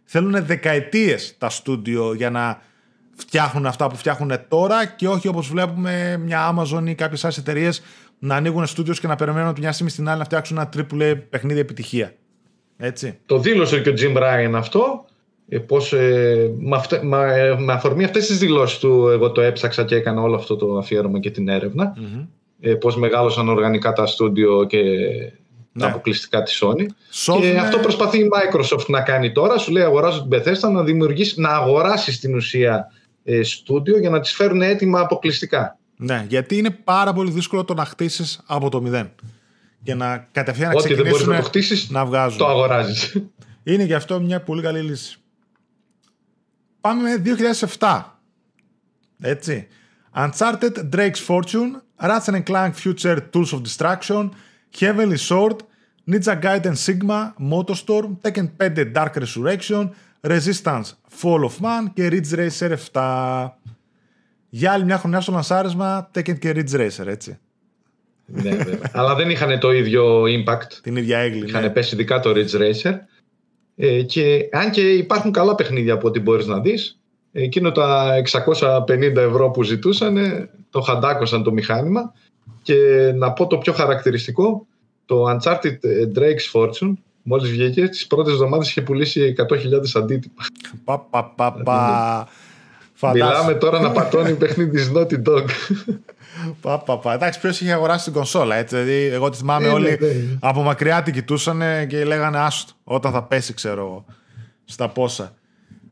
Θέλουν 0.03 0.45
δεκαετίες 0.45 1.35
τα 1.37 1.49
στούντιο 1.49 2.13
για 2.13 2.29
να 2.29 2.61
φτιάχνουν 3.15 3.65
αυτά 3.65 3.87
που 3.87 3.95
φτιάχνουν 3.95 4.31
τώρα 4.47 4.85
και 4.85 5.07
όχι 5.07 5.27
όπως 5.27 5.47
βλέπουμε 5.47 6.17
μια 6.17 6.55
Amazon 6.55 6.83
ή 6.85 6.95
κάποιες 6.95 7.23
άλλες 7.23 7.37
εταιρείες 7.37 7.81
να 8.25 8.35
ανοίγουν 8.35 8.65
στούντιος 8.65 8.99
και 8.99 9.07
να 9.07 9.15
περιμένουν 9.15 9.49
από 9.49 9.59
μια 9.59 9.71
στιγμή 9.71 9.91
στην 9.91 10.09
άλλη 10.09 10.17
να 10.17 10.23
φτιάξουν 10.23 10.57
ένα 10.57 10.69
AAA 10.75 11.17
παιχνίδι 11.29 11.59
επιτυχία. 11.59 12.13
Έτσι. 12.77 13.19
Το 13.25 13.39
δήλωσε 13.39 13.81
και 13.81 13.89
ο 13.89 13.93
Jim 13.97 14.17
Bryan 14.17 14.51
αυτό. 14.55 15.05
Ε, 15.47 15.57
πώς, 15.57 15.93
ε, 15.93 16.51
με, 16.57 16.75
αυτε, 16.75 17.03
με, 17.03 17.55
με, 17.59 17.73
αφορμή 17.73 18.03
αυτές 18.03 18.27
τις 18.27 18.37
δηλώσεις 18.37 18.77
του 18.77 19.07
εγώ 19.07 19.31
το 19.31 19.41
έψαξα 19.41 19.83
και 19.83 19.95
έκανα 19.95 20.21
όλο 20.21 20.35
αυτό 20.35 20.55
το 20.55 20.77
αφιέρωμα 20.77 21.19
και 21.19 21.31
την 21.31 21.47
έρευνα. 21.47 21.93
Mm-hmm. 21.97 22.27
Ε, 22.59 22.73
πώς 22.73 22.97
μεγάλωσαν 22.97 23.49
οργανικά 23.49 23.93
τα 23.93 24.05
στούντιο 24.05 24.65
και 24.65 24.81
ναι. 25.71 25.81
τα 25.81 25.87
αποκλειστικά 25.87 26.43
της 26.43 26.63
Sony. 26.63 26.85
Και 27.41 27.57
αυτό 27.57 27.77
προσπαθεί 27.77 28.17
η 28.17 28.29
Microsoft 28.33 28.85
να 28.87 29.01
κάνει 29.01 29.31
τώρα. 29.31 29.57
Σου 29.57 29.71
λέει 29.71 29.83
αγοράζω 29.83 30.27
την 30.27 30.39
Bethesda 30.39 30.71
να, 30.71 30.83
δημιουργήσει, 30.83 31.41
να 31.41 31.49
αγοράσεις 31.49 32.15
στην 32.15 32.35
ουσία 32.35 32.87
ε, 33.23 33.43
στούντιο 33.43 33.99
για 33.99 34.09
να 34.09 34.19
τις 34.19 34.31
φέρουν 34.33 34.61
έτοιμα 34.61 34.99
αποκλειστικά. 34.99 35.77
Ναι, 35.97 36.25
γιατί 36.29 36.57
είναι 36.57 36.69
πάρα 36.69 37.13
πολύ 37.13 37.31
δύσκολο 37.31 37.63
το 37.63 37.73
να 37.73 37.85
χτίσει 37.85 38.39
από 38.45 38.69
το 38.69 38.81
μηδέν. 38.81 39.11
Και 39.83 39.95
να 39.95 40.17
κατευθείαν 40.31 40.69
να 40.69 40.75
Ό,τι 40.79 40.93
δεν 40.93 41.07
μπορεί 41.09 41.25
να 41.25 41.35
το 41.35 41.41
χτίσει, 41.43 41.91
να 41.91 42.05
βγάζουν. 42.05 42.37
το 42.37 42.47
αγοράζει. 42.47 43.31
Είναι 43.63 43.83
γι' 43.83 43.93
αυτό 43.93 44.19
μια 44.19 44.41
πολύ 44.41 44.61
καλή 44.61 44.81
λύση. 44.81 45.17
Πάμε 46.81 47.01
με 47.01 47.35
2007. 47.79 48.03
Έτσι. 49.21 49.67
Uncharted 50.15 50.89
Drake's 50.95 51.25
Fortune, 51.27 51.71
Ratchet 52.01 52.43
Clank 52.43 52.71
Future 52.83 53.17
Tools 53.33 53.51
of 53.53 53.61
Destruction, 53.61 54.29
Heavenly 54.79 55.17
Sword, 55.29 55.55
Ninja 56.11 56.35
Gaiden 56.41 56.75
Sigma, 56.85 57.33
Motorstorm, 57.51 58.17
Tekken 58.21 58.47
5 58.57 58.91
Dark 58.93 59.15
Resurrection, 59.15 59.89
Resistance 60.21 60.87
Fall 61.21 61.43
of 61.49 61.59
Man 61.61 61.83
και 61.93 62.07
Ridge 62.11 62.35
Racer 62.35 62.75
7. 62.93 63.47
Για 64.55 64.71
άλλη 64.71 64.85
μια 64.85 64.97
χρονιά 64.97 65.21
στο 65.21 65.31
λανσάρισμα 65.31 66.09
Tekken 66.15 66.39
και 66.39 66.53
Ridge 66.55 66.75
Racer, 66.75 67.07
έτσι. 67.07 67.37
ναι, 68.25 68.57
Αλλά 68.91 69.15
δεν 69.15 69.29
είχαν 69.29 69.59
το 69.59 69.71
ίδιο 69.71 70.23
impact. 70.23 70.71
Την 70.81 70.95
ίδια 70.95 71.17
έγκλη. 71.17 71.45
Είχαν 71.45 71.61
ναι. 71.61 71.69
πέσει 71.69 71.95
ειδικά 71.95 72.19
το 72.19 72.33
Ridge 72.35 72.61
Racer. 72.61 72.93
Ε, 73.75 74.01
και 74.01 74.49
αν 74.51 74.71
και 74.71 74.81
υπάρχουν 74.81 75.31
καλά 75.31 75.55
παιχνίδια 75.55 75.93
από 75.93 76.07
ό,τι 76.07 76.19
μπορείς 76.19 76.45
να 76.45 76.59
δεις, 76.59 76.99
εκείνο 77.31 77.71
τα 77.71 78.13
650 78.31 79.15
ευρώ 79.15 79.49
που 79.49 79.63
ζητούσαν 79.63 80.17
το 80.69 80.81
χαντάκωσαν 80.81 81.43
το 81.43 81.51
μηχάνημα 81.51 82.13
και 82.61 82.75
να 83.15 83.33
πω 83.33 83.47
το 83.47 83.57
πιο 83.57 83.73
χαρακτηριστικό, 83.73 84.67
το 85.05 85.25
Uncharted 85.29 85.77
Drake's 86.15 86.51
Fortune 86.53 86.93
Μόλις 87.23 87.49
βγήκε, 87.49 87.87
τις 87.87 88.07
πρώτες 88.07 88.33
εβδομάδες 88.33 88.69
είχε 88.69 88.81
πουλήσει 88.81 89.35
100.000 89.37 89.57
αντίτυπα. 89.93 90.43
Πα, 91.63 92.27
πα, 93.03 93.11
πα, 93.11 93.17
πα. 93.17 93.29
Μιλάμε 93.29 93.53
τώρα 93.53 93.79
να 93.79 93.91
πατώνει 93.91 94.33
παιχνίδι 94.33 94.69
της 94.71 94.91
Naughty 94.95 95.29
Dog. 95.29 95.45
Πα, 96.61 96.79
πα, 96.79 96.97
πα. 96.97 97.13
Εντάξει, 97.13 97.39
ποιος 97.39 97.61
είχε 97.61 97.71
αγοράσει 97.71 98.03
την 98.03 98.13
κονσόλα. 98.13 98.55
Έτσι, 98.55 98.75
δηλαδή, 98.75 99.13
εγώ 99.13 99.29
τη 99.29 99.37
θυμάμαι 99.37 99.67
όλοι 99.67 99.97
ναι, 99.99 100.07
ναι. 100.07 100.37
από 100.39 100.61
μακριά 100.61 101.03
την 101.03 101.13
κοιτούσαν 101.13 101.87
και 101.87 102.05
λέγανε 102.05 102.37
άστο 102.37 102.73
όταν 102.83 103.11
θα 103.11 103.23
πέσει, 103.23 103.53
ξέρω 103.53 103.81
εγώ, 103.81 104.05
στα 104.65 104.89
πόσα. 104.89 105.33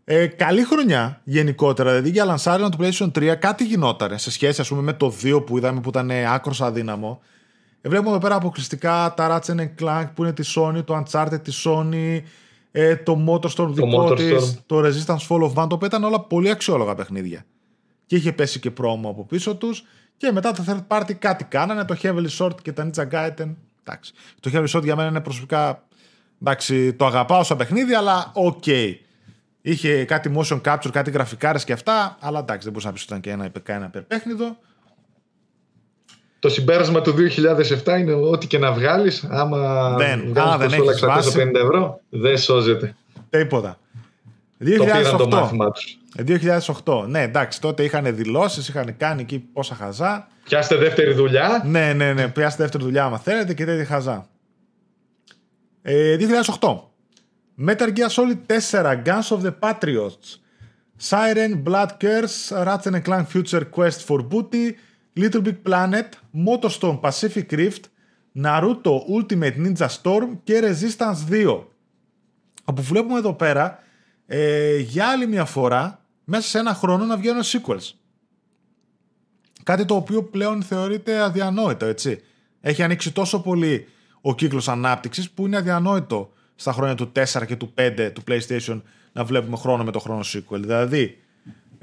Ε, 0.04 0.28
καλή 0.28 0.64
χρονιά 0.64 1.22
γενικότερα. 1.24 1.90
Δηλαδή 1.90 2.10
για 2.10 2.26
λανσάρισμα 2.26 2.70
του 2.70 2.78
PlayStation 2.82 3.12
3 3.32 3.36
κάτι 3.40 3.64
γινόταν 3.64 4.18
σε 4.18 4.32
σχέση 4.32 4.62
ας 4.62 4.68
πούμε, 4.68 4.82
με 4.82 4.94
το 4.94 5.14
2 5.24 5.46
που 5.46 5.58
είδαμε 5.58 5.80
που 5.80 5.90
ήταν 5.90 6.12
άκρος 6.12 6.62
αδύναμο. 6.62 7.22
Ε, 7.82 7.90
βλέπουμε 7.90 8.10
εδώ 8.10 8.20
πέρα 8.20 8.36
αποκλειστικά 8.36 9.14
τα 9.16 9.42
Ratchet 9.46 9.70
Clank 9.82 10.06
που 10.16 10.24
είναι 10.24 10.34
τη 10.34 10.54
Sony, 10.56 10.84
το 10.86 11.04
Uncharted 11.04 11.40
τη 11.44 11.52
Sony, 11.66 12.22
ε, 12.72 12.96
το 12.96 13.26
Motorstorm 13.28 13.52
το 13.54 13.68
δικό 13.68 14.14
της, 14.14 14.62
το 14.66 14.80
Resistance 14.80 15.28
Fall 15.28 15.42
of 15.42 15.54
Man, 15.54 15.70
το 15.70 15.76
οποίο 15.76 15.88
ήταν 15.88 16.04
όλα 16.04 16.20
πολύ 16.22 16.50
αξιόλογα 16.50 16.96
παιχνίδια. 16.96 17.46
Και 18.06 18.16
είχε 18.16 18.32
πέσει 18.32 18.60
και 18.60 18.72
πρόμο 18.72 19.10
από 19.10 19.26
πίσω 19.26 19.56
τους. 19.56 19.84
Και 20.18 20.32
μετά 20.32 20.52
το 20.52 20.64
third 20.68 20.88
party 20.88 21.14
κάτι 21.14 21.44
κάνανε, 21.44 21.86
το 21.86 21.96
Heavily 22.02 22.30
Sword 22.38 22.62
και 22.62 22.72
τα 22.72 22.90
Ninja 22.90 23.04
Gaiden. 23.12 23.56
Εντάξει. 23.84 24.14
Το 24.40 24.52
Heavenly 24.54 24.78
Sword 24.78 24.84
για 24.84 24.96
μένα 24.96 25.10
είναι 25.10 25.22
προσωπικά. 25.22 25.84
Εντάξει, 26.42 26.94
το 26.94 27.06
αγαπάω 27.06 27.44
σαν 27.44 27.58
παιχνίδι, 27.58 27.94
αλλά 27.94 28.32
OK. 28.34 28.64
Okay. 28.66 28.96
Είχε 29.62 30.06
κάτι 30.06 30.34
motion 30.36 30.62
capture, 30.62 30.90
κάτι 30.92 31.12
γραφικάρες 31.12 31.64
και 31.64 31.74
αυτά, 31.74 32.18
αλλά 32.20 32.40
εντάξει, 32.40 32.64
δεν 32.64 32.72
μπορούσα 32.72 32.88
να 32.88 32.94
πει 32.94 33.00
ότι 33.00 33.08
ήταν 33.08 33.20
και 33.22 33.30
ένα, 33.30 33.52
ένα 33.66 33.86
υπερπαίχνιδο 33.86 34.58
το 36.42 36.50
συμπέρασμα 36.50 37.02
του 37.02 37.14
2007 37.86 38.00
είναι 38.00 38.14
ότι 38.14 38.48
και 38.48 38.58
να 38.58 38.72
βγάλεις, 38.72 39.28
άμα 39.30 39.96
δεν, 39.98 40.24
βγάλεις 40.28 40.76
το 40.76 41.08
650 41.08 41.54
ευρώ, 41.54 42.02
δεν 42.10 42.38
σώζεται. 42.38 42.96
Τίποτα. 43.30 43.78
2008. 44.60 44.78
Το 44.78 44.84
πήραν 44.84 45.18
το 45.18 45.28
μάθημά 45.28 45.72
τους. 45.72 45.98
2008. 46.84 47.06
Ναι, 47.08 47.22
εντάξει, 47.22 47.62
τότε 47.62 47.84
είχαν 47.84 48.16
δηλώσεις, 48.16 48.68
είχαν 48.68 48.98
κάνει 48.98 49.22
εκεί 49.22 49.40
πόσα 49.40 49.76
χαζά. 49.76 50.28
Πιάστε 50.44 50.76
δεύτερη 50.76 51.14
δουλειά. 51.14 51.64
Ναι, 51.66 51.94
ναι, 51.94 52.14
ναι, 52.14 52.28
πιάστε 52.28 52.62
δεύτερη 52.64 52.84
δουλειά 52.84 53.04
άμα 53.04 53.18
θέλετε 53.18 53.54
και 53.54 53.66
τέτοια 53.66 53.86
χαζά. 53.86 54.28
Ε, 55.82 56.18
2008. 56.60 56.92
Metal 57.68 57.94
Gear 57.94 58.10
Solid 58.10 58.40
4, 58.48 58.96
Guns 59.06 59.30
of 59.30 59.42
the 59.42 59.54
Patriots, 59.60 60.38
Siren, 61.10 61.64
Blood 61.64 61.92
Curse, 62.00 62.52
Ratchet 62.66 63.04
Clank 63.04 63.28
Future 63.34 63.66
Quest 63.76 64.02
for 64.08 64.20
Booty, 64.32 64.76
Little 65.16 65.42
Big 65.42 65.62
Planet, 65.70 66.10
Motorstorm 66.46 67.00
Pacific 67.02 67.52
Rift, 67.52 67.82
Naruto 68.42 69.04
Ultimate 69.16 69.56
Ninja 69.58 69.88
Storm 70.02 70.28
και 70.44 70.60
Resistance 70.64 71.32
2. 71.32 71.64
Όπου 72.64 72.82
βλέπουμε 72.82 73.18
εδώ 73.18 73.34
πέρα 73.34 73.80
ε, 74.26 74.78
για 74.78 75.08
άλλη 75.08 75.28
μια 75.28 75.46
φορά 75.46 76.06
μέσα 76.24 76.48
σε 76.48 76.60
ένα 76.60 76.74
χρόνο 76.74 77.06
να 77.06 77.18
βγαίνουν 77.18 77.42
sequels. 77.44 77.92
Κάτι 79.64 79.86
το 79.86 79.96
οποίο 79.96 80.24
πλέον 80.24 80.64
θεωρείται 80.64 81.20
αδιανόητο, 81.20 81.86
έτσι. 81.86 82.22
Έχει 82.62 82.84
ανοίξει 82.84 83.12
τόσο 83.12 83.42
πολύ 83.42 83.88
ο 84.22 84.36
κύκλος 84.36 84.68
ανάπτυξης 84.68 85.32
που 85.32 85.46
είναι 85.46 85.58
αδιανόητο 85.58 86.34
στα 86.56 86.72
χρόνια 86.72 86.96
του 86.96 87.12
4 87.16 87.46
και 87.48 87.56
του 87.56 87.74
5 87.78 88.12
του 88.14 88.24
PlayStation 88.28 88.82
να 89.12 89.24
βλέπουμε 89.24 89.58
χρόνο 89.58 89.84
με 89.84 89.92
το 89.92 90.00
χρόνο 90.00 90.22
sequel. 90.24 90.60
Δηλαδή, 90.60 91.21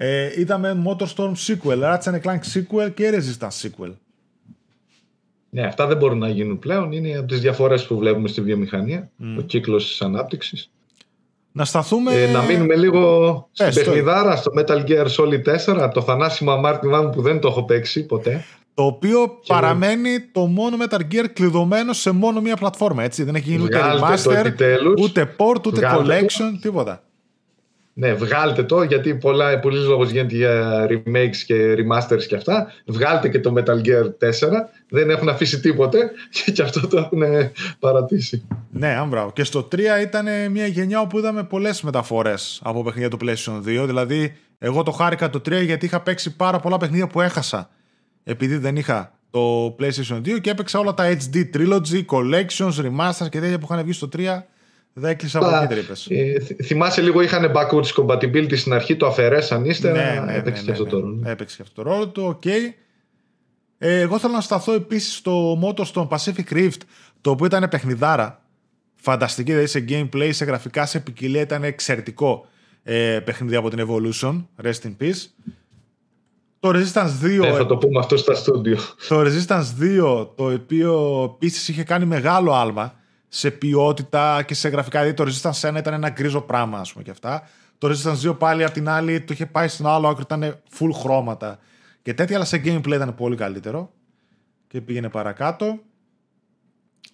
ε, 0.00 0.40
είδαμε 0.40 0.82
Motorstorm 0.86 1.32
sequel, 1.46 1.82
Ratchet 1.82 2.20
Clank 2.22 2.40
sequel 2.54 2.94
και 2.94 3.10
Resistance 3.12 3.66
sequel. 3.66 3.92
Ναι, 5.50 5.62
αυτά 5.62 5.86
δεν 5.86 5.96
μπορούν 5.96 6.18
να 6.18 6.28
γίνουν 6.28 6.58
πλέον. 6.58 6.92
Είναι 6.92 7.16
από 7.16 7.26
τις 7.26 7.40
διαφορές 7.40 7.86
που 7.86 7.98
βλέπουμε 7.98 8.28
στη 8.28 8.40
βιομηχανία, 8.40 9.10
mm. 9.20 9.38
ο 9.38 9.40
κύκλος 9.40 9.88
της 9.88 10.02
ανάπτυξης. 10.02 10.70
Να 11.52 11.64
σταθούμε... 11.64 12.22
Ε, 12.22 12.30
να 12.30 12.42
μείνουμε 12.42 12.76
λίγο 12.76 13.48
στην 13.52 13.74
παιχνιδάρα, 13.74 14.36
στο 14.36 14.50
Metal 14.58 14.84
Gear 14.86 15.06
Solid 15.06 15.74
4, 15.84 15.90
το 15.94 16.02
θανάσιμο 16.02 16.50
αμάρτημά 16.50 17.02
μου 17.02 17.10
που 17.10 17.22
δεν 17.22 17.40
το 17.40 17.48
έχω 17.48 17.64
παίξει 17.64 18.06
ποτέ. 18.06 18.44
Το 18.74 18.84
οποίο 18.84 19.40
παραμένει 19.46 20.20
το 20.32 20.46
μόνο 20.46 20.76
Metal 20.80 21.00
Gear 21.00 21.26
κλειδωμένο 21.32 21.92
σε 21.92 22.10
μόνο 22.10 22.40
μία 22.40 22.56
πλατφόρμα, 22.56 23.02
έτσι. 23.02 23.22
Δεν 23.22 23.34
έχει 23.34 23.50
γίνει 23.50 23.62
ούτε 23.62 23.80
remaster, 23.82 24.52
ούτε 24.98 25.34
port, 25.38 25.66
ούτε 25.66 25.80
collection, 25.94 26.58
τίποτα. 26.60 27.02
Ναι, 28.00 28.12
βγάλτε 28.12 28.62
το, 28.62 28.82
γιατί 28.82 29.14
πολλά, 29.14 29.58
πολλοί 29.58 29.78
λόγος 29.78 30.10
γίνεται 30.10 30.36
για 30.36 30.86
remakes 30.90 31.36
και 31.46 31.74
remasters 31.74 32.22
και 32.28 32.34
αυτά. 32.36 32.72
Βγάλτε 32.86 33.28
και 33.28 33.40
το 33.40 33.54
Metal 33.56 33.86
Gear 33.86 34.04
4. 34.04 34.10
Δεν 34.88 35.10
έχουν 35.10 35.28
αφήσει 35.28 35.60
τίποτε 35.60 36.10
και, 36.54 36.62
αυτό 36.62 36.88
το 36.88 36.98
έχουν 36.98 37.22
παρατήσει. 37.78 38.46
Ναι, 38.70 38.88
άμπρα. 38.88 39.30
Και 39.32 39.44
στο 39.44 39.68
3 39.72 39.78
ήταν 40.02 40.26
μια 40.50 40.66
γενιά 40.66 41.00
όπου 41.00 41.18
είδαμε 41.18 41.44
πολλές 41.44 41.82
μεταφορές 41.82 42.60
από 42.64 42.82
παιχνίδια 42.82 43.08
του 43.10 43.18
PlayStation 43.22 43.82
2. 43.82 43.86
Δηλαδή, 43.86 44.36
εγώ 44.58 44.82
το 44.82 44.90
χάρηκα 44.90 45.30
το 45.30 45.38
3 45.38 45.64
γιατί 45.64 45.86
είχα 45.86 46.00
παίξει 46.00 46.36
πάρα 46.36 46.60
πολλά 46.60 46.76
παιχνίδια 46.76 47.06
που 47.06 47.20
έχασα. 47.20 47.70
Επειδή 48.24 48.56
δεν 48.56 48.76
είχα 48.76 49.12
το 49.30 49.76
PlayStation 49.80 50.16
2 50.16 50.40
και 50.40 50.50
έπαιξα 50.50 50.78
όλα 50.78 50.94
τα 50.94 51.16
HD 51.16 51.56
Trilogy, 51.56 52.04
Collections, 52.06 52.72
Remasters 52.72 53.28
και 53.30 53.40
τέτοια 53.40 53.58
που 53.58 53.66
είχαν 53.70 53.82
βγει 53.82 53.92
στο 53.92 54.08
3 54.16 54.42
δεν 54.98 55.10
έκλεισα 55.10 55.38
από 55.38 55.56
εκεί 55.56 55.74
τρύπες. 55.74 56.06
Ε, 56.10 56.40
θυμάσαι 56.62 57.00
λίγο, 57.00 57.20
είχαν 57.20 57.52
backwards 57.54 58.04
compatibility 58.04 58.56
στην 58.56 58.72
αρχή, 58.72 58.96
το 58.96 59.06
αφαιρέσαν 59.06 59.64
ύστερα. 59.64 60.14
Ναι, 60.14 60.20
ναι, 60.20 60.36
έπαιξε 60.36 60.60
ναι, 60.60 60.66
και 60.66 60.70
αυτό 60.70 60.84
ναι, 60.84 60.90
το 60.90 61.00
ρόλο. 61.00 61.22
Έπαιξε 61.24 61.56
και 61.56 61.62
αυτό 61.62 61.82
το 61.82 61.90
ρόλο 61.90 62.08
του, 62.08 62.24
OK. 62.24 62.42
Okay. 62.44 62.72
Ε, 63.78 64.00
εγώ 64.00 64.18
θέλω 64.18 64.32
να 64.32 64.40
σταθώ 64.40 64.72
επίσης 64.72 65.14
στο 65.14 65.60
MotorStorm 65.64 66.08
Pacific 66.10 66.52
Rift, 66.52 66.80
το 67.20 67.30
οποίο 67.30 67.46
ήταν 67.46 67.68
παιχνιδάρα. 67.68 68.42
Φανταστική, 68.94 69.50
δηλαδή 69.50 69.68
σε 69.68 69.84
gameplay, 69.88 70.28
σε 70.32 70.44
γραφικά, 70.44 70.86
σε 70.86 71.00
ποικιλία 71.00 71.40
ήταν 71.40 71.64
εξαιρετικό 71.64 72.46
ε, 72.82 73.20
παιχνίδι 73.24 73.56
από 73.56 73.70
την 73.70 73.86
Evolution. 73.88 74.44
Rest 74.62 74.86
in 74.86 74.96
peace. 75.00 75.26
Το 76.60 76.68
Resistance 76.68 77.40
2. 77.40 77.44
Ε, 77.44 77.52
θα 77.52 77.66
το 77.66 77.76
πούμε 77.76 77.98
αυτό 77.98 78.16
στα 78.16 78.34
στούντιο. 78.34 78.78
Το 79.08 79.20
Resistance 79.20 79.64
2, 79.80 80.28
το 80.34 80.52
οποίο 80.52 81.22
επίσης 81.34 81.68
είχε 81.68 81.82
κάνει 81.82 82.04
μεγάλο 82.04 82.52
άλμα 82.52 82.94
σε 83.28 83.50
ποιότητα 83.50 84.42
και 84.42 84.54
σε 84.54 84.68
γραφικά. 84.68 85.02
Δηλαδή 85.02 85.16
το 85.16 85.24
Resistance 85.24 85.70
1 85.70 85.78
ήταν 85.78 85.94
ένα 85.94 86.08
γκρίζο 86.08 86.40
πράγμα, 86.40 86.78
ας 86.78 86.92
πούμε 86.92 87.04
και 87.04 87.10
αυτά. 87.10 87.48
Το 87.78 87.88
Resistance 87.88 88.28
2 88.30 88.38
πάλι 88.38 88.64
απ' 88.64 88.72
την 88.72 88.88
άλλη 88.88 89.20
το 89.20 89.32
είχε 89.32 89.46
πάει 89.46 89.68
στην 89.68 89.86
άλλο 89.86 90.08
άκρη, 90.08 90.22
ήταν 90.22 90.60
full 90.78 90.90
χρώματα 91.02 91.58
και 92.02 92.14
τέτοια, 92.14 92.36
αλλά 92.36 92.44
σε 92.44 92.62
gameplay 92.64 92.92
ήταν 92.92 93.14
πολύ 93.14 93.36
καλύτερο 93.36 93.90
και 94.68 94.80
πήγαινε 94.80 95.08
παρακάτω. 95.08 95.78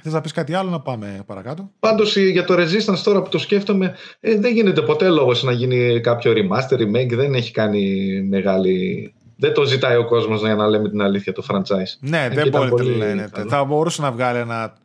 Θες 0.03 0.13
να 0.13 0.21
πεις 0.21 0.33
κάτι 0.33 0.55
άλλο 0.55 0.71
να 0.71 0.81
πάμε 0.81 1.23
παρακάτω; 1.27 1.71
Πάντως 1.79 2.17
για 2.17 2.45
το 2.45 2.55
Resistance 2.55 2.99
τώρα 3.05 3.23
που 3.23 3.29
το 3.29 3.39
σκέφτομαι, 3.39 3.95
ε, 4.21 4.39
δεν 4.39 4.53
γίνεται 4.53 4.83
ποτέ 4.83 5.09
λόγος 5.09 5.43
να 5.43 5.53
γίνει 5.53 6.01
κάποιο 6.01 6.33
remaster, 6.37 6.79
remake. 6.79 7.15
Δεν 7.15 7.35
έχει 7.35 7.53
κάνει 7.53 8.23
μεγάλη. 8.29 9.15
Δεν 9.37 9.55
το 9.55 9.65
ζητάει 9.65 9.97
ο 9.97 10.05
κόσμος 10.07 10.41
για 10.41 10.55
να 10.55 10.69
λέμε 10.69 10.89
την 10.89 11.03
αλήθεια 11.03 11.33
το 11.33 11.45
franchise. 11.49 11.99
Ναι, 12.01 12.29
δεν 12.33 12.49
μπορεί 12.49 12.85
να 12.85 12.97
λένε. 12.97 13.29
Θα 13.49 13.65
μπορούσε 13.65 14.03
να 14.03 14.13
βγάλει 14.13 14.39
ένα, 14.39 14.77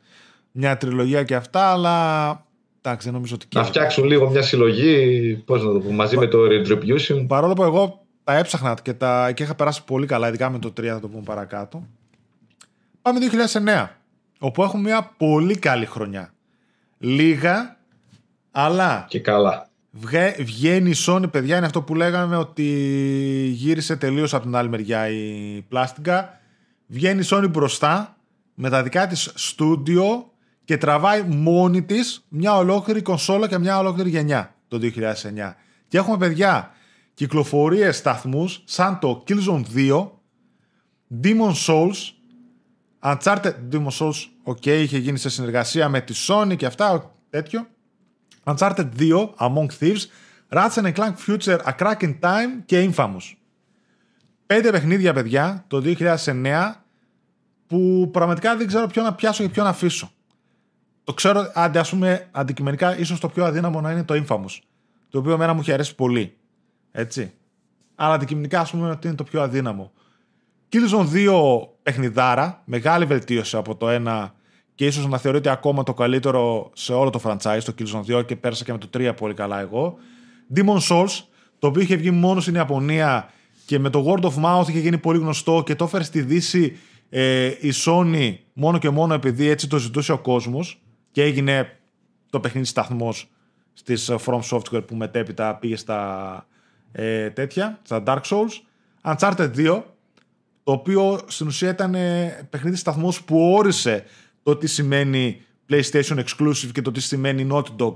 μια 0.60 0.77
τριλογία 0.77 1.23
και 1.23 1.36
αυτά, 1.36 1.72
αλλά 1.72 2.30
εντάξει, 2.81 3.06
δεν 3.06 3.14
νομίζω 3.14 3.36
ότι. 3.36 3.48
Να 3.53 3.64
φτιάξουν 3.64 4.03
λίγο 4.03 4.30
μια 4.30 4.41
συλλογή, 4.41 5.36
πώς 5.45 5.64
να 5.64 5.72
το 5.72 5.80
πω, 5.80 5.91
μαζί 5.91 6.18
με 6.18 6.27
το 6.27 6.40
Retribution. 6.44 7.26
Παρόλο 7.27 7.53
που 7.53 7.64
εγώ 7.64 8.06
τα 8.23 8.38
έψαχνα 8.38 8.77
και, 8.81 8.94
τα, 8.94 9.31
και 9.31 9.44
είχα 9.44 9.56
περάσει 9.56 9.84
πολύ 9.84 10.06
καλά, 10.06 10.27
ειδικά 10.27 10.49
με 10.49 10.60
το 10.60 10.73
3 10.80 10.86
θα 10.86 10.99
το 10.99 11.07
πούμε 11.07 11.23
παρακάτω. 11.23 11.88
Πάμε 13.02 13.19
2009 13.86 13.88
όπου 14.40 14.64
έχουμε 14.64 14.81
μια 14.81 15.14
πολύ 15.18 15.57
καλή 15.57 15.86
χρονιά. 15.86 16.34
Λίγα, 16.98 17.77
αλλά... 18.52 19.06
Και 19.10 19.19
καλά. 19.19 19.69
Βγαίνει 20.40 20.90
η 20.90 20.95
Sony, 21.06 21.31
παιδιά, 21.31 21.57
είναι 21.57 21.65
αυτό 21.65 21.81
που 21.81 21.95
λέγαμε 21.95 22.36
ότι 22.36 22.64
γύρισε 23.53 23.95
τελείως 23.95 24.34
από 24.34 24.44
την 24.44 24.56
άλλη 24.56 24.69
μεριά 24.69 25.10
η 25.10 25.61
πλάστικα. 25.69 26.40
Βγαίνει 26.88 27.19
η 27.19 27.27
Sony 27.30 27.48
μπροστά 27.49 28.18
με 28.53 28.69
τα 28.69 28.84
δικά 28.84 29.07
της 29.07 29.31
στούντιο 29.36 30.28
και 30.70 30.78
τραβάει 30.78 31.24
μόνη 31.24 31.84
της 31.84 32.26
μια 32.28 32.58
ολόκληρη 32.58 33.02
κονσόλα 33.02 33.48
και 33.48 33.58
μια 33.58 33.78
ολόκληρη 33.78 34.10
γενιά 34.10 34.56
το 34.68 34.80
2009. 34.82 35.56
Και 35.88 35.98
έχουμε, 35.98 36.18
παιδιά, 36.18 36.72
κυκλοφορίες 37.14 37.98
σταθμούς 37.98 38.62
σαν 38.66 39.00
το 39.00 39.24
Killzone 39.28 39.64
2, 39.76 40.10
Demon 41.24 41.54
Souls, 41.68 41.98
Uncharted 43.04 43.54
Demon 43.72 43.90
Souls, 44.00 44.28
ok, 44.44 44.66
είχε 44.66 44.98
γίνει 44.98 45.18
σε 45.18 45.30
συνεργασία 45.30 45.90
με 45.90 46.02
τη 46.02 46.14
Sony 46.28 46.56
και 46.58 46.66
αυτά, 46.66 47.16
τέτοιο. 47.30 47.68
Uncharted 48.44 48.90
2, 49.00 49.30
Among 49.38 49.68
Thieves, 49.80 50.06
Ratchet 50.50 50.94
Clank 50.94 51.14
Future, 51.28 51.58
A 51.58 51.72
Crack 51.80 52.02
in 52.02 52.20
Time 52.20 52.64
και 52.66 52.90
Infamous. 52.91 53.36
Πέντε 54.46 54.72
παιχνίδια, 54.72 55.14
παιδιά, 55.14 55.64
το 55.68 55.82
2009, 56.26 56.86
που 57.68 58.10
πραγματικά 58.14 58.58
δεν 58.58 58.68
ξέρω 58.68 58.88
ποιο 58.88 59.04
να 59.04 59.14
πιάσω 59.14 59.44
και 59.44 59.50
ποιο 59.50 59.64
να 59.64 59.70
αφήσω. 59.70 60.12
Το 61.10 61.15
ξέρω, 61.15 61.52
άντε, 61.53 61.80
ας 61.80 61.90
πούμε, 61.90 62.27
αντικειμενικά, 62.31 62.98
ίσως 62.98 63.19
το 63.19 63.27
πιο 63.30 63.45
αδύναμο 63.45 63.81
να 63.81 63.91
είναι 63.91 64.03
το 64.03 64.23
Infamous, 64.23 64.60
το 65.10 65.18
οποίο 65.18 65.34
εμένα 65.34 65.53
μου 65.53 65.60
έχει 65.60 65.72
αρέσει 65.72 65.95
πολύ. 65.95 66.38
Έτσι. 66.91 67.34
Αλλά 67.95 68.14
αντικειμενικά, 68.14 68.60
ας 68.60 68.72
πούμε, 68.72 68.90
ότι 68.90 69.07
είναι 69.07 69.15
το 69.15 69.23
πιο 69.23 69.41
αδύναμο. 69.41 69.91
Killzone 70.72 71.30
2 71.30 71.68
παιχνιδάρα, 71.84 72.61
μεγάλη 72.65 73.06
βελτίωση 73.06 73.57
από 73.57 73.76
το 73.76 73.88
1 73.90 74.34
και 74.76 74.86
ίσως 74.86 75.07
να 75.07 75.18
θεωρείται 75.18 75.49
ακόμα 75.49 75.84
το 75.84 75.94
καλύτερο 75.94 76.69
σε 76.73 76.94
όλο 76.94 77.10
το 77.10 77.22
franchise, 77.23 77.60
το 77.65 77.73
Killzone 77.80 78.18
2 78.18 78.26
και 78.26 78.36
πέρασα 78.36 78.64
και 78.64 78.72
με 78.72 78.77
το 78.77 78.90
3 78.94 79.14
πολύ 79.18 79.34
καλά 79.34 79.60
εγώ. 79.60 79.98
Demon 80.56 80.80
Souls, 80.90 81.23
το 81.60 81.68
οποίο 81.68 81.81
είχε 81.81 81.95
βγει 81.95 82.11
μόνο 82.11 82.40
στην 82.40 82.56
Ιαπωνία 82.56 83.30
και 83.65 83.80
με 83.80 83.90
το 83.90 84.06
word 84.07 84.23
of 84.23 84.44
mouth 84.44 84.68
είχε 84.68 84.80
γίνει 84.80 84.98
πολύ 84.98 85.19
γνωστό 85.19 85.64
και 85.65 85.76
το 85.76 85.84
έφερε 85.84 86.03
στη 86.03 86.22
Δύση 86.22 86.77
ε, 87.10 87.45
η 87.45 87.73
Sony 87.86 88.36
μόνο 88.53 88.77
και 88.77 88.90
μόνο 88.90 89.14
επειδή 89.14 89.48
έτσι 89.48 89.68
το 89.68 89.77
ζητούσε 89.77 90.11
ο 90.11 90.18
κόσμος 90.18 90.81
και 91.11 91.23
έγινε 91.23 91.80
το 92.30 92.40
παιχνίδι 92.40 92.68
σταθμός 92.68 93.30
στις 93.73 94.10
ε, 94.10 94.15
From 94.26 94.40
Software 94.52 94.88
που 94.88 94.95
μετέπειτα 94.95 95.56
πήγε 95.56 95.76
στα 95.76 96.48
ε, 96.91 97.30
τέτοια, 97.30 97.80
στα 97.84 98.03
Dark 98.06 98.22
Souls. 98.22 98.52
Uncharted 99.03 99.52
2, 99.56 99.84
το 100.64 100.72
οποίο 100.72 101.19
στην 101.27 101.48
ουσία 101.48 101.69
ήταν 101.69 101.95
ε, 101.95 102.48
παιχνίδι 102.49 102.76
σταθμός 102.76 103.23
που 103.23 103.53
όρισε 103.53 104.03
το 104.44 104.56
τι 104.56 104.68
σημαίνει 104.68 105.41
PlayStation 105.69 106.23
Exclusive 106.23 106.69
και 106.72 106.81
το 106.81 106.91
τι 106.91 107.02
σημαίνει 107.02 107.48
Naughty 107.52 107.76
Dog 107.77 107.95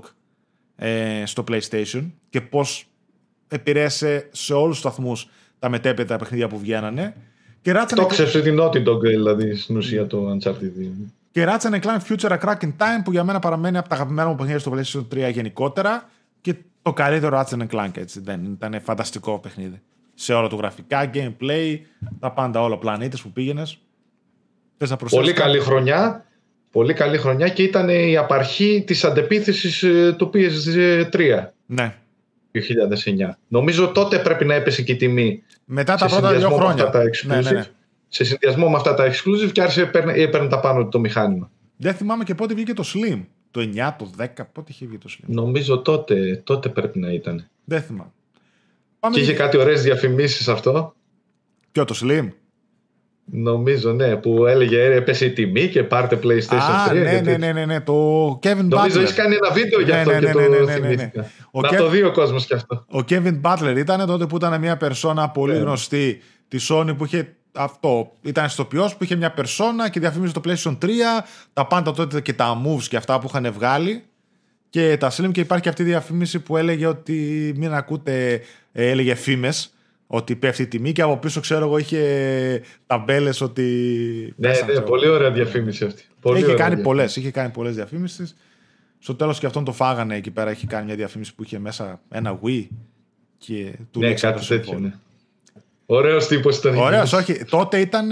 ε, 0.76 1.22
στο 1.26 1.44
PlayStation 1.48 2.10
και 2.30 2.40
πώς 2.40 2.86
επηρέασε 3.48 4.28
σε 4.32 4.52
όλους 4.52 4.68
τους 4.68 4.78
σταθμούς 4.78 5.28
τα 5.58 5.68
μετέπειτα 5.68 6.16
παιχνίδια 6.16 6.48
που 6.48 6.58
βγαίνανε. 6.58 7.16
Και 7.62 7.72
το 7.72 8.06
ξέρεις 8.06 8.32
την 8.32 8.58
Naughty 8.60 8.88
Dog 8.88 9.00
δηλαδή 9.00 9.54
στην 9.54 9.76
ουσία 9.76 10.06
το 10.06 10.36
Uncharted 10.36 10.52
2. 10.52 10.58
Και 11.34 11.46
Ratchet 11.48 11.80
Clank 11.80 11.98
Future 12.08 12.30
A 12.30 12.38
Crack 12.38 12.60
in 12.60 12.72
Time 12.78 13.00
που 13.04 13.10
για 13.12 13.24
μένα 13.24 13.38
παραμένει 13.38 13.76
από 13.76 13.88
τα 13.88 13.94
αγαπημένα 13.94 14.28
μου 14.28 14.34
παιχνίδια 14.34 14.58
στο 14.58 14.72
PlayStation 14.74 15.28
3 15.28 15.32
γενικότερα 15.32 16.10
και 16.40 16.54
το 16.82 16.92
καλύτερο 16.92 17.40
Ratchet 17.40 17.66
Clank 17.70 17.96
έτσι 17.96 18.20
δεν 18.20 18.44
ήταν 18.44 18.80
φανταστικό 18.82 19.38
παιχνίδι 19.38 19.82
σε 20.14 20.32
όλα 20.32 20.48
το 20.48 20.56
γραφικά, 20.56 21.10
gameplay, 21.14 21.78
τα 22.20 22.32
πάντα 22.32 22.62
όλα, 22.62 22.78
πλανήτες 22.78 23.20
που 23.20 23.32
πήγαινες. 23.32 23.78
Πολύ 25.10 25.32
καλή 25.32 25.60
χρονιά. 25.60 26.24
Πολύ 26.70 26.92
καλή 26.92 27.18
χρονιά 27.18 27.48
και 27.48 27.62
ήταν 27.62 27.88
η 27.88 28.16
απαρχή 28.16 28.84
της 28.86 29.04
αντεπίθεσης 29.04 29.82
ε, 29.82 30.14
του 30.18 30.30
PS3. 30.34 31.46
Ναι. 31.66 31.94
2009. 32.52 32.58
Νομίζω 33.48 33.88
τότε 33.88 34.18
πρέπει 34.18 34.44
να 34.44 34.54
έπεσε 34.54 34.82
και 34.82 34.92
η 34.92 34.96
τιμή. 34.96 35.42
Μετά 35.64 35.96
τα 35.96 36.06
πρώτα 36.06 36.32
δύο 36.32 36.50
χρόνια. 36.50 36.90
Τα 36.90 37.02
ναι, 37.24 37.40
ναι, 37.40 37.50
ναι. 37.50 37.64
Σε 38.14 38.24
συνδυασμό 38.24 38.68
με 38.68 38.76
αυτά 38.76 38.94
τα 38.94 39.10
exclusive 39.10 39.52
και 39.52 39.62
άρχισε 39.62 39.90
έπαιρνε 40.14 40.48
τα 40.48 40.60
πάνω 40.60 40.86
το 40.86 40.98
μηχάνημα. 40.98 41.50
Δεν 41.76 41.94
θυμάμαι 41.94 42.24
και 42.24 42.34
πότε 42.34 42.54
βγήκε 42.54 42.72
το 42.72 42.84
Slim. 42.94 43.24
Το 43.50 43.60
9, 43.60 43.94
το 43.98 44.10
10, 44.18 44.26
πότε 44.52 44.72
είχε 44.72 44.86
βγει 44.86 44.98
το 44.98 45.08
Slim. 45.10 45.24
Νομίζω 45.26 45.78
τότε, 45.78 46.40
τότε 46.44 46.68
πρέπει 46.68 46.98
να 46.98 47.12
ήταν. 47.12 47.48
Δεν 47.64 47.82
θυμάμαι. 47.82 48.12
Πάμε 49.00 49.14
και 49.14 49.20
είχε 49.20 49.32
κάτι 49.32 49.56
ωραίες 49.56 49.82
διαφημίσεις 49.82 50.48
αυτό. 50.48 50.94
Ποιο 51.72 51.84
το 51.84 51.94
Slim? 52.02 52.28
Νομίζω, 53.24 53.92
ναι, 53.92 54.16
που 54.16 54.46
έλεγε 54.46 54.82
«Ε, 54.82 54.94
έπεσε 54.94 55.24
η 55.24 55.32
τιμή 55.32 55.68
και 55.68 55.84
πάρτε 55.84 56.18
PlayStation 56.22 56.90
3. 56.90 56.92
Ναι, 56.92 57.20
ναι, 57.20 57.36
ναι, 57.36 57.52
ναι, 57.52 57.64
ναι, 57.64 57.80
το 57.80 58.28
Kevin 58.42 58.58
Butler. 58.58 58.68
Νομίζω 58.68 59.00
έχεις 59.00 59.14
κάνει 59.14 59.34
ένα 59.34 59.50
βίντεο 59.52 59.80
για 59.80 59.98
αυτό 59.98 60.18
και 60.18 60.32
το 60.32 60.68
θυμήθηκα. 60.68 61.30
Να 61.52 61.76
το 61.76 61.88
δει 61.88 62.02
ο 62.02 62.12
κόσμος 62.12 62.46
κι 62.46 62.54
αυτό. 62.54 62.84
Ο 62.88 62.98
Kevin 63.08 63.40
Butler 63.40 63.74
ήταν 63.76 64.06
τότε 64.06 64.26
που 64.26 64.36
ήταν 64.36 64.60
μια 64.60 64.76
περσόνα 64.76 65.30
πολύ 65.30 65.56
γνωστή 65.56 66.20
τη 66.48 66.58
Sony 66.68 66.94
που 66.96 67.04
είχε 67.04 67.36
αυτό. 67.54 68.12
Ήταν 68.22 68.44
ιστοποιό 68.44 68.90
που 68.98 69.04
είχε 69.04 69.16
μια 69.16 69.30
περσόνα 69.30 69.88
και 69.88 70.00
διαφήμιζε 70.00 70.32
το 70.32 70.40
PlayStation 70.44 70.78
3, 70.82 70.88
τα 71.52 71.66
πάντα 71.66 71.92
τότε 71.92 72.20
και 72.20 72.32
τα 72.32 72.62
moves 72.66 72.82
και 72.82 72.96
αυτά 72.96 73.20
που 73.20 73.26
είχαν 73.28 73.52
βγάλει 73.52 74.04
και 74.74 74.96
τα 74.96 75.12
Slim 75.12 75.30
και 75.32 75.40
υπάρχει 75.40 75.62
και 75.62 75.68
αυτή 75.68 75.82
η 75.82 75.84
διαφήμιση 75.84 76.40
που 76.40 76.56
έλεγε 76.56 76.86
ότι 76.86 77.52
μην 77.56 77.72
ακούτε, 77.72 78.40
ε, 78.72 78.90
έλεγε 78.90 79.14
φήμες 79.14 79.74
ότι 80.06 80.36
πέφτει 80.36 80.62
η 80.62 80.66
τιμή 80.66 80.92
και 80.92 81.02
από 81.02 81.16
πίσω 81.16 81.40
ξέρω 81.40 81.64
εγώ 81.64 81.78
είχε 81.78 82.62
ταμπέλες 82.86 83.40
ότι. 83.40 84.34
Ναι, 84.36 84.50
ναι, 84.50 84.80
πολύ 84.80 85.08
ωραία 85.08 85.30
διαφήμιση 85.30 85.84
αυτή. 85.84 86.02
Πολύ 86.20 86.40
είχε, 86.40 86.54
κάνει 86.54 86.82
πολλές, 86.82 87.16
είχε 87.16 87.30
κάνει 87.30 87.50
πολλές 87.50 87.74
διαφήμισει. 87.74 88.28
Στο 88.98 89.14
τέλος 89.14 89.38
και 89.38 89.46
αυτόν 89.46 89.64
το 89.64 89.72
φάγανε 89.72 90.16
εκεί 90.16 90.30
πέρα. 90.30 90.50
Είχε 90.50 90.66
κάνει 90.66 90.84
μια 90.84 90.94
διαφήμιση 90.94 91.34
που 91.34 91.42
είχε 91.42 91.58
μέσα 91.58 92.00
ένα 92.10 92.40
Wii 92.44 92.66
και 93.38 93.72
του 93.90 94.00
ναι, 94.00 94.14
κάτι 94.14 94.46
τέτοιο. 94.46 94.78
Ναι. 94.78 94.92
Ωραίος 95.86 96.26
τύπος 96.26 96.56
ήταν. 96.56 96.76
Ωραίος, 96.76 97.12
όχι. 97.12 97.44
Τότε 97.44 97.80
ήταν 97.80 98.08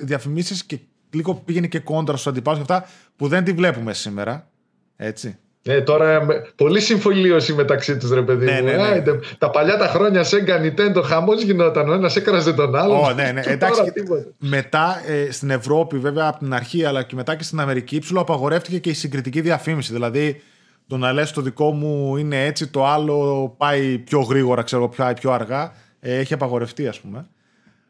διαφημίσεις 0.00 0.64
και 0.64 0.78
λίγο 1.10 1.34
πήγαινε 1.34 1.66
και 1.66 1.78
κόντρα 1.78 2.16
στους 2.16 2.26
αντιπάλους 2.26 2.66
και 2.66 2.72
αυτά 2.72 2.88
που 3.16 3.28
δεν 3.28 3.44
τη 3.44 3.52
βλέπουμε 3.52 3.92
σήμερα. 3.92 4.48
Έτσι. 4.96 5.38
Ναι, 5.62 5.80
τώρα 5.80 6.26
πολύ 6.56 6.80
συμφιλίωση 6.80 7.52
μεταξύ 7.52 7.96
τους 7.96 8.10
ρε 8.10 8.22
παιδί 8.22 8.44
ναι, 8.44 8.60
μου. 8.60 8.66
Ναι, 8.66 8.72
ναι. 8.72 9.18
τα 9.38 9.50
παλιά 9.50 9.76
τα 9.76 9.86
χρόνια 9.86 10.22
σε 10.22 10.44
Nintendo 10.46 11.02
χαμός 11.04 11.42
γινόταν. 11.42 11.88
Ο 11.88 11.92
ένας 11.92 12.16
έκραζε 12.16 12.52
τον 12.52 12.76
άλλον. 12.76 13.04
Oh, 13.04 13.14
ναι, 13.14 13.30
ναι. 13.32 13.42
Εντάξει, 13.44 13.92
μετά 14.38 15.02
ε, 15.06 15.30
στην 15.30 15.50
Ευρώπη, 15.50 15.98
βέβαια 15.98 16.28
από 16.28 16.38
την 16.38 16.54
αρχή, 16.54 16.84
αλλά 16.84 17.02
και 17.02 17.14
μετά 17.14 17.34
και 17.34 17.44
στην 17.44 17.60
Αμερική, 17.60 17.98
ψηλό 17.98 18.20
απαγορεύτηκε 18.20 18.78
και 18.78 18.90
η 18.90 18.94
συγκριτική 18.94 19.40
διαφήμιση. 19.40 19.92
Δηλαδή, 19.92 20.42
το 20.90 20.96
να 20.96 21.12
λες 21.12 21.32
το 21.32 21.40
δικό 21.40 21.72
μου 21.72 22.16
είναι 22.16 22.44
έτσι, 22.44 22.66
το 22.66 22.86
άλλο 22.86 23.48
πάει 23.56 23.98
πιο 23.98 24.20
γρήγορα, 24.20 24.62
ξέρω 24.62 24.88
πιο, 24.88 25.12
πιο 25.20 25.30
αργά. 25.32 25.72
Ε, 26.00 26.18
έχει 26.18 26.34
απαγορευτεί, 26.34 26.88
ας 26.88 27.00
πούμε. 27.00 27.26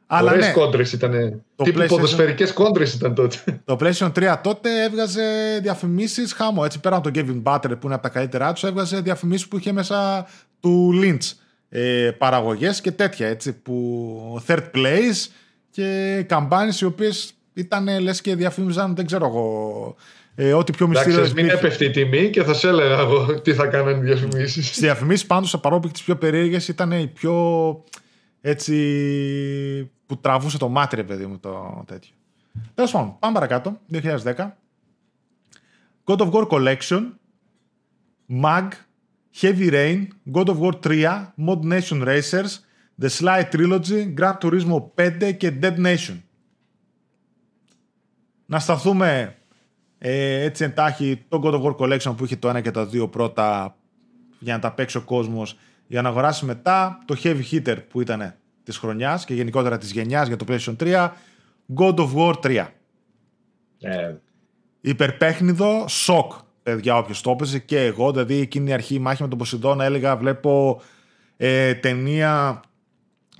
Αλλά 0.06 0.36
ναι, 0.36 0.50
κόντρες 0.50 0.92
ήταν. 0.92 1.42
Τύπου 1.62 1.78
PlayStation... 1.78 1.88
ποδοσφαιρικές 1.88 2.52
κόντρες 2.52 2.94
ήταν 2.94 3.14
τότε. 3.14 3.36
Το 3.64 3.76
PlayStation 3.80 4.12
3 4.12 4.36
τότε 4.42 4.84
έβγαζε 4.84 5.22
διαφημίσεις 5.62 6.32
χάμω. 6.32 6.62
Έτσι 6.64 6.80
πέρα 6.80 6.96
από 6.96 7.10
τον 7.10 7.42
Kevin 7.44 7.52
Butler 7.52 7.76
που 7.80 7.86
είναι 7.86 7.94
από 7.94 8.02
τα 8.02 8.08
καλύτερά 8.08 8.52
τους, 8.52 8.62
έβγαζε 8.62 9.00
διαφημίσεις 9.00 9.48
που 9.48 9.58
είχε 9.58 9.72
μέσα 9.72 10.26
του 10.60 10.90
Lynch. 11.02 11.32
Ε, 11.68 12.10
Παραγωγές 12.18 12.80
και 12.80 12.90
τέτοια 12.90 13.28
έτσι. 13.28 13.52
Που 13.52 14.42
third 14.46 14.70
place 14.74 15.30
και 15.70 16.22
καμπάνε 16.28 16.72
οι 16.80 16.84
οποίες 16.84 17.32
ήταν 17.52 18.00
λες 18.00 18.20
και 18.20 18.34
διαφήμιζαν, 18.34 18.94
δεν 18.96 19.06
ξέρω 19.06 19.26
εγώ. 19.26 19.96
Ε, 20.34 20.52
ό,τι 20.52 20.72
πιο 20.72 20.88
μυστήριο. 20.88 21.32
μην 21.34 21.48
έπεφτε 21.48 21.84
η 21.84 21.90
τιμή 21.90 22.30
και 22.30 22.42
θα 22.42 22.54
σε 22.54 22.68
έλεγα 22.68 22.98
εγώ 22.98 23.34
τι 23.44 23.54
θα 23.54 23.66
κάνουν 23.66 23.96
οι 23.96 24.04
διαφημίσεις. 24.04 24.66
Στι 24.68 24.80
διαφημίσεις 24.80 25.26
πάντως, 25.26 25.60
παρόλο 25.60 25.90
τις 25.92 26.02
πιο 26.02 26.16
περίεργες, 26.16 26.68
ήταν 26.68 26.92
οι 26.92 27.06
πιο 27.06 27.34
έτσι 28.40 28.74
που 30.06 30.16
τραβούσε 30.20 30.58
το 30.58 30.68
μάτι, 30.68 30.96
ρε 30.96 31.04
παιδί 31.04 31.26
μου, 31.26 31.38
το 31.38 31.84
τέτοιο. 31.86 32.14
Τέλος 32.74 32.90
πάντων, 32.90 33.16
πάμε 33.18 33.34
παρακάτω. 33.34 33.80
2010. 33.92 34.56
God 36.04 36.16
of 36.16 36.30
War 36.30 36.46
Collection, 36.48 37.02
MAG, 38.26 38.68
Heavy 39.40 39.70
Rain, 39.70 40.08
God 40.32 40.48
of 40.48 40.58
War 40.58 40.72
3, 40.82 41.32
Mod 41.36 41.62
Nation 41.64 42.02
Racers, 42.02 42.60
The 43.00 43.08
Sly 43.08 43.44
Trilogy, 43.52 44.14
Gran 44.18 44.34
Turismo 44.42 44.90
5 44.94 45.32
και 45.36 45.58
Dead 45.62 45.76
Nation. 45.76 46.20
Να 48.46 48.58
σταθούμε 48.58 49.39
ε, 50.02 50.42
έτσι 50.42 50.64
εντάχει 50.64 51.24
το 51.28 51.40
God 51.44 51.52
of 51.54 51.62
War 51.62 51.76
Collection 51.76 52.16
που 52.16 52.24
είχε 52.24 52.36
το 52.36 52.48
ένα 52.48 52.60
και 52.60 52.70
τα 52.70 52.86
δύο 52.86 53.08
πρώτα 53.08 53.76
για 54.38 54.54
να 54.54 54.60
τα 54.60 54.72
παίξει 54.72 54.96
ο 54.96 55.02
κόσμος 55.02 55.58
για 55.86 56.02
να 56.02 56.08
αγοράσει 56.08 56.44
μετά 56.44 57.02
το 57.04 57.16
Heavy 57.22 57.42
Hitter 57.50 57.76
που 57.88 58.00
ήταν 58.00 58.34
της 58.62 58.76
χρονιάς 58.76 59.24
και 59.24 59.34
γενικότερα 59.34 59.78
της 59.78 59.92
γενιάς 59.92 60.28
για 60.28 60.36
το 60.36 60.44
PlayStation 60.48 60.76
3 60.78 61.08
God 61.76 61.94
of 61.94 62.14
War 62.14 62.34
3. 62.42 62.66
Ε. 63.80 64.14
Υπερπέχνιδο, 64.80 65.88
σοκ 65.88 66.32
παιδιά 66.62 66.96
όποιος 66.96 67.20
το 67.20 67.30
έπαιζε 67.30 67.58
και 67.58 67.84
εγώ 67.84 68.12
δηλαδή 68.12 68.34
εκείνη 68.34 68.70
η 68.70 68.72
αρχή 68.72 68.94
η 68.94 68.98
μάχη 68.98 69.22
με 69.22 69.28
τον 69.28 69.38
Ποσειδώνα 69.38 69.84
έλεγα 69.84 70.16
βλέπω 70.16 70.80
ε, 71.36 71.74
ταινία 71.74 72.62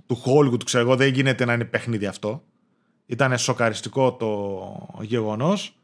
του 0.06 0.22
Hollywood 0.24 0.64
ξέρω 0.64 0.84
εγώ 0.84 0.96
δεν 0.96 1.12
γίνεται 1.12 1.44
να 1.44 1.52
είναι 1.52 1.64
παιχνίδι 1.64 2.06
αυτό 2.06 2.42
ήταν 3.06 3.38
σοκαριστικό 3.38 4.12
το 4.12 5.02
γεγονός 5.02 5.79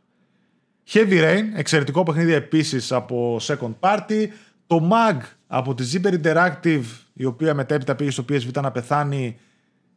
Heavy 0.92 1.22
Rain, 1.22 1.44
εξαιρετικό 1.54 2.02
παιχνίδι 2.02 2.32
επίσης 2.32 2.92
από 2.92 3.36
Second 3.40 3.74
Party 3.80 4.26
το 4.66 4.88
MAG 4.92 5.16
από 5.46 5.74
τη 5.74 5.84
Zipper 5.92 6.14
Interactive 6.22 6.84
η 7.12 7.24
οποία 7.24 7.54
μετέπειτα 7.54 7.94
πήγε 7.94 8.10
στο 8.10 8.24
PSV 8.28 8.62
να 8.62 8.70
πεθάνει 8.70 9.36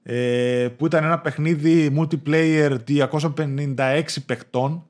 ε, 0.03 0.67
που 0.77 0.85
ήταν 0.85 1.03
ένα 1.03 1.19
παιχνίδι 1.19 1.97
multiplayer 1.97 2.77
256 2.87 4.01
παιχτών 4.25 4.83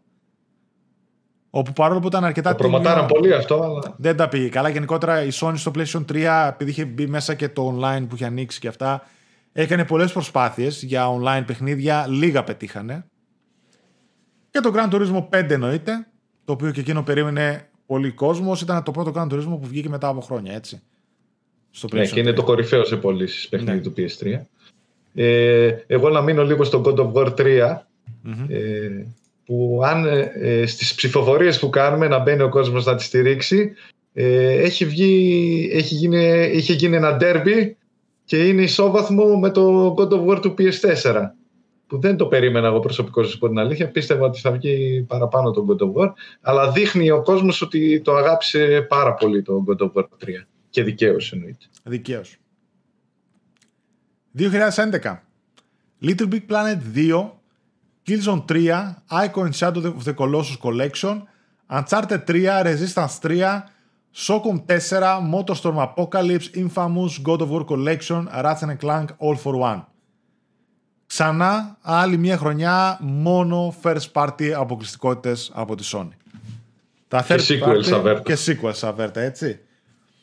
όπου 1.49 1.73
παρόλο 1.73 1.99
που 1.99 2.07
ήταν 2.07 2.23
αρκετά. 2.23 2.49
Το 2.49 2.55
προμοτάραν 2.55 3.05
πολύ 3.05 3.33
αυτό, 3.33 3.63
αλλά. 3.63 3.95
Δεν 3.97 4.15
τα 4.15 4.29
πήγε 4.29 4.49
καλά. 4.49 4.69
Γενικότερα 4.69 5.23
η 5.23 5.29
Sony 5.33 5.53
στο 5.55 5.71
PlayStation 5.75 6.05
3, 6.11 6.47
επειδή 6.49 6.71
είχε 6.71 6.85
μπει 6.85 7.07
μέσα 7.07 7.33
και 7.33 7.49
το 7.49 7.77
online 7.77 8.05
που 8.09 8.15
είχε 8.15 8.25
ανοίξει 8.25 8.59
και 8.59 8.67
αυτά, 8.67 9.07
έκανε 9.51 9.85
πολλές 9.85 10.11
προσπάθειες 10.11 10.83
για 10.83 11.05
online 11.07 11.43
παιχνίδια. 11.45 12.05
Λίγα 12.07 12.43
πετύχανε. 12.43 13.05
Και 14.51 14.59
το 14.59 14.71
Gran 14.75 14.93
Turismo 14.93 15.29
5 15.29 15.49
εννοείται, 15.49 16.07
το 16.45 16.53
οποίο 16.53 16.71
και 16.71 16.79
εκείνο 16.79 17.03
περίμενε 17.03 17.69
πολύ 17.85 18.11
κόσμος. 18.11 18.61
Ήταν 18.61 18.83
το 18.83 18.91
πρώτο 18.91 19.11
Gran 19.15 19.33
Turismo 19.33 19.57
που 19.61 19.67
βγήκε 19.67 19.89
μετά 19.89 20.07
από 20.07 20.21
χρόνια, 20.21 20.53
έτσι. 20.53 20.81
Στο 21.71 21.87
ναι, 21.93 22.05
και 22.05 22.19
είναι 22.19 22.33
το 22.33 22.43
κορυφαίο 22.43 22.83
σε 22.83 22.95
πωλήσεις 22.95 23.49
παιχνίδι 23.49 23.77
ναι. 23.77 23.81
του 23.81 23.93
PS3. 23.97 24.39
Ε, 25.13 25.75
εγώ 25.87 26.09
να 26.09 26.21
μείνω 26.21 26.43
λίγο 26.43 26.63
στο 26.63 26.81
God 26.85 26.95
of 26.95 27.11
War 27.11 27.33
3. 27.35 27.77
mm 28.25 28.45
Ε, 28.47 29.05
που 29.45 29.81
αν 29.83 30.05
ε, 30.05 30.31
ε, 30.35 30.65
στις 30.65 30.95
ψηφοφορίες 30.95 31.59
που 31.59 31.69
κάνουμε 31.69 32.07
να 32.07 32.19
μπαίνει 32.19 32.41
ο 32.41 32.49
κόσμος 32.49 32.85
να 32.85 32.95
τη 32.95 33.03
στηρίξει 33.03 33.73
ε, 34.13 34.53
έχει, 34.53 34.85
βγει, 34.85 35.69
έχει 35.73 35.95
γίνει, 35.95 36.49
είχε 36.53 36.73
γίνει 36.73 36.95
ένα 36.95 37.17
derby 37.21 37.71
και 38.25 38.47
είναι 38.47 38.61
ισόβαθμο 38.61 39.39
με 39.39 39.49
το 39.49 39.95
God 39.97 40.09
of 40.09 40.25
War 40.25 40.41
του 40.41 40.53
PS4 40.57 41.29
που 41.89 41.99
δεν 41.99 42.17
το 42.17 42.25
περίμενα 42.25 42.67
εγώ 42.67 42.79
προσωπικώς 42.79 43.33
από 43.33 43.47
την 43.47 43.59
αλήθεια 43.59 43.91
πίστευα 43.91 44.25
ότι 44.25 44.39
θα 44.39 44.51
βγει 44.51 45.05
παραπάνω 45.07 45.51
το 45.51 45.65
God 45.69 45.81
of 45.81 45.93
War 45.93 46.13
αλλά 46.41 46.71
δείχνει 46.71 47.11
ο 47.11 47.21
κόσμος 47.21 47.61
ότι 47.61 48.01
το 48.01 48.15
αγάπησε 48.15 48.85
πάρα 48.89 49.13
πολύ 49.13 49.41
το 49.41 49.63
God 49.67 49.81
of 49.81 49.91
War 49.93 50.03
3 50.03 50.07
και 50.69 50.83
δικαίως 50.83 51.31
εννοείται 51.31 51.65
Δικαίως 51.83 52.37
2011 54.37 54.47
Little 56.01 56.29
Big 56.29 56.45
Planet 56.49 56.77
2 56.95 57.29
Killzone 58.09 58.43
3, 58.47 59.03
Icon 59.11 59.51
Shadow 59.51 59.85
of 59.85 60.03
the 60.03 60.15
Colossus 60.15 60.57
Collection, 60.57 61.27
Uncharted 61.69 62.25
3, 62.25 62.63
Resistance 62.63 63.19
3, 63.19 63.69
Socom 64.11 64.65
4, 64.65 65.21
Motorstorm 65.21 65.77
Apocalypse, 65.77 66.49
Infamous, 66.55 67.19
God 67.19 67.43
of 67.43 67.51
War 67.51 67.65
Collection, 67.65 68.27
Ratchet 68.27 68.79
Clank 68.79 69.11
All 69.19 69.35
for 69.35 69.55
One. 69.57 69.85
Ξανά 71.09 71.77
άλλη 71.81 72.17
μια 72.17 72.37
χρονιά 72.37 72.97
μόνο 73.01 73.75
first 73.83 74.11
party 74.13 74.49
αποκλειστικότητες 74.49 75.51
από 75.53 75.75
τη 75.75 75.89
Sony. 75.93 76.09
Τα 77.07 77.25
και 77.27 77.35
sequels 77.47 77.91
αβέρτα. 77.93 78.33
Και 78.33 78.37
sequels 78.45 78.79
αβέρτα, 78.81 79.21
έτσι. 79.21 79.59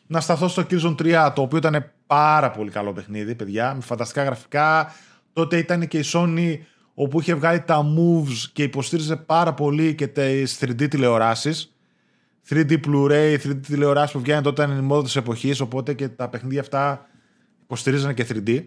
Να 0.07 0.21
σταθώ 0.21 0.49
στο 0.49 0.67
Killzone 0.71 0.95
3, 0.99 1.33
το 1.35 1.43
οποίο 1.43 1.59
ήταν 1.59 1.93
πάρα 2.07 2.51
πολύ 2.51 2.71
καλό 2.71 2.93
παιχνίδι, 2.93 3.35
παιδιά, 3.35 3.75
με 3.75 3.81
φανταστικά 3.81 4.25
γραφικά. 4.25 4.93
Τότε 5.33 5.59
ήταν 5.59 5.89
και 5.89 5.99
η 5.99 6.05
Sony 6.13 6.59
όπου 6.95 7.21
είχε 7.21 7.35
βγάλει 7.35 7.61
τα 7.61 7.85
moves 7.99 8.51
και 8.53 8.63
υποστήριζε 8.63 9.17
πάρα 9.17 9.55
πολύ 9.55 9.95
και 9.95 10.07
τις 10.07 10.59
3D 10.61 10.89
τηλεοράσεις. 10.89 11.77
3D 12.49 12.81
Blu-ray, 12.87 13.37
3D 13.43 13.61
τηλεοράσεις 13.67 14.13
που 14.13 14.21
βγαίνουν 14.21 14.43
τότε 14.43 14.63
ήταν 14.63 14.79
η 14.79 14.81
μόδα 14.81 15.03
της 15.03 15.17
εποχής, 15.17 15.61
οπότε 15.61 15.95
και 15.95 16.09
τα 16.09 16.29
παιχνίδια 16.29 16.61
αυτά 16.61 17.07
υποστηρίζανε 17.63 18.15
και 18.15 18.27
3D. 18.29 18.65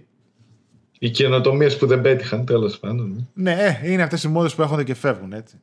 Οι 1.00 1.10
καινοτομίες 1.10 1.78
που 1.78 1.86
δεν 1.86 2.02
πέτυχαν, 2.02 2.46
τέλος 2.46 2.80
πάντων. 2.80 3.30
Ναι, 3.34 3.80
ε, 3.82 3.92
είναι 3.92 4.04
αυτές 4.04 4.24
οι 4.24 4.28
μόδες 4.28 4.56
που 4.56 4.62
έρχονται 4.62 4.84
και 4.84 4.94
φεύγουν 4.94 5.34
έτσι. 5.34 5.62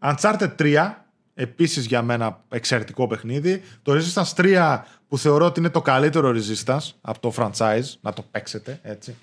Uncharted 0.00 0.54
3, 0.56 1.06
επίσης 1.34 1.86
για 1.86 2.02
μένα 2.02 2.44
εξαιρετικό 2.48 3.06
παιχνίδι. 3.06 3.62
Το 3.82 3.92
Resistance 3.92 4.32
3 4.36 4.78
που 5.08 5.18
θεωρώ 5.18 5.44
ότι 5.44 5.60
είναι 5.60 5.68
το 5.68 5.82
καλύτερο 5.82 6.34
Resistance 6.34 6.90
από 7.00 7.20
το 7.20 7.32
franchise, 7.36 7.84
να 8.00 8.12
το 8.12 8.24
παίξετε 8.30 8.80
έτσι. 8.82 9.16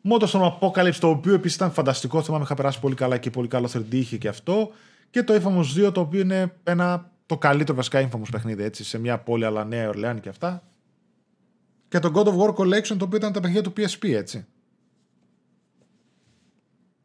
Μότο 0.00 0.26
στον 0.26 0.58
Apocalypse, 0.60 0.94
το 1.00 1.08
οποίο 1.08 1.34
επίσης 1.34 1.56
ήταν 1.56 1.72
φανταστικό. 1.72 2.22
Θυμάμαι, 2.22 2.44
είχα 2.44 2.54
περάσει 2.54 2.80
πολύ 2.80 2.94
καλά 2.94 3.18
και 3.18 3.30
πολύ 3.30 3.48
καλό 3.48 3.68
3D 3.72 3.94
είχε 3.94 4.16
και 4.16 4.28
αυτό. 4.28 4.70
Και 5.10 5.22
το 5.22 5.34
Infamous 5.34 5.86
2, 5.86 5.92
το 5.92 6.00
οποίο 6.00 6.20
είναι 6.20 6.54
ένα, 6.64 7.10
το 7.26 7.38
καλύτερο 7.38 7.76
βασικά 7.76 8.08
Infamous 8.08 8.28
παιχνίδι, 8.30 8.62
έτσι, 8.62 8.84
σε 8.84 8.98
μια 8.98 9.18
πόλη 9.18 9.44
αλλά 9.44 9.64
Νέα 9.64 9.88
Ορλεάνη 9.88 10.20
και 10.20 10.28
αυτά. 10.28 10.62
Και 11.92 11.98
το 11.98 12.12
God 12.14 12.24
of 12.24 12.36
War 12.36 12.54
Collection, 12.54 12.96
το 12.98 13.04
οποίο 13.04 13.16
ήταν 13.16 13.32
τα 13.32 13.40
παιχνίδια 13.40 13.62
του 13.62 13.72
PSP, 13.76 14.12
έτσι. 14.12 14.46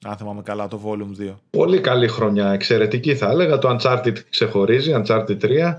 Αν 0.06 0.18
θυμάμαι 0.18 0.42
καλά, 0.42 0.68
το 0.68 0.82
Volume 0.86 1.30
2. 1.30 1.34
Πολύ 1.50 1.82
καλή 1.82 2.08
χρονιά, 2.08 2.52
εξαιρετική 2.52 3.16
θα 3.16 3.30
έλεγα. 3.30 3.58
Το 3.58 3.78
Uncharted 3.80 4.14
ξεχωρίζει, 4.30 4.92
Uncharted 4.96 5.38
3. 5.42 5.74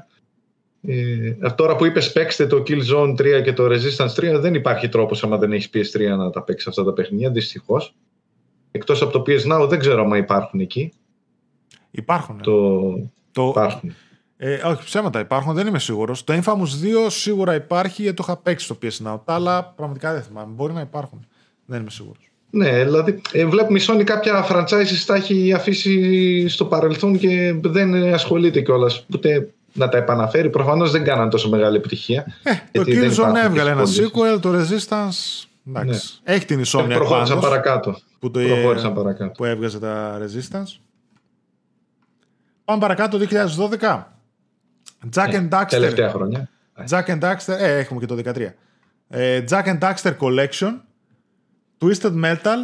Ε, 0.83 1.33
τώρα 1.55 1.77
που 1.77 1.85
είπες 1.85 2.13
παίξτε 2.13 2.47
το 2.47 2.63
Killzone 2.67 3.15
3 3.19 3.43
και 3.45 3.53
το 3.53 3.65
Resistance 3.65 4.37
3, 4.37 4.39
δεν 4.41 4.55
υπάρχει 4.55 4.89
τρόπος 4.89 5.25
άμα 5.25 5.37
δεν 5.39 5.53
έχεις 5.53 5.71
PS3 5.73 6.17
να 6.17 6.31
τα 6.31 6.43
παίξεις 6.43 6.69
αυτά 6.69 6.85
τα 6.85 6.93
παιχνίδια, 6.93 7.31
δυστυχώς. 7.31 7.95
Εκτός 8.71 9.03
από 9.03 9.13
το 9.13 9.23
PS 9.27 9.53
Now, 9.53 9.69
δεν 9.69 9.79
ξέρω 9.79 10.03
αν 10.03 10.13
υπάρχουν 10.19 10.61
εκεί. 10.61 10.93
Υπάρχουν. 11.91 12.39
Ε. 12.39 12.43
Το... 12.43 12.81
το... 13.33 13.49
Υπάρχουν. 13.49 13.95
Ε, 14.41 14.61
όχι, 14.65 14.85
ψέματα 14.85 15.21
υπάρχουν, 15.21 15.55
δεν 15.55 15.67
είμαι 15.67 15.79
σίγουρος. 15.79 16.25
Το 16.25 16.35
Infamous 16.35 17.05
2 17.07 17.07
σίγουρα 17.09 17.55
υπάρχει 17.55 18.03
γιατί 18.03 18.17
το 18.17 18.25
είχα 18.27 18.37
παίξει 18.37 18.65
στο 18.65 18.79
PS 18.83 19.07
Now. 19.07 19.21
Τα 19.25 19.35
άλλα 19.35 19.65
πραγματικά 19.65 20.13
δεν 20.13 20.23
θυμάμαι. 20.23 20.53
Μπορεί 20.55 20.73
να 20.73 20.81
υπάρχουν. 20.81 21.27
Δεν 21.65 21.81
είμαι 21.81 21.91
σίγουρος. 21.91 22.31
Ναι, 22.51 22.85
δηλαδή 22.85 23.21
ε, 23.33 23.47
βλέπουμε 23.47 23.79
η 23.79 23.83
Sony 23.89 24.03
κάποια 24.05 24.47
franchises 24.51 25.03
τα 25.07 25.15
έχει 25.15 25.53
αφήσει 25.53 26.49
στο 26.49 26.65
παρελθόν 26.65 27.19
και 27.19 27.55
δεν 27.61 28.13
ασχολείται 28.15 28.61
κιόλας. 28.61 29.07
Ούτε 29.15 29.53
να 29.73 29.89
τα 29.89 29.99
επαναφέρει. 29.99 30.51
Προφανώς 30.51 30.91
δεν 30.91 31.05
κάναν 31.05 31.31
τόσο 31.31 31.49
μεγάλη 31.49 31.77
επιτυχία. 31.77 32.27
Ε, 32.43 32.53
το 32.73 32.85
Killzone 32.87 33.45
έβγαλε 33.45 33.71
ένα 33.71 33.85
sequel, 33.85 34.41
το 34.41 34.51
Resistance. 34.53 35.47
Ναι. 35.63 35.97
Έχει 36.25 36.45
την 36.45 36.61
ισόμια 36.61 36.95
ε, 36.95 36.99
Προχώρησαν 36.99 37.41
παρακάτω. 37.41 37.99
Που, 38.19 38.31
το, 38.31 38.41
προχώρησαν 38.41 38.95
παρακάτω. 38.95 39.31
που 39.31 39.45
έβγαζε 39.45 39.79
τα 39.79 40.19
Resistance. 40.21 40.79
Πάμε 42.65 42.81
παρακάτω 42.81 43.19
το 43.19 43.27
2012. 43.81 44.03
Jack 45.15 45.33
and 45.33 45.49
Daxter. 45.49 45.67
Τελευταία 45.69 46.11
χρονιά. 46.11 46.49
Jack 46.89 47.05
and 47.05 47.21
Daxter. 47.21 47.57
Ε, 47.59 47.79
έχουμε 47.79 48.01
και 48.01 48.07
το 48.07 48.15
2013. 48.15 48.55
Ε, 49.09 49.45
Jack 49.49 49.65
and 49.65 49.79
Daxter 49.79 50.17
Collection. 50.19 50.79
Twisted 51.79 52.25
Metal. 52.25 52.59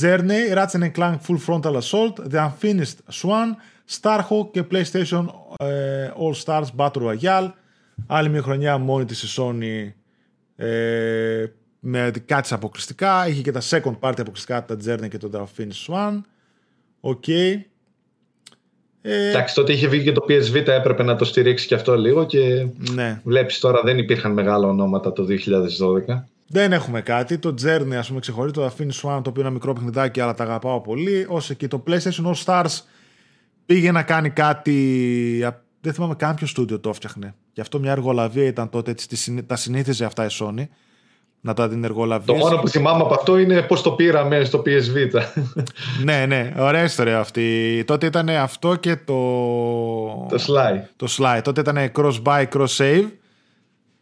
Journey. 0.00 0.54
Ratchet 0.54 0.92
Clank 0.96 1.16
Full 1.26 1.38
Frontal 1.46 1.76
Assault. 1.76 2.32
The 2.32 2.50
Unfinished 2.50 2.98
Swan. 3.22 3.56
Starhawk 3.90 4.50
και 4.50 4.64
PlayStation 4.70 5.26
ε, 5.56 6.10
All 6.16 6.34
Stars 6.44 6.66
Battle 6.76 7.14
Royale. 7.14 7.50
Άλλη 8.06 8.28
μια 8.28 8.42
χρονιά 8.42 8.78
μόνη 8.78 9.04
της 9.04 9.22
η 9.22 9.34
Sony 9.38 9.92
ε, 10.56 11.46
με 11.80 12.10
κάτι 12.26 12.54
αποκλειστικά. 12.54 13.28
Είχε 13.28 13.42
και 13.42 13.52
τα 13.52 13.60
second 13.60 13.98
party 14.00 14.20
αποκλειστικά, 14.20 14.64
τα 14.64 14.76
Journey 14.84 15.08
και 15.08 15.18
το 15.18 15.30
The 15.32 15.60
Finish 15.60 15.94
One. 15.94 16.20
OK. 17.00 17.24
Okay. 17.26 17.60
Ε, 19.06 19.28
Εντάξει, 19.28 19.54
τότε 19.54 19.72
είχε 19.72 19.86
βγει 19.86 20.02
και 20.02 20.12
το 20.12 20.24
PSV, 20.28 20.66
έπρεπε 20.66 21.02
να 21.02 21.16
το 21.16 21.24
στηρίξει 21.24 21.66
και 21.66 21.74
αυτό 21.74 21.96
λίγο 21.96 22.26
και 22.26 22.66
ναι. 22.92 23.20
βλέπεις 23.24 23.58
τώρα 23.58 23.80
δεν 23.84 23.98
υπήρχαν 23.98 24.32
μεγάλα 24.32 24.68
ονόματα 24.68 25.12
το 25.12 25.26
2012. 26.08 26.22
Δεν 26.46 26.72
έχουμε 26.72 27.00
κάτι. 27.00 27.38
Το 27.38 27.54
Journey, 27.64 27.94
ας 27.94 28.08
πούμε, 28.08 28.20
ξεχωρίζει 28.20 28.54
το 28.54 28.64
The 28.64 28.82
Unfinished 28.82 28.86
Swan, 28.86 29.22
το 29.22 29.28
οποίο 29.28 29.32
είναι 29.32 29.40
ένα 29.40 29.50
μικρό 29.50 29.72
παιχνιδάκι, 29.72 30.20
αλλά 30.20 30.34
τα 30.34 30.44
αγαπάω 30.44 30.80
πολύ. 30.80 31.26
Όσο 31.28 31.54
και 31.54 31.68
το 31.68 31.82
PlayStation 31.86 32.24
All 32.24 32.44
Stars 32.44 32.80
πήγε 33.66 33.92
να 33.92 34.02
κάνει 34.02 34.30
κάτι. 34.30 35.52
Δεν 35.80 35.92
θυμάμαι 35.92 36.14
καν 36.14 36.34
ποιο 36.34 36.46
στούντιο 36.46 36.80
το 36.80 36.88
έφτιαχνε. 36.88 37.34
Γι' 37.52 37.60
αυτό 37.60 37.78
μια 37.78 37.90
εργολαβία 37.90 38.46
ήταν 38.46 38.68
τότε, 38.68 38.90
έτσι, 38.90 39.44
τα 39.46 39.56
συνήθιζε 39.56 40.04
αυτά 40.04 40.24
η 40.24 40.28
Sony. 40.30 40.66
Να 41.44 41.54
τα 41.54 41.64
ενεργολαβείς. 41.72 42.26
Το 42.26 42.34
μόνο 42.34 42.56
που 42.56 42.68
θυμάμαι 42.68 43.02
από 43.02 43.14
αυτό 43.14 43.38
είναι 43.38 43.62
πώς 43.62 43.82
το 43.82 43.90
πήραμε 43.90 44.44
στο 44.44 44.62
PSV. 44.66 45.22
ναι, 46.04 46.26
ναι, 46.26 46.52
ωραία 46.58 46.84
ιστορία 46.84 47.18
αυτή. 47.18 47.82
Τότε 47.86 48.06
ήταν 48.06 48.28
αυτό 48.28 48.76
και 48.76 48.96
το... 48.96 49.14
Το 50.28 50.44
slide. 50.46 50.82
Το 50.96 51.06
slide. 51.18 51.40
Τότε 51.44 51.60
ήταν 51.60 51.92
cross 51.96 52.22
buy, 52.22 52.44
cross 52.52 52.76
save 52.76 53.04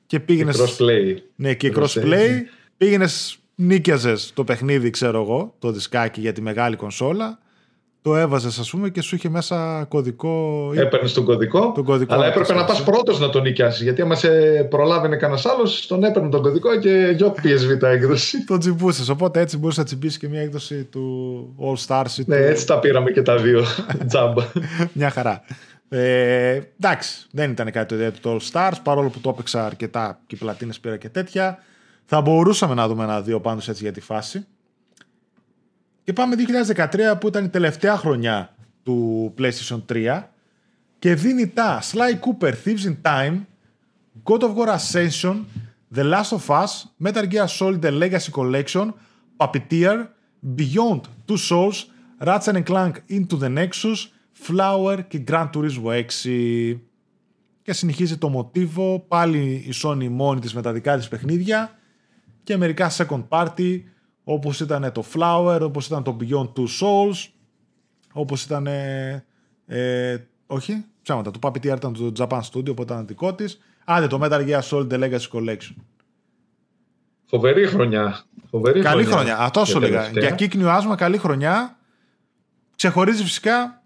και 0.06 0.20
πήγαινε. 0.20 0.52
Cross 0.54 0.82
play. 0.82 1.16
Ναι, 1.34 1.54
και 1.54 1.72
cross 1.76 2.02
play. 2.02 2.30
Πήγαινες, 2.76 3.38
νίκιαζες 3.54 4.32
το 4.34 4.44
παιχνίδι, 4.44 4.90
ξέρω 4.90 5.20
εγώ, 5.20 5.54
το 5.58 5.70
δισκάκι 5.70 6.20
για 6.20 6.32
τη 6.32 6.40
μεγάλη 6.40 6.76
κονσόλα. 6.76 7.38
Το 8.02 8.16
έβαζες, 8.16 8.58
ας 8.58 8.70
πούμε, 8.70 8.88
και 8.88 9.00
σου 9.00 9.14
είχε 9.14 9.28
μέσα 9.28 9.84
κωδικό. 9.88 10.70
Έπαιρνες 10.74 11.12
τον 11.12 11.24
κωδικό. 11.24 11.72
Τον 11.74 11.84
κωδικό 11.84 12.14
αλλά 12.14 12.26
έπρεπε 12.26 12.54
να 12.54 12.64
πας 12.64 12.82
πρώτος 12.82 13.20
να 13.20 13.30
τον 13.30 13.42
νοικιάσεις. 13.42 13.82
Γιατί 13.82 14.02
άμα 14.02 14.14
σε 14.14 14.28
προλάβαινε 14.70 15.16
κανένας 15.16 15.46
άλλος, 15.46 15.86
τον 15.86 16.04
έπαιρνε 16.04 16.28
τον 16.28 16.42
κωδικό 16.42 16.78
και 16.78 17.12
γιοκ 17.16 17.36
PSV 17.42 17.82
έκδοση. 17.82 18.44
τον 18.46 18.58
τσιμπούσες. 18.58 19.08
Οπότε 19.08 19.40
έτσι 19.40 19.58
μπορούσε 19.58 19.80
να 19.80 19.86
τσιμπήσεις 19.86 20.18
και 20.18 20.28
μια 20.28 20.40
έκδοση 20.40 20.84
του 20.84 21.56
All 21.60 21.86
Stars. 21.86 22.24
Ναι, 22.26 22.36
έτσι 22.36 22.66
τα 22.66 22.78
πήραμε 22.78 23.10
και 23.10 23.22
τα 23.22 23.36
δύο. 23.36 23.64
Τζάμπα. 24.08 24.44
μια 24.92 25.10
χαρά. 25.10 25.42
Ε, 25.88 26.60
εντάξει, 26.80 27.26
δεν 27.30 27.50
ήταν 27.50 27.70
κάτι 27.70 27.88
το 27.88 27.94
ιδιαίτερο 27.94 28.20
το 28.22 28.36
All 28.40 28.52
Stars, 28.52 28.76
παρόλο 28.82 29.08
που 29.08 29.20
το 29.20 29.30
έπαιξα 29.30 29.66
αρκετά 29.66 30.20
και 30.26 30.36
πλατίνες 30.36 30.80
πήρα 30.80 30.96
και 30.96 31.08
τέτοια. 31.08 31.58
Θα 32.04 32.20
μπορούσαμε 32.20 32.74
να 32.74 32.88
δούμε 32.88 33.04
ένα-δύο 33.04 33.40
πάντως 33.40 33.68
έτσι 33.68 33.82
για 33.82 33.92
τη 33.92 34.00
φάση. 34.00 34.46
Και 36.04 36.12
πάμε 36.12 36.36
2013 36.76 37.14
που 37.20 37.28
ήταν 37.28 37.44
η 37.44 37.48
τελευταία 37.48 37.96
χρονιά 37.96 38.54
του 38.82 39.34
PlayStation 39.38 39.82
3 39.88 40.22
και 40.98 41.14
δίνει 41.14 41.48
τα 41.48 41.82
Sly 41.82 42.18
Cooper 42.20 42.52
Thieves 42.64 42.84
in 42.84 42.96
Time, 43.02 43.40
God 44.24 44.40
of 44.40 44.54
War 44.56 44.76
Ascension, 44.76 45.36
The 45.94 46.04
Last 46.12 46.30
of 46.30 46.46
Us, 46.48 46.70
Metal 47.04 47.26
Gear 47.28 47.46
Solid 47.58 47.80
The 47.80 47.90
Legacy 47.90 48.30
Collection, 48.32 48.92
Puppeteer, 49.36 50.06
Beyond 50.56 51.00
Two 51.26 51.36
Souls, 51.36 51.86
Ratchet 52.18 52.64
Clank 52.64 52.94
Into 53.08 53.36
the 53.36 53.48
Nexus, 53.58 54.08
Flower 54.46 54.98
και 55.08 55.24
Grand 55.28 55.50
Turismo 55.54 56.04
6. 56.24 56.80
Και 57.62 57.72
συνεχίζει 57.72 58.18
το 58.18 58.28
μοτίβο, 58.28 59.04
πάλι 59.08 59.38
η 59.38 59.72
Sony 59.82 60.08
μόνη 60.08 60.40
της 60.40 60.54
με 60.54 60.62
τα 60.62 60.72
δικά 60.72 60.96
της 60.96 61.08
παιχνίδια 61.08 61.78
και 62.42 62.56
μερικά 62.56 62.90
second 62.90 63.24
party 63.28 63.80
όπως 64.24 64.60
ήταν 64.60 64.92
το 64.92 65.04
Flower, 65.14 65.58
όπως 65.62 65.86
ήταν 65.86 66.02
το 66.02 66.16
Beyond 66.20 66.52
Two 66.52 66.66
Souls, 66.80 67.28
όπως 68.12 68.44
ήταν, 68.44 68.66
ε, 69.66 70.28
όχι, 70.46 70.84
ψάματα, 71.02 71.30
το 71.30 71.38
Puppeteer 71.42 71.76
ήταν 71.76 71.92
το 71.92 72.12
Japan 72.18 72.40
Studio, 72.40 72.70
οπότε 72.70 72.92
ήταν 72.92 73.06
δικό 73.06 73.34
της. 73.34 73.60
Άντε 73.84 74.06
το 74.06 74.18
Metal 74.22 74.48
Gear 74.48 74.60
Solid 74.60 74.88
The 74.92 74.98
Legacy 74.98 75.28
Collection. 75.32 75.74
Φοβερή 77.24 77.66
χρονιά. 77.66 78.24
Φοβερή 78.50 78.80
καλή 78.80 79.04
χρονιά. 79.04 79.16
χρονιά. 79.16 79.38
Αυτό 79.38 79.64
σου 79.64 79.76
έλεγα. 79.76 80.08
Για 80.08 80.30
κύκνιο 80.30 80.70
άσμα, 80.70 80.94
καλή 80.94 81.18
χρονιά. 81.18 81.76
Ξεχωρίζει 82.76 83.22
φυσικά. 83.22 83.82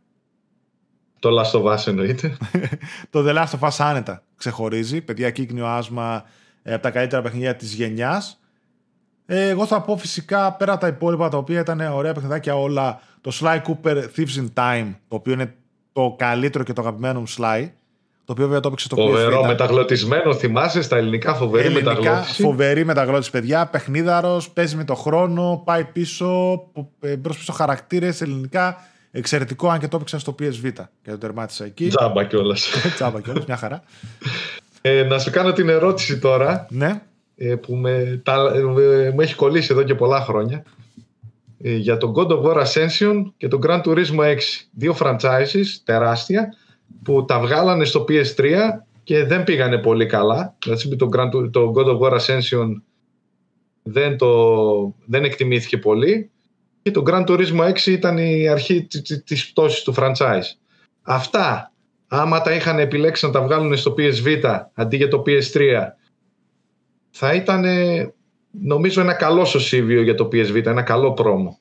Το 1.18 1.30
Last 1.40 1.60
of 1.60 1.74
Us 1.74 1.86
εννοείται. 1.86 2.36
το 3.10 3.24
The 3.26 3.34
Last 3.34 3.58
of 3.60 3.68
Us 3.68 3.76
άνετα 3.78 4.22
ξεχωρίζει. 4.36 5.00
Παιδιά, 5.00 5.30
κύκνιο 5.30 5.66
άσμα 5.66 6.24
ε, 6.62 6.72
από 6.72 6.82
τα 6.82 6.90
καλύτερα 6.90 7.22
παιχνίδια 7.22 7.56
της 7.56 7.72
γενιάς. 7.72 8.40
Ε, 9.26 9.48
εγώ 9.48 9.66
θα 9.66 9.80
πω 9.80 9.96
φυσικά 9.96 10.52
πέρα 10.52 10.72
από 10.72 10.80
τα 10.80 10.86
υπόλοιπα 10.86 11.28
τα 11.28 11.36
οποία 11.36 11.60
ήταν 11.60 11.80
ωραία 11.80 12.12
παιχνιδάκια 12.12 12.56
όλα. 12.56 13.00
Το 13.20 13.32
Sly 13.40 13.60
Cooper 13.62 13.96
Thieves 14.16 14.38
in 14.40 14.46
Time, 14.54 14.94
το 15.08 15.16
οποίο 15.16 15.32
είναι 15.32 15.54
το 15.92 16.14
καλύτερο 16.18 16.64
και 16.64 16.72
το 16.72 16.80
αγαπημένο 16.80 17.18
μου 17.18 17.28
Sly. 17.28 17.68
Το 18.24 18.32
οποίο 18.32 18.44
βέβαια 18.44 18.60
το 18.60 18.68
έπαιξε 18.68 18.88
το 18.88 18.96
Φοβερό 18.96 19.44
μεταγλωτισμένο, 19.44 20.34
θυμάσαι 20.34 20.82
στα 20.82 20.96
ελληνικά 20.96 21.34
φοβερή 21.34 21.66
ελληνικά, 21.66 21.94
μεταγλώτηση. 21.94 22.42
Φοβερή 22.42 22.84
μεταγλώτηση, 22.84 23.30
παιδιά. 23.30 23.66
Παιχνίδαρος, 23.66 24.50
παίζει 24.50 24.76
με 24.76 24.84
το 24.84 24.94
χρόνο, 24.94 25.62
πάει 25.64 25.84
πίσω, 25.84 26.62
ε, 27.00 27.16
μπρος 27.16 27.38
πίσω 27.38 27.52
χαρακτήρες 27.52 28.20
ελληνικά. 28.20 28.86
Εξαιρετικό, 29.10 29.68
αν 29.68 29.78
και 29.78 29.88
το 29.88 29.96
έπαιξα 29.96 30.18
στο 30.18 30.34
PSV 30.38 30.72
και 31.02 31.10
το 31.10 31.18
τερμάτισα 31.18 31.64
εκεί. 31.64 31.88
Τζάμπα 31.88 32.24
κιόλας. 32.24 32.70
Τζάμπα 32.94 33.20
κιόλας, 33.20 33.44
μια 33.46 33.56
χαρά. 33.56 33.82
Ε, 34.80 35.02
να 35.02 35.18
σου 35.18 35.30
κάνω 35.30 35.52
την 35.52 35.68
ερώτηση 35.68 36.18
τώρα. 36.18 36.66
Ναι. 36.70 37.00
Ε, 37.38 37.54
που 37.54 37.74
με, 37.74 38.20
τα, 38.24 38.52
ε, 38.54 38.62
μου 39.10 39.20
έχει 39.20 39.34
κολλήσει 39.34 39.68
εδώ 39.72 39.82
και 39.82 39.94
πολλά 39.94 40.20
χρόνια. 40.20 40.64
Ε, 41.62 41.74
για 41.74 41.96
τον 41.96 42.12
God 42.16 42.26
of 42.26 42.42
War 42.42 42.64
Ascension 42.64 43.22
και 43.36 43.48
τον 43.48 43.60
Gran 43.66 43.80
Turismo 43.82 44.20
6. 44.20 44.38
Δύο 44.70 44.96
franchises 45.00 45.66
τεράστια 45.84 46.54
που 47.02 47.24
τα 47.24 47.40
βγάλανε 47.40 47.84
στο 47.84 48.04
PS3 48.08 48.54
και 49.02 49.24
δεν 49.24 49.44
πήγανε 49.44 49.78
πολύ 49.78 50.06
καλά. 50.06 50.56
Δηλαδή 50.64 50.96
το, 50.96 51.08
Grand, 51.12 51.52
το 51.52 51.72
God 51.76 51.86
of 51.86 51.98
War 51.98 52.18
Ascension 52.18 52.68
δεν, 53.82 54.16
το, 54.16 54.94
δεν 55.06 55.24
εκτιμήθηκε 55.24 55.78
πολύ 55.78 56.30
και 56.82 56.90
το 56.90 57.02
Gran 57.06 57.26
Turismo 57.26 57.72
6 57.72 57.86
ήταν 57.86 58.18
η 58.18 58.48
αρχή 58.48 58.86
της 59.24 59.50
πτώσης 59.50 59.82
του 59.82 59.94
franchise. 59.96 60.56
Αυτά, 61.02 61.72
άμα 62.06 62.40
τα 62.40 62.52
είχαν 62.52 62.78
επιλέξει 62.78 63.26
να 63.26 63.32
τα 63.32 63.42
βγάλουν 63.42 63.76
στο 63.76 63.94
PSV 63.98 64.40
αντί 64.74 64.96
για 64.96 65.08
το 65.08 65.22
PS3, 65.26 65.86
θα 67.18 67.32
ήταν 67.34 67.64
νομίζω 68.50 69.00
ένα 69.00 69.12
καλό 69.14 69.44
σωσίβιο 69.44 70.02
για 70.02 70.14
το 70.14 70.28
PSV, 70.32 70.66
ένα 70.66 70.82
καλό 70.82 71.12
πρόμο. 71.12 71.58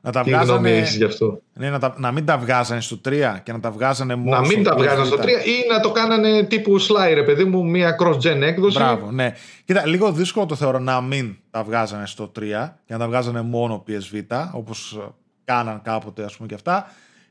Να 0.00 0.12
τα 0.12 0.22
βγάζανε... 0.22 0.82
γι' 0.96 1.04
αυτό; 1.04 1.40
Ναι, 1.52 1.70
να, 1.70 1.78
τα, 1.78 1.94
να 1.98 2.12
μην 2.12 2.24
τα 2.24 2.38
βγάζανε 2.38 2.80
στο 2.80 3.00
3 3.04 3.10
και 3.42 3.52
να 3.52 3.60
τα 3.60 3.70
βγάζανε 3.70 4.14
μόνο 4.14 4.30
Να 4.30 4.46
μην 4.46 4.62
τα 4.62 4.74
βγάζανε 4.76 5.04
στο 5.04 5.16
3 5.16 5.22
ή 5.22 5.72
να 5.72 5.80
το 5.80 5.90
κάνανε 5.90 6.42
τύπου 6.42 6.80
slide, 6.80 7.22
παιδί 7.24 7.44
μου, 7.44 7.64
μια 7.64 7.96
cross-gen 8.00 8.40
έκδοση. 8.40 8.78
Μπράβο, 8.78 9.10
ναι. 9.10 9.32
Κοίτα, 9.64 9.86
λίγο 9.86 10.12
δύσκολο 10.12 10.46
το 10.46 10.54
θεωρώ 10.54 10.78
να 10.78 11.00
μην 11.00 11.36
τα 11.50 11.62
βγάζανε 11.62 12.06
στο 12.06 12.32
3 12.38 12.40
και 12.84 12.92
να 12.92 12.98
τα 12.98 13.06
βγάζανε 13.06 13.42
μόνο 13.42 13.84
PSV, 13.88 14.48
όπως 14.52 15.10
κάναν 15.44 15.82
κάποτε, 15.82 16.24
ας 16.24 16.36
πούμε 16.36 16.48
και 16.48 16.54
αυτά. 16.54 16.86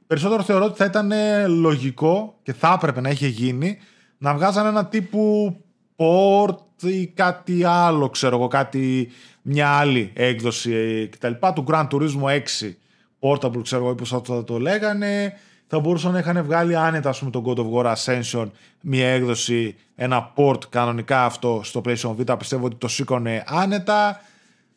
Περισσότερο 0.08 0.44
θεωρώ 0.44 0.66
ότι 0.66 0.78
θα 0.78 0.86
ήταν 0.86 1.12
λογικό 1.48 2.40
και 2.44 2.54
θα 2.54 2.74
έπρεπε 2.76 3.02
να 3.02 3.10
είχε 3.10 3.28
γίνει 3.28 3.78
να 4.18 4.34
βγάζανε 4.34 4.70
ένα 4.70 4.86
τύπου 4.86 5.56
port 5.96 6.56
ή 6.90 7.12
κάτι 7.16 7.64
άλλο, 7.64 8.10
ξέρω 8.10 8.36
εγώ, 8.36 8.48
κάτι, 8.48 9.12
μια 9.42 9.70
άλλη 9.70 10.12
έκδοση 10.14 11.10
κτλ. 11.12 11.32
Του 11.54 11.66
Grand 11.68 11.88
Turismo 11.88 12.42
6 12.62 12.74
Portable, 13.20 13.62
ξέρω 13.64 13.86
εγώ, 13.86 13.96
πώς 13.96 14.10
θα 14.10 14.44
το 14.44 14.60
λέγανε. 14.60 15.34
Θα 15.68 15.80
μπορούσαν 15.80 16.12
να 16.12 16.20
είχαν 16.20 16.44
βγάλει 16.44 16.76
άνετα, 16.76 17.10
ας 17.10 17.20
πούμε, 17.20 17.32
τον 17.32 17.44
God 17.46 17.58
of 17.58 17.72
War 17.74 17.94
Ascension, 17.94 18.50
μια 18.82 19.08
έκδοση, 19.08 19.76
ένα 19.96 20.34
port 20.36 20.70
κανονικά 20.70 21.26
αυτό 21.26 21.62
στο 21.64 21.82
PlayStation 21.86 22.16
Vita. 22.16 22.36
Πιστεύω 22.38 22.66
ότι 22.66 22.76
το 22.76 22.88
σήκωνε 22.88 23.44
άνετα. 23.48 24.22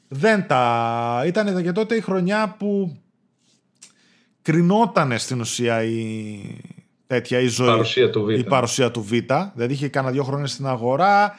Δεν 0.09 0.47
τα... 0.47 1.23
Ήταν 1.27 1.63
και 1.63 1.73
τότε 1.73 1.95
η 1.97 2.01
χρονιά 2.01 2.55
που 2.59 2.97
κρινότανε 4.43 5.19
στην 5.19 5.41
ουσία 5.41 5.83
η, 5.83 6.41
τέτοια 7.07 7.41
η 7.41 7.47
ζωή. 7.47 7.67
Παρουσία 7.67 8.11
του 8.11 8.25
Β. 8.25 8.31
Η 8.31 8.45
παρουσία 8.45 8.91
του 8.91 9.03
Β. 9.03 9.11
Δηλαδή 9.55 9.73
είχε 9.73 9.89
κάνα 9.89 10.11
δύο 10.11 10.23
χρόνια 10.23 10.47
στην 10.47 10.67
αγορά 10.67 11.39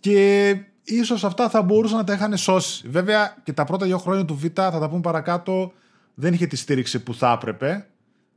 και 0.00 0.56
ίσως 0.84 1.24
αυτά 1.24 1.48
θα 1.48 1.62
μπορούσαν 1.62 1.98
να 1.98 2.04
τα 2.04 2.12
είχαν 2.12 2.36
σώσει. 2.36 2.88
Βέβαια 2.88 3.36
και 3.44 3.52
τα 3.52 3.64
πρώτα 3.64 3.86
δύο 3.86 3.98
χρόνια 3.98 4.24
του 4.24 4.34
Β, 4.34 4.44
θα 4.54 4.78
τα 4.78 4.88
πούμε 4.88 5.00
παρακάτω, 5.00 5.72
δεν 6.14 6.32
είχε 6.32 6.46
τη 6.46 6.56
στήριξη 6.56 7.02
που 7.02 7.14
θα 7.14 7.32
έπρεπε. 7.32 7.86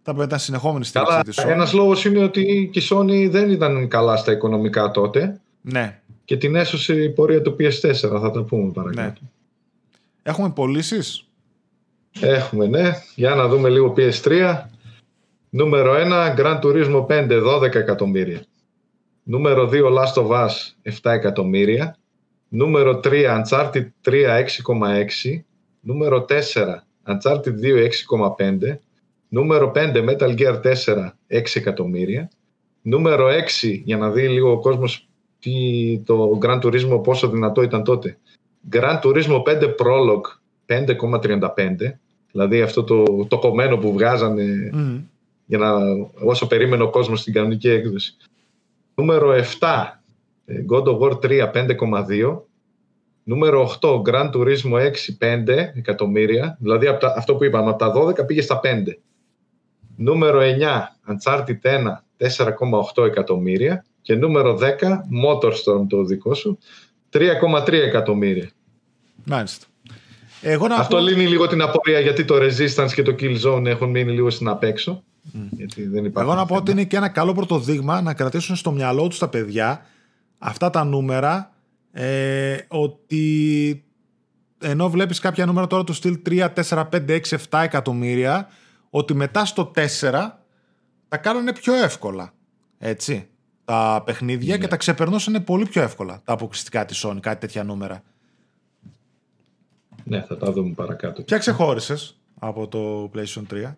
Θα 0.06 0.14
πρέπει 0.14 0.18
να 0.18 0.23
ήταν 0.23 0.40
συνεχόμενη 0.40 0.85
στήριξη 0.85 1.19
τη 1.19 1.31
Sony. 1.35 1.49
Ένας 1.49 1.73
λόγος 1.73 2.06
είναι 2.06 2.23
ότι 2.23 2.69
και 2.73 2.80
η 2.80 2.84
Sony 2.90 3.27
δεν 3.30 3.49
ήταν 3.49 3.88
καλά 3.88 4.18
στα 4.18 4.31
οικονομικά 4.31 4.91
τότε. 4.91 5.40
Ναι. 5.61 5.99
Και 6.26 6.38
την 6.38 6.56
έσωσε 6.56 7.03
η 7.03 7.10
πορεία 7.10 7.41
του 7.41 7.56
PS4, 7.60 7.94
θα 7.94 8.31
τα 8.31 8.44
πούμε 8.44 8.72
παρακάτω. 8.72 9.02
Ναι. 9.02 9.14
Έχουμε 10.23 10.49
πωλήσεις; 10.49 11.27
Έχουμε, 12.19 12.68
ναι. 12.68 12.91
Για 13.15 13.35
να 13.35 13.48
δούμε 13.48 13.69
λίγο 13.69 13.94
PS3. 13.98 14.61
Νούμερο 15.49 15.94
1, 15.94 16.35
Grand 16.38 16.60
Turismo 16.61 17.06
5, 17.06 17.30
12 17.30 17.76
εκατομμύρια. 17.76 18.41
Νούμερο 19.23 19.69
2, 19.71 19.73
Last 19.73 20.23
of 20.23 20.29
Us, 20.29 20.51
7 21.01 21.11
εκατομμύρια. 21.11 21.97
Νούμερο 22.47 22.99
3, 23.03 23.41
Uncharted 23.41 23.85
3, 24.01 24.43
6,6. 24.63 25.43
Νούμερο 25.79 26.25
4, 26.29 26.83
Uncharted 27.07 27.59
2, 27.61 27.87
6,5. 28.37 28.77
Νούμερο 29.27 29.71
5, 29.75 30.09
Metal 30.09 30.37
Gear 30.37 30.61
4, 30.61 31.09
6 31.27 31.55
εκατομμύρια. 31.55 32.29
Νούμερο 32.81 33.27
6, 33.61 33.81
για 33.83 33.97
να 33.97 34.11
δει 34.11 34.27
λίγο 34.27 34.51
ο 34.51 34.59
κόσμος 34.59 35.07
τι, 35.39 35.51
το 36.05 36.39
Grand 36.41 36.61
Turismo 36.61 37.03
πόσο 37.03 37.29
δυνατό 37.29 37.61
ήταν 37.61 37.83
τότε. 37.83 38.17
Grand 38.71 38.99
Turismo 38.99 39.43
5 39.45 39.75
Prologue 39.75 40.27
5,35. 40.65 41.75
Δηλαδή 42.31 42.61
αυτό 42.61 42.83
το, 42.83 43.25
το 43.27 43.39
κομμένο 43.39 43.77
που 43.77 43.93
βγάζανε 43.93 44.71
mm 44.73 45.01
για 45.45 45.57
να, 45.57 45.73
όσο 46.23 46.47
περίμενε 46.47 46.83
ο 46.83 46.89
κόσμος 46.89 47.19
στην 47.19 47.33
κανονική 47.33 47.69
έκδοση. 47.69 48.17
Νούμερο 48.95 49.33
7, 49.59 50.03
ε, 50.45 50.55
God 50.69 50.83
of 50.83 50.99
War 50.99 51.21
3, 51.21 51.51
5,2. 51.53 52.47
Νούμερο 53.23 53.61
8, 53.81 54.01
Grand 54.05 54.31
Turismo 54.31 54.79
6, 54.79 55.17
5 55.17 55.71
εκατομμύρια. 55.75 56.57
Δηλαδή 56.59 56.87
αυτό 57.15 57.35
που 57.35 57.43
είπαμε, 57.43 57.69
από 57.69 57.77
τα 57.77 57.91
12 57.91 58.25
πήγε 58.25 58.41
στα 58.41 58.59
5. 58.63 58.99
Νούμερο 59.95 60.39
9, 60.39 60.43
Uncharted 61.07 61.57
1, 61.61 62.03
4,8 62.17 63.05
εκατομμύρια. 63.05 63.85
Και 64.01 64.15
νούμερο 64.15 64.57
10, 64.61 64.61
Motorstorm 65.25 65.85
το 65.89 66.03
δικό 66.03 66.33
σου, 66.33 66.57
3,3 67.09 67.73
εκατομμύρια. 67.73 68.49
Μάλιστα. 69.25 69.65
Εγώ 70.41 70.67
να 70.67 70.75
Αυτό 70.75 70.95
πω... 70.95 71.01
λύνει 71.01 71.27
λίγο 71.27 71.47
την 71.47 71.61
απορία 71.61 71.99
γιατί 71.99 72.25
το 72.25 72.35
Resistance 72.35 72.91
και 72.93 73.01
το 73.01 73.15
Killzone 73.19 73.65
έχουν 73.65 73.89
μείνει 73.89 74.11
λίγο 74.11 74.29
στην 74.29 74.47
απέξω. 74.47 75.03
Γιατί 75.31 75.87
δεν 75.87 76.05
υπάρχει 76.05 76.29
Εγώ 76.29 76.39
να 76.39 76.45
πω 76.45 76.55
ότι 76.55 76.71
είναι 76.71 76.83
και 76.83 76.97
ένα 76.97 77.09
καλό 77.09 77.33
πρωτοδείγμα 77.33 78.01
να 78.01 78.13
κρατήσουν 78.13 78.55
στο 78.55 78.71
μυαλό 78.71 79.07
τους 79.07 79.19
τα 79.19 79.27
παιδιά 79.27 79.85
αυτά 80.37 80.69
τα 80.69 80.83
νούμερα 80.83 81.51
ε, 81.91 82.57
ότι 82.67 83.83
ενώ 84.61 84.89
βλέπεις 84.89 85.19
κάποια 85.19 85.45
νούμερα 85.45 85.67
τώρα 85.67 85.83
του 85.83 85.93
στυλ 85.93 86.19
3, 86.25 86.49
4, 86.53 86.89
5, 86.89 87.09
6, 87.09 87.19
7 87.49 87.61
εκατομμύρια 87.63 88.47
ότι 88.89 89.13
μετά 89.13 89.45
στο 89.45 89.71
4 89.75 89.81
τα 91.07 91.17
κάνανε 91.17 91.53
πιο 91.53 91.73
εύκολα 91.73 92.33
έτσι 92.77 93.27
τα 93.65 94.01
παιχνίδια 94.05 94.57
και 94.57 94.67
τα 94.67 94.77
ξεπερνούσαν 94.77 95.43
πολύ 95.43 95.65
πιο 95.65 95.81
εύκολα 95.81 96.21
τα 96.23 96.33
αποκλειστικά 96.33 96.85
της 96.85 97.05
Sony 97.05 97.17
κάτι 97.19 97.39
τέτοια 97.39 97.63
νούμερα. 97.63 98.03
Ναι, 100.03 100.21
θα 100.21 100.37
τα 100.37 100.51
δούμε 100.51 100.73
παρακάτω. 100.73 101.21
Ποια 101.21 101.37
ξεχώρισες 101.37 102.19
από 102.39 102.67
το 102.67 103.11
PlayStation 103.15 103.43
3 103.53 103.73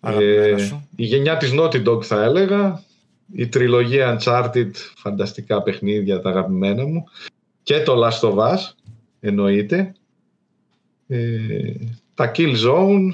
Ε, 0.00 0.08
αγαπημένα 0.08 0.58
σου 0.58 0.88
η 0.96 1.04
γενιά 1.04 1.36
της 1.36 1.52
Naughty 1.58 1.86
Dog 1.88 2.02
θα 2.02 2.22
έλεγα. 2.22 2.82
Η 3.32 3.48
τριλογία 3.48 4.18
Uncharted, 4.20 4.70
φανταστικά 4.96 5.62
παιχνίδια, 5.62 6.20
τα 6.20 6.28
αγαπημένα 6.28 6.86
μου. 6.86 7.04
Και 7.62 7.82
το 7.82 8.04
Last 8.04 8.28
of 8.28 8.36
Us, 8.36 8.58
εννοείται. 9.20 9.92
Ε, 11.06 11.72
τα 12.14 12.32
Killzone, 12.34 13.10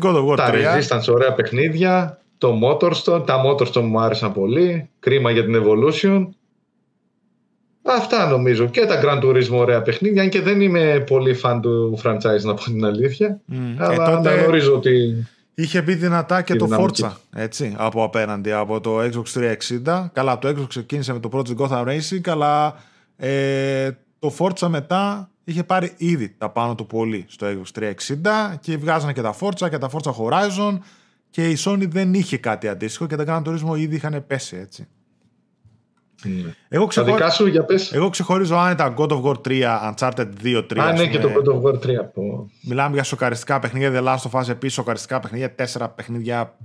God 0.00 0.14
of 0.14 0.28
War 0.28 0.36
τα 0.36 0.50
3 0.52 0.78
Resistance, 0.78 1.12
ωραία 1.14 1.34
παιχνίδια. 1.34 2.22
Το 2.38 2.58
Motorstorm, 2.62 3.22
τα 3.26 3.42
Motorstorm 3.46 3.82
μου 3.82 4.00
άρεσαν 4.00 4.32
πολύ. 4.32 4.90
Κρίμα 4.98 5.30
για 5.30 5.44
την 5.44 5.62
Evolution. 5.64 6.26
Αυτά 7.98 8.28
νομίζω. 8.28 8.66
Και 8.66 8.86
τα 8.86 9.00
Gran 9.04 9.24
Turismo 9.24 9.50
ωραία 9.58 9.82
παιχνίδια. 9.82 10.22
Αν 10.22 10.28
και 10.28 10.40
δεν 10.40 10.60
είμαι 10.60 11.04
πολύ 11.06 11.34
φαν 11.34 11.60
του 11.60 11.98
franchise, 12.04 12.42
να 12.42 12.54
πω 12.54 12.62
την 12.62 12.84
αλήθεια. 12.84 13.40
Μμ. 13.44 13.72
Ε, 13.80 13.84
Αλλά 13.84 13.96
τότε- 13.96 14.32
αναγνωρίζω 14.32 14.74
ότι. 14.74 15.24
Είχε 15.54 15.82
μπει 15.82 15.94
δυνατά 15.94 16.42
και 16.42 16.52
Τη 16.52 16.58
το 16.58 16.64
δυναμική. 16.64 17.02
Forza, 17.04 17.10
έτσι, 17.34 17.74
από 17.78 18.04
απέναντι, 18.04 18.52
από 18.52 18.80
το 18.80 18.98
Xbox 19.00 19.22
360. 19.84 20.10
Καλά, 20.12 20.38
το 20.38 20.48
Xbox 20.48 20.64
ξεκίνησε 20.68 21.12
με 21.12 21.18
το 21.20 21.28
Project 21.32 21.56
Gotham 21.56 21.84
Racing, 21.86 22.20
αλλά 22.28 22.74
ε, 23.16 23.90
το 24.18 24.34
Forza 24.38 24.66
μετά 24.68 25.30
είχε 25.44 25.64
πάρει 25.64 25.92
ήδη 25.96 26.34
τα 26.38 26.50
πάνω 26.50 26.74
του 26.74 26.86
πολύ 26.86 27.24
στο 27.28 27.46
Xbox 27.46 27.82
360 27.82 27.90
και 28.60 28.76
βγάζανε 28.76 29.12
και 29.12 29.22
τα 29.22 29.34
Forza 29.40 29.68
και 29.70 29.78
τα 29.78 29.90
Forza 29.92 30.10
Horizon 30.12 30.78
και 31.30 31.48
η 31.48 31.56
Sony 31.64 31.86
δεν 31.88 32.14
είχε 32.14 32.36
κάτι 32.36 32.68
αντίστοιχο 32.68 33.06
και 33.06 33.16
τα 33.16 33.24
Gran 33.44 33.48
Turismo 33.48 33.78
ήδη 33.78 33.96
είχαν 33.96 34.24
πέσει, 34.26 34.56
έτσι. 34.56 34.86
Ναι. 36.22 36.54
Εγώ, 36.68 36.82
Τα 36.84 36.88
ξεχω... 36.88 37.06
δικά 37.06 37.30
σου, 37.30 37.46
για 37.46 37.64
πες. 37.64 37.92
Εγώ 37.92 38.08
ξεχωρίζω 38.08 38.56
άνετα 38.56 38.94
God 38.96 39.08
of 39.08 39.22
War 39.22 39.34
3, 39.48 39.62
Uncharted 39.92 40.28
2, 40.44 40.58
3. 40.58 40.78
Α, 40.78 40.88
ας 40.88 40.98
ναι, 40.98 41.06
και 41.06 41.18
πούμε. 41.18 41.42
το 41.42 41.60
God 41.62 41.70
of 41.70 41.70
War 41.70 41.74
3. 41.74 41.80
Πω. 42.14 42.50
Μιλάμε 42.62 42.94
για 42.94 43.02
σοκαριστικά 43.02 43.58
παιχνίδια. 43.58 43.92
The 43.94 44.04
Last 44.06 44.30
of 44.30 44.40
Us 44.40 44.48
επίσης 44.48 44.74
σοκαριστικά 44.74 45.20
παιχνίδια. 45.20 45.54
Τέσσερα 45.54 45.88
παιχνίδια 45.88 46.56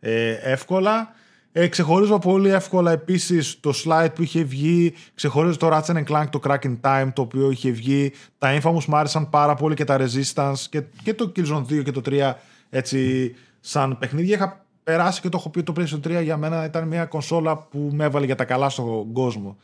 ε, 0.00 0.32
εύκολα. 0.32 1.14
Ε, 1.56 1.66
ξεχωρίζω 1.66 2.18
πολύ 2.18 2.50
εύκολα 2.50 2.92
επίσης 2.92 3.60
το 3.60 3.72
slide 3.84 4.08
που 4.14 4.22
είχε 4.22 4.42
βγει. 4.42 4.94
Ξεχωρίζω 5.14 5.56
το 5.56 5.68
Ratchet 5.72 6.04
Clank, 6.08 6.26
το 6.30 6.40
Cracking 6.44 6.76
Time 6.80 7.08
το 7.14 7.22
οποίο 7.22 7.50
είχε 7.50 7.70
βγει. 7.70 8.12
Τα 8.38 8.58
Infamous 8.60 8.84
μου 8.84 8.96
άρεσαν 8.96 9.30
πάρα 9.30 9.54
πολύ 9.54 9.74
και 9.74 9.84
τα 9.84 9.98
Resistance 10.00 10.58
και, 10.70 10.82
και 11.02 11.14
το 11.14 11.32
Killzone 11.36 11.62
2 11.70 11.82
και 11.84 11.90
το 11.90 12.00
3 12.06 12.32
έτσι 12.70 13.34
σαν 13.60 13.98
παιχνίδια. 13.98 14.34
Είχα 14.34 14.63
περάσει 14.84 15.20
και 15.20 15.28
το 15.28 15.36
έχω 15.40 15.50
πει 15.50 15.62
το 15.62 15.72
PlayStation 15.76 16.18
3 16.18 16.22
για 16.22 16.36
μένα 16.36 16.64
ήταν 16.64 16.88
μια 16.88 17.04
κονσόλα 17.04 17.56
που 17.56 17.90
με 17.92 18.04
έβαλε 18.04 18.26
για 18.26 18.34
τα 18.34 18.44
καλά 18.44 18.68
στον 18.68 19.12
κόσμο 19.12 19.56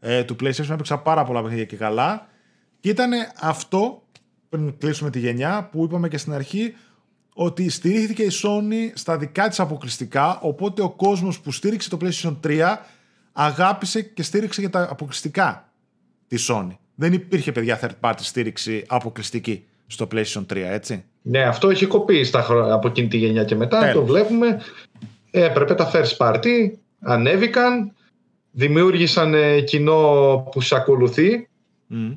ε, 0.00 0.24
του 0.24 0.36
PlayStation. 0.40 0.70
Έπαιξα 0.70 0.98
πάρα 0.98 1.24
πολλά 1.24 1.42
παιχνίδια 1.42 1.64
και 1.64 1.76
καλά. 1.76 2.26
Και 2.80 2.88
ήταν 2.88 3.10
αυτό, 3.40 4.02
πριν 4.48 4.78
κλείσουμε 4.78 5.10
τη 5.10 5.18
γενιά, 5.18 5.68
που 5.72 5.84
είπαμε 5.84 6.08
και 6.08 6.18
στην 6.18 6.32
αρχή, 6.32 6.74
ότι 7.34 7.70
στηρίχθηκε 7.70 8.22
η 8.22 8.30
Sony 8.42 8.90
στα 8.94 9.18
δικά 9.18 9.48
της 9.48 9.60
αποκλειστικά, 9.60 10.38
οπότε 10.40 10.82
ο 10.82 10.90
κόσμος 10.90 11.40
που 11.40 11.52
στήριξε 11.52 11.88
το 11.88 11.98
PlayStation 12.00 12.36
3 12.44 12.76
αγάπησε 13.32 14.02
και 14.02 14.22
στήριξε 14.22 14.60
για 14.60 14.70
τα 14.70 14.88
αποκλειστικά 14.90 15.72
τη 16.28 16.36
Sony. 16.48 16.76
Δεν 16.94 17.12
υπήρχε, 17.12 17.52
παιδιά, 17.52 17.80
third 17.82 18.10
party 18.10 18.18
στήριξη 18.18 18.84
αποκλειστική 18.88 19.66
στο 19.86 20.08
PlayStation 20.12 20.46
3, 20.46 20.56
έτσι. 20.56 21.04
Ναι, 21.28 21.42
αυτό 21.42 21.70
έχει 21.70 21.86
κοπεί 21.86 22.24
στα 22.24 22.42
χρο... 22.42 22.74
από 22.74 22.88
εκείνη 22.88 23.08
τη 23.08 23.16
γενιά 23.16 23.44
και 23.44 23.54
μετά. 23.54 23.78
Τέλος. 23.78 23.94
Το 23.94 24.04
βλέπουμε. 24.04 24.60
Ε, 25.30 25.44
Έπρεπε 25.44 25.74
τα 25.74 25.90
first 25.92 26.16
party, 26.16 26.70
ανέβηκαν, 27.00 27.92
δημιούργησαν 28.50 29.34
ε, 29.34 29.60
κοινό 29.60 30.48
που 30.52 30.60
σε 30.60 30.76
ακολουθεί 30.76 31.48
Mm. 31.94 32.16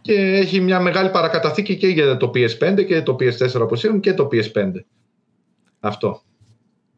και 0.00 0.12
έχει 0.14 0.60
μια 0.60 0.80
μεγάλη 0.80 1.10
παρακαταθήκη 1.10 1.76
και 1.76 1.86
για 1.86 2.16
το 2.16 2.30
PS5 2.34 2.84
και 2.86 3.02
το 3.02 3.16
PS4 3.20 3.60
όπως 3.60 3.82
είπαμε 3.82 3.98
και 3.98 4.14
το 4.14 4.28
PS5. 4.32 4.70
Αυτό. 5.80 6.22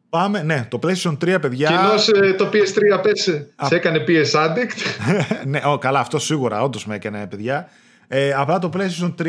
Πάμε, 0.09 0.43
ναι, 0.43 0.67
το 0.71 0.79
PlayStation 0.83 1.17
3, 1.25 1.41
παιδιά. 1.41 1.69
Κοινώς 1.69 2.09
ε, 2.09 2.35
το 2.35 2.51
PS3 2.53 3.03
πες, 3.03 3.27
ε, 3.29 3.49
σε 3.63 3.75
έκανε 3.75 4.05
PS 4.09 4.31
Addict. 4.31 5.07
ναι, 5.51 5.61
ο, 5.65 5.79
καλά, 5.79 6.01
αυτό 6.01 6.19
σίγουρα, 6.19 6.63
όντως 6.63 6.87
με 6.87 6.95
έκανε, 6.95 7.27
παιδιά. 7.27 7.69
Ε, 8.09 8.33
απλά 8.33 8.59
το 8.59 8.71
PlayStation 8.75 9.15
3 9.19 9.27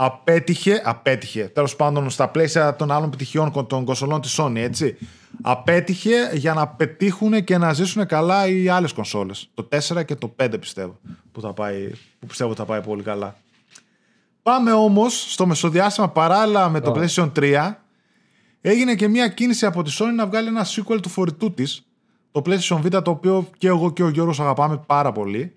απέτυχε, 0.00 0.82
απέτυχε, 0.84 1.44
τέλος 1.44 1.76
πάντων 1.76 2.10
στα 2.10 2.28
πλαίσια 2.28 2.76
των 2.76 2.90
άλλων 2.90 3.06
επιτυχιών 3.06 3.66
των 3.66 3.84
κονσολών 3.84 4.20
της 4.20 4.36
Sony, 4.40 4.56
έτσι. 4.56 4.96
Απέτυχε 5.42 6.30
για 6.34 6.54
να 6.54 6.68
πετύχουν 6.68 7.44
και 7.44 7.58
να 7.58 7.72
ζήσουν 7.72 8.06
καλά 8.06 8.46
οι 8.46 8.68
άλλες 8.68 8.92
κονσόλες. 8.92 9.50
Το 9.54 9.68
4 9.96 10.04
και 10.04 10.14
το 10.14 10.34
5 10.42 10.54
πιστεύω, 10.60 10.98
που, 11.32 11.40
θα 11.40 11.52
πάει, 11.52 11.90
που 12.18 12.26
πιστεύω 12.26 12.50
ότι 12.50 12.58
θα 12.58 12.66
πάει 12.66 12.80
πολύ 12.80 13.02
καλά. 13.02 13.36
Πάμε 14.42 14.72
όμως 14.72 15.32
στο 15.32 15.46
μεσοδιάστημα 15.46 16.08
παράλληλα 16.08 16.68
με 16.68 16.80
το 16.80 16.90
Ωραία. 16.90 17.08
PlayStation 17.08 17.32
3 17.36 17.74
έγινε 18.60 18.94
και 18.94 19.08
μια 19.08 19.28
κίνηση 19.28 19.66
από 19.66 19.82
τη 19.82 19.96
Sony 19.98 20.14
να 20.16 20.26
βγάλει 20.26 20.48
ένα 20.48 20.66
sequel 20.66 20.98
του 21.02 21.08
φορητού 21.08 21.54
της 21.54 21.86
το 22.32 22.42
PlayStation 22.46 22.80
Vita 22.84 23.04
το 23.04 23.10
οποίο 23.10 23.50
και 23.58 23.66
εγώ 23.66 23.92
και 23.92 24.02
ο 24.02 24.08
Γιώργος 24.08 24.40
αγαπάμε 24.40 24.82
πάρα 24.86 25.12
πολύ 25.12 25.56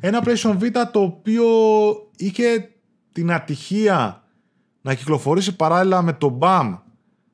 ένα 0.00 0.22
PlayStation 0.24 0.58
Vita 0.58 0.82
το 0.92 1.00
οποίο 1.00 1.46
είχε 2.16 2.72
την 3.18 3.32
ατυχία 3.32 4.22
να 4.80 4.94
κυκλοφορήσει 4.94 5.56
παράλληλα 5.56 6.02
με 6.02 6.12
το 6.12 6.38
BAM 6.40 6.78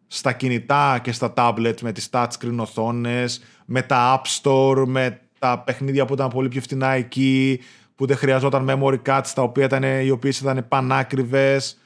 στα 0.07 0.33
κινητά 0.33 1.01
και 1.03 1.13
στα 1.13 1.33
tablets 1.37 1.81
με 1.83 1.93
τις 1.93 2.09
touchscreen 2.13 2.57
οθόνες, 2.57 3.43
με 3.65 3.83
τα 3.83 4.23
App 4.23 4.43
Store, 4.43 4.85
με 4.87 5.21
τα 5.39 5.59
παιχνίδια 5.59 6.05
που 6.05 6.15
ήταν 6.15 6.29
πολύ 6.29 6.49
πιο 6.49 6.61
φτηνά 6.61 6.91
εκεί, 6.91 7.61
που 7.95 8.07
δεν 8.07 8.17
χρειαζόταν 8.17 8.67
memory 8.71 8.99
cards, 9.07 9.31
τα 9.35 9.43
οποία 9.43 9.65
ήταν, 9.65 9.83
οι 9.83 10.11
οποίες 10.11 10.41
ήταν 10.41 10.67
πανάκριβες 10.69 11.79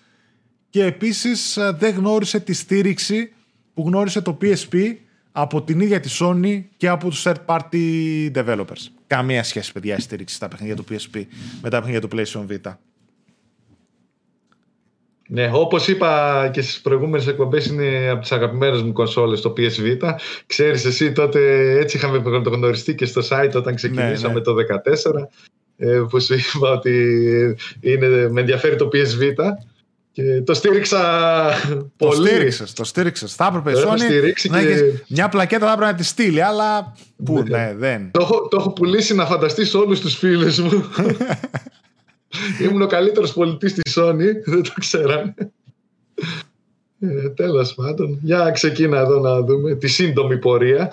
και 0.70 0.84
επίσης 0.84 1.56
ε, 1.56 1.76
δεν 1.78 1.94
γνώρισε 1.94 2.40
τη 2.40 2.52
στήριξη 2.52 3.32
που 3.74 3.82
γνώρισε 3.86 4.20
το 4.20 4.38
PSP 4.42 4.94
από 5.32 5.62
την 5.62 5.80
ίδια 5.80 6.00
τη 6.00 6.16
Sony 6.20 6.62
και 6.76 6.88
από 6.88 7.08
τους 7.08 7.22
third 7.26 7.44
party 7.46 8.30
developers. 8.34 8.86
Καμία 9.06 9.42
σχέση, 9.42 9.72
παιδιά, 9.72 9.96
η 9.96 10.00
στήριξη 10.00 10.34
στα 10.34 10.48
παιχνίδια 10.48 10.76
του 10.76 10.84
PSP 10.90 11.22
με 11.62 11.70
τα 11.70 11.78
παιχνίδια 11.78 12.00
του 12.00 12.08
PlayStation 12.12 12.46
Vita. 12.50 12.76
Ναι, 15.30 15.50
όπως 15.52 15.88
είπα 15.88 16.48
και 16.52 16.62
στις 16.62 16.80
προηγούμενες 16.80 17.26
εκπομπές 17.26 17.66
είναι 17.66 18.08
από 18.10 18.20
τις 18.20 18.32
αγαπημένες 18.32 18.82
μου 18.82 18.92
κονσόλες 18.92 19.40
το 19.40 19.52
PS 19.56 19.60
Vita. 19.60 20.10
Ξέρεις 20.46 20.84
εσύ 20.84 21.12
τότε 21.12 21.70
έτσι 21.78 21.96
είχαμε 21.96 22.40
το 22.40 22.50
γνωριστεί 22.50 22.94
και 22.94 23.04
στο 23.04 23.22
site 23.30 23.52
όταν 23.54 23.74
ξεκινήσαμε 23.74 24.34
ναι. 24.34 24.40
το 24.40 24.54
2014 25.12 25.12
ε, 25.76 26.00
που 26.08 26.20
σου 26.20 26.34
είπα 26.34 26.70
ότι 26.70 27.16
είναι, 27.80 28.28
με 28.30 28.40
ενδιαφέρει 28.40 28.76
το 28.76 28.88
PS 28.92 29.22
Vita 29.22 29.44
και 30.12 30.42
το 30.42 30.54
στήριξα 30.54 31.00
Το 31.96 32.06
πολύ. 32.06 32.28
στήριξες, 32.28 32.72
το 32.72 32.84
στήριξες. 32.84 33.34
Θα 33.34 33.46
έπρεπε 33.46 33.70
η 33.70 33.72
Το 33.72 33.78
έχω 33.80 33.92
Sony 33.92 33.98
στηρίξει 33.98 34.48
να 34.50 34.60
και- 34.62 34.68
έχεις 34.68 35.02
μια 35.08 35.28
πλακέτα 35.28 35.66
θα 35.66 35.72
έπρεπε 35.72 35.90
να 35.90 35.96
τη 35.96 36.04
στείλει, 36.04 36.42
αλλά. 36.42 36.96
Πού, 37.24 37.42
Ναι. 37.48 37.58
ναι, 37.58 37.74
δεν. 37.76 38.10
Το 38.10 38.20
έχω, 38.22 38.48
το 38.48 38.56
έχω 38.60 38.72
πουλήσει 38.72 39.14
να 39.14 39.26
φανταστείς 39.26 39.74
όλους 39.74 40.00
τους 40.00 40.14
φίλους 40.16 40.58
μου. 40.58 40.84
Ήμουν 42.62 42.82
ο 42.82 42.86
καλύτερος 42.86 43.32
πολιτής 43.32 43.72
της 43.72 43.98
Sony, 43.98 44.24
δεν 44.44 44.62
το 44.62 44.72
ξέρανε. 44.78 45.34
Ε, 47.00 47.28
τέλος 47.28 47.74
πάντων. 47.74 48.18
Για 48.22 48.50
ξεκίνα 48.50 48.98
εδώ 48.98 49.20
να 49.20 49.40
δούμε 49.40 49.74
τη 49.74 49.88
σύντομη 49.88 50.38
πορεία. 50.38 50.92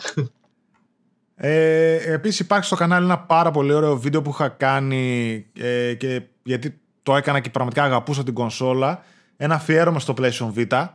Ε, 1.35 2.13
Επίσης, 2.13 2.39
υπάρχει 2.39 2.65
στο 2.65 2.75
κανάλι 2.75 3.05
ένα 3.05 3.19
πάρα 3.19 3.51
πολύ 3.51 3.73
ωραίο 3.73 3.97
βίντεο 3.97 4.21
που 4.21 4.29
είχα 4.29 4.47
κάνει 4.47 5.45
ε, 5.59 5.93
και 5.93 6.21
γιατί 6.43 6.79
το 7.03 7.15
έκανα 7.15 7.39
και 7.39 7.49
πραγματικά 7.49 7.83
αγαπούσα 7.83 8.23
την 8.23 8.33
κονσόλα. 8.33 9.03
Ένα 9.37 9.55
αφιέρωμα 9.55 9.99
στο 9.99 10.13
PlayStation 10.17 10.53
Vita. 10.55 10.87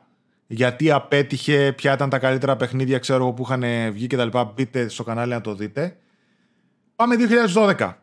Γιατί 0.46 0.90
απέτυχε, 0.90 1.72
ποια 1.76 1.92
ήταν 1.92 2.08
τα 2.08 2.18
καλύτερα 2.18 2.56
παιχνίδια 2.56 2.98
ξέρω 2.98 3.22
εγώ, 3.22 3.32
που 3.32 3.42
είχαν 3.42 3.92
βγει 3.92 4.06
κτλ. 4.06 4.38
Μπείτε 4.54 4.88
στο 4.88 5.04
κανάλι 5.04 5.32
να 5.32 5.40
το 5.40 5.54
δείτε. 5.54 5.96
Πάμε 6.96 7.16
2012. 7.54 7.94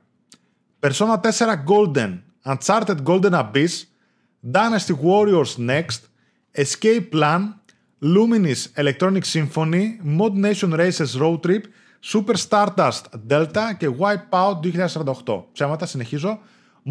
Persona 0.79 1.19
4 1.21 1.63
Golden, 1.67 2.19
Uncharted 2.51 2.99
Golden 3.03 3.33
Abyss, 3.33 3.73
Dynasty 4.41 4.93
Warriors 4.93 5.57
Next, 5.57 6.01
Escape 6.63 7.07
Plan, 7.11 7.41
Luminis 8.13 8.61
Electronic 8.75 9.25
Symphony, 9.25 9.99
Mod 10.03 10.33
Nation 10.35 10.71
Races 10.71 11.15
Road 11.21 11.41
Trip, 11.41 11.65
Super 11.99 12.35
Stardust 12.37 13.03
Delta 13.27 13.75
και 13.77 13.89
Wipeout 13.99 14.61
2048. 14.61 15.43
Ψέματα, 15.53 15.85
συνεχίζω. 15.85 16.39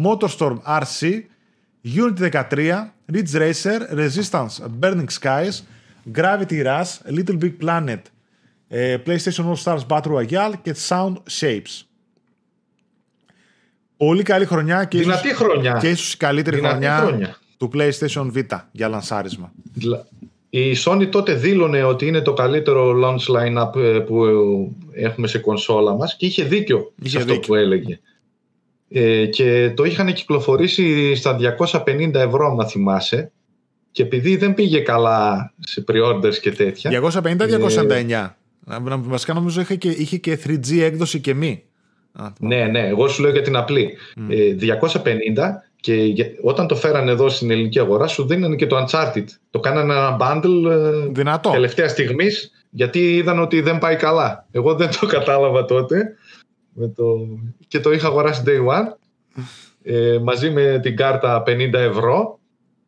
Motorstorm 0.03 0.57
RC, 0.63 1.21
Unity 1.83 2.29
13, 2.29 2.93
Ridge 3.07 3.33
Racer, 3.33 3.79
Resistance 3.91 4.59
Burning 4.79 5.09
Skies, 5.09 5.63
Gravity 6.11 6.61
Rush, 6.61 7.01
Little 7.05 7.37
Big 7.37 7.57
Planet, 7.57 8.01
ε, 8.67 8.97
PlayStation 9.05 9.45
All 9.45 9.55
Stars 9.63 9.87
Battle 9.87 10.11
Royale 10.11 10.53
και 10.61 10.75
Sound 10.87 11.15
Shapes. 11.39 11.86
Πολύ 13.97 14.23
καλή 14.23 14.45
χρονιά 14.45 14.83
και 14.83 14.97
Δυνατή 14.99 15.27
ίσως, 15.27 15.37
χρονιά. 15.39 15.77
και 15.81 15.89
ίσως 15.89 16.13
η 16.13 16.17
καλύτερη 16.17 16.55
Δυνατή 16.55 16.73
χρονιά, 16.85 16.97
χρονιά. 16.97 17.37
του 17.57 17.71
PlayStation 17.73 18.31
Vita 18.37 18.61
για 18.71 18.87
λανσάρισμα. 18.87 19.51
Η 20.49 20.75
Sony 20.85 21.07
τότε 21.11 21.33
δήλωνε 21.33 21.83
ότι 21.83 22.07
είναι 22.07 22.21
το 22.21 22.33
καλύτερο 22.33 22.93
launch 23.03 23.35
line-up 23.35 23.75
ε, 23.75 23.99
που 23.99 24.25
έχουμε 24.93 25.27
σε 25.27 25.37
κονσόλα 25.37 25.95
μας 25.95 26.15
και 26.17 26.25
είχε 26.25 26.43
δίκιο 26.43 26.91
Είχε 26.99 27.09
σε 27.09 27.17
αυτό 27.17 27.33
δίκιο. 27.33 27.47
που 27.47 27.55
έλεγε. 27.55 27.99
Ε, 28.89 29.25
και 29.25 29.71
το 29.75 29.83
είχαν 29.83 30.13
κυκλοφορήσει 30.13 31.15
στα 31.15 31.37
250 31.85 32.13
ευρώ, 32.13 32.57
αν 32.59 32.67
θυμάσαι. 32.67 33.31
Και 33.91 34.03
επειδή 34.03 34.35
δεν 34.37 34.53
πήγε 34.53 34.79
καλά 34.79 35.53
σε 35.59 35.83
pre-orders 35.87 36.35
και 36.41 36.51
τέτοια. 36.51 37.01
250-299. 37.23 38.29
Ε... 38.69 38.95
Βασικά 38.97 39.33
νομίζω 39.33 39.61
είχε 39.61 39.75
και, 39.75 39.89
είχε 39.89 40.17
και 40.17 40.39
3G 40.45 40.79
έκδοση 40.79 41.19
και 41.19 41.33
μη. 41.33 41.63
Α, 42.19 42.27
Ναι, 42.39 42.63
ναι, 42.65 42.87
εγώ 42.87 43.07
σου 43.07 43.21
λέω 43.21 43.31
για 43.31 43.41
την 43.41 43.55
απλή. 43.55 43.97
Ε, 44.29 44.53
250 44.53 45.63
και 45.81 45.93
για- 45.93 46.29
όταν 46.41 46.67
το 46.67 46.75
φέρανε 46.75 47.11
εδώ 47.11 47.29
στην 47.29 47.51
ελληνική 47.51 47.79
αγορά 47.79 48.07
σου 48.07 48.27
δίνανε 48.27 48.55
και 48.55 48.67
το 48.67 48.85
Uncharted. 48.85 49.23
Το 49.49 49.59
κάνανε 49.59 49.93
ένα 49.93 50.17
bundle 50.19 50.71
ε, 50.71 51.07
Δυνατό. 51.11 51.49
τελευταία 51.49 51.87
στιγμής 51.87 52.51
γιατί 52.69 53.15
είδαν 53.15 53.39
ότι 53.39 53.61
δεν 53.61 53.77
πάει 53.77 53.95
καλά. 53.95 54.45
Εγώ 54.51 54.73
δεν 54.75 54.89
το 54.99 55.05
κατάλαβα 55.07 55.65
τότε 55.65 56.15
με 56.73 56.87
το... 56.87 57.03
και 57.67 57.79
το 57.79 57.91
είχα 57.91 58.07
αγοράσει 58.07 58.43
day 58.45 58.65
one 58.67 58.93
ε, 59.83 60.17
μαζί 60.23 60.49
με 60.49 60.79
την 60.81 60.95
κάρτα 60.95 61.43
50 61.47 61.73
ευρώ 61.73 62.36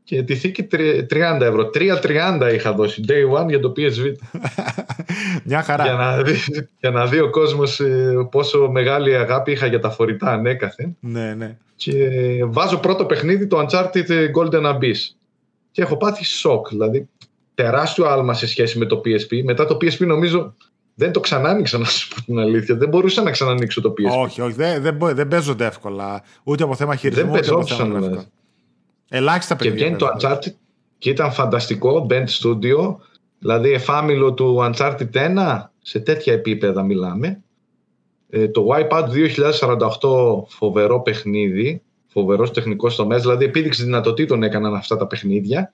και 0.10 0.23
τη 0.23 0.36
θήκη 0.36 0.64
τρι- 0.64 1.06
30 1.14 1.41
ευρώ. 1.41 1.69
3,30 1.73 2.52
είχα 2.53 2.73
δώσει 2.73 3.03
day 3.07 3.41
one 3.44 3.48
για 3.48 3.60
το 3.60 3.73
PSV 3.77 4.14
Μια 5.45 5.61
χαρά. 5.64 5.84
για, 5.84 5.94
να 5.94 6.22
δει, 6.23 6.34
για 6.80 6.90
να 6.91 7.06
δει 7.06 7.19
ο 7.19 7.30
κόσμος 7.30 7.80
ε, 7.80 8.27
πόσο 8.31 8.69
μεγάλη 8.72 9.15
αγάπη 9.15 9.52
είχα 9.52 9.65
για 9.65 9.80
τα 9.80 9.90
φορητά 9.90 10.31
ανέκαθεν 10.31 10.98
Ναι, 10.99 11.34
ναι. 11.34 11.57
και 11.76 11.94
βάζω 12.45 12.77
πρώτο 12.77 13.06
παιχνίδι 13.06 13.48
το 13.48 13.65
Uncharted 13.69 14.06
Golden 14.38 14.64
Abyss 14.73 14.98
και 15.72 15.81
έχω 15.81 15.98
πάθει 15.98 16.26
σοκ 16.26 16.68
δηλαδή 16.69 17.07
τεράστιο 17.56 18.06
άλμα 18.06 18.34
σε 18.34 18.48
σχέση 18.48 18.77
με 18.77 18.86
το 18.86 19.02
PSP 19.06 19.41
μετά 19.44 19.65
το 19.65 19.76
PSP 19.81 20.06
νομίζω 20.06 20.53
δεν 20.95 21.11
το 21.11 21.19
ξανά 21.19 21.49
άνοιξα 21.49 21.77
να 21.77 21.86
σου 21.86 22.07
πω 22.15 22.22
την 22.22 22.40
αλήθεια 22.40 22.76
δεν 22.76 22.90
μπορούσα 22.90 23.22
να 23.22 23.31
ξανανοίξω 23.31 23.81
το 23.81 23.94
PSP 23.98 24.19
Όχι, 24.23 24.41
όχι, 24.41 24.53
δεν, 24.53 24.81
δεν, 24.81 24.94
μπο- 24.94 25.14
δεν 25.14 25.27
παίζονται 25.27 25.65
εύκολα. 25.65 26.23
Ούτε 26.44 26.64
από 26.64 26.76
θέμα 26.76 26.95
χειρισμού, 26.95 27.23
Δεν 27.31 27.40
ούτε 27.40 27.49
από 27.49 27.57
παίζονταν, 27.60 27.88
θέμα 27.88 27.99
ναι. 27.99 28.06
εύκολα. 28.06 28.26
Ελάχιστα 29.10 29.56
και 29.56 29.64
παιχνίδια. 29.64 29.86
βγαίνει 29.86 29.99
το 29.99 30.06
παίζονται. 30.06 30.49
Uncharted 30.49 30.53
και 30.98 31.10
ήταν 31.10 31.31
φανταστικό 31.31 32.07
Band 32.10 32.26
Studio 32.41 32.95
δηλαδή 33.40 33.72
εφάμιλο 33.72 34.34
του 34.34 34.57
Uncharted 34.60 35.11
1 35.14 35.64
σε 35.81 35.99
τέτοια 35.99 36.34
επίπεδα 36.34 36.84
μιλάμε 36.84 37.44
Ε, 38.30 38.48
το 38.48 38.68
Wipeout 38.69 39.07
2048 39.99 40.48
φοβερό 40.48 41.02
παιχνίδι 41.02 41.81
φοβερός 42.07 42.52
τεχνικός 42.52 42.95
τομέας 42.95 43.22
δηλαδή 43.22 43.45
επίδειξη 43.45 43.84
δυνατοτήτων 43.84 44.44
έκαναν 44.44 44.76
αυτά 44.76 44.98
τα 44.98 45.07
παιχνίδια 45.07 45.73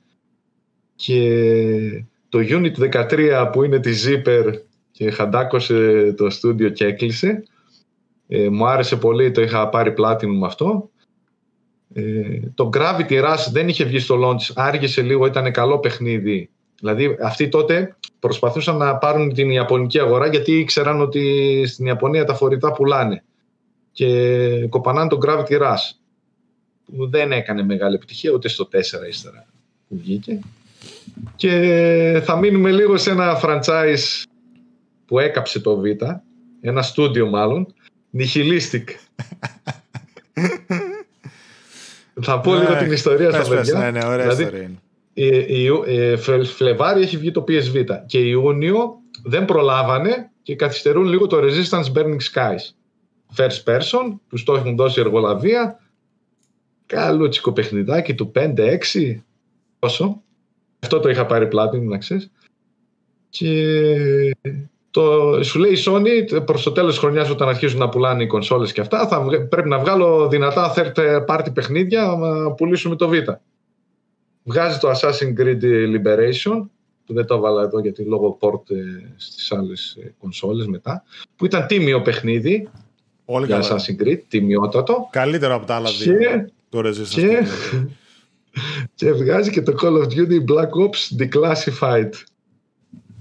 και 0.95 2.05
το 2.29 2.39
Unit 2.41 3.05
13 3.07 3.49
που 3.51 3.63
είναι 3.63 3.79
τη 3.79 3.91
Zipper 4.05 4.53
και 4.91 5.11
χαντάκωσε 5.11 6.13
το 6.17 6.29
στούντιο 6.29 6.69
και 6.69 6.85
έκλεισε 6.85 7.43
ε, 8.27 8.49
μου 8.49 8.67
άρεσε 8.67 8.95
πολύ, 8.95 9.31
το 9.31 9.41
είχα 9.41 9.69
πάρει 9.69 9.93
platinum 9.97 10.45
αυτό 10.45 10.89
ε, 11.97 12.39
το 12.55 12.69
Gravity 12.73 13.23
Rush 13.23 13.45
δεν 13.51 13.67
είχε 13.67 13.83
βγει 13.83 13.99
στο 13.99 14.19
launch, 14.23 14.51
άργησε 14.55 15.01
λίγο, 15.01 15.25
ήταν 15.25 15.51
καλό 15.51 15.79
παιχνίδι. 15.79 16.49
Δηλαδή 16.79 17.17
αυτοί 17.21 17.49
τότε 17.49 17.95
προσπαθούσαν 18.19 18.77
να 18.77 18.95
πάρουν 18.95 19.33
την 19.33 19.49
Ιαπωνική 19.49 19.99
αγορά 19.99 20.27
γιατί 20.27 20.59
ήξεραν 20.59 21.01
ότι 21.01 21.63
στην 21.67 21.85
Ιαπωνία 21.85 22.25
τα 22.25 22.33
φορητά 22.33 22.71
πουλάνε. 22.71 23.23
Και 23.91 24.67
κοπανάνε 24.69 25.09
το 25.09 25.17
Gravity 25.25 25.61
Rush 25.61 25.95
που 26.95 27.09
δεν 27.09 27.31
έκανε 27.31 27.63
μεγάλη 27.63 27.95
επιτυχία 27.95 28.31
ούτε 28.31 28.47
στο 28.47 28.67
4 28.71 29.07
ύστερα 29.09 29.45
που 29.87 29.97
βγήκε. 29.97 30.39
Και 31.35 32.21
θα 32.23 32.37
μείνουμε 32.37 32.71
λίγο 32.71 32.97
σε 32.97 33.11
ένα 33.11 33.39
franchise 33.43 34.23
που 35.05 35.19
έκαψε 35.19 35.59
το 35.59 35.77
Β, 35.77 35.85
ένα 36.61 36.81
στούντιο 36.81 37.29
μάλλον, 37.29 37.73
Nihilistic. 38.17 38.83
Θα 42.25 42.39
πω 42.39 42.55
λίγο 42.55 42.73
Ναι, 42.73 42.77
την 42.79 42.91
ιστορία 42.91 43.29
πες, 43.29 43.45
στα 43.45 43.55
πες, 43.55 43.71
παιδιά. 43.71 43.79
Ναι, 43.91 43.99
ναι, 43.99 44.05
ωραία 44.05 44.17
Δηλαδή, 44.21 44.43
ιστορία 44.43 44.63
είναι. 44.63 44.79
ε, 45.13 45.59
Ιου- 45.61 45.83
ε, 45.87 46.15
Φλε- 46.17 46.45
Φλεβάρι 46.45 47.01
έχει 47.01 47.17
βγει 47.17 47.31
το 47.31 47.43
PSV 47.47 47.85
και 48.05 48.17
Ιούνιο 48.19 48.95
δεν 49.23 49.45
προλάβανε 49.45 50.29
και 50.41 50.55
καθυστερούν 50.55 51.05
λίγο 51.05 51.27
το 51.27 51.37
Resistance 51.41 51.93
Burning 51.93 52.17
Skies. 52.33 52.73
First 53.35 53.63
person, 53.73 54.15
τους 54.29 54.43
το 54.43 54.55
έχουν 54.55 54.75
δώσει 54.75 54.99
εργολαβία. 54.99 55.79
Καλούτσικο 56.85 57.51
παιχνιδάκι 57.51 58.15
του 58.15 58.31
5-6. 58.35 59.23
Πόσο. 59.79 60.21
Αυτό 60.79 60.99
το 60.99 61.09
είχα 61.09 61.25
πάρει 61.25 61.47
πλάτη, 61.47 61.79
να 61.79 61.97
ξέρεις. 61.97 62.31
Και 63.29 63.51
το, 64.95 65.43
σου 65.43 65.59
λέει 65.59 65.71
η 65.71 65.77
Sony 65.85 66.41
προς 66.45 66.63
το 66.63 66.71
τέλος 66.71 66.89
της 66.91 66.99
χρονιάς 66.99 67.29
όταν 67.29 67.47
αρχίζουν 67.49 67.79
να 67.79 67.89
πουλάνε 67.89 68.23
οι 68.23 68.27
κονσόλες 68.27 68.71
και 68.71 68.81
αυτά 68.81 69.07
θα, 69.07 69.21
βγα- 69.21 69.47
πρέπει 69.47 69.69
να 69.69 69.79
βγάλω 69.79 70.27
δυνατά 70.27 70.73
third 70.75 71.25
party 71.27 71.47
παιχνίδια 71.53 72.05
να 72.19 72.51
πουλήσουμε 72.51 72.95
το 72.95 73.07
Β. 73.07 73.13
Βγάζει 74.43 74.77
το 74.79 74.91
Assassin's 74.91 75.39
Creed 75.41 75.61
Liberation 75.95 76.65
που 77.05 77.13
δεν 77.13 77.25
το 77.25 77.35
έβαλα 77.35 77.61
εδώ 77.63 77.79
γιατί 77.79 78.03
λόγω 78.03 78.37
port 78.41 78.69
ε, 78.71 78.75
στις 79.15 79.51
άλλες 79.51 79.97
ε, 80.03 80.13
κονσόλες 80.19 80.67
μετά 80.67 81.03
που 81.35 81.45
ήταν 81.45 81.67
τίμιο 81.67 82.01
παιχνίδι 82.01 82.69
Όλοι 83.25 83.45
για 83.45 83.59
καλά. 83.59 83.67
Assassin's 83.81 84.01
Creed, 84.03 84.19
τιμιότατο 84.27 85.07
Καλύτερο 85.11 85.55
από 85.55 85.65
τα 85.65 85.75
άλλα 85.75 85.89
δύο. 85.91 86.17
και, 86.17 86.49
Το 86.69 86.79
Resistance. 86.79 87.07
και, 87.07 87.27
και- 87.27 87.45
και 88.95 89.11
βγάζει 89.11 89.49
και 89.51 89.61
το 89.61 89.73
Call 89.81 90.03
of 90.03 90.07
Duty 90.07 90.39
Black 90.53 90.69
Ops 90.85 91.23
Declassified 91.23 92.09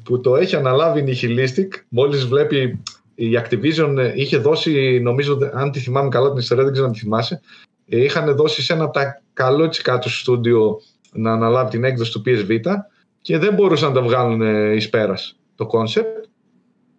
που 0.04 0.20
το 0.20 0.36
έχει 0.36 0.56
αναλάβει 0.56 1.00
η 1.00 1.04
Nihilistic 1.06 1.68
μόλις 1.88 2.26
βλέπει 2.26 2.82
η 3.14 3.30
Activision 3.42 3.96
ε, 3.98 4.12
είχε 4.14 4.36
δώσει 4.36 5.00
νομίζω 5.02 5.38
αν 5.52 5.70
τη 5.70 5.78
θυμάμαι 5.78 6.08
καλά 6.08 6.28
την 6.28 6.38
ιστορία 6.38 6.64
δεν 6.64 6.72
ξέρω 6.72 6.88
αν 6.88 6.92
τη 6.92 6.98
θυμάσαι 6.98 7.40
ε, 7.88 8.04
είχαν 8.04 8.36
δώσει 8.36 8.62
σε 8.62 8.72
ένα 8.72 8.84
από 8.84 8.92
τα 8.92 9.22
καλότσικα 9.32 9.98
του 9.98 10.10
στούντιο 10.10 10.80
να 11.12 11.32
αναλάβει 11.32 11.70
την 11.70 11.84
έκδοση 11.84 12.12
του 12.12 12.22
PS 12.26 12.50
Vita 12.50 12.74
και 13.20 13.38
δεν 13.38 13.54
μπορούσαν 13.54 13.88
να 13.88 13.94
τα 13.94 14.02
βγάλουν 14.02 14.42
ε, 14.42 14.74
εις 14.74 14.90
πέρας 14.90 15.36
το 15.54 15.68
concept. 15.72 16.28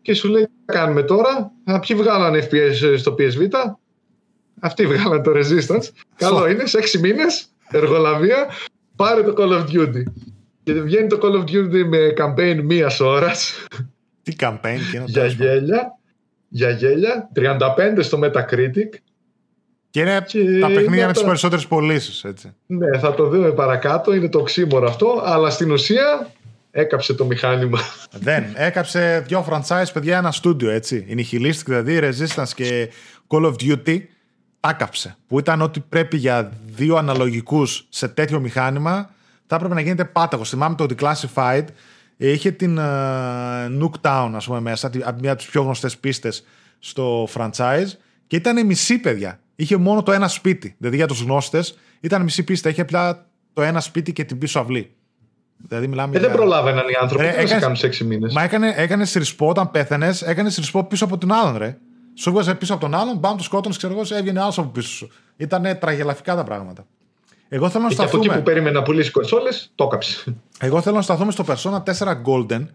Και 0.02 0.14
σου 0.14 0.30
λέει 0.30 0.44
τι 0.44 0.52
θα 0.65 0.73
κάνουμε 0.73 1.03
τώρα 1.03 1.52
Α, 1.64 1.80
ποιοι 1.80 1.98
βγάλανε 1.98 2.48
FPS 2.52 2.98
στο 2.98 3.15
PS 3.19 3.41
Vita; 3.41 3.72
Αυτοί 4.60 4.86
βγάλανε 4.86 5.22
το 5.22 5.32
Resistance. 5.32 5.90
Καλό 6.15 6.49
είναι 6.49 6.65
σε 6.65 6.80
6 6.98 6.99
μήνες 6.99 7.49
εργολαβία 7.72 8.48
πάρε 8.95 9.22
το 9.22 9.34
Call 9.38 9.52
of 9.52 9.65
Duty 9.65 10.03
και 10.65 10.73
βγαίνει 10.73 11.07
το 11.07 11.19
Call 11.21 11.35
of 11.35 11.43
Duty 11.43 11.83
με 11.87 12.13
campaign 12.17 12.59
μίας 12.63 12.99
ώρας 12.99 13.65
Τι 14.23 14.35
campaign 14.39 14.57
και 14.61 14.67
είναι 14.69 15.03
για 15.05 15.13
τέλος 15.13 15.35
πάντων. 15.35 15.53
γέλια 15.53 15.97
για 16.49 16.69
γέλια 16.69 17.29
35 17.35 18.03
στο 18.03 18.19
Metacritic 18.23 18.89
Και 19.89 19.99
είναι 19.99 20.23
Και 20.27 20.59
τα 20.59 20.67
παιχνίδια 20.67 20.95
είναι 20.95 21.05
με 21.05 21.11
τις 21.11 21.21
τα- 21.21 21.27
περισσότερες 21.27 21.67
πωλήσεις, 21.67 22.23
έτσι. 22.23 22.53
Ναι, 22.65 22.97
θα 22.99 23.13
το 23.13 23.27
δούμε 23.29 23.51
παρακάτω. 23.51 24.13
Είναι 24.15 24.29
το 24.29 24.39
οξύμορο 24.39 24.87
αυτό. 24.87 25.21
Αλλά 25.25 25.49
στην 25.49 25.71
ουσία 25.71 26.29
έκαψε 26.71 27.13
το 27.13 27.25
μηχάνημα. 27.25 27.79
Δεν. 28.11 28.43
Έκαψε 28.55 29.23
δύο 29.27 29.45
franchise, 29.49 29.85
παιδιά, 29.93 30.17
ένα 30.17 30.31
στούντιο, 30.31 30.69
έτσι. 30.69 31.05
Η 31.07 31.15
Nihilistic, 31.31 31.65
δηλαδή, 31.65 31.99
Resistance 32.03 32.49
και 32.55 32.89
Call 33.27 33.45
of 33.45 33.53
Duty, 33.61 33.99
τα 34.59 34.69
έκαψε. 34.69 35.15
Που 35.27 35.39
ήταν 35.39 35.61
ότι 35.61 35.79
πρέπει 35.89 36.17
για 36.17 36.51
δύο 36.65 36.95
αναλογικούς 36.95 37.85
σε 37.89 38.07
τέτοιο 38.07 38.39
μηχάνημα, 38.39 39.09
θα 39.47 39.55
έπρεπε 39.55 39.73
να 39.73 39.81
γίνεται 39.81 40.05
πάταγος. 40.05 40.49
Θυμάμαι 40.49 40.76
το 40.76 40.85
Declassified, 40.89 41.65
ε, 42.17 42.31
είχε 42.31 42.51
την 42.51 42.77
uh, 42.80 43.81
Nooktown, 43.84 44.31
ας 44.35 44.45
πούμε, 44.45 44.59
μέσα, 44.59 44.89
τη- 44.89 44.97
μια 44.97 45.31
από 45.31 45.35
τις 45.35 45.45
πιο 45.49 45.61
γνωστές 45.61 45.97
πίστες 45.97 46.43
στο 46.80 47.27
franchise, 47.34 47.88
και 48.27 48.35
ήταν 48.35 48.65
μισή, 48.65 48.97
παιδιά. 48.99 49.39
Είχε 49.55 49.77
μόνο 49.77 50.03
το 50.03 50.11
ένα 50.11 50.27
σπίτι. 50.27 50.76
Δηλαδή 50.77 50.95
για 50.95 51.07
τους 51.07 51.22
γνώστες, 51.22 51.77
ήταν 51.99 52.22
μισή 52.22 52.43
πίστα. 52.43 52.69
Είχε 52.69 52.81
απλά 52.81 53.26
το 53.53 53.61
ένα 53.61 53.80
σπίτι 53.80 54.13
και 54.13 54.23
την 54.23 54.38
πίσω 54.38 54.59
αυλή. 54.59 54.95
Δηλαδή 55.67 55.88
μιλάμε 55.88 56.15
Ε, 56.17 56.19
δεν 56.19 56.27
για- 56.30 56.38
προλάβαιναν 56.38 56.88
οι 56.88 56.93
άνθρωποι. 57.01 57.23
Ρε, 57.26 57.30
Τι 57.31 57.35
να 57.35 57.39
σε 57.39 57.45
έκανες- 57.45 57.61
κάνουν 57.63 57.77
σε 57.77 57.85
6 57.88 58.03
μήνες. 58.03 58.34
Μα 58.34 58.43
έκανε, 58.43 58.73
έκανες 58.77 59.13
ρησπό 59.13 59.47
όταν 59.49 59.72
πέθανε, 59.72 60.13
έκανες 60.26 60.55
ρησπό 60.55 60.84
πίσω 60.84 61.05
από 61.05 61.17
τον 61.17 61.31
άλλον, 61.31 61.57
ρε. 61.57 61.77
Σου 62.13 62.30
έβγαζε 62.30 62.55
πίσω 62.55 62.73
από 62.73 62.81
τον 62.81 62.95
άλλον, 62.95 63.17
μπαμ, 63.17 63.38
το 63.38 63.43
σκότωνες, 63.43 63.77
ξέρω 63.77 63.93
εγώ, 63.93 64.03
σε 64.03 64.15
έβγαινε 64.17 64.41
άλλος 64.41 64.57
από 64.57 64.67
πίσω 64.69 64.88
σου. 64.89 65.09
Ήταν 65.38 65.77
τραγελαφικά 65.80 66.35
τα 66.35 66.43
πράγματα. 66.43 66.85
Εγώ 67.49 67.69
θέλω 67.69 67.84
να 67.84 67.89
Και 67.89 67.95
από 67.95 68.03
εκεί 68.03 68.15
σταθούμε. 68.15 68.38
που 68.38 68.43
περίμενε 68.43 68.77
να 68.80 68.84
πουλήσει 68.84 69.11
κονσόλες, 69.11 69.72
το 69.76 69.84
έκαψες. 69.84 70.27
Εγώ 70.59 70.81
θέλω 70.81 70.95
να 70.95 71.01
σταθούμε 71.01 71.31
στο 71.31 71.45
Persona 71.47 71.84
4 71.84 72.22
Golden, 72.26 72.65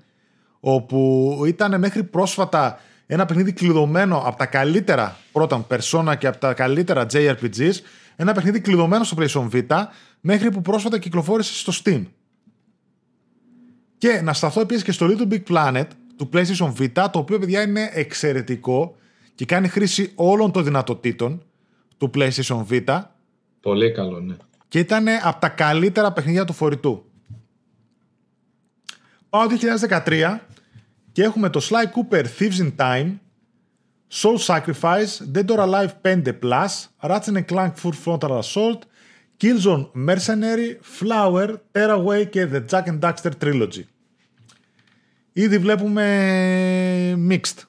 όπου 0.61 1.43
ήταν 1.47 1.79
μέχρι 1.79 2.05
πρόσφατα 2.05 2.81
ένα 3.07 3.27
παιχνίδι 3.27 3.53
κλειδωμένο 3.53 4.23
από 4.27 4.37
τα 4.39 4.47
καλύτερα 4.47 5.17
πρώτα 5.33 5.67
Persona 5.71 6.15
και 6.19 6.27
από 6.27 6.39
τα 6.39 6.55
καλύτερα 6.55 7.07
JRPGs, 7.13 7.73
ένα 8.17 8.33
παιχνίδι 8.33 8.61
κλειδωμένο 8.61 9.05
στο 9.05 9.17
PlayStation 9.21 9.49
Vita, 9.53 9.83
μέχρι 10.21 10.51
που 10.51 10.63
πρόσφατα 10.63 10.99
κυκλοφόρησε 10.99 11.55
στο 11.55 11.73
Steam. 11.85 12.03
Και 13.99 14.21
να 14.23 14.33
σταθώ 14.33 14.61
επίσης 14.61 14.83
και 14.83 14.93
στο 14.93 15.07
Little 15.11 15.33
Big 15.33 15.43
Planet 15.49 15.87
του 16.17 16.29
PlayStation 16.33 16.73
Vita, 16.79 17.07
το 17.13 17.19
οποίο 17.19 17.39
παιδιά 17.39 17.63
είναι 17.63 17.91
εξαιρετικό 17.93 18.97
και 19.35 19.45
κάνει 19.45 19.69
χρήση 19.69 20.13
όλων 20.15 20.53
των 20.53 20.65
δυνατοτήτων 20.65 21.43
του 21.97 22.11
PlayStation 22.15 22.65
Vita. 22.71 23.03
Πολύ 23.61 23.93
καλό, 23.93 24.21
ναι. 24.21 24.37
Και 24.71 24.79
ήταν 24.79 25.07
από 25.23 25.41
τα 25.41 25.49
καλύτερα 25.49 26.13
παιχνίδια 26.13 26.45
του 26.45 26.53
φορητού. 26.53 27.05
Πάω 29.29 29.47
2013 29.89 30.39
και 31.13 31.23
έχουμε 31.23 31.51
το 31.51 31.61
Sly 31.71 31.85
Cooper 31.85 32.25
Thieves 32.39 32.59
in 32.59 32.77
Time, 32.77 33.19
Soul 34.13 34.37
Sacrifice, 34.47 35.33
Dead 35.35 35.47
or 35.47 35.59
Alive 35.59 35.91
5 36.03 36.39
Plus, 36.43 36.89
Ratchet 37.01 37.45
Clank 37.53 37.73
Full 37.83 37.95
Frontal 38.05 38.39
Assault, 38.39 38.79
Killzone 39.41 39.91
Mercenary, 39.93 40.79
Flower, 40.99 41.55
Tearaway 41.73 42.29
και 42.31 42.49
The 42.53 42.63
Jack 42.71 42.85
and 42.85 43.01
Daxter 43.01 43.31
Trilogy. 43.43 43.83
Ήδη 45.33 45.59
βλέπουμε 45.59 46.05
mixed. 47.31 47.63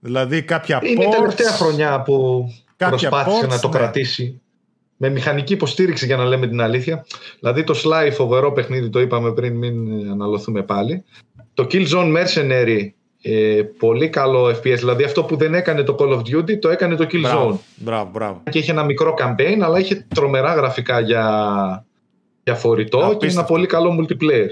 Δηλαδή 0.00 0.42
κάποια 0.42 0.80
Είναι 0.82 1.04
ports, 1.04 1.08
η 1.08 1.10
τελευταία 1.10 1.50
χρονιά 1.50 2.02
που 2.02 2.46
κάποια 2.76 3.08
προσπάθησε 3.08 3.46
ports, 3.46 3.48
να 3.48 3.58
το 3.58 3.68
ναι. 3.68 3.78
κρατήσει. 3.78 4.40
Με 4.96 5.08
μηχανική 5.08 5.52
υποστήριξη 5.52 6.06
για 6.06 6.16
να 6.16 6.24
λέμε 6.24 6.46
την 6.46 6.60
αλήθεια. 6.60 7.06
Δηλαδή 7.38 7.64
το 7.64 7.74
Sly 7.84 8.10
φοβερό 8.12 8.52
παιχνίδι, 8.52 8.90
το 8.90 9.00
είπαμε 9.00 9.32
πριν, 9.32 9.56
μην 9.56 10.08
αναλωθούμε 10.10 10.62
πάλι. 10.62 11.04
Το 11.54 11.66
Killzone 11.70 12.16
Mercenary, 12.16 12.88
ε, 13.22 13.62
πολύ 13.78 14.08
καλό 14.08 14.46
FPS. 14.48 14.76
Δηλαδή 14.78 15.04
αυτό 15.04 15.24
που 15.24 15.36
δεν 15.36 15.54
έκανε 15.54 15.82
το 15.82 15.96
Call 15.98 16.12
of 16.12 16.18
Duty, 16.18 16.58
το 16.58 16.68
έκανε 16.68 16.94
το 16.94 17.06
Killzone. 17.10 17.20
Μπράβο, 17.20 17.60
μπράβο, 17.76 18.10
μπράβο. 18.12 18.42
Και 18.50 18.58
είχε 18.58 18.70
ένα 18.70 18.84
μικρό 18.84 19.14
campaign, 19.18 19.58
αλλά 19.62 19.78
είχε 19.78 20.06
τρομερά 20.14 20.54
γραφικά 20.54 21.00
για, 21.00 21.86
για 22.42 22.54
φορητό 22.54 22.98
και 22.98 23.04
Απίστευτο. 23.04 23.38
ένα 23.38 23.44
πολύ 23.44 23.66
καλό 23.66 23.98
multiplayer. 24.00 24.50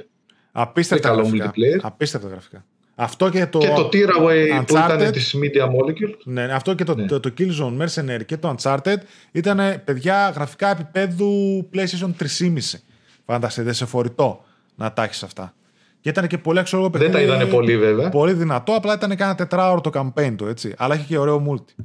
Απίστευτα 0.52 1.08
καλό 1.08 1.20
γραφικά. 1.20 1.50
multiplayer. 1.50 1.78
Απίστευτα 1.82 2.28
γραφικά. 2.28 2.64
Αυτό 2.94 3.28
και 3.30 3.46
το, 3.46 3.58
Και 3.58 3.66
το 3.66 3.88
Tearaway 3.92 4.64
που 4.66 4.74
Uncharted. 4.74 4.94
ήταν 4.96 5.12
της 5.12 5.34
Media 5.42 5.62
Molecule. 5.64 6.14
ναι, 6.24 6.42
αυτό 6.42 6.74
και 6.74 6.84
το, 6.84 6.94
Ναι. 6.94 7.06
το, 7.06 7.20
το 7.20 7.30
Killzone 7.38 7.82
Mercenary 7.82 8.24
και 8.26 8.36
το 8.36 8.54
Uncharted 8.58 8.96
ήταν 9.32 9.58
παιδιά 9.84 10.28
γραφικά 10.34 10.70
επίπεδου 10.70 11.28
PlayStation 11.74 12.10
3,5. 12.18 12.78
Φανταστείτε 13.26 13.72
σε 13.72 13.84
φορητό 13.86 14.44
να 14.74 14.92
τα 14.92 15.02
έχεις 15.02 15.22
αυτά. 15.22 15.54
Και 16.00 16.08
ήταν 16.08 16.26
και 16.26 16.38
πολύ 16.38 16.58
αξιόλογο 16.58 16.90
Δεν 16.90 17.00
παιχνίδι. 17.00 17.26
τα 17.28 17.34
είδανε 17.34 17.50
πολύ 17.50 17.78
βέβαια. 17.78 18.08
Πολύ 18.08 18.32
δυνατό, 18.32 18.72
απλά 18.72 18.94
ήταν 18.94 19.16
κάνα 19.16 19.34
τετράωρο 19.34 19.80
το 19.80 19.90
campaign 19.94 20.34
του, 20.36 20.46
έτσι. 20.46 20.74
Αλλά 20.76 20.94
είχε 20.94 21.04
και 21.08 21.18
ωραίο 21.18 21.46
multi. 21.50 21.84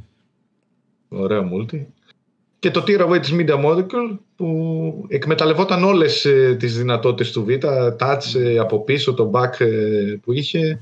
Ωραίο 1.10 1.44
multi. 1.54 1.86
Και 2.60 2.72
το 2.72 2.84
Tearaway 2.88 3.20
της 3.22 3.34
Media 3.34 3.66
Molecule 3.66 4.18
που 4.36 5.06
εκμεταλλευόταν 5.08 5.84
όλες 5.84 6.26
ε, 6.26 6.56
τις 6.60 6.78
δυνατότητες 6.78 7.32
του 7.32 7.46
Β, 7.46 7.50
touch 8.00 8.40
ε, 8.44 8.58
από 8.58 8.80
πίσω, 8.84 9.14
το 9.14 9.32
back 9.34 9.60
ε, 9.60 10.16
που 10.22 10.32
είχε. 10.34 10.82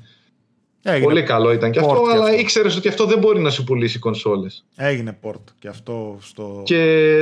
Έγινε, 0.90 1.04
Πολύ 1.04 1.24
καλό 1.24 1.52
ήταν 1.52 1.72
και 1.72 1.80
port 1.80 1.84
αυτό, 1.84 2.02
και 2.04 2.12
αλλά 2.12 2.24
αυτό. 2.24 2.38
ήξερες 2.38 2.76
ότι 2.76 2.88
αυτό 2.88 3.06
δεν 3.06 3.20
μπορεί 3.20 3.40
να 3.40 3.50
σου 3.50 3.64
πουλήσει 3.64 4.00
κονσόλες. 4.00 4.66
έγινε 4.76 5.18
port 5.24 5.42
και 5.60 5.68
αυτό 5.68 6.18
στο... 6.22 6.62
Και 6.66 6.76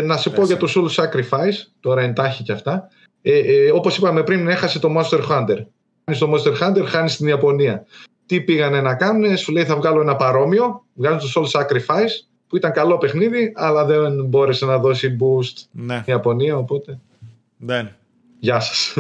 να 0.04 0.18
σε 0.18 0.30
πω 0.30 0.36
Τέσσερα. 0.36 0.60
για 0.60 0.68
το 0.84 0.90
Soul 0.96 1.04
Sacrifice, 1.04 1.68
τώρα 1.80 2.02
εντάχει 2.02 2.44
και 2.44 2.52
αυτά. 2.52 2.88
Ε, 3.22 3.38
ε, 3.38 3.72
όπως 3.72 3.98
είπαμε 3.98 4.24
πριν, 4.24 4.48
έχασε 4.48 4.80
το 4.80 4.90
Monster 4.98 5.20
Hunter. 5.30 5.58
Χάνεις 6.06 6.20
το 6.20 6.34
Monster 6.34 6.62
Hunter, 6.64 6.84
χάνεις 6.86 7.14
στην 7.14 7.28
Ιαπωνία. 7.28 7.86
Τι 8.26 8.42
πήγανε 8.42 8.82
να 8.82 8.96
κάνουν, 8.96 9.38
σου 9.38 9.52
λέει 9.52 9.66
θα 9.66 9.76
βγάλω 9.76 10.02
ένα 10.02 10.16
παρόμοιο, 10.16 10.86
βγάζουν 10.94 11.20
το 11.20 11.42
Soul 11.52 11.60
Sacrifice, 11.62 12.26
που 12.48 12.56
ήταν 12.56 12.72
καλό 12.72 12.98
παιχνίδι, 12.98 13.52
αλλά 13.56 13.86
δεν 13.86 14.26
μπόρεσε 14.26 14.66
να 14.66 14.78
δώσει 14.78 15.18
boost 15.20 15.64
Ναι, 15.72 15.96
η 15.96 16.04
Ιαπωνία, 16.06 16.58
οπότε 16.58 17.00
δεν. 17.58 17.96
γεια 18.40 18.60
σας. 18.60 18.94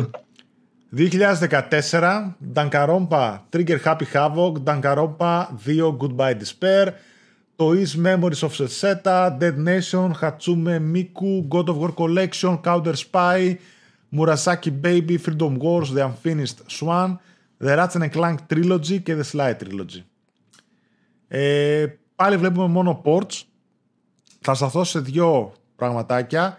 2014, 0.95 2.35
Dankarompa, 2.39 3.41
Trigger 3.49 3.81
Happy 3.84 4.05
Havoc, 4.13 4.59
Dankarompa 4.59 5.51
2, 5.65 5.91
Goodbye 5.97 6.34
Despair, 6.34 6.93
το 7.55 7.73
Is 7.73 7.95
Memories 7.97 8.41
of 8.41 8.53
Setseta, 8.53 9.30
Dead 9.38 9.57
Nation, 9.57 10.13
Hatsume 10.22 10.80
Miku, 10.80 11.43
God 11.49 11.67
of 11.69 11.77
War 11.77 11.93
Collection, 11.93 12.57
Counter 12.61 12.95
Spy, 12.95 13.59
Murasaki 14.09 14.72
Baby, 14.72 15.17
Freedom 15.17 15.57
Wars, 15.59 15.91
The 15.91 16.05
Unfinished 16.05 16.59
Swan, 16.67 17.19
The 17.57 17.76
Ratchet 17.76 18.11
Clank 18.11 18.38
Trilogy 18.47 19.01
και 19.03 19.15
The 19.15 19.23
Sly 19.31 19.53
Trilogy. 19.63 20.03
Ε, 21.27 21.85
πάλι 22.15 22.38
βλέπουμε 22.38 22.67
μόνο 22.67 23.01
ports. 23.05 23.43
Θα 24.41 24.53
σταθώ 24.53 24.84
σε 24.84 24.99
δύο 24.99 25.53
πραγματάκια. 25.76 26.57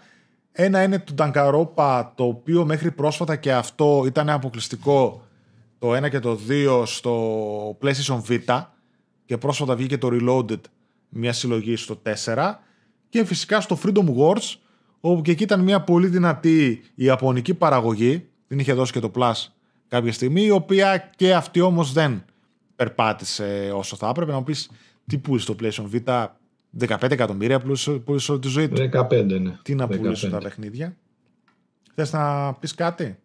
Ένα 0.59 0.83
είναι 0.83 0.99
του 0.99 1.13
Dankaropa, 1.17 2.05
το 2.15 2.23
οποίο 2.23 2.65
μέχρι 2.65 2.91
πρόσφατα 2.91 3.35
και 3.35 3.53
αυτό 3.53 4.03
ήταν 4.05 4.29
αποκλειστικό 4.29 5.23
το 5.79 5.95
1 5.95 6.09
και 6.09 6.19
το 6.19 6.39
2 6.49 6.83
στο 6.85 7.77
PlayStation 7.81 8.21
Vita 8.29 8.65
και 9.25 9.37
πρόσφατα 9.37 9.75
βγήκε 9.75 9.97
το 9.97 10.09
Reloaded 10.11 10.59
μια 11.09 11.33
συλλογή 11.33 11.75
στο 11.75 12.01
4 12.25 12.53
και 13.09 13.25
φυσικά 13.25 13.61
στο 13.61 13.79
Freedom 13.83 14.05
Wars 14.17 14.55
όπου 14.99 15.21
και 15.21 15.31
εκεί 15.31 15.43
ήταν 15.43 15.59
μια 15.59 15.81
πολύ 15.81 16.07
δυνατή 16.07 16.83
ιαπωνική 16.95 17.53
παραγωγή. 17.53 18.27
Την 18.47 18.59
είχε 18.59 18.73
δώσει 18.73 18.91
και 18.91 18.99
το 18.99 19.11
Plus 19.15 19.45
κάποια 19.87 20.13
στιγμή 20.13 20.41
η 20.41 20.51
οποία 20.51 21.11
και 21.15 21.33
αυτή 21.33 21.61
όμως 21.61 21.93
δεν 21.93 22.23
περπάτησε 22.75 23.71
όσο 23.75 23.95
θα 23.95 24.09
έπρεπε. 24.09 24.31
Να 24.31 24.37
μου 24.37 24.43
πεις 24.43 24.69
τι 25.07 25.17
πούλησε 25.17 25.53
το 25.53 25.55
PlayStation 25.61 25.85
Vita; 25.93 26.25
15 26.87 27.11
εκατομμύρια 27.11 27.59
πούλησε 27.59 27.91
πούλησε 27.91 28.31
όλη 28.31 28.41
τη 28.41 28.47
ζωή 28.47 28.67
του 28.67 28.89
15, 28.93 29.25
ναι. 29.41 29.57
τι 29.61 29.75
να 29.75 29.85
15. 29.85 29.97
πουλήσουν 29.97 30.31
τα 30.31 30.37
παιχνίδια. 30.37 30.95
Θες 31.95 32.13
να 32.13 32.53
πεις 32.53 32.75
κάτι; 32.75 33.17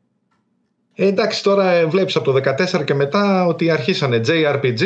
Ε, 0.95 1.07
εντάξει, 1.07 1.43
τώρα 1.43 1.71
ε, 1.73 1.87
βλέπεις 1.87 2.17
από 2.17 2.33
το 2.33 2.41
14 2.79 2.85
και 2.85 2.95
μετά 2.95 3.47
ότι 3.47 3.71
αρχίσανε 3.71 4.21
JRPG 4.27 4.83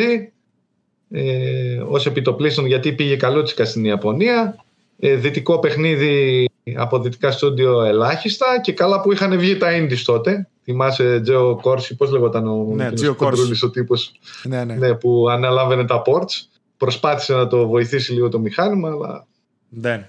ε, 1.09 1.77
ως 1.87 2.05
επιτοπλίστων 2.05 2.65
γιατί 2.65 2.93
πήγε 2.93 3.15
καλούτσικα 3.15 3.65
στην 3.65 3.85
Ιαπωνία. 3.85 4.55
Ε, 4.99 5.15
δυτικό 5.15 5.59
παιχνίδι 5.59 6.45
από 6.75 6.99
δυτικά 6.99 7.31
στούντιο 7.31 7.81
ελάχιστα 7.83 8.45
και 8.61 8.73
καλά 8.73 9.01
που 9.01 9.11
είχαν 9.11 9.37
βγει 9.39 9.57
τα 9.57 9.67
indies 9.77 10.01
τότε. 10.05 10.47
Θυμάσαι 10.63 11.19
Τζέο 11.21 11.55
Κόρση, 11.61 11.95
πώς 11.95 12.11
λεγόταν 12.11 12.47
ο, 12.47 12.55
Ναι, 12.55 12.81
εκείνος 12.83 12.93
Τζέο 12.93 13.11
ο 13.11 13.15
Κόρση. 13.15 13.35
κοντρούλης 13.35 13.63
ο 13.63 13.69
τύπος; 13.69 14.11
Ναι, 14.43 14.63
ναι. 14.63 14.73
ναι, 14.75 14.93
που 14.93 15.29
αναλάβαινε 15.29 15.85
τα 15.85 16.01
ports. 16.05 16.56
Προσπάθησε 16.77 17.33
να 17.33 17.47
το 17.47 17.67
βοηθήσει 17.67 18.13
λίγο 18.13 18.29
το 18.29 18.39
μηχάνημα, 18.39 18.89
αλλά 18.89 19.27
Δεν. 19.69 20.05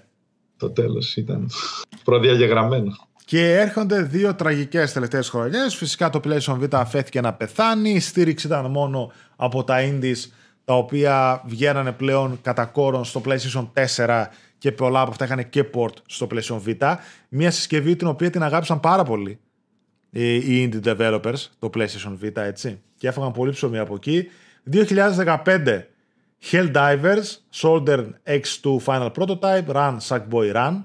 το 0.57 0.71
τέλος 0.71 1.17
ήταν 1.17 1.51
προδιαγεγραμμένο. 2.05 2.97
Και 3.25 3.59
έρχονται 3.59 4.03
δύο 4.03 4.35
τραγικές 4.35 4.93
τελευταίες 4.93 5.29
χρονιές. 5.29 5.75
Φυσικά 5.75 6.11
το 6.11 6.21
PlayStation 6.25 6.61
Vita 6.63 6.75
αφέθηκε 6.75 7.21
να 7.21 7.33
πεθάνει. 7.35 7.91
Η 7.91 8.01
στήριξη 8.01 8.47
ήταν 8.47 8.71
μόνο 8.71 9.13
από 9.37 9.65
τα 9.65 9.77
indies 9.81 10.31
τα 10.65 10.75
οποία 10.75 11.43
βγαίνανε 11.47 11.93
πλέον 11.93 12.39
κατά 12.43 12.65
κόρον 12.65 13.05
στο 13.05 13.23
PlayStation 13.25 13.69
4 13.97 14.25
και 14.59 14.73
πολλά 14.73 15.01
από 15.01 15.11
αυτά 15.11 15.25
είχαν 15.25 15.49
και 15.49 15.65
port 15.75 15.93
στο 16.07 16.27
PlayStation 16.31 16.61
Vita. 16.67 16.95
Μια 17.29 17.51
συσκευή 17.51 17.97
την 17.97 18.07
οποία 18.07 18.31
την 18.31 18.43
αγάπησαν 18.43 18.81
πάρα 18.81 19.03
πολύ 19.03 19.39
οι 20.11 20.35
οι 20.37 20.71
indie 20.73 20.97
developers, 20.97 21.47
το 21.59 21.71
PlayStation 21.75 22.25
Vita, 22.25 22.37
έτσι. 22.37 22.81
Και 22.97 23.09
έφαγαν 23.09 23.33
πολύ 23.33 23.51
ψωμί 23.51 23.79
από 23.79 23.95
εκεί. 23.95 24.29
2015, 24.73 25.83
Helldivers, 26.43 27.43
Soldier 27.53 28.05
X2 28.27 28.79
Final 28.85 29.11
Prototype, 29.19 29.67
Run, 29.73 29.97
Sackboy 30.09 30.55
Run. 30.55 30.85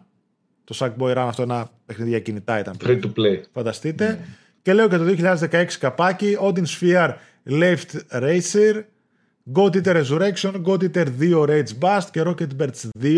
Το 0.63 0.75
Sackboy 0.79 1.11
Run 1.11 1.25
αυτό 1.27 1.41
ένα 1.41 1.69
παιχνίδι 1.85 2.09
για 2.09 2.19
κινητά 2.19 2.59
ήταν. 2.59 2.75
Free 2.83 3.01
to 3.01 3.11
play. 3.17 3.41
Φανταστείτε. 3.53 4.19
Και 4.61 4.73
λέω 4.73 4.87
και 4.87 4.97
το 4.97 5.03
2016 5.03 5.65
καπάκι, 5.79 6.37
Odin 6.41 6.65
Sphere 6.79 7.13
Left 7.49 7.99
Racer, 8.11 8.83
God 9.53 9.75
Eater 9.75 10.03
Resurrection, 10.03 10.63
God 10.65 10.81
Eater 10.83 11.07
2 11.19 11.45
Rage 11.47 11.79
Bust 11.79 12.05
και 12.11 12.23
Rocket 12.25 12.61
Birds 12.61 12.89
2. 13.01 13.17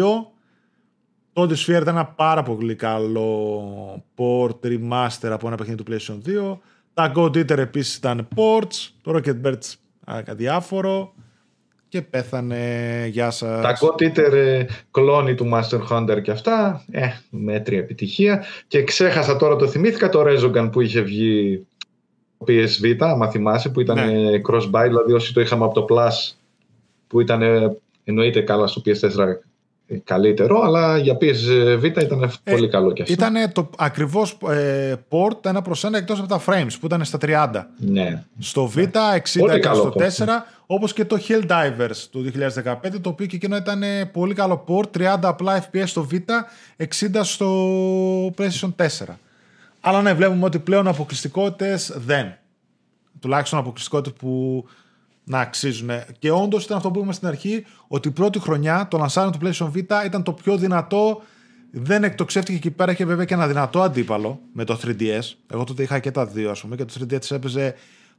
Το 1.33 1.41
Odin 1.41 1.55
Sphere 1.55 1.81
ήταν 1.81 1.87
ένα 1.87 2.05
πάρα 2.05 2.43
πολύ 2.43 2.75
καλό 2.75 4.03
port 4.17 4.59
remaster 4.63 5.29
από 5.29 5.47
ένα 5.47 5.55
παιχνίδι 5.55 5.83
του 5.83 5.91
PlayStation 5.91 6.19
2. 6.53 6.57
Τα 6.93 7.11
God 7.15 7.35
Eater 7.35 7.57
επίσης 7.57 7.95
ήταν 7.95 8.27
ports, 8.35 8.89
το 9.01 9.15
Rocket 9.15 9.41
Birds 9.41 9.73
α, 10.05 10.21
διάφορο 10.35 11.14
και 11.95 12.01
πέθανε, 12.01 12.59
γεια 13.11 13.31
σας. 13.31 13.61
Τα 13.61 13.77
God 13.79 14.03
Eater 14.03 14.33
ε, 14.33 14.65
κλόνη 14.91 15.35
του 15.35 15.49
Master 15.53 15.79
Hunter 15.89 16.21
και 16.21 16.31
αυτά, 16.31 16.85
ε, 16.91 17.07
μέτρια 17.29 17.79
επιτυχία. 17.79 18.43
Και 18.67 18.83
ξέχασα 18.83 19.35
τώρα, 19.35 19.55
το 19.55 19.67
θυμήθηκα 19.67 20.09
το 20.09 20.23
Resogun 20.27 20.69
που 20.71 20.81
είχε 20.81 21.01
βγει 21.01 21.65
το 22.37 22.45
PS 22.47 22.85
Vita, 22.85 22.97
άμα 22.99 23.29
θυμάσαι, 23.29 23.69
που 23.69 23.81
ήταν 23.81 23.95
Ναι. 23.95 24.31
ε, 24.31 24.41
cross-buy, 24.49 24.83
δηλαδή 24.87 25.13
όσοι 25.13 25.33
το 25.33 25.41
είχαμε 25.41 25.65
από 25.65 25.73
το 25.73 25.95
Plus, 25.95 26.35
που 27.07 27.21
ήταν 27.21 27.41
ε, 27.41 27.77
εννοείται 28.03 28.41
καλά 28.41 28.67
στο 28.67 28.81
PS4 28.85 28.91
ες, 28.93 30.01
καλύτερο, 30.03 30.61
αλλά 30.61 30.97
για 30.97 31.17
PS 31.21 31.79
Vita 31.83 32.01
ήταν 32.03 32.31
πολύ 32.43 32.69
καλό 32.69 32.91
και 32.91 33.01
αυτό. 33.01 33.13
Ήταν 33.13 33.51
το 33.51 33.69
ακριβώς 33.77 34.37
ε, 34.49 34.95
port 35.09 35.45
ένα 35.45 35.61
προς 35.61 35.83
ένα 35.83 35.97
εκτός 35.97 36.19
από 36.19 36.27
τα 36.27 36.41
frames 36.45 36.73
που 36.79 36.85
ήταν 36.85 37.03
στα 37.05 37.17
30. 37.21 37.49
Ναι. 37.77 38.23
Στο 38.39 38.65
Β 38.65 38.77
60 38.77 38.89
Πολύ 39.39 39.57
ήταν 39.57 39.61
καλό 39.61 39.75
στο 39.75 39.93
port. 39.95 40.25
4, 40.25 40.27
Όπως 40.65 40.93
και 40.93 41.05
το 41.05 41.19
Helldivers 41.27 41.97
του 42.11 42.31
2015, 42.63 43.01
το 43.01 43.09
οποίο 43.09 43.25
και 43.25 43.35
εκείνο 43.35 43.55
ήταν 43.55 43.83
πολύ 44.11 44.33
καλό 44.33 44.63
port, 44.67 44.97
30 44.97 45.17
απλά 45.21 45.69
FPS 45.71 45.83
στο 45.85 46.03
Β, 46.03 46.13
60 46.77 47.19
στο 47.21 48.27
PlayStation 48.37 48.69
4. 48.75 48.87
Αλλά 49.81 50.01
ναι, 50.01 50.13
βλέπουμε 50.13 50.45
ότι 50.45 50.59
πλέον 50.59 50.87
αποκλειστικότητες 50.87 51.93
δεν. 51.95 52.37
Τουλάχιστον 53.19 53.59
αποκλειστικότητες 53.59 54.19
που 54.19 54.65
να 55.23 55.39
αξίζουν. 55.39 55.89
Και 56.19 56.31
όντως 56.31 56.63
ήταν 56.63 56.77
αυτό 56.77 56.91
που 56.91 56.97
είπαμε 56.97 57.13
στην 57.13 57.27
αρχή, 57.27 57.65
ότι 57.87 58.07
η 58.07 58.11
πρώτη 58.11 58.39
χρονιά 58.39 58.87
το 58.89 58.97
λανσάριο 58.97 59.31
του 59.31 59.39
PlayStation 59.41 59.71
Vita 59.75 60.05
ήταν 60.05 60.23
το 60.23 60.33
πιο 60.33 60.57
δυνατό. 60.57 61.21
Δεν 61.71 62.03
εκτοξεύτηκε 62.03 62.57
εκεί 62.57 62.71
πέρα. 62.71 62.91
Είχε 62.91 63.05
βέβαια 63.05 63.25
και 63.25 63.33
ένα 63.33 63.47
δυνατό 63.47 63.81
αντίπαλο 63.81 64.39
με 64.53 64.63
το 64.63 64.79
3DS. 64.83 65.33
Εγώ 65.47 65.63
τότε 65.63 65.83
είχα 65.83 65.99
και 65.99 66.11
τα 66.11 66.25
δύο, 66.25 66.49
ας 66.49 66.61
πούμε, 66.61 66.75
και 66.75 66.85
το 66.85 66.93
3DS 66.99 67.31
έπαιζε 67.31 67.75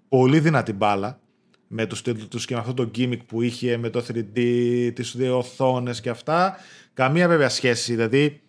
πολύ 0.08 0.40
δυνατή 0.40 0.72
μπάλα 0.72 1.18
με 1.68 1.86
τους 1.86 2.02
τίτλους 2.02 2.28
τους 2.28 2.44
και 2.44 2.54
με 2.54 2.60
αυτό 2.60 2.74
το 2.74 2.90
gimmick 2.96 3.26
που 3.26 3.42
είχε 3.42 3.76
με 3.76 3.88
το 3.90 4.04
3D, 4.08 4.40
τις 4.94 5.16
δύο 5.16 5.38
οθόνες 5.38 6.00
και 6.00 6.10
αυτά. 6.10 6.56
Καμία 6.94 7.28
βέβαια 7.28 7.48
σχέση, 7.48 7.92
δηλαδή 7.92 8.40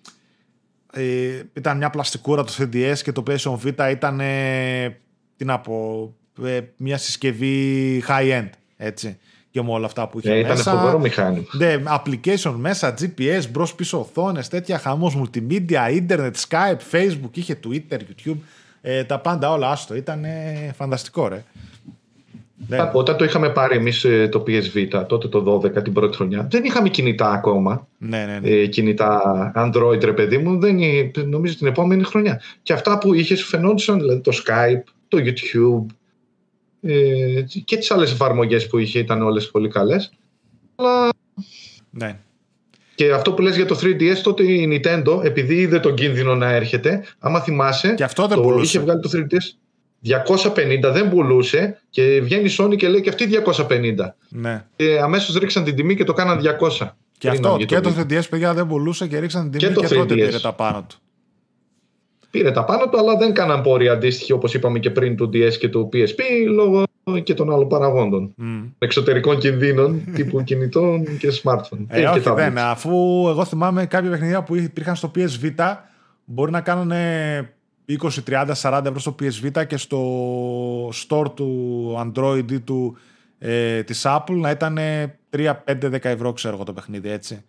ε, 0.93 1.41
ήταν 1.53 1.77
μια 1.77 1.89
πλαστικούρα 1.89 2.43
το 2.43 2.53
3DS 2.57 2.97
και 3.03 3.11
το 3.11 3.23
PlayStation 3.27 3.57
Vita 3.63 3.89
ήταν, 3.91 4.19
ε, 4.19 4.97
τι 5.37 5.45
να 5.45 5.59
πω, 5.59 6.13
ε, 6.43 6.59
μια 6.77 6.97
συσκευή 6.97 8.03
high-end, 8.07 8.49
έτσι. 8.77 9.17
Και 9.49 9.61
με 9.61 9.71
όλα 9.71 9.85
αυτά 9.85 10.07
που 10.07 10.19
είχε 10.19 10.33
ε, 10.33 10.41
μέσα. 10.41 10.61
Ήταν 10.61 10.77
φοβερό 10.77 10.99
μηχάνημα. 10.99 11.45
Ναι, 11.51 11.75
application 11.85 12.53
μέσα, 12.57 12.93
GPS, 12.99 13.41
μπρος 13.51 13.75
πίσω 13.75 13.99
οθόνες, 13.99 14.47
τέτοια 14.47 14.77
χαμός, 14.77 15.17
multimedia, 15.21 16.07
internet, 16.07 16.31
Skype, 16.47 16.77
Facebook, 16.91 17.31
είχε 17.33 17.59
Twitter, 17.67 17.97
YouTube. 17.97 18.37
Ε, 18.81 19.03
τα 19.03 19.19
πάντα 19.19 19.51
όλα 19.51 19.69
άστο. 19.69 19.95
Ήταν 19.95 20.25
φανταστικό, 20.75 21.27
ρε. 21.27 21.43
Ναι. 22.67 22.89
Όταν 22.93 23.17
το 23.17 23.23
είχαμε 23.23 23.49
πάρει 23.49 23.75
εμείς 23.75 24.03
ε, 24.03 24.27
το 24.27 24.43
PSV, 24.47 25.05
τότε 25.07 25.27
το 25.27 25.61
12, 25.63 25.83
την 25.83 25.93
πρώτη 25.93 26.15
χρονιά, 26.15 26.47
δεν 26.51 26.63
είχαμε 26.63 26.89
κινητά 26.89 27.31
ακόμα. 27.31 27.87
Ναι, 27.97 28.25
ναι, 28.25 28.39
ναι. 28.39 28.49
Ε, 28.49 28.65
κινητά 28.65 29.51
Android, 29.55 30.03
ρε 30.03 30.13
παιδί 30.13 30.37
μου, 30.37 30.59
δεν, 30.59 30.79
νομίζω 31.25 31.55
την 31.55 31.67
επόμενη 31.67 32.03
χρονιά. 32.03 32.41
Και 32.63 32.73
αυτά 32.73 32.97
που 32.97 33.13
είχες 33.13 33.43
φαινόντουσαν, 33.43 33.99
δηλαδή 33.99 34.21
το 34.21 34.31
Skype, 34.45 34.83
το 35.07 35.17
YouTube 35.17 35.95
ε, 36.81 37.41
και 37.65 37.77
τις 37.77 37.91
άλλες 37.91 38.11
εφαρμογές 38.11 38.67
που 38.67 38.77
είχε 38.77 38.99
ήταν 38.99 39.21
όλες 39.21 39.51
πολύ 39.51 39.69
καλές. 39.69 40.11
Αλλά. 40.75 41.09
Ναι. 41.89 42.19
Και 42.95 43.11
αυτό 43.11 43.33
που 43.33 43.41
λες 43.41 43.55
για 43.55 43.65
το 43.65 43.79
3DS, 43.81 44.17
τότε 44.23 44.43
η 44.43 44.67
Nintendo, 44.71 45.23
επειδή 45.23 45.55
είδε 45.55 45.79
τον 45.79 45.95
κίνδυνο 45.95 46.35
να 46.35 46.49
έρχεται, 46.49 47.03
άμα 47.19 47.39
θυμάσαι, 47.39 47.93
και 47.93 48.03
αυτό 48.03 48.27
δεν 48.27 48.41
το 48.41 48.59
είχε 48.61 48.79
βγάλει 48.79 48.99
το 48.99 49.09
3DS 49.13 49.66
250 50.05 50.91
δεν 50.93 51.09
πουλούσε 51.09 51.81
και 51.89 52.21
βγαίνει 52.23 52.43
η 52.43 52.55
Sony 52.57 52.75
και 52.75 52.87
λέει 52.87 53.01
και 53.01 53.09
αυτή 53.09 53.27
250. 53.45 53.95
Ναι. 54.29 54.65
Και 54.75 54.99
αμέσως 55.01 55.35
ρίξαν 55.35 55.63
την 55.63 55.75
τιμή 55.75 55.95
και 55.95 56.03
το 56.03 56.13
κάναν 56.13 56.39
200. 56.79 56.89
Και 57.17 57.29
αυτό 57.29 57.57
και 57.65 57.79
το 57.79 57.93
3DS 57.99 58.29
παιδιά 58.29 58.53
δεν 58.53 58.67
πουλούσε 58.67 59.07
και 59.07 59.19
ρίξαν 59.19 59.41
την 59.51 59.59
τιμή 59.59 59.73
και, 59.73 59.79
και 59.87 59.95
τότε 59.95 60.13
πήρε 60.13 60.39
τα 60.39 60.53
πάνω 60.53 60.85
του. 60.89 60.97
Πήρε 62.29 62.51
τα 62.51 62.65
πάνω 62.65 62.89
του, 62.89 62.97
αλλά 62.97 63.17
δεν 63.17 63.33
κάναν 63.33 63.61
πόρη 63.61 63.89
αντίστοιχη 63.89 64.31
όπως 64.31 64.53
είπαμε 64.53 64.79
και 64.79 64.89
πριν 64.89 65.15
του 65.15 65.29
DS 65.33 65.53
και 65.59 65.69
του 65.69 65.89
PSP 65.93 66.19
λόγω 66.47 66.83
και 67.23 67.33
των 67.33 67.51
άλλων 67.51 67.67
παραγόντων. 67.67 68.33
Mm. 68.41 68.71
Εξωτερικών 68.77 69.37
κινδύνων 69.39 70.01
τύπου 70.15 70.43
κινητών 70.43 71.17
και 71.17 71.41
smartphone. 71.43 71.85
Ε, 71.87 72.05
όχι, 72.05 72.29
δεν. 72.35 72.57
Αφού 72.57 72.89
εγώ 73.29 73.45
θυμάμαι 73.45 73.85
κάποια 73.85 74.09
παιχνίδια 74.09 74.43
που 74.43 74.55
υπήρχαν 74.55 74.95
στο 74.95 75.11
PS 75.15 75.45
Vita 75.45 75.75
μπορεί 76.25 76.51
να 76.51 76.61
κάνουν 76.61 76.91
20, 77.87 77.95
30, 78.27 78.53
40 78.61 78.81
ευρώ 78.85 78.99
στο 78.99 79.15
PS 79.19 79.45
Vita 79.45 79.67
και 79.67 79.77
στο 79.77 80.89
store 80.89 81.35
του 81.35 81.95
Android 81.97 82.51
ή 82.51 82.59
του, 82.59 82.97
ε, 83.39 83.83
της 83.83 84.03
Apple 84.05 84.35
να 84.35 84.49
ήταν 84.49 84.77
3, 85.29 85.63
5, 85.65 85.89
10 85.89 86.03
ευρώ 86.03 86.33
ξέρω 86.33 86.55
εγώ 86.55 86.63
το 86.63 86.73
παιχνίδι 86.73 87.09
έτσι. 87.09 87.43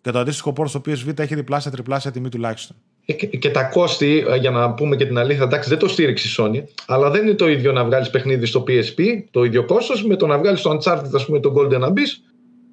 Και 0.00 0.10
το 0.10 0.18
αντίστοιχο 0.18 0.52
πόρο 0.52 0.68
στο 0.68 0.80
PS 0.86 1.08
Vita 1.08 1.18
έχει 1.18 1.34
διπλάσια, 1.34 1.70
τριπλάσια 1.70 2.10
τιμή 2.10 2.28
τουλάχιστον. 2.28 2.76
Ε, 3.04 3.12
και, 3.12 3.26
και, 3.26 3.50
τα 3.50 3.62
κόστη, 3.62 4.24
ε, 4.28 4.36
για 4.36 4.50
να 4.50 4.74
πούμε 4.74 4.96
και 4.96 5.06
την 5.06 5.18
αλήθεια, 5.18 5.42
εντάξει, 5.44 5.68
δεν 5.68 5.78
το 5.78 5.88
στήριξε 5.88 6.28
η 6.28 6.30
Sony, 6.38 6.64
αλλά 6.86 7.10
δεν 7.10 7.26
είναι 7.26 7.34
το 7.34 7.48
ίδιο 7.48 7.72
να 7.72 7.84
βγάλεις 7.84 8.10
παιχνίδι 8.10 8.46
στο 8.46 8.64
PSP, 8.68 9.02
το 9.30 9.44
ίδιο 9.44 9.64
κόστος, 9.64 10.04
με 10.04 10.16
το 10.16 10.26
να 10.26 10.38
βγάλεις 10.38 10.62
το 10.62 10.70
Uncharted, 10.70 11.10
ας 11.14 11.24
πούμε, 11.24 11.40
το 11.40 11.54
Golden 11.56 11.88
Abyss, 11.88 12.32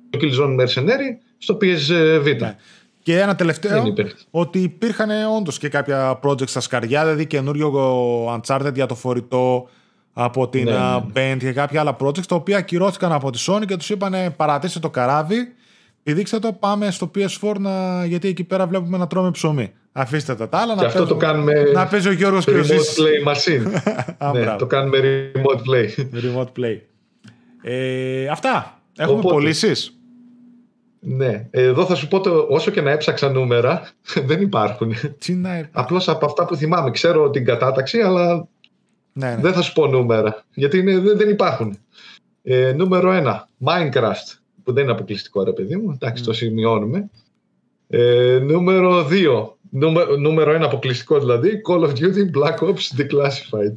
το 0.10 0.20
Killzone 0.22 0.60
Mercenary, 0.60 1.18
στο 1.38 1.58
PS 1.62 1.92
Vita. 2.26 2.40
Ναι. 2.40 2.56
Και 3.02 3.20
ένα 3.20 3.36
τελευταίο, 3.36 3.94
ότι 4.32 4.60
υπήρχαν 4.60 5.10
όντως 5.38 5.58
και 5.58 5.70
κάποια 5.70 6.20
projects 6.24 6.48
στα 6.48 6.60
σκαριά, 6.60 7.04
δηλαδή 7.04 7.26
καινούριο 7.26 7.72
Uncharted 8.36 8.74
για 8.74 8.86
το 8.86 8.96
φορητό 8.96 9.70
από 10.14 10.50
την 10.50 10.64
ναι, 10.64 10.72
ναι, 10.72 10.78
ναι. 10.78 11.34
Band 11.34 11.38
και 11.40 11.52
κάποια 11.52 11.80
άλλα 11.80 11.98
projects, 12.00 12.26
τα 12.28 12.36
οποία 12.36 12.58
ακυρώθηκαν 12.58 13.12
από 13.12 13.30
τη 13.30 13.44
Sony 13.48 13.66
και 13.66 13.76
τους 13.76 13.90
είπαν 13.90 14.14
παρατήστε 14.36 14.80
το 14.80 14.90
καράβι, 14.90 15.54
πηδήξτε 16.04 16.40
το, 16.40 16.54
πάμε 16.54 16.92
στο 16.92 17.12
PS4 17.16 17.56
να... 17.60 18.06
γιατί 18.06 18.28
εκεί 18.28 18.44
πέρα 18.44 18.68
βλέπουμε 18.68 18.98
να 18.98 19.08
τρώμε 19.08 19.32
ψωμί. 19.32 19.74
Αφήστε 19.92 20.36
τα, 20.36 20.50
τα 20.50 20.58
άλλα. 20.58 20.74
Και 20.76 20.82
να 20.82 20.88
αυτό 20.88 21.06
το 21.06 21.16
κάνουμε 21.16 21.54
να 21.74 21.88
παίζει 21.88 22.08
ο 22.08 22.12
Γιώργος 22.12 22.46
και 22.46 22.52
ο 22.52 22.62
Remote 22.62 23.02
play 23.02 23.34
machine. 23.34 23.82
ναι, 24.34 24.56
το 24.58 24.66
κάνουμε 24.66 24.98
remote 25.36 25.72
play. 25.72 26.06
remote 26.14 26.52
play. 26.60 26.80
Ε, 27.62 28.28
αυτά. 28.28 28.82
Έχουμε 28.98 29.22
πωλήσεις. 29.22 29.99
Ναι. 31.00 31.48
Εδώ 31.52 31.86
θα 31.86 31.96
σου 31.96 32.08
πω 32.08 32.20
το, 32.20 32.46
όσο 32.50 32.72
και 32.72 32.82
να 32.82 32.92
έψαξα 32.92 33.30
νούμερα, 33.30 33.90
δεν 34.28 34.42
υπάρχουν. 34.42 34.94
Τι 35.18 35.34
να 35.34 35.70
Απλώς 35.72 36.10
από 36.10 36.26
αυτά 36.26 36.46
που 36.46 36.56
θυμάμαι. 36.56 36.92
Ξέρω 36.92 37.30
την 37.30 37.46
κατάταξη, 37.46 38.00
αλλά 38.00 38.48
ναι, 39.14 39.30
ναι. 39.30 39.42
δεν 39.42 39.54
θα 39.54 39.62
σου 39.62 39.74
πω 39.74 39.88
νούμερα. 39.88 40.46
Γιατί 40.54 40.78
είναι, 40.78 41.00
δεν, 41.00 41.30
υπάρχουν. 41.30 41.78
Ε, 42.44 42.74
νούμερο 42.76 43.12
1. 43.24 43.68
Minecraft. 43.68 44.38
Που 44.64 44.74
δεν 44.74 44.84
είναι 44.84 44.92
αποκλειστικό, 44.92 45.44
ρε 45.44 45.52
παιδί 45.52 45.76
μου. 45.76 45.92
Εντάξει, 45.92 46.24
mm. 46.24 46.26
το 46.26 46.34
σημειώνουμε. 46.34 47.10
Ε, 47.88 48.40
νούμερο 48.42 49.08
2. 49.10 49.48
Νούμερο 50.18 50.58
1 50.58 50.62
αποκλειστικό 50.62 51.20
δηλαδή. 51.20 51.62
Call 51.68 51.84
of 51.84 51.90
Duty 51.90 52.40
Black 52.40 52.58
Ops 52.58 53.02
Declassified. 53.02 53.74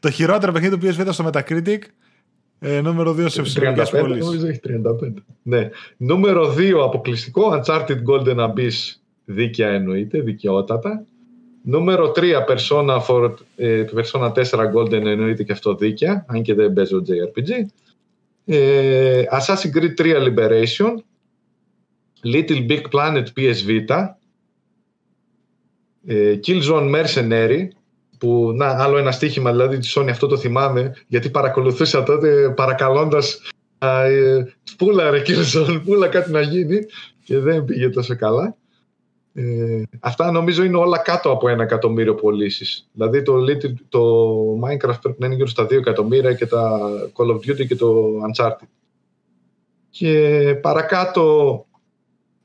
το 0.00 0.10
χειρότερο 0.10 0.52
παιχνίδι 0.52 0.78
του 0.78 0.86
PS 0.86 1.12
στο 1.12 1.30
Metacritic 1.32 1.78
ε, 2.64 2.80
νούμερο 2.80 3.12
2 3.18 3.24
σε 3.28 3.42
ψηφιακές 3.42 3.90
πωλήσεις. 3.90 4.24
Νομίζω 4.24 4.46
έχει 4.46 4.60
35. 4.60 5.14
Ναι. 5.42 5.70
Νούμερο 5.96 6.54
2 6.58 6.82
αποκλειστικό, 6.84 7.50
Uncharted 7.52 7.98
Golden 8.08 8.36
Abyss, 8.36 8.96
δίκαια 9.24 9.68
εννοείται, 9.68 10.20
δικαιότατα. 10.20 11.04
Νούμερο 11.62 12.12
3 12.16 12.44
Persona, 12.46 13.00
for, 13.06 13.34
ε, 13.56 13.84
Persona 13.94 14.32
4 14.32 14.72
Golden 14.74 14.92
εννοείται 15.04 15.42
και 15.42 15.52
αυτό 15.52 15.74
δίκαια, 15.74 16.24
αν 16.28 16.42
και 16.42 16.54
δεν 16.54 16.72
παίζω 16.72 17.02
JRPG. 17.06 17.66
Ε, 18.44 19.22
Assassin's 19.30 19.76
Creed 19.76 19.94
3 19.96 20.28
Liberation. 20.28 20.94
Little 22.24 22.66
Big 22.68 22.82
Planet 22.92 23.24
PS 23.36 23.66
Vita. 23.66 24.06
Ε, 26.06 26.38
Killzone 26.46 26.94
Mercenary 26.94 27.68
που 28.22 28.52
να, 28.54 28.66
άλλο 28.66 28.96
ένα 28.96 29.10
στοίχημα 29.10 29.50
δηλαδή 29.50 29.78
τη 29.78 29.92
Sony, 29.94 30.08
αυτό 30.10 30.26
το 30.26 30.36
θυμάμαι, 30.36 30.94
γιατί 31.06 31.30
παρακολουθούσα 31.30 32.02
τότε 32.02 32.52
παρακαλώντας 32.56 33.40
ε, 33.78 34.44
πούλα 34.76 35.10
ρε 35.10 35.20
Κίλσον, 35.20 35.82
πούλα 35.84 36.08
κάτι 36.08 36.30
να 36.30 36.40
γίνει 36.40 36.78
και 37.24 37.38
δεν 37.38 37.64
πήγε 37.64 37.88
τόσο 37.88 38.16
καλά. 38.16 38.56
Ε, 39.34 39.82
αυτά 40.00 40.30
νομίζω 40.30 40.64
είναι 40.64 40.76
όλα 40.76 40.98
κάτω 40.98 41.30
από 41.30 41.48
ένα 41.48 41.62
εκατομμύριο 41.62 42.14
πωλήσεις. 42.14 42.88
Δηλαδή 42.92 43.22
το, 43.22 43.44
το 43.88 44.00
Minecraft 44.64 45.00
πρέπει 45.02 45.16
να 45.18 45.26
είναι 45.26 45.34
γύρω 45.34 45.48
στα 45.48 45.64
2 45.64 45.70
εκατομμύρια 45.70 46.34
και 46.34 46.46
τα 46.46 46.80
Call 47.14 47.30
of 47.30 47.36
Duty 47.50 47.66
και 47.66 47.76
το 47.76 48.06
Uncharted. 48.28 48.68
Και 49.90 50.58
παρακάτω 50.62 51.66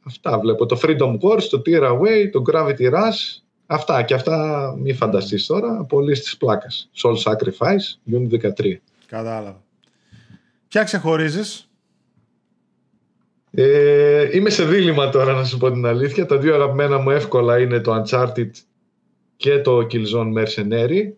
αυτά 0.04 0.40
βλέπω. 0.40 0.66
Το 0.66 0.80
Freedom 0.84 1.18
Wars, 1.22 1.44
το 1.50 1.62
Tear 1.66 1.84
Away, 1.84 2.30
το 2.32 2.42
Gravity 2.52 2.94
Rush, 2.94 3.47
Αυτά 3.68 4.04
και 4.04 4.14
αυτά 4.14 4.76
μη 4.80 4.94
φανταστείς 4.94 5.46
τώρα, 5.46 5.84
πολύ 5.84 6.16
στις 6.16 6.38
πλάκας. 6.38 6.90
Soul 6.96 7.16
Sacrifice, 7.16 8.14
Unit 8.14 8.30
13. 8.30 8.82
Κατάλαβα. 9.08 9.64
Ποια 10.68 10.84
ξεχωρίζεις; 10.84 11.70
Ε, 13.52 14.30
είμαι 14.38 14.50
σε 14.50 14.66
δίλημα 14.66 15.10
τώρα 15.10 15.34
να 15.34 15.44
σου 15.44 15.58
πω 15.58 15.72
την 15.72 15.86
αλήθεια. 15.86 16.26
Τα 16.26 16.38
δύο 16.38 16.56
αγαπημένα 16.56 16.98
μου 16.98 17.10
εύκολα 17.10 17.60
είναι 17.60 17.80
το 17.80 18.02
Uncharted 18.02 18.50
και 19.36 19.60
το 19.60 19.88
Killzone 19.92 20.34
Mercenary. 20.34 21.12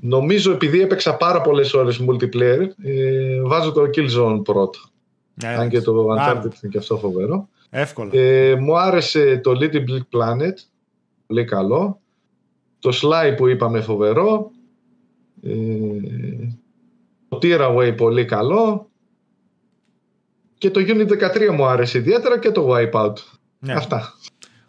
Νομίζω 0.00 0.52
επειδή 0.52 0.80
έπαιξα 0.80 1.16
πάρα 1.16 1.40
πολλές 1.40 1.74
ώρες 1.74 2.04
multiplayer, 2.08 2.68
ε, 2.84 3.40
βάζω 3.42 3.72
το 3.72 3.82
Killzone 3.82 4.40
πρώτο. 4.44 4.78
Ε, 5.42 5.54
Αν 5.54 5.68
και 5.68 5.80
το 5.80 6.06
Uncharted 6.10 6.42
είναι 6.42 6.70
και 6.70 6.78
αυτό 6.78 6.96
φοβερό. 6.98 7.48
Εύκολα. 7.70 8.10
Ε, 8.12 8.54
μου 8.54 8.78
άρεσε 8.78 9.38
το 9.38 9.52
Little 9.60 9.84
Big 9.90 10.18
Planet 10.18 10.54
πολύ 11.26 11.44
καλό. 11.44 12.00
Το 12.78 12.98
Sly 13.02 13.34
που 13.36 13.46
είπαμε 13.46 13.80
φοβερό. 13.80 14.50
Ε, 15.42 15.52
το 17.28 17.38
Tearaway 17.42 17.94
πολύ 17.96 18.24
καλό. 18.24 18.90
Και 20.58 20.70
το 20.70 20.80
Unit 20.80 21.08
13 21.08 21.50
μου 21.54 21.64
άρεσε 21.64 21.98
ιδιαίτερα 21.98 22.38
και 22.38 22.50
το 22.50 22.68
Wipeout. 22.70 23.14
Ναι. 23.58 23.72
Αυτά. 23.72 24.14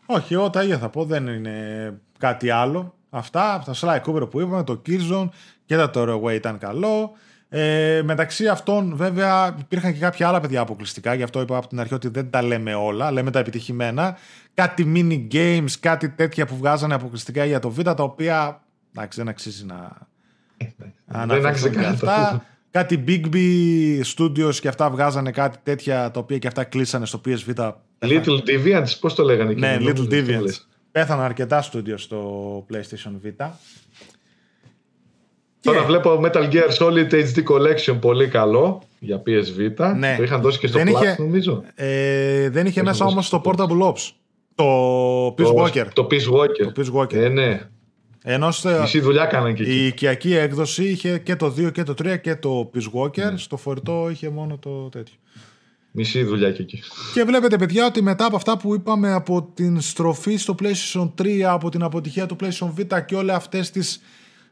Όχι, 0.06 0.34
εγώ 0.34 0.50
τα 0.50 0.64
ίδια 0.64 0.78
θα 0.78 0.90
πω, 0.90 1.06
δεν 1.06 1.28
είναι 1.28 2.00
κάτι 2.20 2.50
άλλο. 2.50 2.94
Αυτά, 3.10 3.64
τα 3.66 3.74
Sly 3.76 4.02
Cooper 4.06 4.30
που 4.30 4.42
είπαμε, 4.42 4.64
το 4.64 4.82
Killzone 4.86 5.30
και 5.66 5.76
το 5.76 5.90
Tearaway 5.94 6.34
ήταν 6.34 6.58
καλό. 6.58 7.12
Ε, 7.49 8.02
μεταξύ 8.03 8.48
αυτών, 8.48 8.95
βέβαια, 8.95 9.56
υπήρχαν 9.60 9.94
και 9.94 9.99
κάποια 9.99 10.28
άλλα 10.28 10.40
παιδιά 10.40 10.61
αποκλειστικά. 10.61 11.14
Γι' 11.14 11.24
αυτό 11.24 11.41
είπα 11.41 11.57
από 11.57 11.68
την 11.68 11.80
αρχή 11.80 11.94
ότι 11.94 12.07
δεν 12.07 12.30
τα 12.30 12.41
λέμε 12.41 12.74
όλα. 12.74 13.11
Λέμε 13.11 13.32
τα 13.32 13.40
επιτυχημένα. 13.40 14.18
Κάτι 14.53 14.91
mini 14.95 15.34
games, 15.36 15.72
κάτι 15.80 16.10
τέτοια 16.10 16.45
που 16.45 16.57
βγάζανε 16.57 16.94
αποκλειστικά 16.94 17.45
για 17.45 17.60
το 17.60 17.69
Β, 17.69 17.82
τα 17.82 18.03
οποία 18.03 18.64
εντάξει, 18.95 19.19
δεν 19.19 19.28
αξίζει 19.28 19.65
να. 19.65 19.98
δεν 21.26 21.45
αξίζει 21.45 21.80
αυτά. 21.80 22.45
Κάτι 22.72 23.03
Big 23.07 23.26
B 23.34 23.38
Studios 24.15 24.56
και 24.56 24.68
αυτά 24.68 24.90
βγάζανε 24.90 25.32
κάτι 25.32 25.57
τέτοια 25.64 26.11
τα 26.11 26.19
οποία 26.19 26.38
και 26.38 26.48
αυτά 26.48 26.64
κλείσανε 26.64 27.06
στο 27.06 27.22
PSV. 27.26 27.72
Little 27.99 28.40
Deviants, 28.48 28.99
πώς 28.99 29.15
το 29.15 29.24
λέγανε 29.24 29.52
εκεί. 29.52 29.60
Ναι, 29.60 29.78
Little 29.80 30.10
Deviants. 30.10 30.53
Πέθαναν 30.91 31.26
αρκετά 31.26 31.64
studios 31.72 31.98
στο 31.99 32.65
PlayStation 32.72 33.28
Vita. 33.28 33.49
Τώρα 35.72 35.85
βλέπω 35.85 36.22
Metal 36.23 36.52
Gear 36.52 36.69
Solid 36.80 37.11
HD 37.11 37.44
Collection 37.44 37.98
πολύ 38.02 38.27
καλό 38.27 38.81
για 38.99 39.22
PSV. 39.26 39.95
Ναι. 39.98 40.15
Το 40.18 40.23
είχαν 40.23 40.41
δώσει 40.41 40.60
και 40.60 40.68
στο 40.68 40.77
δεν 40.77 40.88
Plus, 40.88 41.02
είχε, 41.02 41.15
νομίζω. 41.19 41.64
Ε, 41.76 42.49
δεν 42.49 42.65
είχε 42.65 42.84
μέσα 42.84 43.06
όμως 43.06 43.30
το 43.30 43.41
Portable 43.45 43.81
Ops. 43.81 44.11
Το 44.56 45.27
Peace 45.27 45.53
Walker. 45.53 45.85
Το 45.94 46.07
Peace 46.11 46.34
Walker. 46.34 46.72
Το 46.73 46.73
Peace 46.76 46.99
Walker. 46.99 47.14
Ε, 47.14 47.27
ναι. 47.27 47.61
Ενώ 48.23 48.49
Μισή 48.81 48.99
δουλειά 48.99 49.26
κάνανε 49.26 49.53
και 49.53 49.64
εκεί. 49.64 49.72
η 49.72 49.85
οικιακή 49.85 50.35
έκδοση 50.35 50.84
είχε 50.84 51.18
και 51.18 51.35
το 51.35 51.53
2 51.57 51.72
και 51.72 51.84
το 51.84 51.94
3 52.03 52.22
και 52.22 52.35
το 52.35 52.72
Peace 52.73 52.99
Walker. 52.99 53.34
Στο 53.35 53.57
φορητό 53.57 54.07
είχε 54.11 54.30
μόνο 54.30 54.57
το 54.57 54.89
τέτοιο. 54.89 55.15
Μισή 55.91 56.23
δουλειά 56.23 56.52
και 56.52 56.61
εκεί. 56.61 56.81
Και 57.14 57.23
βλέπετε 57.23 57.57
παιδιά 57.57 57.85
ότι 57.85 58.02
μετά 58.02 58.26
από 58.26 58.35
αυτά 58.35 58.57
που 58.57 58.73
είπαμε 58.73 59.11
από 59.11 59.52
την 59.53 59.81
στροφή 59.81 60.35
στο 60.35 60.56
PlayStation 60.61 61.11
3, 61.22 61.41
από 61.41 61.69
την 61.69 61.84
αποτυχία 61.84 62.26
του 62.26 62.35
PlayStation 62.41 62.72
Vita 62.77 63.06
και 63.06 63.15
όλες 63.15 63.35
αυτές 63.35 63.72
τις 63.72 64.02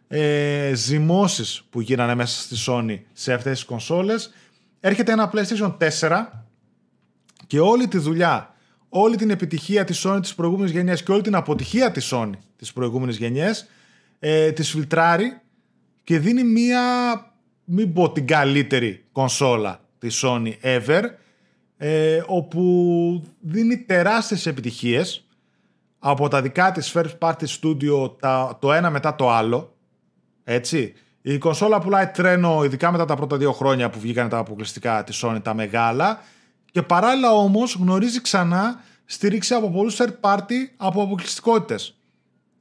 ε, 0.08 0.72
ζυμώσεις 0.76 1.64
που 1.70 1.82
γίνανε 1.82 2.16
μέσα 2.16 2.42
στη 2.42 2.56
Sony 2.68 3.00
σε 3.14 3.34
αυτές 3.34 3.54
τις 3.54 3.66
κονσόλες, 3.66 4.34
έρχεται 4.80 5.12
ένα 5.12 5.32
PlayStation 5.34 5.78
4 6.00 6.26
και 7.48 7.60
όλη 7.60 7.88
τη 7.88 7.98
δουλειά, 7.98 8.56
όλη 8.90 9.16
την 9.16 9.30
επιτυχία 9.30 9.84
της 9.84 10.06
Sony 10.06 10.20
της 10.22 10.36
προηγούμενης 10.36 10.72
γενιάς 10.72 11.04
και 11.04 11.12
όλη 11.12 11.22
την 11.22 11.36
αποτυχία 11.36 11.92
της 11.92 12.12
Sony 12.14 12.32
της 12.56 12.74
προηγούμενης 12.74 13.18
γενιάς 13.18 13.68
ε, 14.20 14.52
της 14.52 14.70
φιλτράρει 14.70 15.40
και 16.04 16.20
δίνει 16.20 16.44
μία, 16.44 16.82
μην 17.64 17.94
πω 17.94 18.12
την 18.12 18.28
καλύτερη 18.28 19.06
κονσόλα 19.12 19.80
της 20.00 20.24
Sony 20.26 20.52
ever, 20.62 21.04
ε, 21.78 22.22
όπου 22.26 23.24
δίνει 23.40 23.78
τεράστιες 23.78 24.46
επιτυχίες 24.46 25.28
από 26.00 26.28
τα 26.28 26.42
δικά 26.42 26.72
της 26.72 26.96
first 26.96 27.18
party 27.20 27.46
studio 27.62 28.20
τα, 28.20 28.58
το 28.62 28.74
ένα 28.74 28.90
μετά 28.90 29.16
το 29.16 29.32
άλλο 29.32 29.75
έτσι. 30.46 30.94
Η 31.22 31.38
κονσόλα 31.38 31.80
πουλάει 31.80 32.08
τρένο 32.08 32.64
ειδικά 32.64 32.92
μετά 32.92 33.06
τα 33.06 33.16
πρώτα 33.16 33.38
δύο 33.38 33.52
χρόνια 33.52 33.90
που 33.90 34.00
βγήκαν 34.00 34.30
τα 34.30 34.38
αποκλειστικά 34.38 35.04
της 35.04 35.24
Sony 35.26 35.40
τα 35.44 35.54
μεγάλα 35.54 36.22
και 36.72 36.82
παράλληλα 36.82 37.32
όμως 37.32 37.76
γνωρίζει 37.76 38.22
ξανά 38.22 38.84
στήριξη 39.06 39.54
από 39.54 39.72
πολλούς 39.72 39.98
third 40.00 40.14
party 40.22 40.54
από 40.78 41.02
αποκλειστικότητες 41.02 41.96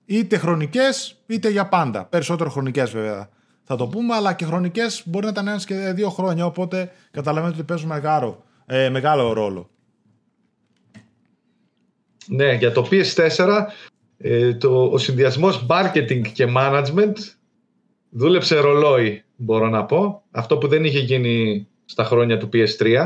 είτε 0.05 0.39
χρονικές 0.39 1.17
είτε 1.27 1.49
για 1.49 1.67
πάντα 1.69 2.05
περισσότερο 2.05 2.51
χρονικές 2.51 2.91
βέβαια 2.91 3.29
θα 3.65 3.77
το 3.77 3.87
πούμε 3.87 4.15
αλλά 4.15 4.33
και 4.33 4.45
χρονικές 4.45 5.03
μπορεί 5.05 5.25
να 5.25 5.31
ήταν 5.31 5.49
ένας 5.49 5.65
και 5.65 5.75
δύο 5.75 6.11
χρόνια 6.11 6.47
οπότε 6.47 6.93
καταλαβαίνετε 7.11 7.59
ότι 7.59 7.67
παίζουν 7.67 7.89
μεγάλο 7.89 8.45
ε, 8.67 8.89
μεγάλο 8.89 9.33
ρόλο. 9.33 9.71
Ναι, 12.27 12.53
για 12.53 12.73
το 12.73 12.89
PS4 12.91 13.65
ε, 14.19 14.55
το, 14.55 14.85
ο 14.85 14.99
συνδυασμός 14.99 15.67
marketing 15.69 16.23
και 16.33 16.53
management 16.57 17.15
δούλεψε 18.15 18.59
ρολόι, 18.61 19.25
μπορώ 19.37 19.69
να 19.69 19.85
πω. 19.85 20.23
Αυτό 20.31 20.59
που 20.59 20.69
δεν 20.69 20.85
είχε 20.85 20.99
γίνει 20.99 21.67
στα 21.85 22.05
χρόνια 22.05 22.39
του 22.39 22.49
PS3. 22.53 22.97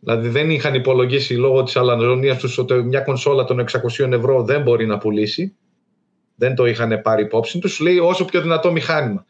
Δηλαδή 0.00 0.28
δεν 0.28 0.50
είχαν 0.50 0.74
υπολογίσει 0.74 1.34
λόγω 1.34 1.62
της 1.62 1.76
αλανδρονίας 1.76 2.38
τους 2.38 2.58
ότι 2.58 2.74
μια 2.74 3.00
κονσόλα 3.00 3.44
των 3.44 3.64
600 3.98 4.12
ευρώ 4.12 4.42
δεν 4.42 4.62
μπορεί 4.62 4.86
να 4.86 4.98
πουλήσει. 4.98 5.54
Δεν 6.34 6.54
το 6.54 6.66
είχαν 6.66 7.00
πάρει 7.02 7.22
υπόψη 7.22 7.58
τους. 7.58 7.80
Λέει 7.80 7.98
όσο 7.98 8.24
πιο 8.24 8.40
δυνατό 8.40 8.72
μηχάνημα. 8.72 9.26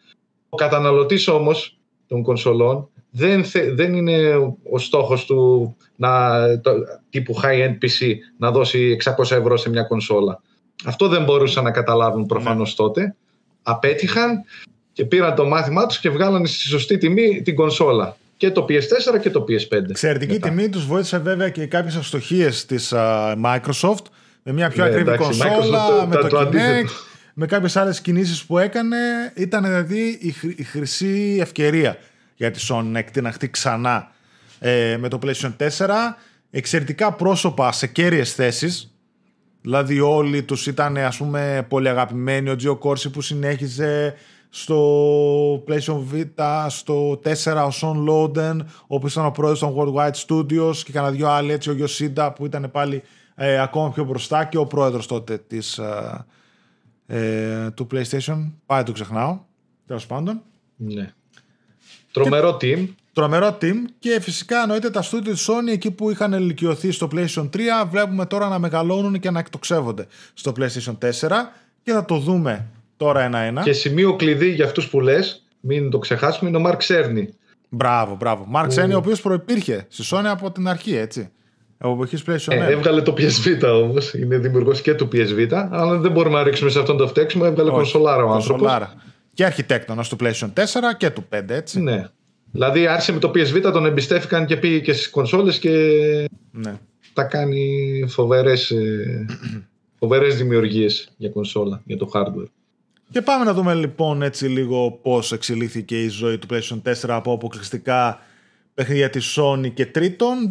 Ο 0.48 0.56
καταναλωτής 0.56 1.28
όμως 1.28 1.78
των 2.06 2.22
κονσολών 2.22 2.88
δεν, 3.10 3.44
δεν 3.72 3.94
είναι 3.94 4.34
ο 4.70 4.78
στόχος 4.78 5.24
του 5.24 5.76
να, 5.96 6.40
το, 6.60 6.72
τύπου 7.10 7.34
high-end 7.42 7.74
PC 7.84 8.14
να 8.38 8.50
δώσει 8.50 8.96
600 9.04 9.18
ευρώ 9.18 9.56
σε 9.56 9.70
μια 9.70 9.82
κονσόλα. 9.82 10.42
Αυτό 10.84 11.08
δεν 11.08 11.24
μπορούσαν 11.24 11.64
να 11.64 11.70
καταλάβουν 11.70 12.26
προφανώς 12.26 12.68
ναι. 12.68 12.76
τότε. 12.76 13.16
Απέτυχαν 13.62 14.44
και 14.92 15.04
πήραν 15.04 15.34
το 15.34 15.46
μάθημά 15.46 15.86
τους 15.86 15.98
και 15.98 16.10
βγάλανε 16.10 16.46
στη 16.46 16.58
σωστή 16.58 16.98
τιμή 16.98 17.42
την 17.42 17.54
κονσόλα. 17.54 18.16
Και 18.36 18.50
το 18.50 18.66
PS4 18.68 19.20
και 19.20 19.30
το 19.30 19.44
PS5. 19.48 19.88
Εξαιρετική 19.88 20.38
τιμή 20.38 20.68
τους 20.68 20.86
βοήθησε 20.86 21.18
βέβαια 21.18 21.48
και 21.48 21.66
κάποιες 21.66 21.96
αστοχίες 21.96 22.66
της 22.66 22.92
uh, 22.94 23.34
Microsoft 23.44 24.04
με 24.42 24.52
μια 24.52 24.68
πιο 24.68 24.84
ναι, 24.84 24.90
ακριβή 24.90 25.16
κονσόλα, 25.16 26.06
με 26.06 26.16
το, 26.16 26.28
το 26.28 26.50
Kinect, 26.52 26.90
με 27.34 27.46
κάποιες 27.46 27.76
άλλες 27.76 28.00
κινήσεις 28.00 28.44
που 28.44 28.58
έκανε. 28.58 28.96
Ήταν 29.34 29.62
δηλαδή 29.64 30.18
η, 30.20 30.34
η 30.56 30.62
χρυσή 30.62 31.38
ευκαιρία 31.40 31.98
για 32.34 32.50
τη 32.50 32.66
Sony 32.68 32.84
να 32.84 32.98
εκτιναχτεί 32.98 33.50
ξανά 33.50 34.10
ε, 34.58 34.96
με 35.00 35.08
το 35.08 35.18
PlayStation 35.22 35.52
4. 35.56 35.88
Εξαιρετικά 36.50 37.12
πρόσωπα 37.12 37.72
σε 37.72 37.86
κέρυες 37.86 38.34
θέσεις. 38.34 38.94
Δηλαδή 39.60 40.00
όλοι 40.00 40.42
τους 40.42 40.66
ήταν 40.66 40.96
ας 40.96 41.16
πούμε 41.16 41.66
πολύ 41.68 41.88
αγαπημένοι. 41.88 42.50
Ο 42.50 42.56
Τζιο 42.56 42.76
Κόρση 42.76 43.10
που 43.10 43.20
συνέχιζε 43.20 44.14
στο 44.50 45.64
PlayStation 45.68 46.02
Vita, 46.12 46.66
στο 46.68 47.20
4 47.44 47.64
ο 47.66 47.70
Σον 47.70 48.02
Λόντεν, 48.02 48.60
ο 48.60 48.94
οποίος 48.94 49.12
ήταν 49.12 49.26
ο 49.26 49.30
πρόεδρος 49.30 49.58
των 49.58 49.74
Worldwide 49.76 50.26
Studios 50.26 50.76
και 50.84 50.92
κανένα 50.92 51.12
δυο 51.12 51.28
άλλοι 51.28 51.52
έτσι, 51.52 51.70
ο 51.70 51.72
Γιωσίντα 51.72 52.32
που 52.32 52.46
ήταν 52.46 52.70
πάλι 52.72 53.02
ε, 53.34 53.60
ακόμα 53.60 53.90
πιο 53.90 54.04
μπροστά 54.04 54.44
και 54.44 54.56
ο 54.56 54.66
πρόεδρος 54.66 55.06
τότε 55.06 55.38
της, 55.38 55.78
ε, 55.78 56.26
ε, 57.06 57.70
του 57.70 57.86
PlayStation. 57.92 58.50
Πάει 58.66 58.82
το 58.82 58.92
ξεχνάω, 58.92 59.38
τέλος 59.86 60.06
πάντων. 60.06 60.42
Ναι. 60.76 61.12
Τρομερό 62.12 62.56
team. 62.60 62.88
Τρομερό 63.12 63.58
team 63.60 63.74
και 63.98 64.20
φυσικά 64.20 64.62
εννοείται 64.62 64.90
τα 64.90 65.02
στούντιο 65.02 65.32
της 65.32 65.48
Sony 65.50 65.72
εκεί 65.72 65.90
που 65.90 66.10
είχαν 66.10 66.32
ελικιωθεί 66.32 66.90
στο 66.90 67.08
PlayStation 67.12 67.48
3 67.50 67.58
βλέπουμε 67.90 68.26
τώρα 68.26 68.48
να 68.48 68.58
μεγαλώνουν 68.58 69.20
και 69.20 69.30
να 69.30 69.38
εκτοξεύονται 69.38 70.06
στο 70.34 70.52
PlayStation 70.56 70.98
4 70.98 71.28
και 71.82 71.92
θα 71.92 72.04
το 72.04 72.18
δούμε 72.18 72.68
τώρα 73.00 73.20
ένα-ένα. 73.20 73.62
Και 73.62 73.72
σημείο 73.72 74.16
κλειδί 74.16 74.48
για 74.50 74.64
αυτούς 74.64 74.88
που 74.88 75.00
λες, 75.00 75.44
μην 75.60 75.90
το 75.90 75.98
ξεχάσουμε, 75.98 76.48
είναι 76.48 76.58
ο 76.58 76.60
Μαρκ 76.60 76.82
Σέρνη. 76.82 77.34
Μπράβο, 77.68 78.16
μπράβο. 78.16 78.44
Μαρκ 78.48 78.70
Σέρνη, 78.72 78.94
ο 78.94 78.96
οποίος 78.96 79.20
προπήρχε 79.20 79.86
στη 79.88 80.04
Sony 80.10 80.24
από 80.24 80.50
την 80.50 80.68
αρχή, 80.68 80.96
έτσι. 80.96 81.30
Από 81.78 81.92
εποχή 81.92 82.16
PlayStation. 82.26 82.52
Ε, 82.52 82.72
έβγαλε 82.72 83.02
το 83.02 83.14
PSV 83.18 83.60
όμως. 83.82 84.14
Είναι 84.14 84.38
δημιουργός 84.38 84.80
και 84.80 84.94
του 84.94 85.08
PSV. 85.12 85.48
Αλλά 85.70 85.98
δεν 85.98 86.12
μπορούμε 86.12 86.36
να 86.36 86.42
ρίξουμε 86.42 86.70
σε 86.70 86.78
αυτόν 86.78 86.96
το 86.96 87.08
φταίξιμο. 87.08 87.44
Έβγαλε 87.46 87.70
κονσολάρα 87.70 88.24
ο 88.24 88.32
άνθρωπος. 88.32 88.72
Και 89.34 89.44
αρχιτέκτονα 89.44 90.02
του 90.02 90.16
PlayStation 90.20 90.52
4 90.54 90.62
και 90.96 91.10
του 91.10 91.24
5, 91.30 91.42
έτσι. 91.48 91.80
Ναι. 91.80 92.08
Δηλαδή 92.50 92.86
άρχισε 92.86 93.12
με 93.12 93.18
το 93.18 93.28
PSV, 93.28 93.60
τον 93.60 93.86
εμπιστεύτηκαν 93.86 94.46
και 94.46 94.56
πήγε 94.56 94.78
και 94.78 94.92
στις 94.92 95.10
κονσόλες 95.10 95.58
και 95.58 95.70
ναι. 96.50 96.78
τα 97.12 97.22
κάνει 97.22 98.04
φοβερές 98.08 98.72
φοβερές 99.98 100.36
δημιουργίες 100.36 101.08
για 101.16 101.30
κονσόλα, 101.30 101.82
για 101.84 101.96
το 101.96 102.10
hardware. 102.14 102.48
Και 103.10 103.22
πάμε 103.22 103.44
να 103.44 103.52
δούμε 103.54 103.74
λοιπόν 103.74 104.22
έτσι 104.22 104.46
λίγο 104.46 104.90
πώς 104.90 105.32
εξελίχθηκε 105.32 106.02
η 106.02 106.08
ζωή 106.08 106.38
του 106.38 106.46
PlayStation 106.50 106.82
4 106.82 106.92
από 107.08 107.32
αποκλειστικά 107.32 108.18
παιχνίδια 108.74 109.10
της 109.10 109.38
Sony 109.38 109.72
και 109.74 109.86
τρίτον 109.86 110.46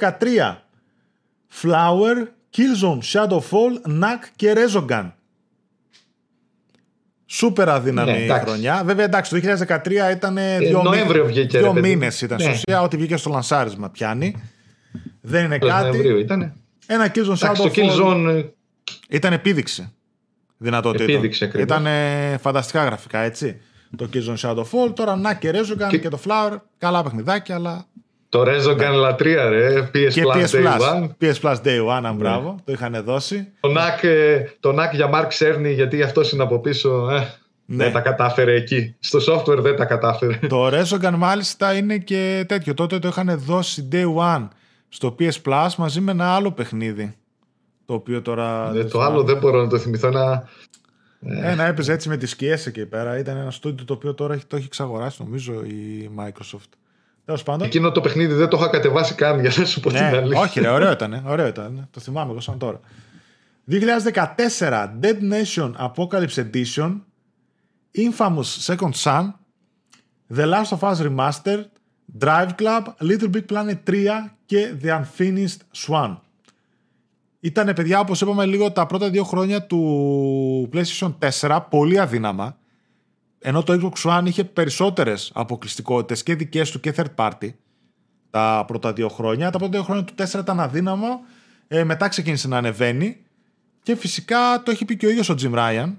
2013 0.00 0.56
Flower, 1.62 2.26
Killzone, 2.56 2.98
Shadowfall, 3.12 3.88
Knack 3.88 4.28
και 4.36 4.52
Resogun. 4.56 5.10
Σούπερ 7.26 7.68
αδύναμη 7.68 8.26
ναι, 8.26 8.38
χρονιά. 8.38 8.82
Βέβαια, 8.84 9.04
εντάξει, 9.04 9.40
το 9.40 9.64
2013 9.68 9.90
ήταν 10.12 10.36
ε, 10.36 10.58
δύο, 10.58 10.82
Νοέμβριο 10.82 11.26
βγήκε, 11.26 11.58
δύο 11.58 11.72
μήνες 11.72 12.20
ήταν 12.20 12.38
ναι. 12.42 12.50
ουσία, 12.50 12.82
ότι 12.82 12.96
βγήκε 12.96 13.16
στο 13.16 13.30
λανσάρισμα 13.30 13.90
πιάνει. 13.90 14.42
Δεν 15.20 15.44
είναι 15.44 15.58
κάτι. 15.58 15.88
Νοέμβριο 15.88 16.18
ήταν. 16.18 16.52
Ένα 16.86 17.12
Killzone 17.14 17.36
Shadowfall. 17.36 17.56
Το 17.56 17.70
Killzone... 17.74 18.44
Ήταν 19.08 19.32
επίδειξη 19.32 19.92
δυνατότητα. 20.56 21.20
Ήταν 21.58 21.86
φανταστικά 22.40 22.84
γραφικά, 22.84 23.18
έτσι. 23.18 23.60
Το 23.96 24.08
Killzone 24.12 24.36
Shadowfall. 24.36 24.94
Τώρα 24.94 25.16
να 25.16 25.34
και 25.34 25.50
Resogun 25.50 25.88
και... 25.88 25.98
και 25.98 26.08
το 26.08 26.18
Flower. 26.26 26.56
Καλά 26.78 27.02
παιχνιδάκια, 27.02 27.54
αλλά 27.54 27.86
το 28.34 28.42
Rezogan 28.42 28.76
ναι. 28.76 28.88
λατρεία, 28.88 29.48
ρε. 29.48 29.90
PS 29.94 30.12
και 30.12 30.22
Plus 30.24 30.36
PS 30.36 30.50
Day 30.50 30.78
One. 30.78 31.08
PS 31.20 31.40
Plus 31.40 31.56
Day 31.64 31.86
One, 31.86 32.04
αν 32.04 32.16
μπράβο. 32.16 32.50
Ναι. 32.50 32.56
Το 32.64 32.72
είχαν 32.72 33.02
δώσει. 33.04 33.52
Το 33.60 33.72
NAC, 33.76 34.04
ε, 34.04 34.42
το 34.60 34.70
NAC 34.70 34.92
για 34.92 35.10
Mark 35.12 35.28
Cerny, 35.38 35.72
γιατί 35.74 36.02
αυτό 36.02 36.22
είναι 36.32 36.42
από 36.42 36.58
πίσω. 36.58 37.08
Ε, 37.10 37.34
ναι. 37.64 37.84
Δεν 37.84 37.92
τα 37.92 38.00
κατάφερε 38.00 38.54
εκεί. 38.54 38.94
Στο 39.00 39.18
software 39.28 39.58
δεν 39.58 39.76
τα 39.76 39.84
κατάφερε. 39.84 40.38
Το 40.48 40.66
Rezogan 40.66 41.14
μάλιστα 41.16 41.76
είναι 41.76 41.98
και 41.98 42.44
τέτοιο. 42.48 42.74
Τότε 42.74 42.98
το 42.98 43.08
είχαν 43.08 43.38
δώσει 43.38 43.88
Day 43.92 44.14
One 44.16 44.48
στο 44.88 45.16
PS 45.18 45.42
Plus 45.44 45.68
μαζί 45.76 46.00
με 46.00 46.10
ένα 46.10 46.34
άλλο 46.34 46.52
παιχνίδι. 46.52 47.14
Το 47.86 47.94
οποίο 47.94 48.22
τώρα. 48.22 48.72
Ε, 48.74 48.84
το 48.84 49.00
άλλο 49.00 49.22
δεν 49.22 49.38
μπορώ 49.38 49.62
να 49.62 49.68
το 49.68 49.78
θυμηθώ. 49.78 50.06
Ένα 50.06 50.48
Ένα 51.26 51.64
έπαιζε 51.64 51.92
έτσι 51.92 52.08
με 52.08 52.16
τις 52.16 52.30
σκιές 52.30 52.66
εκεί 52.66 52.86
πέρα. 52.86 53.18
Ήταν 53.18 53.36
ένα 53.36 53.50
στούντιο 53.50 53.84
το 53.84 53.92
οποίο 53.92 54.14
τώρα 54.14 54.38
το 54.46 54.56
έχει 54.56 54.64
εξαγοράσει 54.64 55.22
νομίζω 55.22 55.64
η 55.64 56.10
Microsoft. 56.18 56.68
Τέλος 57.24 57.42
πάντων. 57.42 57.66
Εκείνο 57.66 57.92
το 57.92 58.00
παιχνίδι 58.00 58.34
δεν 58.34 58.48
το 58.48 58.56
είχα 58.56 58.68
κατεβάσει 58.68 59.14
καν 59.14 59.40
για 59.40 59.52
να 59.56 59.64
σου 59.64 59.80
πω 59.80 59.90
ναι, 59.90 59.98
την 59.98 60.06
αλήθεια. 60.06 60.40
Όχι, 60.40 60.60
ρε, 60.60 60.68
ωραίο 60.68 60.92
ήταν. 60.92 61.22
Ωραίο 61.26 61.46
ήταν. 61.46 61.88
Το 61.90 62.00
θυμάμαι 62.00 62.30
εγώ 62.30 62.40
σαν 62.40 62.58
τώρα. 62.58 62.80
2014 63.70 64.88
Dead 65.00 65.18
Nation 65.32 65.72
Apocalypse 65.78 66.36
Edition 66.36 67.00
Infamous 67.96 68.74
Second 68.74 68.94
Son 68.94 69.32
The 70.36 70.46
Last 70.46 70.72
of 70.72 70.82
Us 70.82 71.00
Remastered 71.00 71.64
Drive 72.18 72.56
Club 72.56 72.82
Little 73.00 73.30
Big 73.30 73.46
Planet 73.52 73.78
3 73.90 74.06
και 74.46 74.74
The 74.82 75.02
Unfinished 75.02 75.60
Swan. 75.86 76.16
Ήταν 77.44 77.72
παιδιά 77.74 78.00
όπως 78.00 78.20
είπαμε 78.20 78.46
λίγο 78.46 78.72
τα 78.72 78.86
πρώτα 78.86 79.10
δύο 79.10 79.24
χρόνια 79.24 79.66
του 79.66 80.70
PlayStation 80.72 81.14
4 81.40 81.60
πολύ 81.70 81.98
αδύναμα. 81.98 82.56
Ενώ 83.38 83.62
το 83.62 83.72
Xbox 83.72 84.10
One 84.10 84.22
είχε 84.26 84.44
περισσότερες 84.44 85.30
αποκλειστικότητες 85.34 86.22
και 86.22 86.34
δικές 86.34 86.70
του 86.70 86.80
και 86.80 86.94
third 86.96 87.14
party 87.16 87.52
τα 88.30 88.64
πρώτα 88.66 88.92
δύο 88.92 89.08
χρόνια. 89.08 89.50
Τα 89.50 89.58
πρώτα 89.58 89.72
δύο 89.72 89.82
χρόνια 89.82 90.04
του 90.04 90.14
4 90.18 90.40
ήταν 90.40 90.60
αδύναμο, 90.60 91.20
ε, 91.68 91.84
μετά 91.84 92.08
ξεκίνησε 92.08 92.48
να 92.48 92.56
ανεβαίνει. 92.56 93.16
Και 93.82 93.96
φυσικά 93.96 94.62
το 94.64 94.70
έχει 94.70 94.84
πει 94.84 94.96
και 94.96 95.06
ο 95.06 95.10
ίδιος 95.10 95.28
ο 95.28 95.34
Jim 95.40 95.54
Ryan 95.54 95.92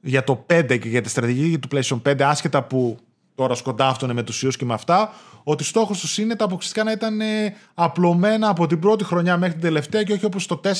για 0.00 0.24
το 0.24 0.46
5 0.48 0.78
και 0.78 0.88
για 0.88 1.00
τη 1.00 1.08
στρατηγική 1.08 1.58
του 1.58 1.68
PlayStation 1.72 2.02
5 2.02 2.22
άσχετα 2.22 2.62
που 2.62 2.98
τώρα 3.34 3.54
σκοντάφτωνε 3.54 4.12
με 4.12 4.22
τους 4.22 4.42
ιούς 4.42 4.56
και 4.56 4.64
με 4.64 4.74
αυτά 4.74 5.12
ότι 5.44 5.64
στόχος 5.64 6.00
τους 6.00 6.18
είναι 6.18 6.36
τα 6.36 6.44
αποκλειστικά 6.44 6.84
να 6.84 6.92
ήταν 6.92 7.20
ε, 7.20 7.56
απλωμένα 7.74 8.48
από 8.48 8.66
την 8.66 8.78
πρώτη 8.78 9.04
χρονιά 9.04 9.36
μέχρι 9.36 9.52
την 9.52 9.62
τελευταία 9.62 10.02
και 10.02 10.12
όχι 10.12 10.24
όπως 10.24 10.46
το 10.46 10.60
4 10.64 10.70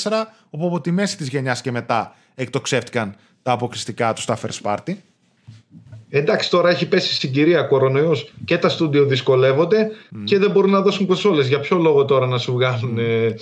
όπου 0.50 0.66
από 0.66 0.80
τη 0.80 0.90
μέση 0.90 1.16
της 1.16 1.28
γενιάς 1.28 1.60
και 1.60 1.70
μετά 1.70 2.14
εκτοξεύτηκαν 2.34 3.16
τα 3.42 3.52
αποκλειστικά 3.52 4.12
τους 4.12 4.22
στα 4.22 4.38
first 4.38 4.62
party. 4.62 4.94
Εντάξει, 6.14 6.50
τώρα 6.50 6.70
έχει 6.70 6.88
πέσει 6.88 7.14
στην 7.14 7.32
κυρία 7.32 7.62
κορονοϊός 7.62 8.32
και 8.44 8.58
τα 8.58 8.68
στούντιο 8.68 9.04
δυσκολεύονται 9.04 9.90
και 10.24 10.38
δεν 10.38 10.50
μπορούν 10.50 10.70
να 10.70 10.80
δώσουν 10.80 11.06
κονσόλες. 11.06 11.48
Για 11.48 11.60
ποιο 11.60 11.76
λόγο 11.76 12.04
τώρα 12.04 12.26
να 12.26 12.38
σου 12.38 12.52
βγάλουν 12.52 12.98
mm. 12.98 13.32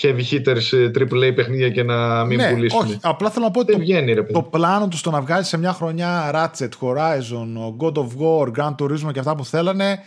heavy 0.00 0.22
hitters 0.30 0.90
AAA 0.98 1.34
παιχνίδια 1.34 1.68
και 1.70 1.82
να 1.82 2.24
μην 2.24 2.38
ναι, 2.38 2.52
πουλήσουν; 2.52 2.80
Όχι, 2.80 2.98
απλά 3.02 3.30
θέλω 3.30 3.44
να 3.44 3.50
πω 3.50 3.60
ότι 3.60 3.72
το, 3.72 3.78
βγαίνει, 3.78 4.12
ρε, 4.12 4.22
το 4.22 4.42
πλάνο 4.42 4.88
τους 4.88 4.98
στο 4.98 5.10
να 5.10 5.20
βγάλεις 5.20 5.48
σε 5.48 5.58
μια 5.58 5.72
χρονιά 5.72 6.30
Ratchet, 6.34 6.68
Horizon, 6.80 7.76
God 7.78 7.92
of 7.92 8.06
War, 8.06 8.48
Grand 8.58 8.74
Turismo 8.74 9.12
και 9.12 9.18
αυτά 9.18 9.36
που 9.36 9.44
θέλανε 9.44 9.98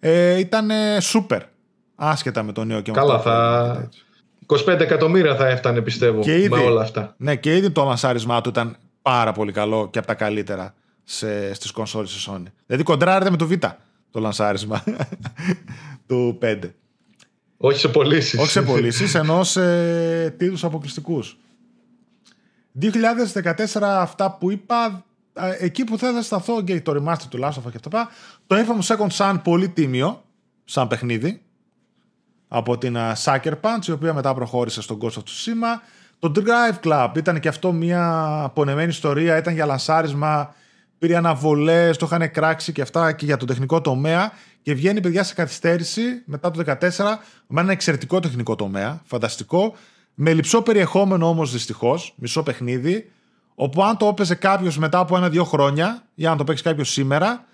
ε, 0.00 0.38
ήταν 0.38 0.70
super. 1.12 1.40
Άσχετα 1.94 2.42
με 2.42 2.52
το 2.52 2.64
νέο 2.64 2.80
και 2.80 2.90
Καλά, 2.90 3.20
θα. 3.20 3.88
25 4.46 4.80
εκατομμύρια 4.80 5.36
θα 5.36 5.48
έφτανε 5.48 5.80
πιστεύω 5.80 6.20
και 6.20 6.38
ήδη, 6.38 6.48
με 6.48 6.58
όλα 6.58 6.82
αυτά. 6.82 7.14
Ναι, 7.16 7.36
και 7.36 7.56
ήδη 7.56 7.70
το 7.70 7.84
λανσάρισμά 7.84 8.40
του 8.40 8.48
ήταν 8.48 8.76
πάρα 9.02 9.32
πολύ 9.32 9.52
καλό 9.52 9.88
και 9.90 9.98
από 9.98 10.06
τα 10.06 10.14
καλύτερα 10.14 10.74
σε, 11.08 11.54
στις 11.54 11.70
κονσόλες 11.70 12.12
της 12.12 12.28
Sony. 12.30 12.42
Δηλαδή 12.66 12.84
κοντράρεται 12.84 13.30
με 13.30 13.36
το 13.36 13.46
Β 13.46 13.52
το 14.10 14.20
λανσάρισμα 14.20 14.84
του 16.06 16.38
5. 16.42 16.58
Όχι 17.56 17.78
σε 17.78 17.88
πωλήσεις. 17.88 18.40
Όχι 18.40 18.50
σε 18.50 18.62
πωλήσεις, 18.62 19.14
ενώ 19.14 19.44
σε 19.44 20.30
τίτλους 20.30 20.64
αποκλειστικούς. 20.64 21.38
2014 22.80 23.80
αυτά 23.82 24.30
που 24.30 24.50
είπα, 24.50 25.04
εκεί 25.58 25.84
που 25.84 25.98
θα 25.98 26.22
σταθώ 26.22 26.62
και 26.62 26.80
το 26.80 26.92
remaster 26.92 27.26
του 27.28 27.38
Last 27.42 27.52
of 27.52 27.66
Us 27.66 27.70
και 27.70 27.78
αυτά, 27.84 28.08
το 28.46 28.56
Infamous 28.56 28.96
Second 28.96 29.16
Sun 29.16 29.40
πολύ 29.44 29.68
τίμιο, 29.68 30.24
σαν 30.64 30.88
παιχνίδι, 30.88 31.42
από 32.48 32.78
την 32.78 32.96
Sucker 33.24 33.54
Punch, 33.60 33.86
η 33.86 33.90
οποία 33.90 34.14
μετά 34.14 34.34
προχώρησε 34.34 34.82
στον 34.82 34.98
Ghost 35.00 35.06
of 35.06 35.22
Tsushima. 35.22 35.80
Το 36.18 36.32
Drive 36.36 36.88
Club 36.88 37.10
ήταν 37.16 37.40
και 37.40 37.48
αυτό 37.48 37.72
μια 37.72 38.34
απονεμένη 38.42 38.88
ιστορία, 38.88 39.36
ήταν 39.36 39.54
για 39.54 39.66
λανσάρισμα 39.66 40.54
πήρε 40.98 41.16
αναβολές, 41.16 41.96
το 41.96 42.06
είχαν 42.06 42.30
κράξει 42.30 42.72
και 42.72 42.82
αυτά 42.82 43.12
και 43.12 43.24
για 43.24 43.36
το 43.36 43.44
τεχνικό 43.44 43.80
τομέα. 43.80 44.32
Και 44.62 44.74
βγαίνει, 44.74 45.00
παιδιά, 45.00 45.22
σε 45.22 45.34
καθυστέρηση 45.34 46.22
μετά 46.24 46.50
το 46.50 46.62
2014 46.66 47.18
με 47.46 47.60
ένα 47.60 47.72
εξαιρετικό 47.72 48.20
τεχνικό 48.20 48.54
τομέα, 48.54 49.00
φανταστικό. 49.04 49.74
Με 50.14 50.32
λυψό 50.32 50.62
περιεχόμενο 50.62 51.28
όμως 51.28 51.52
δυστυχώς, 51.52 52.14
μισό 52.16 52.42
παιχνίδι. 52.42 53.10
Όπου 53.54 53.84
αν 53.84 53.96
το 53.96 54.06
έπαιζε 54.06 54.34
κάποιος 54.34 54.78
μετά 54.78 54.98
από 54.98 55.16
ένα-δύο 55.16 55.44
χρόνια, 55.44 56.02
ή 56.14 56.26
αν 56.26 56.36
το 56.36 56.44
παίξει 56.44 56.62
κάποιος 56.62 56.90
σήμερα, 56.90 57.44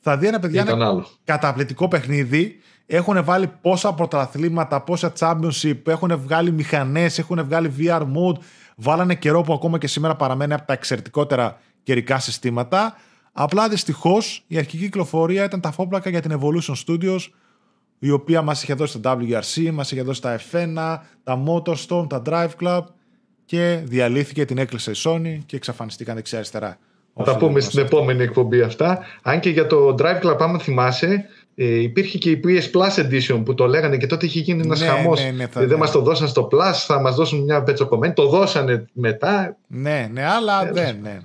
θα 0.00 0.16
δει 0.16 0.26
ένα 0.26 0.38
παιδιά 0.38 0.64
ένα 0.68 1.04
καταπληκτικό 1.24 1.88
παιχνίδι. 1.88 2.60
Έχουν 2.86 3.24
βάλει 3.24 3.50
πόσα 3.60 3.94
πρωταθλήματα, 3.94 4.80
πόσα 4.80 5.12
championship, 5.18 5.86
έχουν 5.86 6.18
βγάλει 6.18 6.52
μηχανές, 6.52 7.18
έχουν 7.18 7.44
βγάλει 7.44 7.74
VR 7.78 8.00
mode. 8.00 8.38
Βάλανε 8.76 9.14
καιρό 9.14 9.42
που 9.42 9.52
ακόμα 9.52 9.78
και 9.78 9.86
σήμερα 9.86 10.16
παραμένει 10.16 10.52
από 10.52 10.66
τα 10.66 10.72
εξαιρετικότερα 10.72 11.58
καιρικά 11.82 12.18
συστήματα. 12.18 12.96
Απλά 13.32 13.68
δυστυχώς 13.68 14.44
η 14.46 14.58
αρχική 14.58 14.82
κυκλοφορία 14.82 15.44
ήταν 15.44 15.60
τα 15.60 15.70
φόπλακα 15.70 16.10
για 16.10 16.20
την 16.20 16.40
Evolution 16.40 16.74
Studios, 16.86 17.20
η 17.98 18.10
οποία 18.10 18.42
μας 18.42 18.62
είχε 18.62 18.74
δώσει 18.74 19.00
τα 19.00 19.18
WRC, 19.20 19.70
μας 19.72 19.92
είχε 19.92 20.02
δώσει 20.02 20.22
τα 20.22 20.38
F1, 20.50 20.98
τα 21.24 21.42
Motorstorm, 21.46 22.06
τα 22.08 22.22
Drive 22.26 22.50
Club 22.60 22.82
και 23.44 23.80
διαλύθηκε, 23.84 24.44
την 24.44 24.58
έκλεισε 24.58 24.90
η 24.90 24.94
Sony 24.96 25.38
και 25.46 25.56
εξαφανιστήκαν 25.56 26.14
δεξιά-αριστερά. 26.14 26.78
Θα 27.14 27.24
τα 27.24 27.36
πούμε 27.36 27.60
στην 27.60 27.80
επόμενη 27.80 28.22
εκπομπή 28.22 28.60
αυτά. 28.60 28.98
Αν 29.22 29.40
και 29.40 29.50
για 29.50 29.66
το 29.66 29.94
Drive 29.98 30.20
Club, 30.22 30.36
άμα 30.38 30.58
θυμάσαι, 30.58 31.26
ε, 31.54 31.64
υπήρχε 31.64 32.18
και 32.18 32.30
η 32.30 32.40
PS 32.44 32.76
Plus 32.76 33.04
Edition 33.04 33.42
που 33.44 33.54
το 33.54 33.66
λέγανε 33.66 33.96
και 33.96 34.06
τότε 34.06 34.26
είχε 34.26 34.40
γίνει 34.40 34.62
ένας 34.64 34.80
ναι, 34.80 34.86
χαμός. 34.86 35.24
Ναι, 35.24 35.30
ναι, 35.30 35.46
δεν 35.52 35.68
ναι. 35.68 35.76
μας 35.76 35.90
το 35.90 36.00
δώσαν 36.00 36.28
στο 36.28 36.48
Plus, 36.52 36.72
θα 36.72 37.00
μας 37.00 37.14
δώσουν 37.14 37.42
μια 37.42 37.62
πετσοκομμένη. 37.62 38.12
Το 38.12 38.28
δώσανε 38.28 38.86
μετά. 38.92 39.56
Ναι, 39.66 40.08
ναι, 40.12 40.24
αλλά 40.24 40.70
δεν. 40.72 40.98
Ναι. 41.02 41.18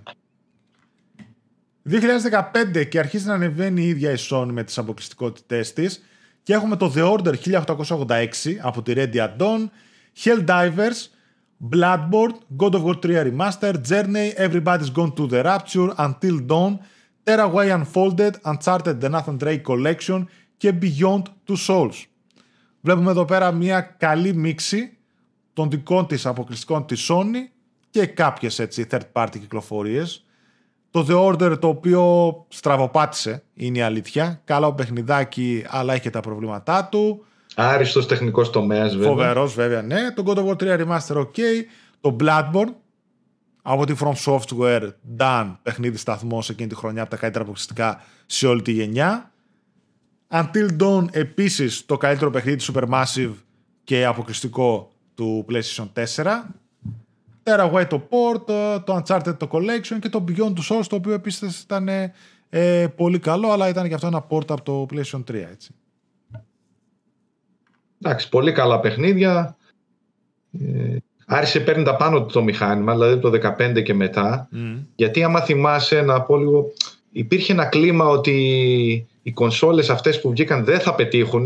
2015 1.89 2.87
και 2.89 2.99
αρχίζει 2.99 3.27
να 3.27 3.33
ανεβαίνει 3.33 3.81
η 3.81 3.87
ίδια 3.87 4.11
η 4.11 4.15
Sony 4.29 4.49
με 4.51 4.63
τις 4.63 4.77
αποκλειστικότητές 4.77 5.73
της 5.73 6.03
και 6.43 6.53
έχουμε 6.53 6.75
το 6.75 6.93
The 6.95 7.13
Order 7.13 7.33
1886 7.75 8.25
από 8.61 8.81
τη 8.81 8.93
Ready 8.95 9.27
Dawn, 9.37 9.65
Helldivers, 10.23 11.09
Bloodborne, 11.71 12.35
God 12.57 12.71
of 12.71 12.83
War 12.83 12.99
3 13.05 13.23
Remaster, 13.23 13.73
Journey, 13.89 14.33
Everybody's 14.37 14.91
Gone 14.95 15.13
to 15.15 15.27
the 15.27 15.43
Rapture, 15.43 15.93
Until 15.97 16.39
Dawn, 16.47 16.77
Terraway 17.23 17.69
Unfolded, 17.79 18.33
Uncharted 18.43 19.01
The 19.01 19.09
Nathan 19.09 19.37
Drake 19.43 19.63
Collection 19.63 20.23
και 20.57 20.73
Beyond 20.81 21.21
Two 21.47 21.57
Souls. 21.67 22.03
Βλέπουμε 22.81 23.11
εδώ 23.11 23.25
πέρα 23.25 23.51
μια 23.51 23.81
καλή 23.81 24.33
μίξη 24.33 24.97
των 25.53 25.69
δικών 25.69 26.07
της 26.07 26.25
αποκλειστικών 26.25 26.85
της 26.85 27.09
Sony 27.11 27.49
και 27.89 28.05
κάποιες 28.05 28.59
έτσι 28.59 28.87
third 28.91 29.11
party 29.13 29.39
κυκλοφορίες 29.39 30.25
το 30.95 31.05
The 31.09 31.31
Order 31.31 31.59
το 31.59 31.67
οποίο 31.67 32.45
στραβοπάτησε 32.47 33.43
είναι 33.53 33.77
η 33.77 33.81
αλήθεια. 33.81 34.41
Καλό 34.43 34.73
παιχνιδάκι 34.73 35.65
αλλά 35.67 35.93
έχει 35.93 36.09
τα 36.09 36.19
προβλήματά 36.19 36.85
του. 36.85 37.25
Άριστος 37.55 38.07
τεχνικός 38.07 38.49
τομέας 38.49 38.95
βέβαια. 38.95 39.09
Φοβερός 39.09 39.53
βέβαια 39.53 39.81
ναι. 39.81 40.11
Το 40.11 40.23
God 40.25 40.37
of 40.37 40.47
War 40.47 40.55
3 40.55 40.79
Remaster 40.79 41.15
ok. 41.15 41.39
Το 42.01 42.15
Bloodborne 42.19 42.73
από 43.61 43.85
τη 43.85 43.93
From 43.99 44.13
Software 44.25 44.89
done 45.17 45.55
παιχνίδι 45.61 45.97
σταθμό 45.97 46.43
εκείνη 46.49 46.69
τη 46.69 46.75
χρονιά 46.75 47.01
από 47.01 47.09
τα 47.11 47.17
καλύτερα 47.17 47.43
αποκλειστικά 47.43 48.01
σε 48.25 48.47
όλη 48.47 48.61
τη 48.61 48.71
γενιά. 48.71 49.31
Until 50.31 50.81
Dawn 50.81 51.05
επίσης 51.11 51.85
το 51.85 51.97
καλύτερο 51.97 52.31
παιχνίδι 52.31 52.65
του 52.65 52.73
Supermassive 52.73 53.33
και 53.83 54.05
αποκλειστικό 54.05 54.91
του 55.15 55.45
PlayStation 55.49 55.87
4. 56.15 56.25
Terraway 57.47 57.85
το 57.89 58.07
Port, 58.09 58.45
το 58.85 59.03
Uncharted 59.03 59.37
το 59.37 59.49
Collection 59.51 59.99
και 60.01 60.09
το 60.09 60.23
Beyond 60.27 60.53
του 60.55 60.63
Source 60.69 60.85
το 60.89 60.95
οποίο 60.95 61.13
επίσης 61.13 61.61
ήταν 61.61 61.89
ε, 62.49 62.87
πολύ 62.95 63.19
καλό 63.19 63.51
αλλά 63.51 63.69
ήταν 63.69 63.87
και 63.87 63.93
αυτό 63.93 64.07
ένα 64.07 64.25
port 64.29 64.49
από 64.49 64.61
το 64.63 64.85
PlayStation 64.91 65.23
3 65.31 65.33
έτσι. 65.33 65.75
Εντάξει, 68.01 68.29
πολύ 68.29 68.51
καλά 68.51 68.79
παιχνίδια. 68.79 69.57
Ε, 70.51 70.97
άρχισε 71.25 71.59
παίρνει 71.59 71.83
τα 71.83 71.95
πάνω 71.95 72.25
του 72.25 72.33
το 72.33 72.43
μηχάνημα, 72.43 72.93
δηλαδή 72.93 73.19
το 73.19 73.55
15 73.59 73.83
και 73.83 73.93
μετά. 73.93 74.47
Γιατί 74.95 75.23
άμα 75.23 75.41
θυμάσαι 75.41 76.01
να 76.01 76.21
πω 76.21 76.37
λίγο, 76.37 76.65
υπήρχε 77.11 77.51
ένα 77.51 77.65
κλίμα 77.65 78.05
ότι 78.05 79.07
οι 79.21 79.31
κονσόλες 79.31 79.89
αυτές 79.89 80.21
που 80.21 80.29
βγήκαν 80.29 80.63
δεν 80.63 80.79
θα 80.79 80.95
πετύχουν 80.95 81.45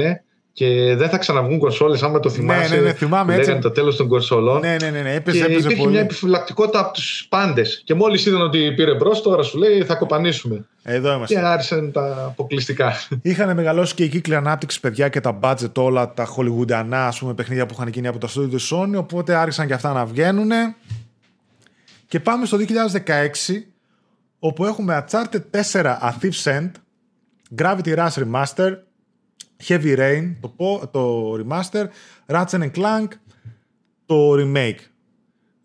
και 0.59 0.95
δεν 0.95 1.09
θα 1.09 1.17
ξαναβγούν 1.17 1.59
κονσόλες. 1.59 2.03
Άμα 2.03 2.19
το 2.19 2.29
θυμάσαι, 2.29 2.75
ναι, 2.75 2.81
ναι, 2.81 2.87
ναι, 2.87 2.93
θυμάμαι, 2.93 3.33
έτσι. 3.33 3.45
λέγανε 3.45 3.61
το 3.61 3.71
τέλος 3.71 3.95
των 3.95 4.07
κονσόλων. 4.07 4.59
Ναι, 4.59 4.75
ναι, 4.81 4.89
ναι, 4.89 5.01
ναι. 5.01 5.13
Έπαιζε, 5.13 5.45
και 5.45 5.51
υπήρχε 5.51 5.75
πολύ. 5.75 5.91
μια 5.91 5.99
επιφυλακτικότητα 5.99 6.79
από 6.79 6.93
τους 6.93 7.25
πάντες. 7.29 7.81
Και 7.85 7.93
μόλις 7.93 8.25
είδαν 8.25 8.41
ότι 8.41 8.73
πήρε 8.75 8.95
μπρος, 8.95 9.21
τώρα 9.21 9.43
σου 9.43 9.57
λέει 9.57 9.83
θα 9.83 9.95
κοπανίσουμε. 9.95 10.65
Εδώ 10.83 11.13
είμαστε. 11.13 11.35
Και 11.35 11.41
άρχισαν 11.45 11.91
τα 11.91 12.23
αποκλειστικά. 12.27 12.93
Είχαν 13.21 13.55
μεγαλώσει 13.55 13.93
και 13.93 14.03
η 14.03 14.09
κύκλη 14.09 14.35
ανάπτυξης, 14.35 14.79
παιδιά, 14.79 15.09
και 15.09 15.19
τα 15.19 15.39
budget 15.41 15.73
όλα, 15.73 16.13
τα 16.13 16.27
Hollywoodianά, 16.35 16.85
ας 16.91 17.19
πούμε, 17.19 17.33
παιχνίδια 17.33 17.65
που 17.65 17.73
είχαν 17.73 17.87
γίνει 17.87 18.07
από 18.07 18.17
το 18.17 18.27
στούντιο 18.27 18.57
του 18.57 18.63
Sony. 18.63 18.97
Οπότε 18.97 19.35
άρχισαν 19.35 19.67
και 19.67 19.73
αυτά 19.73 19.93
να 19.93 20.05
βγαίνουν. 20.05 20.51
Και 22.07 22.19
πάμε 22.19 22.45
στο 22.45 22.57
2016, 22.57 23.65
όπου 24.39 24.65
έχουμε 24.65 25.05
Uncharted 25.05 25.41
4 25.71 25.97
A 26.01 26.11
Thief's 26.21 26.51
End, 26.51 26.71
Gravity 27.57 27.95
Rush 27.97 28.23
Remaster, 28.23 28.71
Heavy 29.67 29.97
Rain, 29.97 30.35
το, 30.41 30.89
το 30.91 31.33
remaster, 31.33 31.85
Ratchet 32.27 32.71
Clank, 32.71 33.07
το 34.05 34.33
remake. 34.33 34.79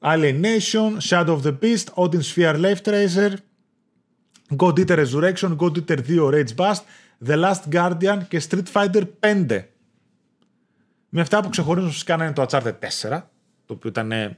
Alienation, 0.03 1.01
Shadow 1.01 1.35
of 1.37 1.43
the 1.43 1.53
Beast, 1.62 1.89
Odin 1.95 2.23
Sphere 2.23 2.59
Life 2.59 2.83
Tracer, 2.83 3.33
God 4.57 4.79
Eater 4.79 4.97
Resurrection, 4.97 5.57
God 5.57 5.79
Eater 5.79 6.01
2 6.03 6.31
Rage 6.31 6.55
Bust, 6.57 6.83
The 7.27 7.37
Last 7.37 7.62
Guardian 7.71 8.19
και 8.29 8.43
Street 8.49 8.69
Fighter 8.73 9.03
5. 9.21 9.65
Με 11.09 11.21
αυτά 11.21 11.43
που 11.43 11.49
ξεχωρίζουν 11.49 11.91
φυσικά 11.91 12.16
να 12.16 12.25
είναι 12.25 12.33
το 12.33 12.47
Uncharted 12.49 12.73
4, 13.11 13.23
το 13.66 13.75
οποίο 13.75 13.91
ήταν 13.91 14.37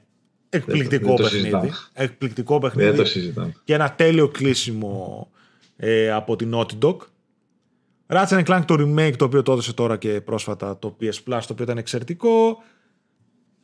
εκπληκτικό 0.48 1.06
δεν 1.06 1.16
το 1.16 1.22
παιχνίδι. 1.22 1.38
συζητάμε. 1.38 1.70
Εκπληκτικό 1.92 2.58
παιχνίδι. 2.58 2.88
Δεν 2.88 2.98
το 2.98 3.04
συζητάμε. 3.04 3.54
και 3.64 3.74
ένα 3.74 3.92
τέλειο 3.92 4.28
κλείσιμο 4.28 5.28
ε, 5.76 6.10
από 6.10 6.36
την 6.36 6.52
Naughty 6.54 6.78
Dog. 6.80 6.96
Ratchet 8.08 8.44
Clank 8.44 8.62
το 8.66 8.74
remake 8.78 9.14
το 9.16 9.24
οποίο 9.24 9.42
το 9.42 9.52
έδωσε 9.52 9.72
τώρα 9.72 9.96
και 9.96 10.20
πρόσφατα 10.20 10.78
το 10.78 10.96
PS 11.00 11.04
Plus 11.04 11.40
το 11.40 11.48
οποίο 11.50 11.64
ήταν 11.64 11.78
εξαιρετικό. 11.78 12.62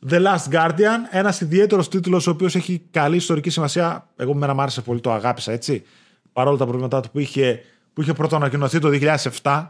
The 0.09 0.25
Last 0.25 0.51
Guardian, 0.51 0.99
ένας 1.09 1.41
ιδιαίτερος 1.41 1.89
τίτλος 1.89 2.27
ο 2.27 2.31
οποίος 2.31 2.55
έχει 2.55 2.87
καλή 2.91 3.15
ιστορική 3.15 3.49
σημασία. 3.49 4.09
Εγώ 4.15 4.33
μένα 4.33 4.53
μου 4.53 4.61
άρεσε 4.61 4.81
πολύ, 4.81 4.99
το 4.99 5.11
αγάπησα 5.11 5.51
έτσι. 5.51 5.83
Παρόλα 6.33 6.57
τα 6.57 6.63
προβλήματά 6.63 6.99
του 6.99 7.11
που 7.11 7.19
είχε, 7.19 7.61
που 7.93 8.01
είχε 8.01 8.13
πρώτο 8.13 8.35
ανακοινωθεί 8.35 8.79
το 8.79 8.89
2007 9.41 9.67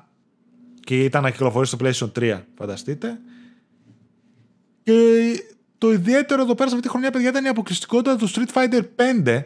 και 0.80 1.04
ήταν 1.04 1.24
να 1.24 1.30
κυκλοφορήσει 1.30 1.76
στο 1.76 2.10
PlayStation 2.16 2.20
3, 2.20 2.42
φανταστείτε. 2.58 3.20
Και 4.84 4.94
το 5.78 5.92
ιδιαίτερο 5.92 6.42
εδώ 6.42 6.56
πέρα 6.56 6.70
σε 6.70 6.76
αυτή 6.76 6.88
τη 6.88 6.94
χρονιά, 6.94 7.12
παιδιά, 7.12 7.30
ήταν 7.30 7.46
η 7.46 7.48
αποκλειστικότητα 7.48 8.16
του 8.16 8.30
Street 8.30 8.54
Fighter 8.54 8.82
5 9.26 9.44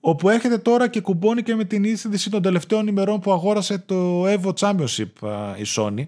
όπου 0.00 0.28
έρχεται 0.28 0.58
τώρα 0.58 0.88
και 0.88 1.00
κουμπώνει 1.00 1.42
και 1.42 1.54
με 1.54 1.64
την 1.64 1.84
είδηση 1.84 2.30
των 2.30 2.42
τελευταίων 2.42 2.86
ημερών 2.86 3.20
που 3.20 3.32
αγόρασε 3.32 3.78
το 3.78 4.24
Evo 4.26 4.52
Championship 4.58 5.28
α, 5.28 5.56
η 5.56 5.64
Sony. 5.76 6.06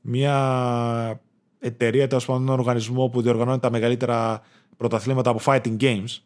Μια 0.00 1.20
εταιρεία, 1.58 2.06
τέλος 2.06 2.24
πάντων, 2.24 2.42
ένα 2.42 2.52
οργανισμό 2.52 3.08
που 3.08 3.22
διοργανώνει 3.22 3.58
τα 3.58 3.70
μεγαλύτερα 3.70 4.42
πρωταθλήματα 4.76 5.30
από 5.30 5.40
fighting 5.44 5.76
games. 5.80 6.18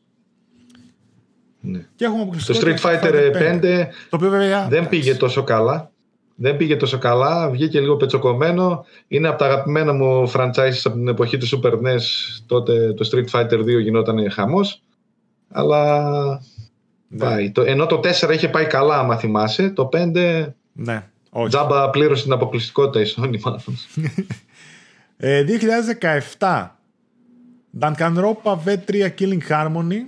Ναι. 1.60 1.86
Και 1.94 2.04
έχουμε 2.04 2.18
Το 2.18 2.30
αποκλειστικότητα 2.30 2.90
Street 2.90 3.02
Fighter 3.02 3.60
5 3.62 3.86
Το 4.10 4.16
οποίο 4.16 4.30
βέβαια. 4.30 4.68
δεν 4.68 4.88
πήγε 4.88 5.14
τόσο 5.14 5.42
καλά. 5.42 5.90
Δεν 6.34 6.56
πήγε 6.56 6.76
τόσο 6.76 6.98
καλά, 6.98 7.50
βγήκε 7.50 7.80
λίγο 7.80 7.96
πετσοκομμένο. 7.96 8.84
Είναι 9.08 9.28
από 9.28 9.38
τα 9.38 9.44
αγαπημένα 9.44 9.92
μου 9.92 10.30
franchises 10.30 10.80
από 10.84 10.94
την 10.94 11.08
εποχή 11.08 11.38
του 11.38 11.46
Super 11.46 11.72
NES. 11.72 12.00
Τότε 12.46 12.92
το 12.92 13.08
Street 13.12 13.30
Fighter 13.38 13.58
2 13.58 13.80
γινόταν 13.82 14.30
χαμός. 14.30 14.82
Αλλά 15.48 16.42
πάει. 17.18 17.50
Το, 17.50 17.62
ενώ 17.62 17.86
το 17.86 18.00
4 18.20 18.30
είχε 18.32 18.48
πάει 18.48 18.66
καλά, 18.66 18.98
άμα 18.98 19.16
θυμάσαι. 19.16 19.68
Το 19.70 19.88
5 19.92 20.46
Ναι, 20.72 21.04
όχι. 21.30 21.48
τζάμπα 21.48 21.90
πλήρωσε 21.90 22.22
την 22.22 22.32
αποκλειστικότητα 22.32 23.00
η 23.00 23.12
Sony 23.16 23.40
μάλλον. 23.44 23.62
Ε, 25.16 25.44
2017. 26.38 26.66
Danganronpa 27.80 28.56
V3 28.64 29.08
Killing 29.18 29.40
Harmony. 29.48 30.00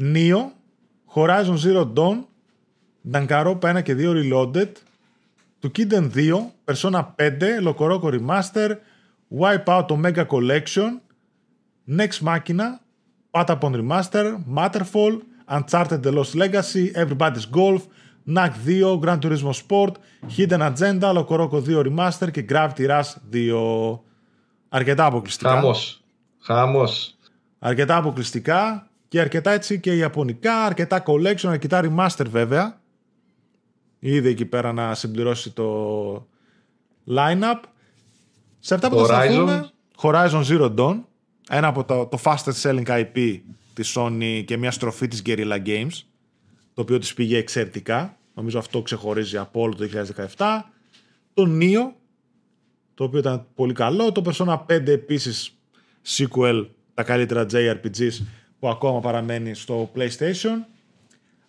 Neo. 0.00 0.40
Horizon 1.14 1.56
Zero 1.64 1.92
Dawn. 1.94 2.18
Danganronpa 3.12 3.76
1 3.76 3.82
και 3.82 3.94
2 3.98 4.12
Reloaded. 4.12 4.68
του 5.60 5.70
Kiden 5.78 6.10
2, 6.14 6.52
Persona 6.64 7.02
5, 7.16 7.60
Loco 7.64 8.00
Remaster, 8.00 8.70
Wipeout 9.40 9.86
Omega 9.90 10.24
Collection, 10.34 10.90
Next 11.98 12.20
Machina, 12.22 12.68
Patapon 13.30 13.72
Remaster, 13.80 14.24
Matterfall, 14.56 15.14
Uncharted 15.50 16.02
The 16.02 16.12
Lost 16.12 16.34
Legacy, 16.34 16.92
Everybody's 16.94 17.46
Golf, 17.50 17.82
NAC 18.24 18.52
2, 18.66 18.98
Gran 18.98 19.18
Turismo 19.18 19.52
Sport, 19.52 19.92
Hidden 20.36 20.60
Agenda, 20.60 21.12
Loco 21.12 21.60
2 21.60 21.82
Remaster 21.82 22.30
και 22.30 22.44
Gravity 22.48 22.88
Rush 22.88 23.12
2. 23.32 24.00
Αρκετά 24.68 25.04
αποκλειστικά. 25.04 25.50
Χαμός. 25.50 26.02
Χαμός. 26.40 27.16
Αρκετά 27.58 27.96
αποκλειστικά 27.96 28.88
και 29.08 29.20
αρκετά 29.20 29.50
έτσι 29.50 29.80
και 29.80 29.96
ιαπωνικά, 29.96 30.64
αρκετά 30.64 31.02
collection, 31.06 31.48
αρκετά 31.48 31.80
remaster 31.84 32.26
βέβαια. 32.28 32.80
Είδε 33.98 34.28
εκεί 34.28 34.44
πέρα 34.44 34.72
να 34.72 34.94
συμπληρώσει 34.94 35.50
το 35.50 36.26
line-up. 37.08 37.60
Σε 38.58 38.74
αυτά 38.74 38.90
που 38.90 39.06
θα 39.06 39.20
Horizon. 39.20 39.32
σταθούμε, 39.32 39.70
Horizon 40.02 40.44
Zero 40.44 40.74
Dawn, 40.74 41.00
ένα 41.48 41.66
από 41.66 41.84
το, 41.84 42.06
το 42.06 42.18
fastest 42.24 42.62
selling 42.62 42.86
IP 42.86 43.40
της 43.78 43.94
Sony 43.98 44.42
και 44.44 44.56
μια 44.56 44.70
στροφή 44.70 45.08
της 45.08 45.22
Guerrilla 45.26 45.66
Games, 45.66 46.02
το 46.74 46.80
οποίο 46.82 46.98
της 46.98 47.14
πήγε 47.14 47.36
εξαιρετικά. 47.36 48.18
Νομίζω 48.34 48.58
αυτό 48.58 48.82
ξεχωρίζει 48.82 49.36
από 49.36 49.60
όλο 49.60 49.74
το 49.74 49.88
2017. 50.36 50.64
Το 51.34 51.46
Neo, 51.60 51.92
το 52.94 53.04
οποίο 53.04 53.18
ήταν 53.18 53.46
πολύ 53.54 53.72
καλό. 53.72 54.12
Το 54.12 54.22
Persona 54.26 54.58
5 54.66 54.86
επίσης 54.86 55.58
sequel, 56.06 56.66
τα 56.94 57.02
καλύτερα 57.02 57.46
JRPGs 57.52 58.24
που 58.58 58.68
ακόμα 58.68 59.00
παραμένει 59.00 59.54
στο 59.54 59.90
PlayStation. 59.96 60.56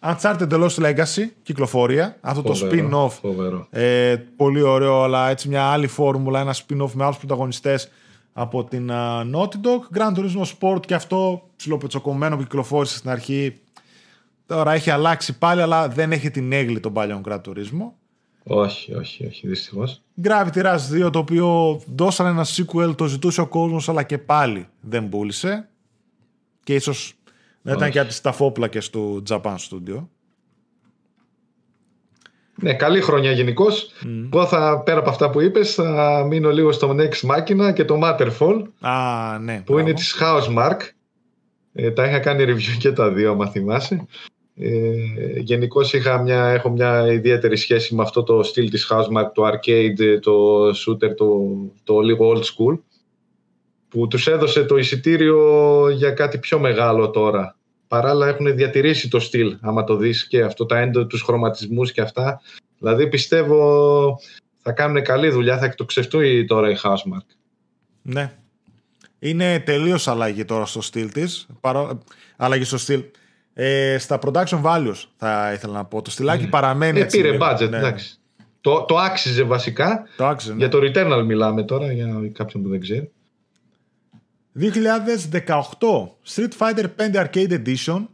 Uncharted 0.02 0.50
The 0.50 0.68
Lost 0.68 0.76
Legacy, 0.76 1.28
κυκλοφορία. 1.44 2.18
Αυτό 2.22 2.42
το 2.42 2.54
Φοβερό, 2.54 2.90
spin-off. 2.90 3.10
φοβερό. 3.10 3.68
Ε, 3.70 4.16
πολύ 4.36 4.62
ωραίο, 4.62 5.04
αλλά 5.04 5.30
έτσι 5.30 5.48
μια 5.48 5.64
άλλη 5.64 5.88
φόρμουλα, 5.88 6.40
ένα 6.40 6.56
spin-off 6.56 6.92
με 6.94 7.04
άλλους 7.04 7.18
πρωταγωνιστές 7.18 7.90
από 8.34 8.64
την 8.64 8.92
α, 8.92 9.24
Naughty 9.34 9.56
Dog. 9.64 9.98
Gran 9.98 10.14
Turismo 10.16 10.44
Sport 10.60 10.86
και 10.86 10.94
αυτό 10.94 11.50
ψιλοπετσοκομμένο 11.56 12.36
που 12.36 12.42
κυκλοφόρησε 12.42 12.98
στην 12.98 13.10
αρχή. 13.10 13.60
Τώρα 14.46 14.74
έχει 14.74 14.90
αλλάξει 14.90 15.38
πάλι, 15.38 15.62
αλλά 15.62 15.88
δεν 15.88 16.12
έχει 16.12 16.32
την 16.32 16.52
έγκλη 16.52 16.80
των 16.80 16.94
παλιών 16.94 17.22
Gran 17.28 17.42
Turismo. 17.42 17.92
Όχι, 18.44 18.94
όχι, 18.94 19.26
όχι, 19.26 19.48
δυστυχώς. 19.48 20.02
Gravity 20.24 20.64
Rush 20.64 21.06
2, 21.06 21.12
το 21.12 21.20
οποίο 21.20 21.82
δώσανε 21.96 22.30
ένα 22.30 22.46
sequel, 22.46 22.96
το 22.98 23.06
ζητούσε 23.06 23.42
ο 23.42 23.48
κόσμος, 23.48 23.90
αλλά 23.90 24.04
και 24.04 24.18
πάλι 24.18 24.68
δεν 24.82 25.10
πούλησε. 25.10 25.70
Και 26.64 26.74
ίσως 26.74 27.14
να 27.62 27.72
ήταν 27.72 27.84
Όχι. 27.84 27.92
και 27.92 28.00
από 28.00 28.08
τις 28.08 28.22
ταφόπλακες 28.22 28.90
του 28.90 29.24
Japan 29.30 29.56
Studio. 29.56 30.08
Ναι, 32.62 32.74
καλή 32.74 33.02
χρονιά 33.02 33.32
γενικώς. 33.32 33.92
Εγώ 34.34 34.46
θα, 34.46 34.82
πέρα 34.86 35.00
από 35.00 35.10
αυτά 35.10 35.30
που 35.30 35.42
είπες, 35.42 35.74
θα 35.74 36.26
μείνω 36.30 36.50
λίγο 36.52 36.72
στο 36.72 36.96
Next 37.00 37.30
Machina 37.30 37.74
και 37.74 37.86
το 37.86 38.00
Matterfall, 38.04 38.64
Α, 38.80 39.40
ναι. 39.40 39.56
που 39.56 39.64
μπράβο. 39.74 39.80
είναι 39.80 39.94
της 39.94 40.18
Housemark. 40.22 40.78
Ε, 41.74 41.92
τα 41.92 42.06
είχα 42.06 42.20
κάνει 42.20 42.44
review 42.48 42.78
και 42.80 42.92
τα 42.92 43.10
δύο, 43.10 43.32
άμα 43.32 43.48
θυμάσαι. 43.50 44.06
Ε, 44.56 44.70
Γενικώς 45.40 45.94
έχω 45.94 46.70
μια 46.70 47.12
ιδιαίτερη 47.12 47.58
σχέση 47.58 47.96
με 47.96 48.02
αυτό 48.02 48.24
το 48.24 48.44
στυλ 48.44 48.70
της 48.70 48.92
Housemark, 48.92 49.32
το 49.34 49.48
arcade, 49.48 50.20
το 50.22 50.66
shooter, 50.68 51.16
το, 51.16 51.28
το 51.84 52.00
λίγο 52.00 52.34
old 52.36 52.42
school, 52.42 52.80
που 53.90 54.08
τους 54.08 54.28
έδωσε 54.28 54.64
το 54.64 54.78
εισιτήριο 54.78 55.40
για 55.90 56.12
κάτι 56.12 56.38
πιο 56.38 56.60
μεγάλο 56.60 57.10
τώρα. 57.10 57.58
Παράλληλα 57.90 58.28
έχουν 58.28 58.56
διατηρήσει 58.56 59.10
το 59.10 59.20
στυλ, 59.20 59.58
άμα 59.62 59.84
το 59.84 59.96
δεις 59.96 60.28
και 60.28 60.42
αυτό, 60.42 60.66
τα 60.66 60.78
έντο, 60.80 61.06
τους 61.06 61.22
χρωματισμούς 61.22 61.92
και 61.92 62.02
αυτά. 62.02 62.42
Δηλαδή 62.80 63.08
πιστεύω 63.08 64.20
θα 64.62 64.72
κάνουν 64.72 65.04
καλή 65.04 65.30
δουλειά, 65.30 65.58
θα 65.58 65.66
εκτοξευτούν 65.66 66.48
τώρα 66.48 66.70
η 66.70 66.76
Housemark. 66.84 67.26
Ναι. 68.02 68.32
Είναι 69.20 69.60
τελείως 69.60 70.08
αλλαγή 70.08 70.46
τώρα 70.46 70.66
στο 70.66 70.82
στυλ 70.82 71.12
της. 71.12 71.48
Αλλαγή 72.38 72.64
στο 72.64 72.78
στυλ. 72.78 73.04
Ε, 73.54 73.98
στα 73.98 74.20
production 74.24 74.62
values 74.64 75.04
θα 75.18 75.52
ήθελα 75.54 75.74
να 75.74 75.86
πω. 75.86 76.02
Το 76.02 76.12
στυλάκι 76.12 76.48
παραμένει 76.48 77.00
Ε, 77.00 77.04
έτσι. 77.04 77.18
πήρε 77.18 77.32
λίγο. 77.32 77.46
budget, 77.46 77.70
Ναι. 77.70 77.78
εντάξει. 77.78 78.18
Το, 78.62 78.82
το 78.82 78.98
άξιζε 78.98 79.44
βασικά. 79.44 80.04
Το 80.18 80.26
άξιζε, 80.26 80.52
ναι. 80.52 80.58
Για 80.58 80.70
το 80.70 80.78
Returnal 80.82 81.24
μιλάμε 81.26 81.64
τώρα, 81.64 81.92
για 81.92 82.08
κάποιον 82.34 82.64
που 82.64 82.70
δεν 82.70 82.80
ξέρει. 82.80 83.12
2018 84.54 86.16
Street 86.24 86.54
Fighter 86.54 86.88
5 86.98 87.16
Arcade 87.16 87.52
Edition 87.64 88.08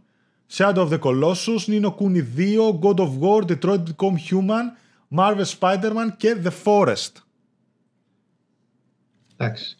Shadow 0.47 0.81
of 0.83 0.89
the 0.89 0.99
Colossus 0.99 1.67
Nino 1.67 1.91
Kuni 1.91 2.21
2 2.21 2.73
God 2.79 2.99
of 2.99 3.09
War 3.19 3.41
Detroit 3.45 3.81
Become 3.89 4.17
Human 4.29 4.65
Marvel 5.15 5.45
Spider-Man 5.59 6.07
και 6.17 6.35
The 6.43 6.51
Forest 6.65 7.11
Εντάξει. 9.37 9.77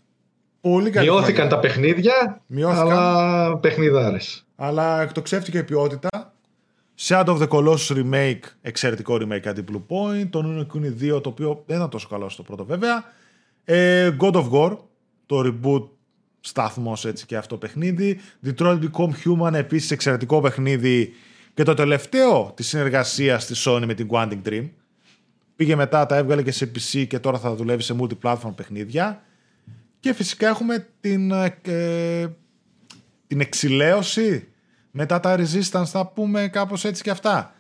Πολύ 0.62 0.90
καλή 0.90 1.08
Μειώθηκαν 1.10 1.34
χρονιά. 1.36 1.50
τα 1.56 1.60
παιχνίδια, 1.60 2.42
Μειώθηκαν. 2.48 2.88
αλλά 2.92 3.58
παιχνιδάρες. 3.58 4.46
αλλά 4.56 5.02
εκτοξεύτηκε 5.02 5.58
η 5.58 5.64
ποιότητα. 5.64 6.34
Shadow 7.00 7.26
of 7.26 7.38
the 7.38 7.48
Colossus 7.48 7.96
Remake, 8.04 8.40
εξαιρετικό 8.62 9.16
remake 9.22 9.48
αντί 9.48 9.64
Blue 9.72 9.82
Point. 9.88 10.28
Το 10.30 10.42
Nino 10.46 10.76
Kuni 10.76 11.16
2, 11.16 11.22
το 11.24 11.30
οποίο 11.30 11.64
δεν 11.66 11.78
ήταν 11.78 11.90
τόσο 11.90 12.08
καλό 12.08 12.30
στο 12.30 12.44
πρώτο 12.44 12.66
βέβαια. 12.66 13.04
Ε, 13.64 14.12
God 14.20 14.32
of 14.34 14.50
War, 14.52 14.78
το 15.26 15.42
reboot 15.46 15.88
σταθμός 16.48 17.06
έτσι 17.06 17.26
και 17.26 17.38
αυτό 17.38 17.58
παιχνίδι. 17.58 18.20
Detroit 18.46 18.80
Become 18.80 19.12
Human, 19.26 19.54
επίσης 19.54 19.92
εξαιρετικό 19.92 20.42
παιχνίδι. 20.42 21.14
Και 21.54 21.64
το 21.64 21.74
τελευταίο 21.74 22.52
της 22.56 22.68
συνεργασίας 22.68 23.46
της 23.46 23.68
Sony 23.68 23.84
με 23.86 23.94
την 23.94 24.08
Quantic 24.12 24.42
Dream. 24.46 24.70
Πήγε 25.56 25.76
μετά, 25.76 26.06
τα 26.06 26.18
έβγαλε 26.18 26.44
και 26.44 26.52
σε 26.52 26.72
PC 26.76 27.08
και 27.08 27.20
τώρα 27.20 27.40
θα 27.40 27.56
δουλεύει 27.56 27.82
σε 27.84 27.96
multi-platform 28.00 28.54
παιχνίδια. 28.56 29.22
Και 30.00 30.14
φυσικά 30.14 30.48
έχουμε 30.48 30.88
την, 31.00 31.32
ε, 31.32 31.58
ε, 31.62 32.28
την 33.28 33.40
εξηλαίωση 33.40 34.48
μετά 34.92 35.20
τα 35.20 35.36
Resistance, 35.40 35.86
θα 35.86 36.06
πούμε 36.08 36.48
κάπως 36.48 36.86
έτσι 36.86 37.04
και 37.04 37.10
αυτά. 37.10 37.54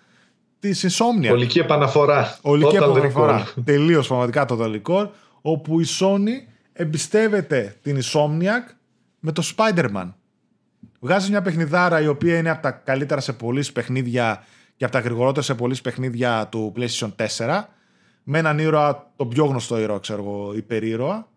Της 0.60 0.86
Insomnia. 0.86 1.32
Ολική 1.32 1.60
επαναφορά. 1.60 2.38
Ολική 2.41 2.78
Total 2.80 2.95
επαναφορά. 2.95 3.44
Recall. 3.45 3.64
Τελείως 3.64 4.07
πραγματικά 4.07 4.45
το 4.45 4.57
Recall. 4.62 5.10
Όπου 5.41 5.80
η 5.80 5.86
Sony 5.99 6.55
εμπιστεύεται 6.78 7.76
την 7.82 8.00
Insomniac 8.02 8.74
με 9.20 9.32
το 9.32 9.54
Spider-Man. 9.56 10.14
Βγάζει 11.00 11.30
μια 11.30 11.42
παιχνιδάρα 11.42 12.02
η 12.02 12.08
οποία 12.08 12.38
είναι 12.38 12.50
από 12.50 12.62
τα 12.62 12.72
καλύτερα 12.72 13.22
σε 13.22 13.34
πολλοί 13.34 13.66
παιχνίδια 13.74 14.44
και 14.76 14.84
από 14.84 14.94
τα 14.94 15.00
γρηγορότερα 15.00 15.42
σε 15.46 15.54
πολλοί 15.54 15.76
παιχνίδια 15.84 16.48
του 16.52 16.74
PlayStation 16.78 17.10
4. 17.38 17.64
Με 18.24 18.40
έναν 18.40 18.60
ήρωα, 18.60 19.12
τον 19.16 19.30
πιο 19.30 19.46
γνωστό 19.46 19.80
ήρωα, 19.80 20.00
ξέρω 20.00 20.22
εγώ, 20.22 20.54
υπερήρωα. 20.56 21.28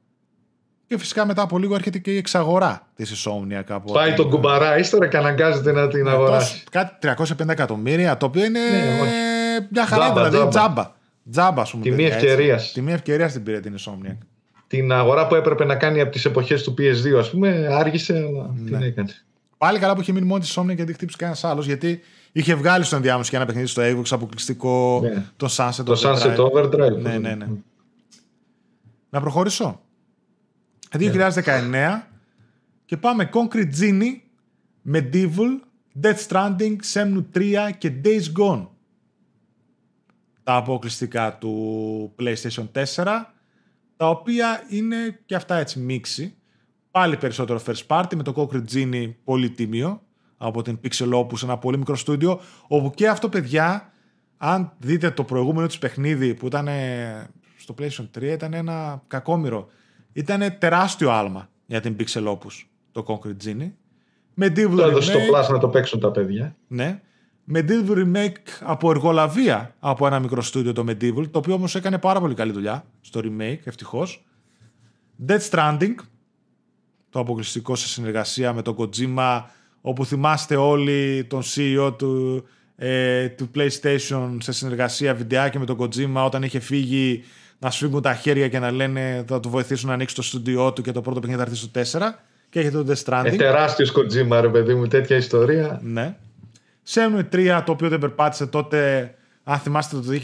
Και 0.87 0.99
φυσικά 0.99 1.27
μετά 1.27 1.43
από 1.43 1.59
λίγο 1.59 1.75
έρχεται 1.75 1.99
και 1.99 2.13
η 2.13 2.17
εξαγορά 2.17 2.89
της 2.95 3.27
Insomnia 3.27 3.63
κάπου. 3.67 3.93
Πάει 3.93 4.15
τον 4.15 4.31
κουμπαρά 4.31 4.79
ύστερα 4.79 5.07
και 5.07 5.17
αναγκάζεται 5.17 5.73
να 5.73 5.89
την 5.89 6.09
αγοράσει. 6.09 6.65
Κάτι 6.71 7.09
350 7.17 7.49
εκατομμύρια, 7.49 8.17
το 8.17 8.27
οποίο 8.27 8.45
είναι 8.45 8.61
ναι, 8.61 9.67
μια 9.71 9.87
χαρά, 9.87 10.05
τζάμπα, 10.05 10.29
δηλαδή 10.29 10.49
τζάμπα. 10.49 10.93
Τζάμπα, 11.31 11.63
ας 11.63 11.71
πούμε. 11.71 11.83
Τιμή 11.83 12.05
ευκαιρίας. 12.05 12.73
Τιμή 12.73 12.93
ευκαιρίας 12.93 13.33
την 13.33 13.43
πήρε 13.43 13.61
την 13.61 13.77
Insomnia. 13.79 14.17
Την 14.69 14.93
αγορά 14.93 15.27
που 15.27 15.35
έπρεπε 15.35 15.65
να 15.65 15.77
κάνει 15.77 16.01
από 16.01 16.11
τις 16.11 16.25
εποχές 16.25 16.63
του 16.63 16.75
PS2, 16.79 17.19
ας 17.19 17.31
πούμε, 17.31 17.69
άργησε, 17.71 18.17
αλλά 18.17 18.55
ναι. 18.55 18.71
την 18.71 18.83
έκανε. 18.83 19.15
Πάλι 19.59 19.79
καλά 19.79 19.95
που 19.95 20.01
είχε 20.01 20.13
μείνει 20.13 20.27
μόνο 20.27 20.41
της 20.41 20.59
Insomnia 20.59 20.75
γιατί 20.75 20.93
χτύπησε 20.93 21.17
κανένας 21.17 21.45
άλλος, 21.45 21.67
γιατί 21.67 22.01
είχε 22.33 22.55
βγάλει 22.55 22.85
στο 22.85 22.97
ενδιάμεσο 22.97 23.31
και 23.31 23.37
ένα 23.37 23.47
παιχνίδι 23.47 23.67
στο 23.67 23.83
Xbox 23.83 24.07
αποκλειστικό, 24.11 25.01
ναι. 25.03 25.25
το 25.37 25.49
Sunset 25.57 25.85
το 25.85 25.93
Overdrive. 25.93 26.17
Sunset 26.17 26.37
Overdrive. 26.37 26.99
Ναι, 26.99 27.19
ναι, 27.19 27.35
ναι. 27.35 27.47
Να 29.11 29.21
προχωρήσω. 29.21 29.81
2019 30.99 32.03
και 32.85 32.97
πάμε 32.97 33.31
Concrete 33.33 33.71
Genie, 33.81 34.17
Medieval, 34.93 35.61
Death 36.03 36.27
Stranding, 36.29 36.77
Semnu 36.93 37.25
3 37.35 37.71
και 37.79 37.93
Days 38.05 38.41
Gone. 38.41 38.67
Τα 40.43 40.57
αποκλειστικά 40.57 41.37
του 41.39 42.15
PlayStation 42.19 42.69
4, 42.95 43.05
τα 43.99 44.11
οποία 44.11 44.65
είναι 44.69 45.21
και 45.27 45.35
αυτά 45.35 45.57
έτσι 45.57 45.79
μίξη. 45.79 46.35
Πάλι 46.91 47.17
περισσότερο 47.17 47.61
first 47.67 47.87
party 47.87 48.15
με 48.17 48.23
το 48.23 48.33
Concrete 48.37 48.75
Genie 48.75 49.15
πολύ 49.25 49.51
τίμιο 49.51 50.03
από 50.37 50.63
την 50.63 50.79
Pixel 50.83 51.13
Opus, 51.13 51.43
ένα 51.43 51.59
πολύ 51.59 51.79
μικρό 51.79 51.97
στούντιο, 51.97 52.41
όπου 52.69 52.91
και 52.91 53.09
αυτό 53.09 53.29
παιδιά, 53.29 53.93
αν 54.37 54.73
δείτε 54.79 55.11
το 55.11 55.25
προηγούμενο 55.25 55.67
της 55.67 55.79
παιχνίδι 55.79 56.35
που 56.35 56.47
ήταν 56.47 56.69
στο 57.57 57.75
PlayStation 57.79 58.09
3, 58.19 58.23
ήταν 58.23 58.55
ένα 58.55 59.03
κακόμοιρο 59.07 59.69
ήταν 60.13 60.59
τεράστιο 60.59 61.11
άλμα 61.11 61.49
για 61.67 61.81
την 61.81 61.97
Pixel 61.99 62.27
Opus 62.27 62.65
το 62.93 63.05
Concrete 63.07 63.47
Genie. 63.47 63.73
Medieval 64.41 64.77
το 64.77 64.83
έδωσε 64.83 65.11
στο 65.11 65.19
Plus 65.19 65.53
να 65.53 65.59
το 65.59 65.69
παίξουν 65.69 66.01
τα 66.01 66.11
παιδιά. 66.11 66.57
Ναι. 66.69 67.01
Medieval 67.55 67.97
Remake 67.97 68.51
από 68.61 68.91
εργολαβία 68.91 69.75
από 69.79 70.07
ένα 70.07 70.19
μικρό 70.19 70.43
στούντιο 70.43 70.73
το 70.73 70.85
Medieval, 70.89 71.31
το 71.31 71.39
οποίο 71.39 71.55
όμως 71.55 71.75
έκανε 71.75 71.99
πάρα 71.99 72.21
πολύ 72.21 72.35
καλή 72.35 72.53
δουλειά 72.53 72.85
στο 73.01 73.21
remake, 73.25 73.59
ευτυχώς. 73.65 74.25
Dead 75.29 75.41
Stranding, 75.51 75.95
το 77.11 77.19
αποκλειστικό 77.21 77.75
σε 77.75 77.87
συνεργασία 77.87 78.53
με 78.53 78.63
τον 78.63 78.77
Kojima, 78.79 79.43
όπου 79.81 80.05
θυμάστε 80.05 80.57
όλοι 80.57 81.25
τον 81.25 81.43
CEO 81.43 81.95
του, 81.99 82.45
ε, 82.77 83.29
του 83.29 83.51
PlayStation 83.55 84.37
σε 84.39 84.53
συνεργασία 84.53 85.15
βιντεάκι 85.15 85.59
με 85.59 85.65
τον 85.65 85.77
Kojima 85.81 86.25
όταν 86.25 86.43
είχε 86.43 86.59
φύγει 86.59 87.23
να 87.59 87.71
σφίγγουν 87.71 88.03
τα 88.03 88.15
χέρια 88.15 88.49
και 88.49 88.59
να 88.59 88.71
λένε 88.71 89.25
θα 89.29 89.41
του 89.41 89.49
βοηθήσουν 89.49 89.89
να 89.89 89.95
ανοίξει 89.95 90.15
το 90.15 90.23
στούντιό 90.23 90.73
του 90.73 90.83
και 90.83 90.93
το 90.93 91.01
πρώτο 91.01 91.21
παιχνίδι 91.21 91.43
θα 91.43 91.49
έρθει 91.51 91.89
στο 91.91 91.99
4. 92.09 92.15
Και 92.51 92.61
έχετε 92.61 92.83
το 92.83 92.93
Death 92.93 93.05
Stranding. 93.05 93.33
Ε, 93.33 93.37
τεράστιος 93.37 93.93
Kojima, 93.97 94.39
ρε 94.41 94.49
παιδί 94.49 94.75
μου, 94.75 94.87
τέτοια 94.87 95.17
ιστορία. 95.17 95.81
Ναι. 95.83 96.17
Σέμνου 96.91 97.29
3, 97.33 97.63
το 97.65 97.73
οποίο 97.73 97.89
δεν 97.89 97.99
περπάτησε 97.99 98.47
τότε, 98.47 99.11
αν 99.45 99.59
θυμάστε 99.59 99.97
το 99.97 100.03
2015. 100.09 100.15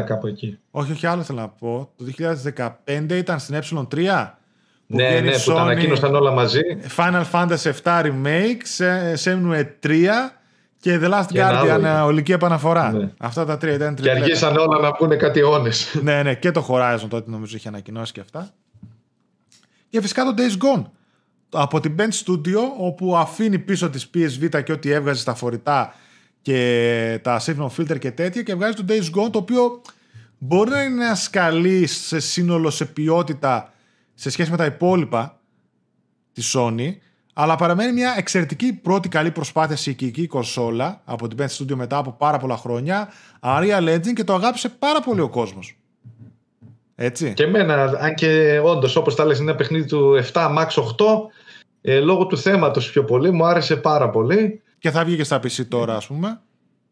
2000-2001 0.00 0.04
κάπου 0.06 0.26
εκεί. 0.26 0.58
Όχι, 0.70 0.92
όχι, 0.92 1.06
άλλο 1.06 1.22
θέλω 1.22 1.40
να 1.40 1.48
πω. 1.48 1.90
Το 1.96 2.04
2015 2.86 3.12
ήταν 3.12 3.38
στην 3.38 3.58
ε3. 3.60 4.28
ναι, 4.86 5.20
ναι, 5.20 5.30
που 5.30 5.52
τα 5.52 5.60
ανακοίνωσαν 5.60 6.14
όλα 6.14 6.30
μαζί. 6.30 6.60
Final 6.96 7.24
Fantasy 7.32 7.72
7 7.82 8.02
Remake, 8.04 8.62
Shenmue 9.24 9.64
3 9.82 10.06
και 10.80 10.98
The 11.02 11.10
Last 11.10 11.24
και 11.28 11.40
Guardian, 11.42 11.82
ε, 11.84 12.00
ολική 12.00 12.32
επαναφορά. 12.32 12.92
Ναι. 12.92 13.10
Αυτά 13.18 13.44
τα 13.44 13.56
τρία 13.56 13.74
ήταν 13.74 13.94
τρία. 13.94 14.12
Και 14.12 14.20
αργήσαν 14.20 14.56
όλα 14.56 14.78
να 14.80 14.92
πούνε 14.92 15.16
κάτι 15.16 15.40
αιώνες. 15.40 15.98
ναι, 16.02 16.22
ναι, 16.22 16.34
και 16.34 16.50
το 16.50 16.66
Horizon 16.68 17.06
τότε 17.08 17.30
νομίζω 17.30 17.56
είχε 17.56 17.68
ανακοινώσει 17.68 18.12
και 18.12 18.20
αυτά. 18.20 18.50
Και 19.88 20.00
φυσικά 20.00 20.24
το 20.24 20.34
Days 20.36 20.78
Gone. 20.78 20.84
Από 21.50 21.80
την 21.80 21.94
Bend 21.98 22.24
Studio, 22.24 22.60
όπου 22.78 23.16
αφήνει 23.16 23.58
πίσω 23.58 23.90
της 23.90 24.10
PSV 24.14 24.62
και 24.64 24.72
ό,τι 24.72 24.90
έβγαζε 24.90 25.20
στα 25.20 25.34
φορητά 25.34 25.94
και 26.42 27.20
τα 27.22 27.40
signal 27.40 27.68
filter 27.76 27.98
και 27.98 28.10
τέτοια 28.10 28.42
και 28.42 28.54
βγάζει 28.54 28.74
το 28.74 28.84
Days 28.88 29.18
Gone, 29.18 29.30
το 29.30 29.38
οποίο 29.38 29.82
μπορεί 30.38 30.70
να 30.70 30.82
είναι 30.82 31.04
ένα 31.04 31.14
σκαλί 31.14 31.86
σε 31.86 32.20
σύνολο, 32.20 32.70
σε 32.70 32.84
ποιότητα 32.84 33.72
σε 34.14 34.30
σχέση 34.30 34.50
με 34.50 34.56
τα 34.56 34.64
υπόλοιπα 34.64 35.40
της 36.32 36.56
Sony, 36.56 36.96
αλλά 37.32 37.56
παραμένει 37.56 37.92
μια 37.92 38.14
εξαιρετική 38.18 38.72
πρώτη 38.72 39.08
καλή 39.08 39.30
προσπάθεια 39.30 39.76
σε 39.76 39.90
οικική 39.90 40.26
κονσόλα 40.26 41.00
από 41.04 41.28
την 41.28 41.38
Best 41.40 41.62
Studio 41.62 41.74
μετά 41.74 41.96
από 41.96 42.12
πάρα 42.12 42.38
πολλά 42.38 42.56
χρόνια. 42.56 43.08
Unreal 43.40 43.88
Legend 43.88 44.12
και 44.12 44.24
το 44.24 44.34
αγάπησε 44.34 44.68
πάρα 44.68 45.00
πολύ 45.00 45.20
ο 45.20 45.28
κόσμος. 45.28 45.76
Έτσι. 46.94 47.32
Και 47.34 47.42
εμένα, 47.42 47.74
αν 48.00 48.14
και 48.14 48.60
όντως 48.64 48.96
όπως 48.96 49.14
τα 49.14 49.24
λες 49.24 49.38
είναι 49.38 49.50
ένα 49.50 49.58
παιχνίδι 49.58 49.86
του 49.88 50.22
7 50.32 50.56
Max 50.56 50.66
8, 50.66 50.84
ε, 51.80 52.00
λόγω 52.00 52.26
του 52.26 52.38
θέματος 52.38 52.90
πιο 52.90 53.04
πολύ 53.04 53.30
μου 53.30 53.44
άρεσε 53.44 53.76
πάρα 53.76 54.10
πολύ. 54.10 54.62
Και 54.78 54.90
θα 54.90 55.04
βγει 55.04 55.16
και 55.16 55.24
στα 55.24 55.36
PC 55.36 55.66
τώρα, 55.68 55.96
ας 55.96 56.06
πούμε. 56.06 56.40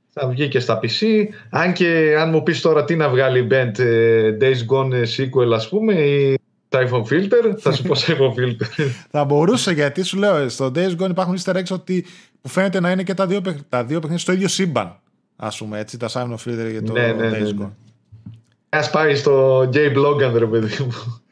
Θα 0.08 0.28
βγει 0.28 0.48
και 0.48 0.60
στα 0.60 0.80
PC. 0.82 1.06
Αν 1.50 1.72
και 1.72 2.16
αν 2.18 2.30
μου 2.30 2.42
πεις 2.42 2.60
τώρα 2.60 2.84
τι 2.84 2.96
να 2.96 3.08
βγάλει 3.08 3.38
η 3.38 3.46
Band 3.50 3.78
ε, 3.78 4.36
Days 4.40 4.74
Gone 4.74 5.02
sequel, 5.16 5.52
ας 5.54 5.68
πούμε, 5.68 5.92
ή 5.92 6.38
iPhone 6.68 7.02
filter, 7.02 7.54
θα 7.58 7.72
σου 7.72 7.82
πω 7.82 7.94
iPhone 7.94 8.40
filter. 8.40 8.86
θα 9.10 9.24
μπορούσε 9.24 9.72
γιατί 9.72 10.02
σου 10.02 10.18
λέω 10.18 10.48
στο 10.48 10.72
Days 10.74 10.96
Gone 10.98 11.10
υπάρχουν 11.10 11.38
easter 11.38 11.54
eggs 11.54 11.70
ότι 11.70 12.04
που 12.40 12.48
φαίνεται 12.48 12.80
να 12.80 12.90
είναι 12.90 13.02
και 13.02 13.14
τα 13.14 13.26
δύο, 13.26 13.40
τα 13.68 13.84
δύο 13.84 13.98
παιχνίδια 13.98 14.18
στο 14.18 14.32
ίδιο 14.32 14.48
σύμπαν. 14.48 15.00
Α 15.36 15.48
πούμε 15.48 15.78
έτσι, 15.78 15.96
τα 15.96 16.08
iPhone 16.12 16.34
filter 16.34 16.70
για 16.70 16.82
το 16.82 16.92
ναι, 16.92 17.12
ναι, 17.12 17.28
Days 17.28 17.30
ναι, 17.30 17.38
ναι. 17.38 17.50
Gone. 17.60 17.70
Α 18.68 18.90
πάει 18.90 19.14
στο 19.14 19.60
J 19.72 19.76
Blogger, 19.96 20.32
ρε 20.38 20.46
παιδί 20.46 20.84
μου. 20.84 21.22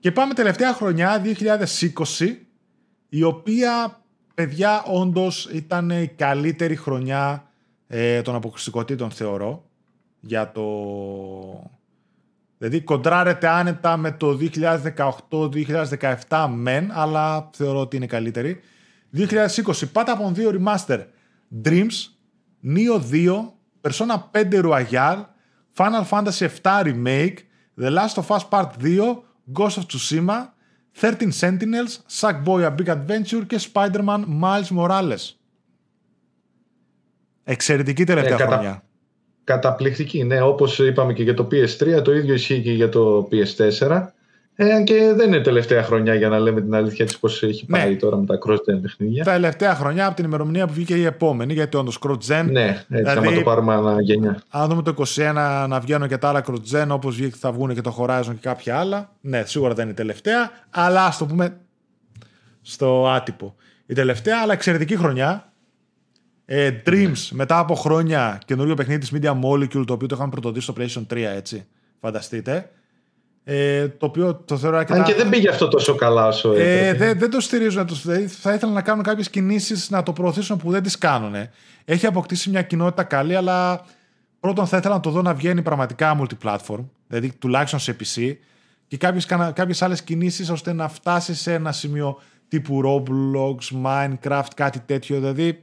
Και 0.00 0.12
πάμε 0.12 0.34
τελευταία 0.34 0.72
χρονιά, 0.72 1.22
2020, 1.24 2.26
η 3.08 3.22
οποία, 3.22 4.02
παιδιά, 4.34 4.82
όντως 4.82 5.48
ήταν 5.52 5.90
η 5.90 6.12
καλύτερη 6.16 6.76
χρονιά 6.76 7.50
ε, 7.86 8.22
των 8.22 8.34
αποκλειστικότητων, 8.34 9.10
θεωρώ, 9.10 9.64
για 10.20 10.52
το 10.52 10.64
Δηλαδή 12.58 12.80
κοντράρεται 12.80 13.48
άνετα 13.48 13.96
με 13.96 14.12
το 14.12 14.38
2018-2017 16.28 16.46
μεν, 16.54 16.90
αλλά 16.92 17.50
θεωρώ 17.52 17.80
ότι 17.80 17.96
είναι 17.96 18.06
καλύτερη. 18.06 18.60
2020 19.16 19.26
πάτα 19.92 20.12
από 20.12 20.32
2 20.36 20.58
Remaster, 20.58 21.04
Dreams, 21.64 21.92
Neo 22.64 23.00
2, 23.12 23.52
Persona 23.80 24.16
5 24.32 24.62
Royal, 24.62 25.16
Final 25.76 26.04
Fantasy 26.10 26.48
7 26.62 26.82
Remake, 26.84 27.36
The 27.80 27.90
Last 27.90 28.16
of 28.16 28.30
Us 28.36 28.44
Part 28.50 28.70
2, 28.82 29.22
Ghost 29.52 29.76
of 29.78 29.86
Tsushima, 29.86 30.52
13 31.00 31.32
Sentinels, 31.40 31.98
Sackboy 32.20 32.64
A 32.64 32.74
Big 32.74 32.88
Adventure 32.88 33.46
και 33.46 33.60
Spider-Man 33.72 34.24
Miles 34.42 34.76
Morales. 34.76 35.32
Εξαιρετική 37.44 38.04
τελευταία 38.04 38.36
ε, 38.40 38.46
χρονιά. 38.46 38.82
Καταπληκτική, 39.44 40.24
ναι. 40.24 40.40
Όπως 40.40 40.78
είπαμε 40.78 41.12
και 41.12 41.22
για 41.22 41.34
το 41.34 41.48
PS3, 41.50 42.02
το 42.04 42.14
ίδιο 42.14 42.34
ισχύει 42.34 42.62
και 42.62 42.72
για 42.72 42.88
το 42.88 43.28
PS4. 43.32 44.06
Ε, 44.60 44.82
και 44.82 45.12
δεν 45.16 45.26
είναι 45.26 45.40
τελευταία 45.40 45.82
χρονιά 45.82 46.14
για 46.14 46.28
να 46.28 46.38
λέμε 46.38 46.60
την 46.60 46.74
αλήθεια 46.74 47.04
έτσι 47.04 47.20
πώς 47.20 47.42
έχει 47.42 47.64
ναι. 47.68 47.78
πάει 47.78 47.96
τώρα 47.96 48.16
με 48.16 48.26
τα 48.26 48.38
cross-gen 48.46 48.78
παιχνίδια. 48.82 49.24
Τα 49.24 49.32
τελευταία 49.32 49.74
χρονιά 49.74 50.06
από 50.06 50.16
την 50.16 50.24
ημερομηνία 50.24 50.66
που 50.66 50.72
βγήκε 50.72 50.94
η 50.94 51.04
επόμενη, 51.04 51.52
γιατί 51.52 51.76
όντως 51.76 51.98
cross-gen. 52.06 52.46
Ναι, 52.50 52.64
έτσι 52.64 52.84
δηλαδή, 52.88 53.26
άμα 53.26 53.32
το 53.32 53.40
πάρουμε 53.42 53.74
ένα 53.74 54.02
γενιά. 54.02 54.42
Αν 54.48 54.68
δούμε 54.68 54.82
το 54.82 54.94
21 55.14 55.66
να 55.68 55.80
βγαίνουν 55.80 56.08
και 56.08 56.16
τα 56.16 56.28
άλλα 56.28 56.44
cross-gen, 56.46 56.86
όπως 56.88 57.18
θα 57.38 57.52
βγουν 57.52 57.74
και 57.74 57.80
το 57.80 57.96
Horizon 57.98 58.30
και 58.30 58.40
κάποια 58.40 58.78
άλλα. 58.78 59.12
Ναι, 59.20 59.42
σίγουρα 59.44 59.74
δεν 59.74 59.82
είναι 59.82 59.92
η 59.92 59.96
τελευταία, 59.96 60.50
αλλά 60.70 61.04
ας 61.04 61.18
το 61.18 61.26
πούμε 61.26 61.56
στο 62.62 63.08
άτυπο. 63.08 63.54
Η 63.86 63.94
τελευταία, 63.94 64.40
αλλά 64.42 64.52
εξαιρετική 64.52 64.96
χρονιά. 64.96 65.52
Ε, 66.44 66.70
Dreams, 66.86 67.28
μετά 67.30 67.58
από 67.58 67.74
χρόνια, 67.74 68.38
καινούριο 68.44 68.74
παιχνίδι 68.74 69.00
της 69.00 69.12
Media 69.14 69.40
Molecule, 69.44 69.86
το 69.86 69.92
οποίο 69.92 70.06
το 70.06 70.14
είχαμε 70.14 70.30
πρωτοδεί 70.30 70.60
στο 70.60 70.74
PlayStation 70.78 71.06
3, 71.10 71.16
έτσι. 71.16 71.66
Φανταστείτε. 72.00 72.70
Ε, 73.50 73.88
το 73.88 74.06
οποίο 74.06 74.34
το 74.34 74.56
θεωρώ 74.56 74.76
αρκετά... 74.76 74.98
Αν 74.98 75.04
και 75.04 75.14
δεν 75.14 75.28
πήγε 75.28 75.48
αυτό 75.48 75.68
τόσο 75.68 75.94
καλά 75.94 76.26
όσο 76.26 76.52
ε, 76.52 76.94
δεν, 76.94 77.18
δεν 77.18 77.30
το 77.30 77.40
στηρίζουν. 77.40 77.88
Θα 78.28 78.52
ήθελα 78.52 78.72
να 78.72 78.82
κάνουν 78.82 79.02
κάποιες 79.02 79.30
κινήσεις 79.30 79.90
να 79.90 80.02
το 80.02 80.12
προωθήσουν 80.12 80.56
που 80.56 80.70
δεν 80.70 80.82
τις 80.82 80.98
κάνουν. 80.98 81.34
Έχει 81.84 82.06
αποκτήσει 82.06 82.50
μια 82.50 82.62
κοινότητα 82.62 83.02
καλή, 83.02 83.36
αλλά 83.36 83.84
πρώτον 84.40 84.66
θα 84.66 84.76
ήθελα 84.76 84.94
να 84.94 85.00
το 85.00 85.10
δω 85.10 85.22
να 85.22 85.34
βγαίνει 85.34 85.62
πραγματικά 85.62 86.20
multiplatform, 86.20 86.84
δηλαδή 87.06 87.32
τουλάχιστον 87.38 87.80
σε 87.80 87.96
PC, 88.00 88.36
και 88.88 88.96
κάποιες 89.54 89.82
άλλες 89.82 90.02
κινήσεις 90.02 90.50
ώστε 90.50 90.72
να 90.72 90.88
φτάσει 90.88 91.34
σε 91.34 91.52
ένα 91.52 91.72
σημείο 91.72 92.18
τύπου 92.48 92.80
Roblox, 92.84 93.86
Minecraft, 93.86 94.50
κάτι 94.54 94.82
τέτοιο. 94.86 95.16
Δηλαδή 95.16 95.62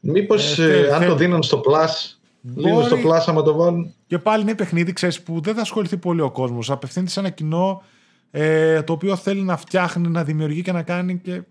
Μήπως 0.00 0.58
ε, 0.58 0.86
ε, 0.86 0.94
αν 0.94 1.06
το 1.06 1.14
δίνουν 1.14 1.42
στο 1.42 1.60
Plus, 1.64 2.16
Μπορεί... 2.40 2.68
λίγο 2.68 2.82
στο 2.82 2.96
Plus 2.96 3.22
άμα 3.26 3.42
το 3.42 3.54
βάλουν. 3.54 3.94
Και 4.12 4.18
πάλι 4.18 4.42
είναι 4.42 4.54
παιχνίδι, 4.54 4.92
ξέρεις, 4.92 5.22
που 5.22 5.40
δεν 5.40 5.54
θα 5.54 5.60
ασχοληθεί 5.60 5.96
πολύ 5.96 6.20
ο 6.20 6.30
κόσμος. 6.30 6.70
Απευθύνεται 6.70 7.10
σε 7.10 7.20
ένα 7.20 7.28
κοινό 7.28 7.82
ε, 8.30 8.82
το 8.82 8.92
οποίο 8.92 9.16
θέλει 9.16 9.42
να 9.42 9.56
φτιάχνει, 9.56 10.08
να 10.08 10.24
δημιουργεί 10.24 10.62
και 10.62 10.72
να 10.72 10.82
κάνει 10.82 11.18
και... 11.18 11.42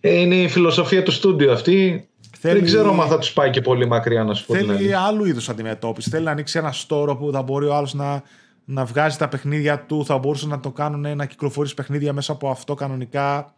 Ε, 0.00 0.20
είναι 0.20 0.34
η 0.34 0.48
φιλοσοφία 0.48 1.02
του 1.02 1.10
στούντιο 1.10 1.52
αυτή. 1.52 2.08
Θέλει... 2.38 2.54
Δεν 2.54 2.64
ξέρω 2.64 3.00
αν 3.02 3.08
θα 3.08 3.18
τους 3.18 3.32
πάει 3.32 3.50
και 3.50 3.60
πολύ 3.60 3.86
μακριά 3.86 4.24
να 4.24 4.34
σου 4.34 4.46
πω. 4.46 4.54
Θέλει 4.54 4.94
άλλου 4.94 5.24
είδους 5.24 5.48
αντιμετώπιση. 5.48 6.10
Θέλει 6.10 6.24
να 6.24 6.30
ανοίξει 6.30 6.58
ένα 6.58 6.72
στόρο 6.72 7.16
που 7.16 7.30
θα 7.32 7.42
μπορεί 7.42 7.66
ο 7.66 7.74
άλλος 7.74 7.94
να, 7.94 8.22
να 8.64 8.84
βγάζει 8.84 9.16
τα 9.16 9.28
παιχνίδια 9.28 9.80
του, 9.80 10.04
θα 10.04 10.18
μπορούσε 10.18 10.46
να 10.46 10.60
το 10.60 10.70
κάνουν 10.70 11.16
να 11.16 11.26
κυκλοφορήσει 11.26 11.74
παιχνίδια 11.74 12.12
μέσα 12.12 12.32
από 12.32 12.48
αυτό 12.48 12.74
κανονικά. 12.74 13.54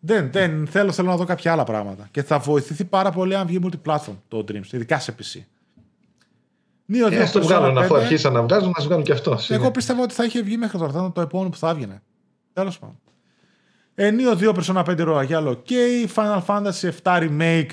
Δεν, 0.00 0.32
δεν 0.32 0.66
θέλω, 0.66 0.92
θέλω 0.92 1.08
να 1.08 1.16
δω 1.16 1.24
κάποια 1.24 1.52
άλλα 1.52 1.64
πράγματα. 1.64 2.08
Και 2.10 2.22
θα 2.22 2.38
βοηθηθεί 2.38 2.84
πάρα 2.84 3.10
πολύ 3.10 3.34
αν 3.34 3.46
βγει 3.46 3.58
multiplatform 3.62 4.16
το 4.28 4.44
Dreams, 4.48 4.72
ειδικά 4.72 4.98
σε 4.98 5.14
PC. 5.18 5.40
Νίο 6.90 7.06
ε, 7.06 7.30
το 7.32 7.42
βγάλουν, 7.42 7.78
αφού 7.78 7.96
αρχίσαν 7.96 8.32
να 8.32 8.42
βγάζουν, 8.42 8.72
να 8.78 8.84
βγάλουν 8.84 9.04
και 9.04 9.12
αυτός. 9.12 9.50
Εγώ 9.50 9.70
πίστευα 9.70 10.02
ότι 10.02 10.14
θα 10.14 10.24
είχε 10.24 10.42
βγει 10.42 10.56
μέχρι 10.56 10.78
τώρα. 10.78 10.92
Θα 10.92 10.98
ήταν 10.98 11.12
το 11.12 11.20
επόμενο 11.20 11.50
που 11.50 11.56
θα 11.56 11.68
έβγαινε. 11.68 12.02
Τέλος 12.52 12.78
πάντων. 12.78 12.98
Ε, 13.94 14.10
Νίο 14.10 14.32
2 14.40 14.54
Persona 14.54 14.84
5 14.84 14.98
Royal 14.98 15.56
και 15.62 16.08
Final 16.14 16.42
Fantasy 16.46 16.90
7 17.02 17.28
Remake. 17.28 17.68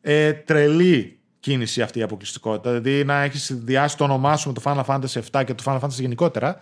Ε, 0.00 0.32
τρελή 0.32 1.18
κίνηση 1.40 1.82
αυτή 1.82 1.98
η 1.98 2.02
αποκλειστικότητα. 2.02 2.70
Δηλαδή 2.70 3.04
να 3.04 3.22
έχεις 3.22 3.42
συνδυάσει 3.42 3.96
το 3.96 4.04
όνομά 4.04 4.36
σου 4.36 4.48
με 4.48 4.54
το 4.54 4.62
Final 4.64 4.84
Fantasy 4.84 5.40
7 5.40 5.44
και 5.44 5.54
το 5.54 5.62
Final 5.66 5.80
Fantasy 5.80 6.00
γενικότερα. 6.00 6.58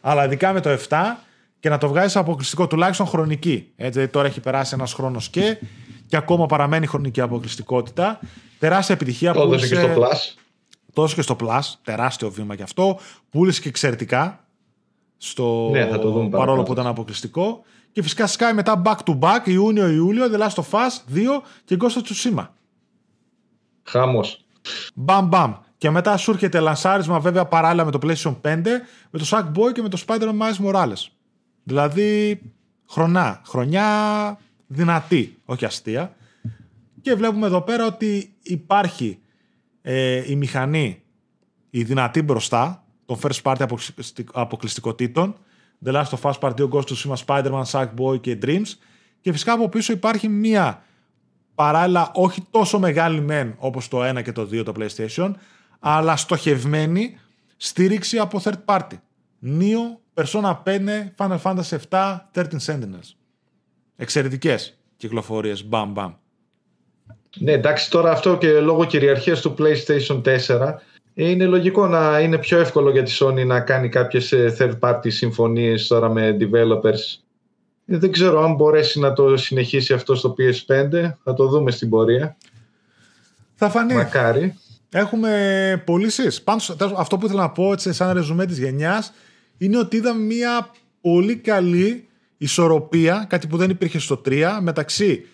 Αλλά 0.00 0.24
ειδικά 0.24 0.52
με 0.52 0.60
το 0.60 0.70
7 0.88 0.96
και 1.60 1.68
να 1.68 1.78
το 1.78 1.88
βγάζεις 1.88 2.16
αποκλειστικό 2.16 2.66
τουλάχιστον 2.66 3.06
χρονική. 3.06 3.72
Έτσι, 3.76 3.92
δηλαδή 3.92 4.12
τώρα 4.12 4.26
έχει 4.26 4.40
περάσει 4.40 4.74
ένας 4.74 4.92
χρόνος 4.92 5.28
και, 5.28 5.58
και 6.06 6.16
ακόμα 6.16 6.46
παραμένει 6.46 6.86
χρονική 6.86 7.20
αποκλειστικότητα. 7.20 8.20
Τεράστια 8.58 8.94
επιτυχία. 8.94 9.32
Το 9.32 9.42
έδωσε 9.42 9.68
και 9.68 9.74
στο 9.74 9.88
Plus. 9.96 10.43
Τόσος 10.94 11.14
και 11.14 11.22
στο 11.22 11.36
Plus. 11.40 11.60
Τεράστιο 11.82 12.30
βήμα 12.30 12.54
γι' 12.54 12.62
αυτό. 12.62 12.98
Πούλησε 13.30 13.60
και 13.60 13.68
εξαιρετικά. 13.68 14.44
Στο... 15.16 15.68
Ναι, 15.72 15.86
θα 15.86 15.98
το 15.98 16.10
δούμε 16.10 16.28
παρόλο 16.28 16.62
που 16.62 16.72
ήταν 16.72 16.86
αποκλειστικό. 16.86 17.62
Και 17.92 18.02
φυσικά 18.02 18.28
Sky 18.28 18.52
μετά 18.54 18.82
back 18.84 18.96
to 19.04 19.18
back 19.18 19.40
Ιούνιο-Ιούλιο, 19.44 20.26
The 20.32 20.38
Last 20.38 20.62
of 20.62 20.70
Us 20.70 21.14
2 21.14 21.20
και 21.64 21.76
Ghost 21.80 21.84
of 21.84 22.02
Tsushima. 22.02 22.46
Χάμος. 23.82 24.44
Μπαμ 24.94 25.26
μπαμ. 25.28 25.54
Και 25.78 25.90
μετά 25.90 26.16
σου 26.16 26.30
έρχεται 26.30 26.60
λανσάρισμα 26.60 27.20
βέβαια 27.20 27.44
παράλληλα 27.44 27.84
με 27.84 27.90
το 27.90 27.98
PlayStation 28.02 28.36
5 28.42 28.62
με 29.10 29.18
το 29.18 29.26
Sackboy 29.30 29.72
και 29.72 29.82
με 29.82 29.88
το 29.88 30.02
Spider-Man 30.06 30.38
Miles 30.38 30.66
Morales. 30.66 31.06
Δηλαδή 31.62 32.40
χρονιά, 32.90 33.42
χρονιά 33.46 33.88
δυνατή, 34.66 35.38
όχι 35.44 35.64
αστεία. 35.64 36.14
Και 37.00 37.14
βλέπουμε 37.14 37.46
εδώ 37.46 37.60
πέρα 37.60 37.86
ότι 37.86 38.34
υπάρχει 38.42 39.18
ε, 39.86 40.30
η 40.30 40.36
μηχανή, 40.36 41.02
η 41.70 41.82
δυνατή 41.82 42.22
μπροστά 42.22 42.84
των 43.06 43.18
first 43.22 43.42
party 43.42 43.66
αποκλειστικότητων 44.32 45.36
The 45.84 45.92
Last 45.92 46.18
of 46.18 46.30
Us 46.30 46.38
Part 46.40 46.54
2, 46.54 46.68
Ghost 46.68 46.82
of 46.82 46.94
Tsushima, 46.94 47.16
Spider-Man, 47.26 47.64
Sackboy 47.64 48.20
και 48.20 48.38
Dreams 48.42 48.72
και 49.20 49.32
φυσικά 49.32 49.52
από 49.52 49.68
πίσω 49.68 49.92
υπάρχει 49.92 50.28
μία 50.28 50.84
παράλληλα 51.54 52.10
όχι 52.14 52.42
τόσο 52.50 52.78
μεγάλη 52.78 53.20
μεν 53.20 53.54
όπως 53.58 53.88
το 53.88 54.08
1 54.08 54.22
και 54.22 54.32
το 54.32 54.42
2 54.42 54.64
το 54.64 54.72
PlayStation 54.78 55.32
αλλά 55.78 56.16
στοχευμένη 56.16 57.18
στήριξη 57.56 58.18
από 58.18 58.40
third 58.44 58.64
party. 58.64 58.98
Neo, 59.42 59.98
Persona 60.14 60.62
5, 60.64 61.14
Final 61.16 61.38
Fantasy 61.42 61.76
7, 61.90 62.18
13 62.34 62.58
Sentinels. 62.66 63.14
Εξαιρετικές 63.96 64.78
κυκλοφορίες, 64.96 65.64
μπαμ 65.66 65.92
μπαμ. 65.92 66.14
Ναι, 67.34 67.52
εντάξει, 67.52 67.90
τώρα 67.90 68.10
αυτό 68.10 68.38
και 68.38 68.60
λόγω 68.60 68.84
κυριαρχίας 68.84 69.40
του 69.40 69.54
PlayStation 69.58 70.22
4 70.22 70.74
είναι 71.14 71.46
λογικό 71.46 71.86
να 71.86 72.20
είναι 72.20 72.38
πιο 72.38 72.58
εύκολο 72.58 72.90
για 72.90 73.02
τη 73.02 73.16
Sony 73.20 73.46
να 73.46 73.60
κάνει 73.60 73.88
κάποιες 73.88 74.32
ε, 74.32 74.56
third 74.58 74.78
party 74.80 75.12
συμφωνίες 75.12 75.86
τώρα 75.86 76.08
με 76.08 76.36
developers. 76.40 77.18
Ε, 77.86 77.98
δεν 77.98 78.12
ξέρω 78.12 78.44
αν 78.44 78.54
μπορέσει 78.54 78.98
να 78.98 79.12
το 79.12 79.36
συνεχίσει 79.36 79.92
αυτό 79.92 80.14
στο 80.14 80.34
PS5. 80.38 81.10
Θα 81.24 81.34
το 81.34 81.48
δούμε 81.48 81.70
στην 81.70 81.88
πορεία. 81.88 82.36
Θα 83.54 83.68
φανεί. 83.68 83.94
Μακάρι. 83.94 84.54
Έχουμε 84.90 85.82
πωλήσεις. 85.86 86.44
Αυτό 86.96 87.18
που 87.18 87.26
ήθελα 87.26 87.42
να 87.42 87.50
πω 87.50 87.72
έτσι, 87.72 87.92
σαν 87.92 88.12
ρεζουμέ 88.12 88.46
της 88.46 88.58
γενιάς 88.58 89.12
είναι 89.58 89.78
ότι 89.78 89.96
είδαμε 89.96 90.20
μια 90.20 90.70
πολύ 91.00 91.36
καλή 91.36 92.08
ισορροπία, 92.36 93.26
κάτι 93.28 93.46
που 93.46 93.56
δεν 93.56 93.70
υπήρχε 93.70 93.98
στο 93.98 94.20
3, 94.24 94.58
μεταξύ 94.60 95.26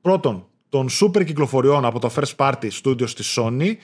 πρώτον 0.00 0.49
των 0.70 0.88
super 1.00 1.24
κυκλοφοριών 1.24 1.84
από 1.84 1.98
το 1.98 2.10
first 2.16 2.36
party 2.36 2.68
studios 2.82 3.10
της 3.10 3.38
Sony 3.38 3.74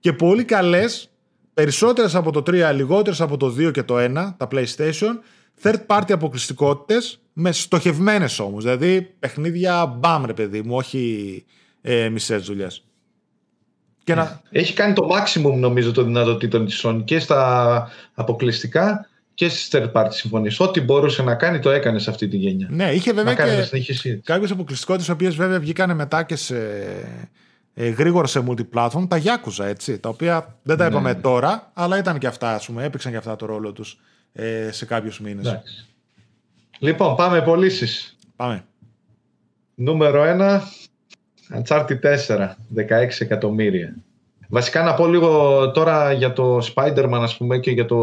και 0.00 0.12
πολύ 0.12 0.44
καλές, 0.44 1.10
περισσότερες 1.54 2.14
από 2.14 2.32
το 2.32 2.42
3, 2.46 2.72
λιγότερες 2.74 3.20
από 3.20 3.36
το 3.36 3.54
2 3.58 3.70
και 3.72 3.82
το 3.82 3.94
1, 3.98 4.34
τα 4.36 4.48
PlayStation, 4.50 5.18
third 5.62 5.86
party 5.86 6.12
αποκλειστικότητες, 6.12 7.20
με 7.32 7.52
στοχευμένες 7.52 8.38
όμως, 8.38 8.64
δηλαδή 8.64 9.02
παιχνίδια 9.18 9.86
μπαμ 9.86 10.24
ρε 10.24 10.34
παιδί 10.34 10.62
μου, 10.62 10.76
όχι 10.76 11.44
ε, 11.80 12.08
μισές 12.08 12.44
δουλειές. 12.44 12.84
Και 14.04 14.14
να... 14.14 14.40
Έχει 14.50 14.72
κάνει 14.72 14.92
το 14.92 15.08
maximum 15.12 15.54
νομίζω 15.54 15.92
των 15.92 16.04
δυνατοτήτων 16.04 16.64
της 16.64 16.84
Sony 16.84 17.02
και 17.04 17.18
στα 17.18 17.88
αποκλειστικά 18.14 19.06
και 19.34 19.48
στις 19.48 19.68
third 19.72 19.92
party 19.92 20.08
συμφωνίες. 20.10 20.60
Ό,τι 20.60 20.80
μπορούσε 20.80 21.22
να 21.22 21.34
κάνει 21.34 21.58
το 21.58 21.70
έκανε 21.70 21.98
σε 21.98 22.10
αυτή 22.10 22.28
τη 22.28 22.36
γενιά. 22.36 22.68
Ναι, 22.70 22.90
είχε 22.92 23.12
βέβαια 23.12 23.34
και 23.34 24.14
κάποιες 24.24 24.50
αποκλειστικότητες, 24.50 25.08
οι 25.08 25.10
οποίες 25.10 25.34
βέβαια 25.34 25.60
βγήκαν 25.60 25.96
μετά 25.96 26.22
και 26.22 26.36
σε, 26.36 26.56
ε, 27.74 27.88
γρήγορα 27.88 28.26
σε 28.26 28.44
multiplatform, 28.48 29.08
τα 29.08 29.22
Yakuza 29.24 29.64
έτσι. 29.64 29.98
Τα 29.98 30.08
οποία 30.08 30.58
δεν 30.62 30.76
τα 30.76 30.84
ναι, 30.84 30.90
είπαμε 30.90 31.12
ναι. 31.12 31.20
τώρα, 31.20 31.70
αλλά 31.74 31.98
ήταν 31.98 32.18
και 32.18 32.26
αυτά, 32.26 32.54
ας 32.54 32.66
πούμε, 32.66 32.84
έπαιξαν 32.84 33.12
και 33.12 33.18
αυτά 33.18 33.36
το 33.36 33.46
ρόλο 33.46 33.72
τους 33.72 33.98
ε, 34.32 34.68
σε 34.72 34.84
κάποιους 34.86 35.20
μήνες. 35.20 35.60
Λοιπόν, 36.78 37.16
πάμε 37.16 37.42
πωλήσεις. 37.42 38.16
Πάμε. 38.36 38.64
Νούμερο 39.74 40.22
1, 40.24 40.60
Uncharted 41.62 41.98
4, 42.26 42.56
16 42.76 43.08
εκατομμύρια. 43.18 43.94
Βασικά 44.48 44.82
να 44.82 44.94
πω 44.94 45.06
λίγο 45.06 45.70
τώρα 45.70 46.12
για 46.12 46.32
το 46.32 46.58
Spider-Man 46.74 47.20
ας 47.22 47.36
πούμε 47.36 47.58
και 47.58 47.70
για 47.70 47.86
το 47.86 47.96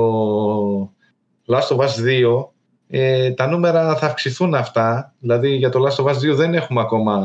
Last 1.49 1.75
of 1.75 1.77
Us 1.77 2.05
2 2.05 2.47
ε, 2.91 3.31
τα 3.31 3.47
νούμερα 3.47 3.95
θα 3.95 4.05
αυξηθούν 4.05 4.55
αυτά. 4.55 5.13
Δηλαδή 5.19 5.55
για 5.55 5.69
το 5.69 5.85
Last 5.85 6.03
of 6.03 6.07
Us 6.07 6.31
2 6.31 6.35
δεν 6.35 6.53
έχουμε 6.53 6.81
ακόμα. 6.81 7.19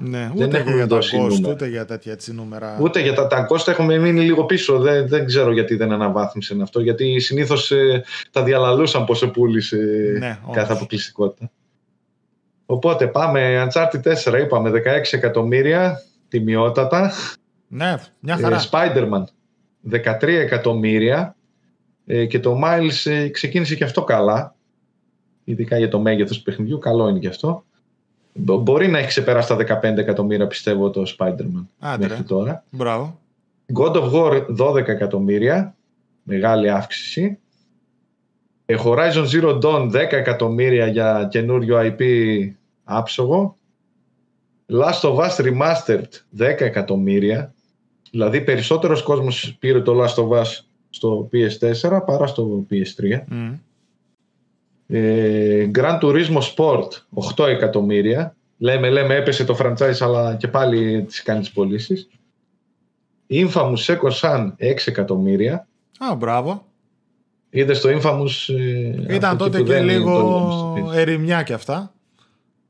Ναι, 0.00 0.30
ούτε 0.34 0.46
δεν 0.46 0.60
έχουμε 0.60 0.74
για 0.74 0.86
τα 0.86 0.98
cost, 0.98 1.48
ούτε 1.48 1.66
για 1.66 1.84
τέτοια 1.84 2.12
έτσι 2.12 2.34
νούμερα. 2.34 2.78
Ούτε 2.80 3.00
για 3.00 3.14
τα, 3.14 3.26
τα 3.26 3.46
cost 3.50 3.68
έχουμε 3.68 3.98
μείνει 3.98 4.20
λίγο 4.20 4.44
πίσω. 4.44 4.78
Δεν, 4.78 5.08
δεν 5.08 5.26
ξέρω 5.26 5.52
γιατί 5.52 5.74
δεν 5.74 5.92
αναβάθμισε 5.92 6.56
αυτό. 6.62 6.80
Γιατί 6.80 7.20
συνήθως 7.20 7.70
ε, 7.70 8.04
τα 8.30 8.42
διαλαλούσαν 8.42 9.04
πόσο 9.04 9.30
πούλησε 9.30 9.76
ναι, 10.18 10.38
κάθε 10.52 10.72
αποκλειστικότητα. 10.72 11.50
Οπότε 12.66 13.06
πάμε. 13.06 13.68
Uncharted 13.68 14.32
4 14.32 14.40
είπαμε 14.40 14.70
16 14.70 14.74
εκατομμύρια 15.10 16.02
τιμιότατα. 16.28 17.12
Ναι, 17.68 17.94
μια 18.20 18.36
χαρά. 18.36 18.56
Ε, 18.56 18.60
Spider-Man 18.70 19.24
13 19.90 20.22
εκατομμύρια. 20.22 21.36
Ε, 22.10 22.26
και 22.26 22.40
το 22.40 22.60
Miles 22.64 23.10
ε, 23.10 23.28
ξεκίνησε 23.28 23.74
και 23.74 23.84
αυτό 23.84 24.04
καλά. 24.04 24.54
Ειδικά 25.44 25.78
για 25.78 25.88
το 25.88 26.00
μέγεθος 26.00 26.36
του 26.36 26.42
παιχνιδιού, 26.42 26.78
καλό 26.78 27.08
είναι 27.08 27.18
και 27.18 27.28
αυτό. 27.28 27.64
Μπορεί 28.32 28.88
να 28.88 28.98
έχει 28.98 29.08
ξεπεράσει 29.08 29.48
τα 29.48 29.80
15 29.82 29.96
εκατομμύρια, 29.96 30.46
πιστεύω, 30.46 30.90
το 30.90 31.14
Spider-Man 31.18 31.64
Άντε, 31.78 32.08
μέχρι 32.08 32.22
τώρα. 32.22 32.64
Μπράβο. 32.70 33.18
God 33.74 33.92
of 33.92 34.12
War 34.12 34.46
12 34.58 34.88
εκατομμύρια. 34.88 35.76
Μεγάλη 36.22 36.70
αύξηση. 36.70 37.38
Ε, 38.66 38.76
Horizon 38.84 39.26
Zero 39.32 39.60
Dawn 39.62 39.90
10 39.92 39.92
εκατομμύρια 39.94 40.86
για 40.86 41.28
καινούριο 41.30 41.78
IP 41.80 42.02
άψογο. 42.84 43.56
Last 44.66 45.00
of 45.00 45.16
Us 45.16 45.36
Remastered 45.36 46.08
10 46.38 46.60
εκατομμύρια. 46.60 47.54
Δηλαδή 48.10 48.40
περισσότερος 48.40 49.02
κόσμος 49.02 49.56
πήρε 49.58 49.80
το 49.80 50.04
Last 50.04 50.14
of 50.14 50.28
Us 50.28 50.67
στο 50.90 51.28
PS4 51.32 52.00
παρά 52.06 52.26
στο 52.26 52.66
PS3. 52.70 53.18
Mm. 53.30 53.58
Ε, 54.86 55.70
Gran 55.74 55.98
Turismo 56.00 56.40
Sport 56.54 56.88
8 57.36 57.46
εκατομμύρια. 57.46 58.36
Λέμε, 58.58 58.90
λέμε 58.90 59.14
έπεσε 59.14 59.44
το 59.44 59.56
franchise 59.60 59.98
αλλά 60.00 60.34
και 60.34 60.48
πάλι 60.48 61.02
τις 61.02 61.22
κάνει 61.22 61.40
τις 61.40 61.50
πωλήσεις. 61.50 62.08
Infamous 63.30 63.76
Second 63.86 64.20
Sun 64.20 64.52
6 64.58 64.76
εκατομμύρια. 64.84 65.66
Α, 65.98 66.14
μπράβο. 66.14 66.66
Είδες 67.50 67.80
το 67.80 67.88
Infamous. 67.88 68.54
Ε, 69.08 69.14
ήταν 69.14 69.36
τότε 69.36 69.62
και 69.62 69.80
λίγο 69.80 70.92
ερημιά 70.94 71.42
και 71.42 71.52
αυτά. 71.52 71.92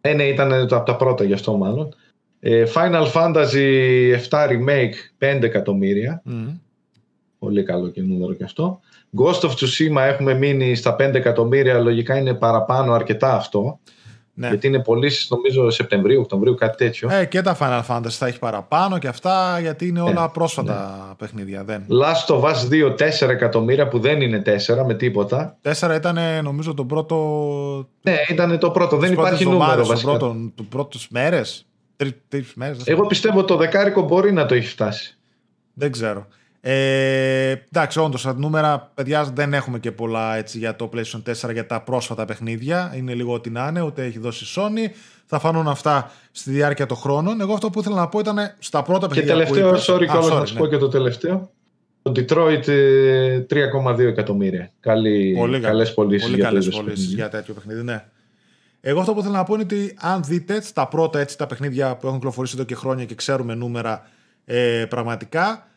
Ε, 0.01 0.12
ναι, 0.12 0.23
ήταν 0.23 0.66
το, 0.69 0.77
από 0.77 0.86
τα 0.86 0.97
πρώτα 0.97 1.24
γι' 1.24 1.32
αυτό 1.32 1.57
μάλλον. 1.57 1.95
Ε, 2.40 2.65
Final 2.74 3.12
Fantasy 3.12 4.15
7 4.28 4.49
Remake 4.49 4.95
5 5.19 5.43
εκατομμύρια. 5.43 6.23
Mm. 6.27 6.59
Πολύ 7.39 7.62
καλό 7.62 7.89
και 7.89 8.02
νούμερο 8.02 8.32
και 8.35 8.44
αυτό. 8.44 8.81
Ghost 9.19 9.40
of 9.40 9.51
Tsushima 9.51 10.01
έχουμε 10.01 10.35
μείνει 10.35 10.74
στα 10.74 10.94
5 10.94 10.98
εκατομμύρια, 10.98 11.78
λογικά 11.78 12.16
είναι 12.16 12.35
παραπάνω 12.35 12.93
αρκετά 12.93 13.35
αυτό. 13.35 13.78
Ναι. 14.39 14.48
Γιατί 14.48 14.66
είναι 14.66 14.78
πωλήσει 14.82 15.27
νομίζω 15.31 15.70
Σεπτεμβρίου, 15.70 16.20
Οκτωβρίου, 16.20 16.55
κάτι 16.55 16.77
τέτοιο. 16.77 17.10
Ε, 17.12 17.24
και 17.24 17.40
τα 17.40 17.56
Final 17.60 17.82
Fantasy 17.86 18.10
θα 18.10 18.27
έχει 18.27 18.39
παραπάνω 18.39 18.98
και 18.98 19.09
αυτά, 19.09 19.59
γιατί 19.60 19.86
είναι 19.86 20.01
όλα 20.01 20.24
ε, 20.24 20.31
πρόσφατα 20.32 21.06
ναι. 21.09 21.15
παιχνίδια. 21.15 21.65
Δεν. 21.65 21.86
Last 21.89 22.35
of 22.35 22.43
Us 22.43 22.55
2, 22.70 23.20
4 23.20 23.28
εκατομμύρια 23.28 23.89
που 23.89 23.98
δεν 23.98 24.20
είναι 24.20 24.43
4 24.47 24.85
με 24.86 24.94
τίποτα. 24.94 25.59
4 25.62 25.94
ήταν 25.97 26.19
νομίζω 26.43 26.74
το 26.74 26.85
πρώτο. 26.85 27.16
Ναι, 28.02 28.16
ήταν 28.28 28.59
το 28.59 28.70
πρώτο. 28.70 28.97
Δεν 28.97 29.12
υπάρχει 29.12 29.44
νούμερο 29.44 29.86
βασικά. 29.86 30.16
Πρώτο, 30.16 30.36
το 30.55 30.62
πρώτο 30.62 30.98
μέρες. 31.10 31.66
Τρεις 32.28 32.55
μέρες. 32.55 32.82
Εγώ 32.85 33.06
πιστεύω 33.06 33.44
το 33.44 33.56
δεκάρικο 33.56 34.02
μπορεί 34.02 34.32
να 34.32 34.47
το 34.47 34.55
έχει 34.55 34.69
φτάσει. 34.69 35.19
Δεν 35.74 35.93
ξέρω. 35.93 36.27
Ε, 36.60 37.51
εντάξει, 37.51 38.01
όντως, 38.01 38.22
τα 38.22 38.35
νούμερα, 38.35 38.90
παιδιά, 38.94 39.24
δεν 39.24 39.55
έχουμε 39.55 39.78
και 39.78 39.93
πολλά 39.93 40.36
έτσι, 40.36 40.59
για 40.59 40.76
το 40.76 40.90
PlayStation 40.94 41.48
4 41.48 41.52
για 41.52 41.66
τα 41.66 41.82
πρόσφατα 41.82 42.24
παιχνίδια. 42.24 42.93
Είναι 42.97 43.14
λίγο 43.14 43.32
ό,τι 43.32 43.51
να 43.51 43.68
είναι, 43.68 43.80
ούτε 43.80 44.05
έχει 44.05 44.18
δώσει 44.18 44.60
Sony. 44.60 44.90
Θα 45.26 45.39
φανούν 45.39 45.68
αυτά 45.68 46.10
στη 46.30 46.51
διάρκεια 46.51 46.86
των 46.86 46.97
χρόνων. 46.97 47.40
Εγώ 47.40 47.52
αυτό 47.52 47.70
που 47.70 47.80
ήθελα 47.80 47.97
να 47.97 48.09
πω 48.09 48.18
ήταν 48.18 48.36
στα 48.59 48.82
πρώτα 48.82 49.06
παιχνίδια. 49.06 49.35
Και 49.35 49.39
τελευταίο, 49.40 49.70
που 49.70 49.78
sorry, 49.86 50.06
κιόλας 50.06 50.28
να 50.28 50.47
σου 50.47 50.55
πω 50.55 50.66
και 50.66 50.76
το 50.76 50.89
τελευταίο. 50.89 51.51
Το 52.02 52.12
Detroit 52.16 52.64
3,2 52.66 53.98
ε, 53.98 54.06
εκατομμύρια. 54.06 54.70
Καλή, 54.80 55.35
πολύ 55.39 55.60
καλές 55.60 55.94
πωλήσεις 55.94 56.30
πολύ 56.30 56.40
για, 56.40 56.51
για 56.94 57.28
τέτοιο 57.28 57.55
παιχνίδι, 57.55 57.82
ναι. 57.82 58.05
Εγώ 58.80 59.01
αυτό 59.01 59.12
που 59.12 59.20
ήθελα 59.20 59.36
να 59.36 59.44
πω 59.44 59.55
είναι 59.55 59.62
ότι 59.62 59.97
αν 60.01 60.22
δείτε 60.22 60.60
στα 60.60 60.89
πρώτα 60.89 61.18
έτσι, 61.18 61.39
τα 61.39 61.47
παιχνίδια 61.47 61.97
που 61.97 62.06
έχουν 62.06 62.18
κυκλοφορήσει 62.18 62.55
εδώ 62.56 62.64
και 62.64 62.74
χρόνια 62.74 63.05
και 63.05 63.14
ξέρουμε 63.14 63.55
νούμερα 63.55 64.09
ε, 64.44 64.85
πραγματικά, 64.89 65.68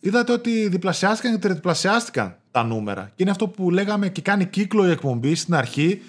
είδατε 0.00 0.32
ότι 0.32 0.68
διπλασιάστηκαν 0.68 1.32
και 1.32 1.48
τριπλασιάστηκαν 1.48 2.36
τα 2.50 2.62
νούμερα. 2.62 3.02
Και 3.14 3.22
είναι 3.22 3.30
αυτό 3.30 3.48
που 3.48 3.70
λέγαμε 3.70 4.08
και 4.08 4.20
κάνει 4.20 4.46
κύκλο 4.46 4.86
η 4.86 4.90
εκπομπή 4.90 5.34
στην 5.34 5.54
αρχή, 5.54 6.02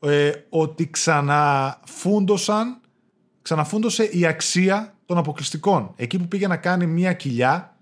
ε, 0.00 0.30
ότι 0.48 0.90
ξαναφούντωσαν, 0.90 2.80
ξαναφούντωσε 3.42 4.04
η 4.04 4.26
αξία 4.26 4.94
των 5.06 5.18
αποκλειστικών. 5.18 5.92
Εκεί 5.96 6.18
που 6.18 6.28
πήγε 6.28 6.46
να 6.46 6.56
κάνει 6.56 6.86
μία 6.86 7.12
κοιλιά, 7.12 7.76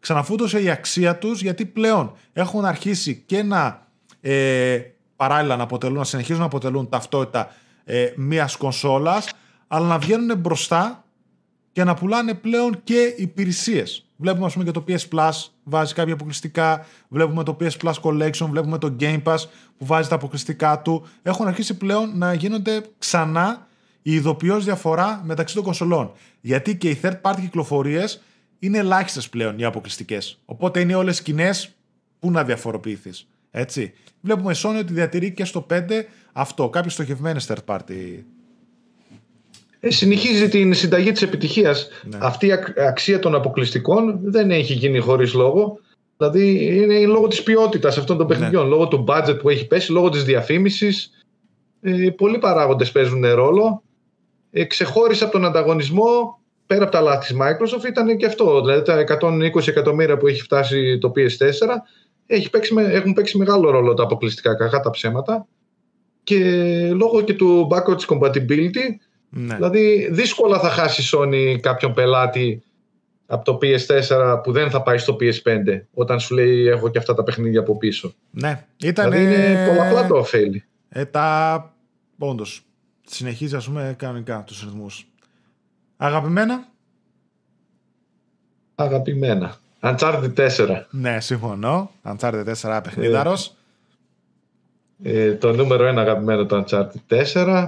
ξαναφούντωσε 0.00 0.62
η 0.62 0.70
αξία 0.70 1.18
τους, 1.18 1.42
γιατί 1.42 1.66
πλέον 1.66 2.12
έχουν 2.32 2.64
αρχίσει 2.64 3.22
και 3.26 3.42
να 3.42 3.86
ε, 4.20 4.80
παράλληλα 5.16 5.56
να 5.56 5.62
αποτελούν, 5.62 5.96
να 5.96 6.04
συνεχίζουν 6.04 6.40
να 6.40 6.46
αποτελούν 6.46 6.88
ταυτότητα 6.88 7.54
ε, 7.84 8.12
μιας 8.16 8.56
κονσόλας, 8.56 9.28
αλλά 9.68 9.86
να 9.86 9.98
βγαίνουν 9.98 10.38
μπροστά 10.38 11.04
και 11.78 11.84
να 11.84 11.94
πουλάνε 11.94 12.34
πλέον 12.34 12.80
και 12.84 13.14
υπηρεσίες. 13.16 14.06
Βλέπουμε, 14.16 14.46
ας 14.46 14.52
πούμε, 14.52 14.64
και 14.64 14.70
το 14.70 14.84
PS 14.88 15.08
Plus 15.12 15.30
βάζει 15.62 15.94
κάποια 15.94 16.12
αποκλειστικά. 16.12 16.86
Βλέπουμε 17.08 17.44
το 17.44 17.56
PS 17.60 17.70
Plus 17.82 17.92
Collection. 18.02 18.46
Βλέπουμε 18.50 18.78
το 18.78 18.96
Game 19.00 19.22
Pass 19.22 19.36
που 19.78 19.86
βάζει 19.86 20.08
τα 20.08 20.14
αποκλειστικά 20.14 20.82
του. 20.82 21.06
Έχουν 21.22 21.46
αρχίσει 21.46 21.76
πλέον 21.76 22.18
να 22.18 22.32
γίνονται 22.32 22.82
ξανά 22.98 23.66
η 24.02 24.12
ειδοποιώς 24.14 24.64
διαφορά 24.64 25.22
μεταξύ 25.24 25.54
των 25.54 25.64
κονσολών. 25.64 26.12
Γιατί 26.40 26.76
και 26.76 26.90
οι 26.90 27.00
third 27.02 27.20
party 27.22 27.40
κυκλοφορίες 27.40 28.22
είναι 28.58 28.78
ελάχιστες 28.78 29.28
πλέον 29.28 29.58
οι 29.58 29.64
αποκλειστικές. 29.64 30.40
Οπότε 30.44 30.80
είναι 30.80 30.94
όλες 30.94 31.22
κοινέ 31.22 31.50
που 32.18 32.30
να 32.30 32.44
διαφοροποιηθείς. 32.44 33.28
Έτσι. 33.50 33.92
Βλέπουμε 34.20 34.52
η 34.52 34.56
Sony 34.62 34.78
ότι 34.78 34.92
διατηρεί 34.92 35.32
και 35.32 35.44
στο 35.44 35.66
5 35.70 35.80
αυτό, 36.32 36.68
κάποιες 36.68 36.92
στοχευμένες 36.92 37.50
third 37.50 37.74
party 37.74 37.90
ε, 37.90 38.22
συνεχίζει 39.82 40.48
την 40.48 40.74
συνταγή 40.74 41.12
της 41.12 41.22
επιτυχίας. 41.22 41.88
Ναι. 42.04 42.18
Αυτή 42.20 42.46
η 42.46 42.52
αξία 42.88 43.18
των 43.18 43.34
αποκλειστικών 43.34 44.18
δεν 44.22 44.50
έχει 44.50 44.72
γίνει 44.72 44.98
χωρίς 44.98 45.34
λόγο. 45.34 45.78
Δηλαδή 46.16 46.64
είναι 46.76 47.06
λόγω 47.06 47.28
της 47.28 47.42
ποιότητας 47.42 47.98
αυτών 47.98 48.16
των 48.16 48.26
ναι. 48.26 48.32
παιχνιδιών, 48.32 48.62
ναι. 48.62 48.68
λόγω 48.68 48.88
του 48.88 49.04
budget 49.08 49.38
που 49.40 49.48
έχει 49.48 49.66
πέσει, 49.66 49.92
λόγω 49.92 50.08
της 50.08 50.24
διαφήμισης. 50.24 51.10
Ε, 51.80 52.10
πολλοί 52.16 52.38
παράγοντες 52.38 52.92
παίζουν 52.92 53.26
ρόλο. 53.34 53.82
Ε, 54.50 54.64
ξεχώρισε 54.64 55.24
από 55.24 55.32
τον 55.32 55.44
ανταγωνισμό, 55.44 56.40
πέρα 56.66 56.82
από 56.82 56.92
τα 56.92 57.00
λάθη 57.00 57.34
της 57.34 57.42
Microsoft, 57.42 57.88
ήταν 57.88 58.16
και 58.16 58.26
αυτό. 58.26 58.60
Δηλαδή 58.60 58.82
τα 58.82 59.18
120 59.20 59.66
εκατομμύρια 59.68 60.16
που 60.16 60.26
έχει 60.26 60.42
φτάσει 60.42 60.98
το 60.98 61.12
PS4 61.16 61.68
έχει 62.28 62.50
παίξει, 62.50 62.74
έχουν 62.78 63.12
παίξει 63.12 63.38
μεγάλο 63.38 63.70
ρόλο 63.70 63.94
τα 63.94 64.02
αποκλειστικά 64.02 64.54
κακά 64.54 64.80
τα 64.80 64.90
ψέματα. 64.90 65.46
Και 66.22 66.40
λόγω 66.92 67.20
και 67.20 67.34
του 67.34 67.68
backwards 67.70 68.06
compatibility 68.06 68.96
ναι. 69.30 69.54
Δηλαδή 69.54 70.08
δύσκολα 70.10 70.58
θα 70.58 70.68
χάσει 70.68 71.02
η 71.02 71.04
Sony 71.12 71.58
κάποιον 71.60 71.94
πελάτη 71.94 72.62
από 73.26 73.44
το 73.44 73.58
PS4 73.62 74.40
που 74.42 74.52
δεν 74.52 74.70
θα 74.70 74.82
πάει 74.82 74.98
στο 74.98 75.16
PS5 75.20 75.80
όταν 75.94 76.20
σου 76.20 76.34
λέει 76.34 76.66
έχω 76.66 76.88
και 76.88 76.98
αυτά 76.98 77.14
τα 77.14 77.22
παιχνίδια 77.22 77.60
από 77.60 77.76
πίσω. 77.76 78.14
Ναι. 78.30 78.64
Ήταν, 78.76 79.10
δηλαδή 79.10 79.34
είναι 79.34 79.66
πολλαπλά 79.68 80.06
το 80.06 80.16
ωφέλη. 80.16 80.64
Ε, 80.88 81.04
τα... 81.04 81.72
Όντως. 82.18 82.62
Συνεχίζει 83.06 83.56
ας 83.56 83.66
πούμε 83.66 83.94
κανονικά 83.98 84.42
τους 84.46 84.62
ρυθμούς. 84.62 85.06
Αγαπημένα; 85.96 86.68
Αγαπημένα. 88.74 89.56
Uncharted 89.80 90.32
4. 90.34 90.82
Ναι, 90.90 91.20
συμφωνώ. 91.20 91.90
Uncharted 92.04 92.44
4 92.60 92.80
παιχνίδαρος. 92.82 93.54
Ε, 95.02 95.22
ε, 95.22 95.34
το 95.34 95.52
νούμερο 95.52 95.90
1 95.92 95.96
αγαπημένο 95.96 96.46
το 96.46 96.64
Uncharted 96.66 97.32
4 97.34 97.66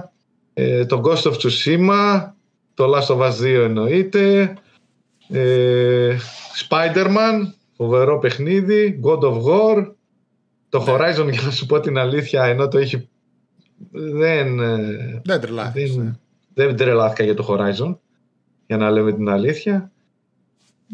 ε, 0.61 0.85
το 0.85 1.01
Ghost 1.03 1.31
of 1.31 1.33
Tsushima, 1.33 2.31
το 2.73 2.93
Last 2.95 3.15
of 3.15 3.19
Us 3.19 3.33
2 3.41 3.43
εννοείται, 3.43 4.53
ε, 5.29 6.17
Spider-Man, 6.69 7.53
φοβερό 7.75 8.19
παιχνίδι, 8.19 8.99
God 9.03 9.19
of 9.19 9.41
War, 9.43 9.91
το 10.69 10.79
ναι. 10.79 10.85
Horizon 10.87 11.31
για 11.31 11.41
να 11.41 11.51
σου 11.51 11.65
πω 11.65 11.79
την 11.79 11.97
αλήθεια, 11.97 12.43
ενώ 12.43 12.67
το 12.67 12.77
έχει... 12.77 13.09
Δεν, 13.91 14.59
ε, 14.59 15.21
δεν 15.23 15.41
Δεν, 15.73 16.19
δεν 16.53 16.75
τρελάθηκα 16.75 17.23
για 17.23 17.35
το 17.35 17.45
Horizon, 17.49 17.95
για 18.67 18.77
να 18.77 18.89
λέμε 18.89 19.13
την 19.13 19.29
αλήθεια. 19.29 19.91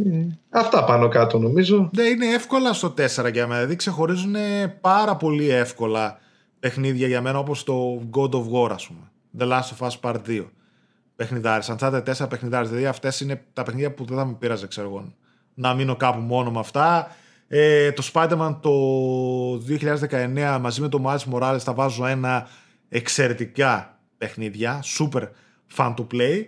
Ε, 0.05 0.27
αυτά 0.49 0.83
πάνω 0.83 1.07
κάτω 1.07 1.39
νομίζω. 1.39 1.89
Δεν 1.93 2.11
είναι 2.11 2.33
εύκολα 2.33 2.73
στο 2.73 2.93
4 2.97 3.31
για 3.31 3.47
μένα. 3.47 3.55
Δηλαδή 3.55 3.75
ξεχωρίζουν 3.75 4.35
πάρα 4.81 5.15
πολύ 5.15 5.49
εύκολα 5.49 6.19
παιχνίδια 6.59 7.07
για 7.07 7.21
μένα 7.21 7.39
όπως 7.39 7.63
το 7.63 8.01
God 8.11 8.29
of 8.29 8.51
War 8.51 8.69
ας 8.71 8.87
πούμε. 8.87 9.11
The 9.37 9.47
Last 9.47 9.69
of 9.77 9.87
Us 9.87 9.99
Part 10.01 10.15
2. 10.27 10.45
Παιχνιδάρι. 11.15 11.63
Uncharted 11.67 12.03
4 12.03 12.29
παιχνιδάρι. 12.29 12.67
Δηλαδή 12.67 12.85
αυτές 12.85 13.19
είναι 13.19 13.43
τα 13.53 13.63
παιχνίδια 13.63 13.93
που 13.93 14.05
δεν 14.05 14.17
θα 14.17 14.25
με 14.25 14.33
πείραζε, 14.39 14.67
ξέρω 14.67 14.87
εγώ. 14.87 15.13
Να 15.53 15.73
μείνω 15.73 15.95
κάπου 15.95 16.19
μόνο 16.19 16.51
με 16.51 16.59
αυτά. 16.59 17.15
Ε, 17.47 17.91
το 17.91 18.09
Spider-Man 18.13 18.57
το 18.61 18.71
2019 20.11 20.57
μαζί 20.61 20.81
με 20.81 20.89
το 20.89 21.03
Miles 21.05 21.33
Morales 21.33 21.59
θα 21.59 21.73
βάζω 21.73 22.05
ένα 22.05 22.47
εξαιρετικά 22.89 23.99
παιχνίδια. 24.17 24.83
Super 24.99 25.23
fun 25.75 25.93
to 25.93 26.07
play. 26.13 26.43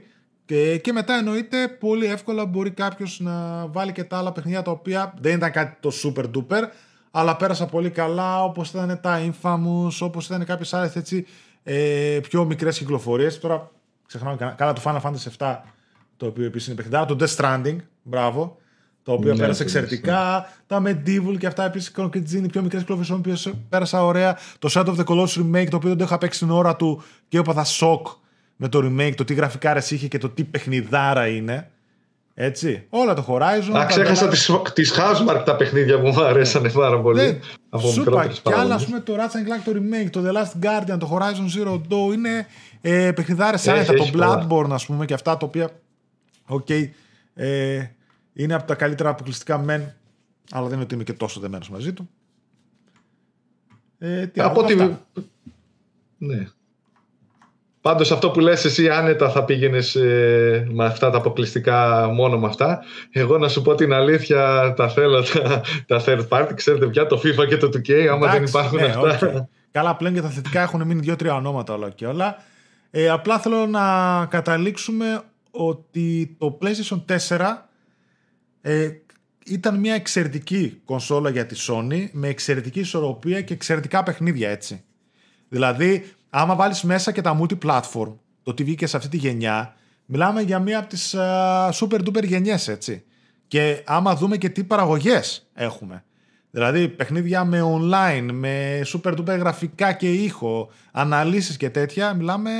Και, 0.45 0.77
και 0.77 0.91
μετά 0.91 1.13
εννοείται 1.13 1.67
πολύ 1.67 2.05
εύκολα 2.05 2.45
μπορεί 2.45 2.71
κάποιος 2.71 3.19
να 3.19 3.67
βάλει 3.67 3.91
και 3.91 4.03
τα 4.03 4.17
άλλα 4.17 4.31
παιχνίδια 4.31 4.61
τα 4.61 4.71
οποία 4.71 5.13
δεν 5.21 5.35
ήταν 5.35 5.51
κάτι 5.51 5.77
το 5.79 5.91
super 6.03 6.25
duper 6.35 6.63
αλλά 7.11 7.35
πέρασα 7.35 7.65
πολύ 7.65 7.89
καλά 7.89 8.43
όπως 8.43 8.69
ήταν 8.69 8.99
τα 9.01 9.31
Infamous, 9.31 9.97
όπως 9.99 10.25
ήταν 10.25 10.45
κάποιες 10.45 10.73
άλλες 10.73 10.95
έτσι 10.95 11.25
ε, 11.63 12.19
πιο 12.29 12.45
μικρές 12.45 12.77
κυκλοφορίες. 12.77 13.39
Τώρα 13.39 13.71
ξεχνάω 14.07 14.35
καλά 14.55 14.73
το 14.73 14.81
Final 14.85 15.01
Fantasy 15.01 15.37
7, 15.37 15.57
το 16.17 16.25
οποίο 16.25 16.45
επίσης 16.45 16.67
είναι 16.67 16.75
παιχνιδάρα. 16.75 17.05
Το 17.05 17.15
Death 17.19 17.35
Stranding, 17.35 17.75
μπράβο. 18.03 18.57
Το 19.03 19.11
οποίο 19.11 19.33
ναι, 19.33 19.39
πέρασε 19.39 19.63
εξαιρετικά. 19.63 20.49
Τα 20.67 20.81
Medieval 20.85 21.37
και 21.39 21.47
αυτά 21.47 21.65
επίσης 21.65 21.91
είναι 22.33 22.47
πιο 22.47 22.61
μικρές 22.61 22.83
κυκλοφορίες, 22.83 23.49
που 23.49 23.57
πέρασα 23.69 24.05
ωραία. 24.05 24.37
Το 24.59 24.69
Shadow 24.71 24.95
of 24.95 24.95
the 24.95 25.03
Colossus 25.03 25.41
Remake, 25.41 25.67
το 25.69 25.75
οποίο 25.75 25.89
δεν 25.89 25.97
το 25.97 26.03
είχα 26.03 26.17
παίξει 26.17 26.39
την 26.39 26.49
ώρα 26.49 26.75
του 26.75 27.03
και 27.27 27.37
έπαθα 27.37 27.63
σοκ 27.63 28.07
με 28.55 28.67
το 28.67 28.79
remake, 28.83 29.13
το 29.15 29.23
τι 29.23 29.33
γραφικά 29.33 29.77
είχε 29.77 30.07
και 30.07 30.17
το 30.17 30.29
τι 30.29 30.43
παιχνιδάρα 30.43 31.27
είναι. 31.27 31.71
Έτσι. 32.41 32.85
Όλα 32.89 33.13
το 33.13 33.25
Horizon. 33.27 33.71
Να 33.71 33.85
ξέχασα 33.85 34.27
τις, 34.73 34.93
Housemarque 34.97 35.41
τα 35.45 35.55
παιχνίδια 35.55 35.99
που 35.99 36.07
μου 36.07 36.23
αρέσανε 36.23 36.69
πάρα 36.69 37.01
πολύ. 37.01 37.21
Ναι, 37.21 37.39
από 37.69 37.87
σούπα, 37.87 38.27
και 38.27 38.53
άλλα, 38.53 38.75
ας 38.75 38.85
πούμε, 38.85 38.99
το 38.99 39.15
Ratchet 39.15 39.17
Clank 39.17 39.61
το 39.65 39.71
remake, 39.71 40.09
το 40.09 40.21
The 40.25 40.33
Last 40.33 40.65
Guardian, 40.65 40.99
το 40.99 41.17
Horizon 41.17 41.59
Zero 41.59 41.73
Dawn 41.73 42.13
είναι 42.13 42.47
ε, 42.81 43.11
παιχνιδάρες 43.11 43.67
άνετα. 43.67 43.93
Το 43.93 44.09
Bloodborne, 44.13 44.69
ας 44.69 44.85
πούμε, 44.85 45.05
και 45.05 45.13
αυτά 45.13 45.37
τα 45.37 45.45
οποία. 45.45 45.69
OK. 46.47 46.65
Okay, 46.69 46.89
ε, 47.33 47.83
είναι 48.33 48.53
από 48.53 48.67
τα 48.67 48.75
καλύτερα 48.75 49.09
αποκλειστικά 49.09 49.57
μεν, 49.57 49.95
αλλά 50.51 50.65
δεν 50.65 50.73
είναι 50.73 50.83
ότι 50.83 50.93
είμαι 50.93 51.03
και 51.03 51.13
τόσο 51.13 51.39
δεμένος 51.39 51.69
μαζί 51.69 51.93
του. 51.93 52.09
Ε, 53.97 54.27
τι 54.27 54.41
από 54.41 54.61
ότι. 54.61 54.97
Ναι. 56.17 56.47
Πάντως 57.89 58.11
αυτό 58.11 58.29
που 58.29 58.39
λες 58.39 58.65
εσύ 58.65 58.89
άνετα 58.89 59.29
θα 59.29 59.43
πήγαινες 59.43 59.95
ε, 59.95 60.67
με 60.71 60.85
αυτά 60.85 61.09
τα 61.09 61.17
αποκλειστικά 61.17 62.09
μόνο 62.13 62.39
με 62.39 62.47
αυτά. 62.47 62.83
Εγώ 63.11 63.37
να 63.37 63.47
σου 63.47 63.61
πω 63.61 63.75
την 63.75 63.93
αλήθεια 63.93 64.73
τα 64.75 64.89
θέλω 64.89 65.23
τα, 65.23 65.61
τα 65.87 66.03
third 66.05 66.27
party. 66.27 66.51
Ξέρετε 66.55 66.87
πια 66.87 67.07
το 67.07 67.21
FIFA 67.23 67.47
και 67.47 67.57
το 67.57 67.69
2K 67.73 67.91
άμα 68.11 68.31
δεν 68.31 68.43
υπάρχουν 68.43 68.79
ναι, 68.79 68.85
αυτά. 68.85 69.49
Καλά 69.71 69.95
πλέον 69.95 70.13
και 70.13 70.21
τα 70.21 70.29
θετικά 70.29 70.61
έχουν 70.61 70.85
μείνει 70.85 70.99
δύο-τρία 70.99 71.35
ονόματα 71.35 71.73
όλα 71.73 71.89
και 71.89 72.05
όλα. 72.05 72.37
Ε, 72.91 73.09
απλά 73.09 73.39
θέλω 73.39 73.65
να 73.65 74.25
καταλήξουμε 74.25 75.21
ότι 75.51 76.35
το 76.37 76.57
PlayStation 76.61 77.17
4 77.27 77.37
ε, 78.61 78.89
ήταν 79.45 79.79
μια 79.79 79.93
εξαιρετική 79.93 80.81
κονσόλα 80.85 81.29
για 81.29 81.45
τη 81.45 81.55
Sony 81.67 82.07
με 82.11 82.27
εξαιρετική 82.27 82.79
ισορροπία 82.79 83.41
και 83.41 83.53
εξαιρετικά 83.53 84.03
παιχνίδια 84.03 84.49
έτσι. 84.49 84.83
Δηλαδή 85.49 86.03
άμα 86.29 86.55
βάλεις 86.55 86.83
μέσα 86.83 87.11
και 87.11 87.21
τα 87.21 87.39
multi-platform, 87.39 88.13
το 88.43 88.53
τι 88.53 88.63
βγήκες 88.63 88.89
σε 88.89 88.97
αυτή 88.97 89.09
τη 89.09 89.17
γενιά, 89.17 89.75
μιλάμε 90.05 90.41
για 90.41 90.59
μία 90.59 90.79
από 90.79 90.87
τις 90.87 91.15
uh, 91.17 91.69
super 91.69 91.99
duper 91.99 92.23
γενιές, 92.23 92.67
έτσι. 92.67 93.03
Και 93.47 93.83
άμα 93.85 94.15
δούμε 94.15 94.37
και 94.37 94.49
τι 94.49 94.63
παραγωγές 94.63 95.49
έχουμε. 95.53 96.03
Δηλαδή 96.51 96.87
παιχνίδια 96.87 97.45
με 97.45 97.61
online, 97.63 98.29
με 98.31 98.81
super 98.85 99.17
duper 99.17 99.37
γραφικά 99.37 99.93
και 99.93 100.13
ήχο, 100.13 100.69
αναλύσεις 100.91 101.57
και 101.57 101.69
τέτοια, 101.69 102.13
μιλάμε 102.13 102.51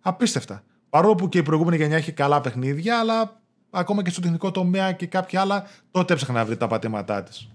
απίστευτα. 0.00 0.62
Παρόλο 0.90 1.14
που 1.14 1.28
και 1.28 1.38
η 1.38 1.42
προηγούμενη 1.42 1.76
γενιά 1.76 1.96
έχει 1.96 2.12
καλά 2.12 2.40
παιχνίδια, 2.40 2.98
αλλά 2.98 3.40
ακόμα 3.70 4.02
και 4.02 4.10
στο 4.10 4.20
τεχνικό 4.20 4.50
τομέα 4.50 4.92
και 4.92 5.06
κάποια 5.06 5.40
άλλα, 5.40 5.66
τότε 5.90 6.12
έψαχνα 6.12 6.34
να 6.34 6.44
βρει 6.44 6.56
τα 6.56 6.66
πατήματά 6.66 7.22
της. 7.22 7.48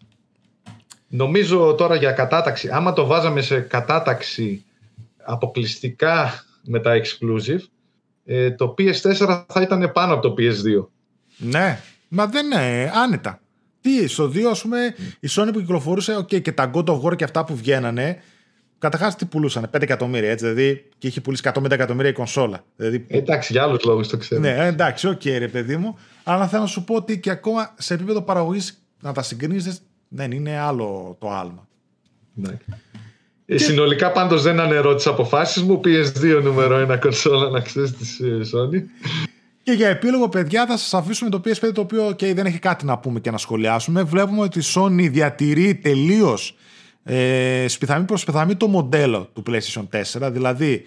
Νομίζω 1.07 1.73
τώρα 1.73 1.95
για 1.95 2.11
κατάταξη, 2.11 2.69
άμα 2.69 2.93
το 2.93 3.05
βάζαμε 3.05 3.41
σε 3.41 3.59
κατάταξη 3.59 4.65
αποκλειστικά 5.25 6.43
με 6.63 6.79
τα 6.79 6.91
exclusive, 6.95 7.59
ε, 8.25 8.51
το 8.51 8.75
PS4 8.77 9.43
θα 9.47 9.61
ήταν 9.61 9.91
πάνω 9.93 10.13
από 10.13 10.21
το 10.21 10.33
PS2. 10.37 10.87
Ναι, 11.37 11.79
μα 12.07 12.25
δεν 12.27 12.45
είναι 12.45 12.91
άνετα. 12.93 13.39
Τι, 13.81 14.07
στο 14.07 14.25
2 14.25 14.43
ας 14.51 14.61
πούμε 14.61 14.95
η 15.19 15.27
Sony 15.29 15.49
που 15.53 15.59
κυκλοφορούσε 15.59 16.17
okay, 16.17 16.41
και 16.41 16.51
τα 16.51 16.71
God 16.73 16.85
of 16.85 17.01
War 17.01 17.15
και 17.15 17.23
αυτά 17.23 17.45
που 17.45 17.55
βγαίνανε 17.55 18.21
Καταρχάς 18.85 19.15
τι 19.15 19.25
πουλούσαν, 19.25 19.69
5 19.75 19.81
εκατομμύρια 19.81 20.29
έτσι, 20.29 20.45
δηλαδή 20.45 20.89
και 20.97 21.07
είχε 21.07 21.21
πουλήσει 21.21 21.51
150 21.53 21.71
εκατομμύρια 21.71 22.09
η 22.09 22.13
κονσόλα. 22.13 22.63
Δηλαδή, 22.75 23.05
εντάξει, 23.07 23.53
για 23.53 23.63
άλλους 23.63 23.83
λόγους 23.83 24.07
το 24.07 24.17
ξέρω. 24.17 24.41
Ναι, 24.41 24.65
εντάξει, 24.65 25.07
OK, 25.07 25.21
okay, 25.21 25.35
ρε 25.37 25.47
παιδί 25.47 25.77
μου. 25.77 25.97
Αλλά 26.23 26.47
θέλω 26.47 26.61
να 26.61 26.67
σου 26.67 26.83
πω 26.83 26.95
ότι 26.95 27.19
και 27.19 27.29
ακόμα 27.29 27.73
σε 27.77 27.93
επίπεδο 27.93 28.21
παραγωγής 28.21 28.85
να 29.01 29.13
τα 29.13 29.21
συγκρίνεις 29.21 29.81
δεν 30.07 30.31
είναι 30.31 30.57
άλλο 30.57 31.15
το 31.19 31.31
άλμα. 31.31 31.67
Ναι. 32.33 32.57
Και... 33.45 33.57
Συνολικά 33.57 34.11
πάντως 34.11 34.41
δεν 34.41 34.59
ανερώ 34.59 34.95
τις 34.95 35.07
αποφάσεις 35.07 35.63
μου. 35.63 35.81
PS2 35.83 36.41
νούμερο 36.43 36.77
ένα 36.77 36.97
κονσόλα 36.97 37.49
να 37.49 37.59
ξέρεις 37.59 37.97
της 37.97 38.19
ε, 38.19 38.39
Sony. 38.53 38.81
Και 39.63 39.71
για 39.71 39.89
επίλογο, 39.89 40.29
παιδιά, 40.29 40.65
θα 40.65 40.77
σας 40.77 40.93
αφήσουμε 40.93 41.29
το 41.29 41.41
PS5 41.45 41.71
το 41.73 41.81
οποίο 41.81 42.07
okay, 42.07 42.33
δεν 42.35 42.45
έχει 42.45 42.59
κάτι 42.59 42.85
να 42.85 42.97
πούμε 42.97 43.19
και 43.19 43.31
να 43.31 43.37
σχολιάσουμε. 43.37 44.03
Βλέπουμε 44.03 44.41
ότι 44.41 44.59
η 44.59 44.63
Sony 44.75 45.09
διατηρεί 45.11 45.75
τελείως 45.75 46.55
ε, 47.03 47.65
σπιθαμή 47.67 48.05
προς 48.05 48.21
σπιθαμή 48.21 48.55
το 48.55 48.67
μοντέλο 48.67 49.29
του 49.33 49.43
PlayStation 49.47 49.87
4. 50.21 50.31
Δηλαδή, 50.31 50.85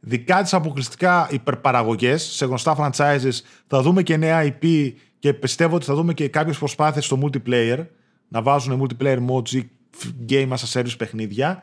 δικά 0.00 0.42
της 0.42 0.54
αποκλειστικά 0.54 1.28
υπερπαραγωγές 1.30 2.22
σε 2.22 2.44
γνωστά 2.44 2.76
franchises. 2.78 3.40
Θα 3.66 3.82
δούμε 3.82 4.02
και 4.02 4.16
νέα 4.16 4.56
IP 4.60 4.92
και 5.18 5.32
πιστεύω 5.32 5.76
ότι 5.76 5.84
θα 5.84 5.94
δούμε 5.94 6.14
και 6.14 6.28
κάποιες 6.28 6.58
προσπάθειες 6.58 7.04
στο 7.04 7.18
multiplayer. 7.22 7.86
Να 8.28 8.42
βάζουν 8.42 8.82
multiplayer 8.82 9.18
modes 9.30 9.50
ή 9.50 9.70
game 10.28 10.48
as 10.48 10.56
a 10.72 10.80
service 10.80 10.96
παιχνίδια. 10.98 11.62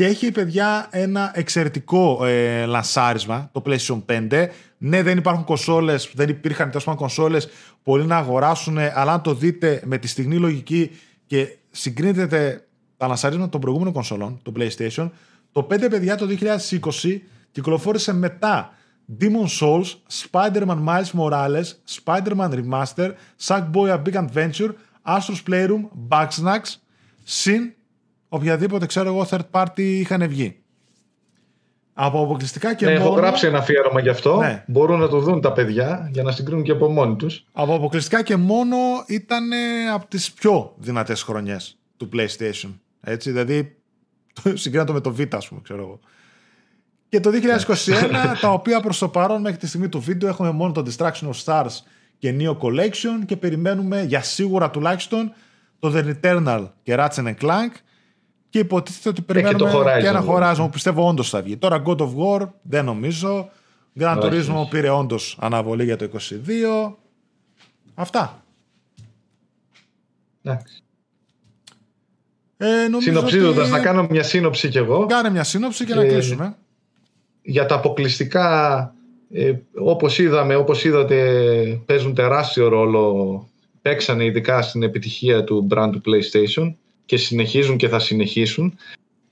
Και 0.00 0.06
έχει, 0.06 0.32
παιδιά, 0.32 0.88
ένα 0.90 1.30
εξαιρετικό 1.34 2.24
ε, 2.24 2.64
λανσάρισμα 2.64 3.50
το 3.52 3.62
PlayStation 3.66 4.02
5. 4.06 4.48
Ναι, 4.78 5.02
δεν 5.02 5.18
υπάρχουν 5.18 5.44
κονσόλες, 5.44 6.10
δεν 6.14 6.28
υπήρχαν 6.28 6.68
τέλος 6.68 6.84
πάντων 6.84 7.00
κονσόλες 7.00 7.48
πολλοί 7.82 8.04
να 8.04 8.16
αγοράσουν, 8.16 8.78
αλλά 8.78 9.12
αν 9.12 9.22
το 9.22 9.34
δείτε 9.34 9.82
με 9.84 9.98
τη 9.98 10.08
στιγμή 10.08 10.36
λογική 10.36 10.90
και 11.26 11.56
συγκρίνετε 11.70 12.66
τα 12.96 13.06
λανσαρίσματα 13.06 13.50
των 13.50 13.60
προηγούμενων 13.60 13.92
κονσολών, 13.94 14.40
το 14.42 14.52
PlayStation, 14.56 15.10
το 15.52 15.66
5 15.70 15.86
παιδιά 15.90 16.16
το 16.16 16.26
2020 17.02 17.20
κυκλοφόρησε 17.50 18.12
μετά 18.12 18.72
Demon 19.20 19.46
Souls, 19.60 19.94
Spider-Man 20.22 20.84
Miles 20.86 21.10
Morales, 21.18 21.66
Spider-Man 22.04 22.50
Remaster, 22.50 23.10
Sackboy 23.46 23.90
A 23.94 24.02
Big 24.02 24.14
Adventure, 24.14 24.70
Astro's 25.06 25.42
Playroom, 25.50 25.82
Bugsnax, 26.08 26.60
συν 27.24 27.74
οποιαδήποτε 28.32 28.86
ξέρω 28.86 29.08
εγώ 29.08 29.26
third 29.30 29.50
party 29.50 29.80
είχαν 29.80 30.28
βγει. 30.28 30.60
Από 31.92 32.22
αποκλειστικά 32.22 32.74
και 32.74 32.86
ναι, 32.86 32.92
μόνο... 32.92 33.04
Έχω 33.04 33.14
γράψει 33.14 33.46
ένα 33.46 33.58
αφιέρωμα 33.58 34.00
γι' 34.00 34.08
αυτό. 34.08 34.36
Ναι. 34.36 34.64
Μπορούν 34.66 35.00
να 35.00 35.08
το 35.08 35.20
δουν 35.20 35.40
τα 35.40 35.52
παιδιά 35.52 36.10
για 36.12 36.22
να 36.22 36.32
συγκρίνουν 36.32 36.62
και 36.62 36.72
από 36.72 36.88
μόνοι 36.88 37.16
τους. 37.16 37.46
Από 37.52 37.74
αποκλειστικά 37.74 38.22
και 38.22 38.36
μόνο 38.36 38.76
ήταν 39.06 39.50
από 39.94 40.06
τις 40.06 40.32
πιο 40.32 40.74
δυνατές 40.76 41.22
χρονιές 41.22 41.78
του 41.96 42.08
PlayStation. 42.12 42.78
Έτσι, 43.00 43.30
δηλαδή 43.30 43.76
συγκρίνω 44.54 44.92
με 44.92 45.00
το 45.00 45.14
Vita, 45.18 45.34
ας 45.34 45.48
πούμε, 45.48 45.60
ξέρω 45.64 45.80
εγώ. 45.80 46.00
Και 47.08 47.20
το 47.20 47.30
2021, 47.30 47.34
τα 48.40 48.52
οποία 48.52 48.80
προς 48.80 48.98
το 48.98 49.08
παρόν 49.08 49.40
μέχρι 49.40 49.58
τη 49.58 49.66
στιγμή 49.66 49.88
του 49.88 50.00
βίντεο 50.00 50.28
έχουμε 50.28 50.50
μόνο 50.50 50.72
το 50.72 50.84
Distraction 50.86 51.30
of 51.30 51.44
Stars 51.44 51.78
και 52.18 52.34
Neo 52.38 52.56
Collection 52.58 53.24
και 53.26 53.36
περιμένουμε 53.36 54.02
για 54.02 54.22
σίγουρα 54.22 54.70
τουλάχιστον 54.70 55.32
το 55.78 55.92
The 55.94 56.14
Eternal 56.22 56.68
και 56.82 56.94
Ratchet 56.98 57.34
Clank 57.40 57.70
και 58.50 58.58
υποτίθεται 58.58 59.08
ότι 59.08 59.22
περιμένουμε 59.22 59.70
και, 59.94 60.00
και 60.00 60.06
ένα 60.06 60.24
Horizon 60.28 60.56
που 60.56 60.70
πιστεύω 60.70 61.08
όντως 61.08 61.28
θα 61.28 61.42
βγει. 61.42 61.56
Τώρα 61.56 61.82
God 61.86 61.96
of 61.96 62.10
War 62.16 62.48
δεν 62.62 62.84
νομίζω. 62.84 63.50
Grand 63.98 64.18
Turismo 64.22 64.66
πήρε 64.70 64.88
όντως 64.90 65.36
αναβολή 65.40 65.84
για 65.84 65.96
το 65.96 66.08
22. 66.86 66.92
Αυτά. 67.94 68.42
Εντάξει. 70.42 70.82
Ε, 72.56 72.86
Συνοψίζοντας, 72.98 73.62
ότι... 73.62 73.70
να 73.70 73.80
κάνω 73.80 74.06
μια 74.10 74.22
σύνοψη 74.22 74.68
κι 74.68 74.78
εγώ. 74.78 75.06
Κάνε 75.06 75.30
μια 75.30 75.44
σύνοψη 75.44 75.84
και 75.84 75.94
να 75.94 76.02
ε, 76.02 76.08
κλείσουμε. 76.08 76.56
Για 77.42 77.66
τα 77.66 77.74
αποκλειστικά, 77.74 78.94
ε, 79.30 79.52
όπως 79.74 80.18
είδαμε, 80.18 80.54
όπως 80.54 80.84
είδατε, 80.84 81.82
παίζουν 81.86 82.14
τεράστιο 82.14 82.68
ρόλο. 82.68 83.44
Παίξανε 83.82 84.24
ειδικά 84.24 84.62
στην 84.62 84.82
επιτυχία 84.82 85.44
του 85.44 85.66
brand 85.70 85.90
του 85.92 86.00
PlayStation 86.04 86.74
και 87.10 87.16
συνεχίζουν 87.16 87.76
και 87.76 87.88
θα 87.88 87.98
συνεχίσουν. 87.98 88.78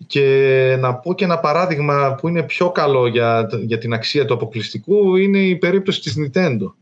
Και 0.07 0.77
να 0.81 0.95
πω 0.95 1.15
και 1.15 1.25
ένα 1.25 1.39
παράδειγμα 1.39 2.15
που 2.15 2.29
είναι 2.29 2.43
πιο 2.43 2.71
καλό 2.71 3.07
για, 3.07 3.49
για 3.67 3.79
την 3.79 3.93
αξία 3.93 4.25
του 4.25 4.35
αποκλειστικού 4.35 5.17
είναι 5.17 5.39
η 5.39 5.57
περίπτωση 5.57 6.01
της 6.01 6.15
Nintendo. 6.19 6.73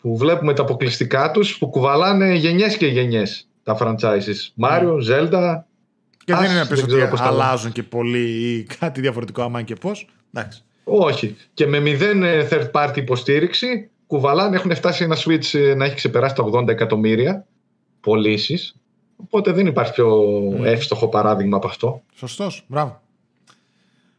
Που 0.00 0.16
βλέπουμε 0.16 0.54
τα 0.54 0.62
αποκλειστικά 0.62 1.30
τους 1.30 1.58
που 1.58 1.68
κουβαλάνε 1.68 2.34
γενιές 2.34 2.76
και 2.76 2.86
γενιές 2.86 3.48
τα 3.62 3.76
franchises. 3.80 4.66
Mario, 4.66 4.98
ναι. 5.02 5.06
Zelda. 5.08 5.60
Και 6.24 6.34
δεν 6.34 6.50
είναι 6.50 6.66
πίσω 6.66 6.84
ότι 6.84 7.22
αλλάζουν 7.22 7.72
και 7.72 7.82
πολύ 7.82 8.28
ή 8.28 8.66
κάτι 8.78 9.00
διαφορετικό 9.00 9.42
άμα 9.42 9.62
και 9.62 9.74
πώς. 9.74 10.08
Εντάξει. 10.32 10.62
Όχι. 10.84 11.36
Και 11.54 11.66
με 11.66 11.80
μηδέν 11.80 12.22
ε, 12.22 12.48
third 12.50 12.70
party 12.72 12.96
υποστήριξη 12.96 13.90
κουβαλάνε, 14.06 14.56
έχουν 14.56 14.74
φτάσει 14.74 15.04
ένα 15.04 15.16
Switch 15.16 15.58
ε, 15.58 15.74
να 15.74 15.84
έχει 15.84 15.94
ξεπεράσει 15.94 16.34
τα 16.34 16.44
80 16.52 16.68
εκατομμύρια 16.68 17.46
πωλήσεις. 18.00 18.74
Οπότε 19.24 19.52
δεν 19.52 19.66
υπάρχει 19.66 19.92
πιο 19.92 20.38
mm. 20.50 20.64
εύστοχο 20.64 21.08
παράδειγμα 21.08 21.56
από 21.56 21.66
αυτό. 21.66 22.02
Σωστός. 22.14 22.64
Μπράβο. 22.66 23.00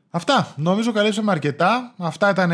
Αυτά. 0.10 0.54
Νομίζω 0.56 0.92
καλύψαμε 0.92 1.32
αρκετά. 1.32 1.94
Αυτά 1.98 2.30
ήταν 2.30 2.52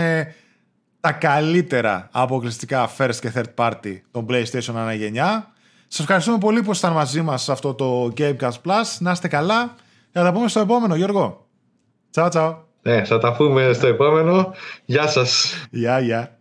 τα 1.00 1.12
καλύτερα 1.12 2.10
αποκλειστικά 2.12 2.90
first 2.98 3.16
και 3.22 3.32
third 3.36 3.54
party 3.56 4.00
των 4.12 4.26
PlayStation 4.30 4.74
αναγενιά. 4.76 5.52
Σας 5.88 6.00
ευχαριστούμε 6.00 6.38
πολύ 6.38 6.62
που 6.62 6.72
ήσασταν 6.72 6.94
μαζί 6.94 7.22
μας 7.22 7.44
σε 7.44 7.52
αυτό 7.52 7.74
το 7.74 8.12
Gamecast 8.18 8.62
Plus. 8.66 8.98
Να 9.00 9.12
είστε 9.12 9.28
καλά. 9.28 9.76
Θα 10.12 10.24
τα 10.24 10.32
πούμε 10.32 10.48
στο 10.48 10.60
επόμενο, 10.60 10.96
Γιώργο. 10.96 11.46
Τσάου, 12.12 12.30
τσάου. 12.30 12.58
Ναι, 12.82 13.04
θα 13.06 13.18
τα 13.18 13.36
πούμε 13.36 13.74
στο 13.74 13.88
επόμενο. 13.88 14.54
Γεια 14.86 15.08
σας. 15.08 15.54
Γεια, 15.72 16.00
γεια. 16.00 16.39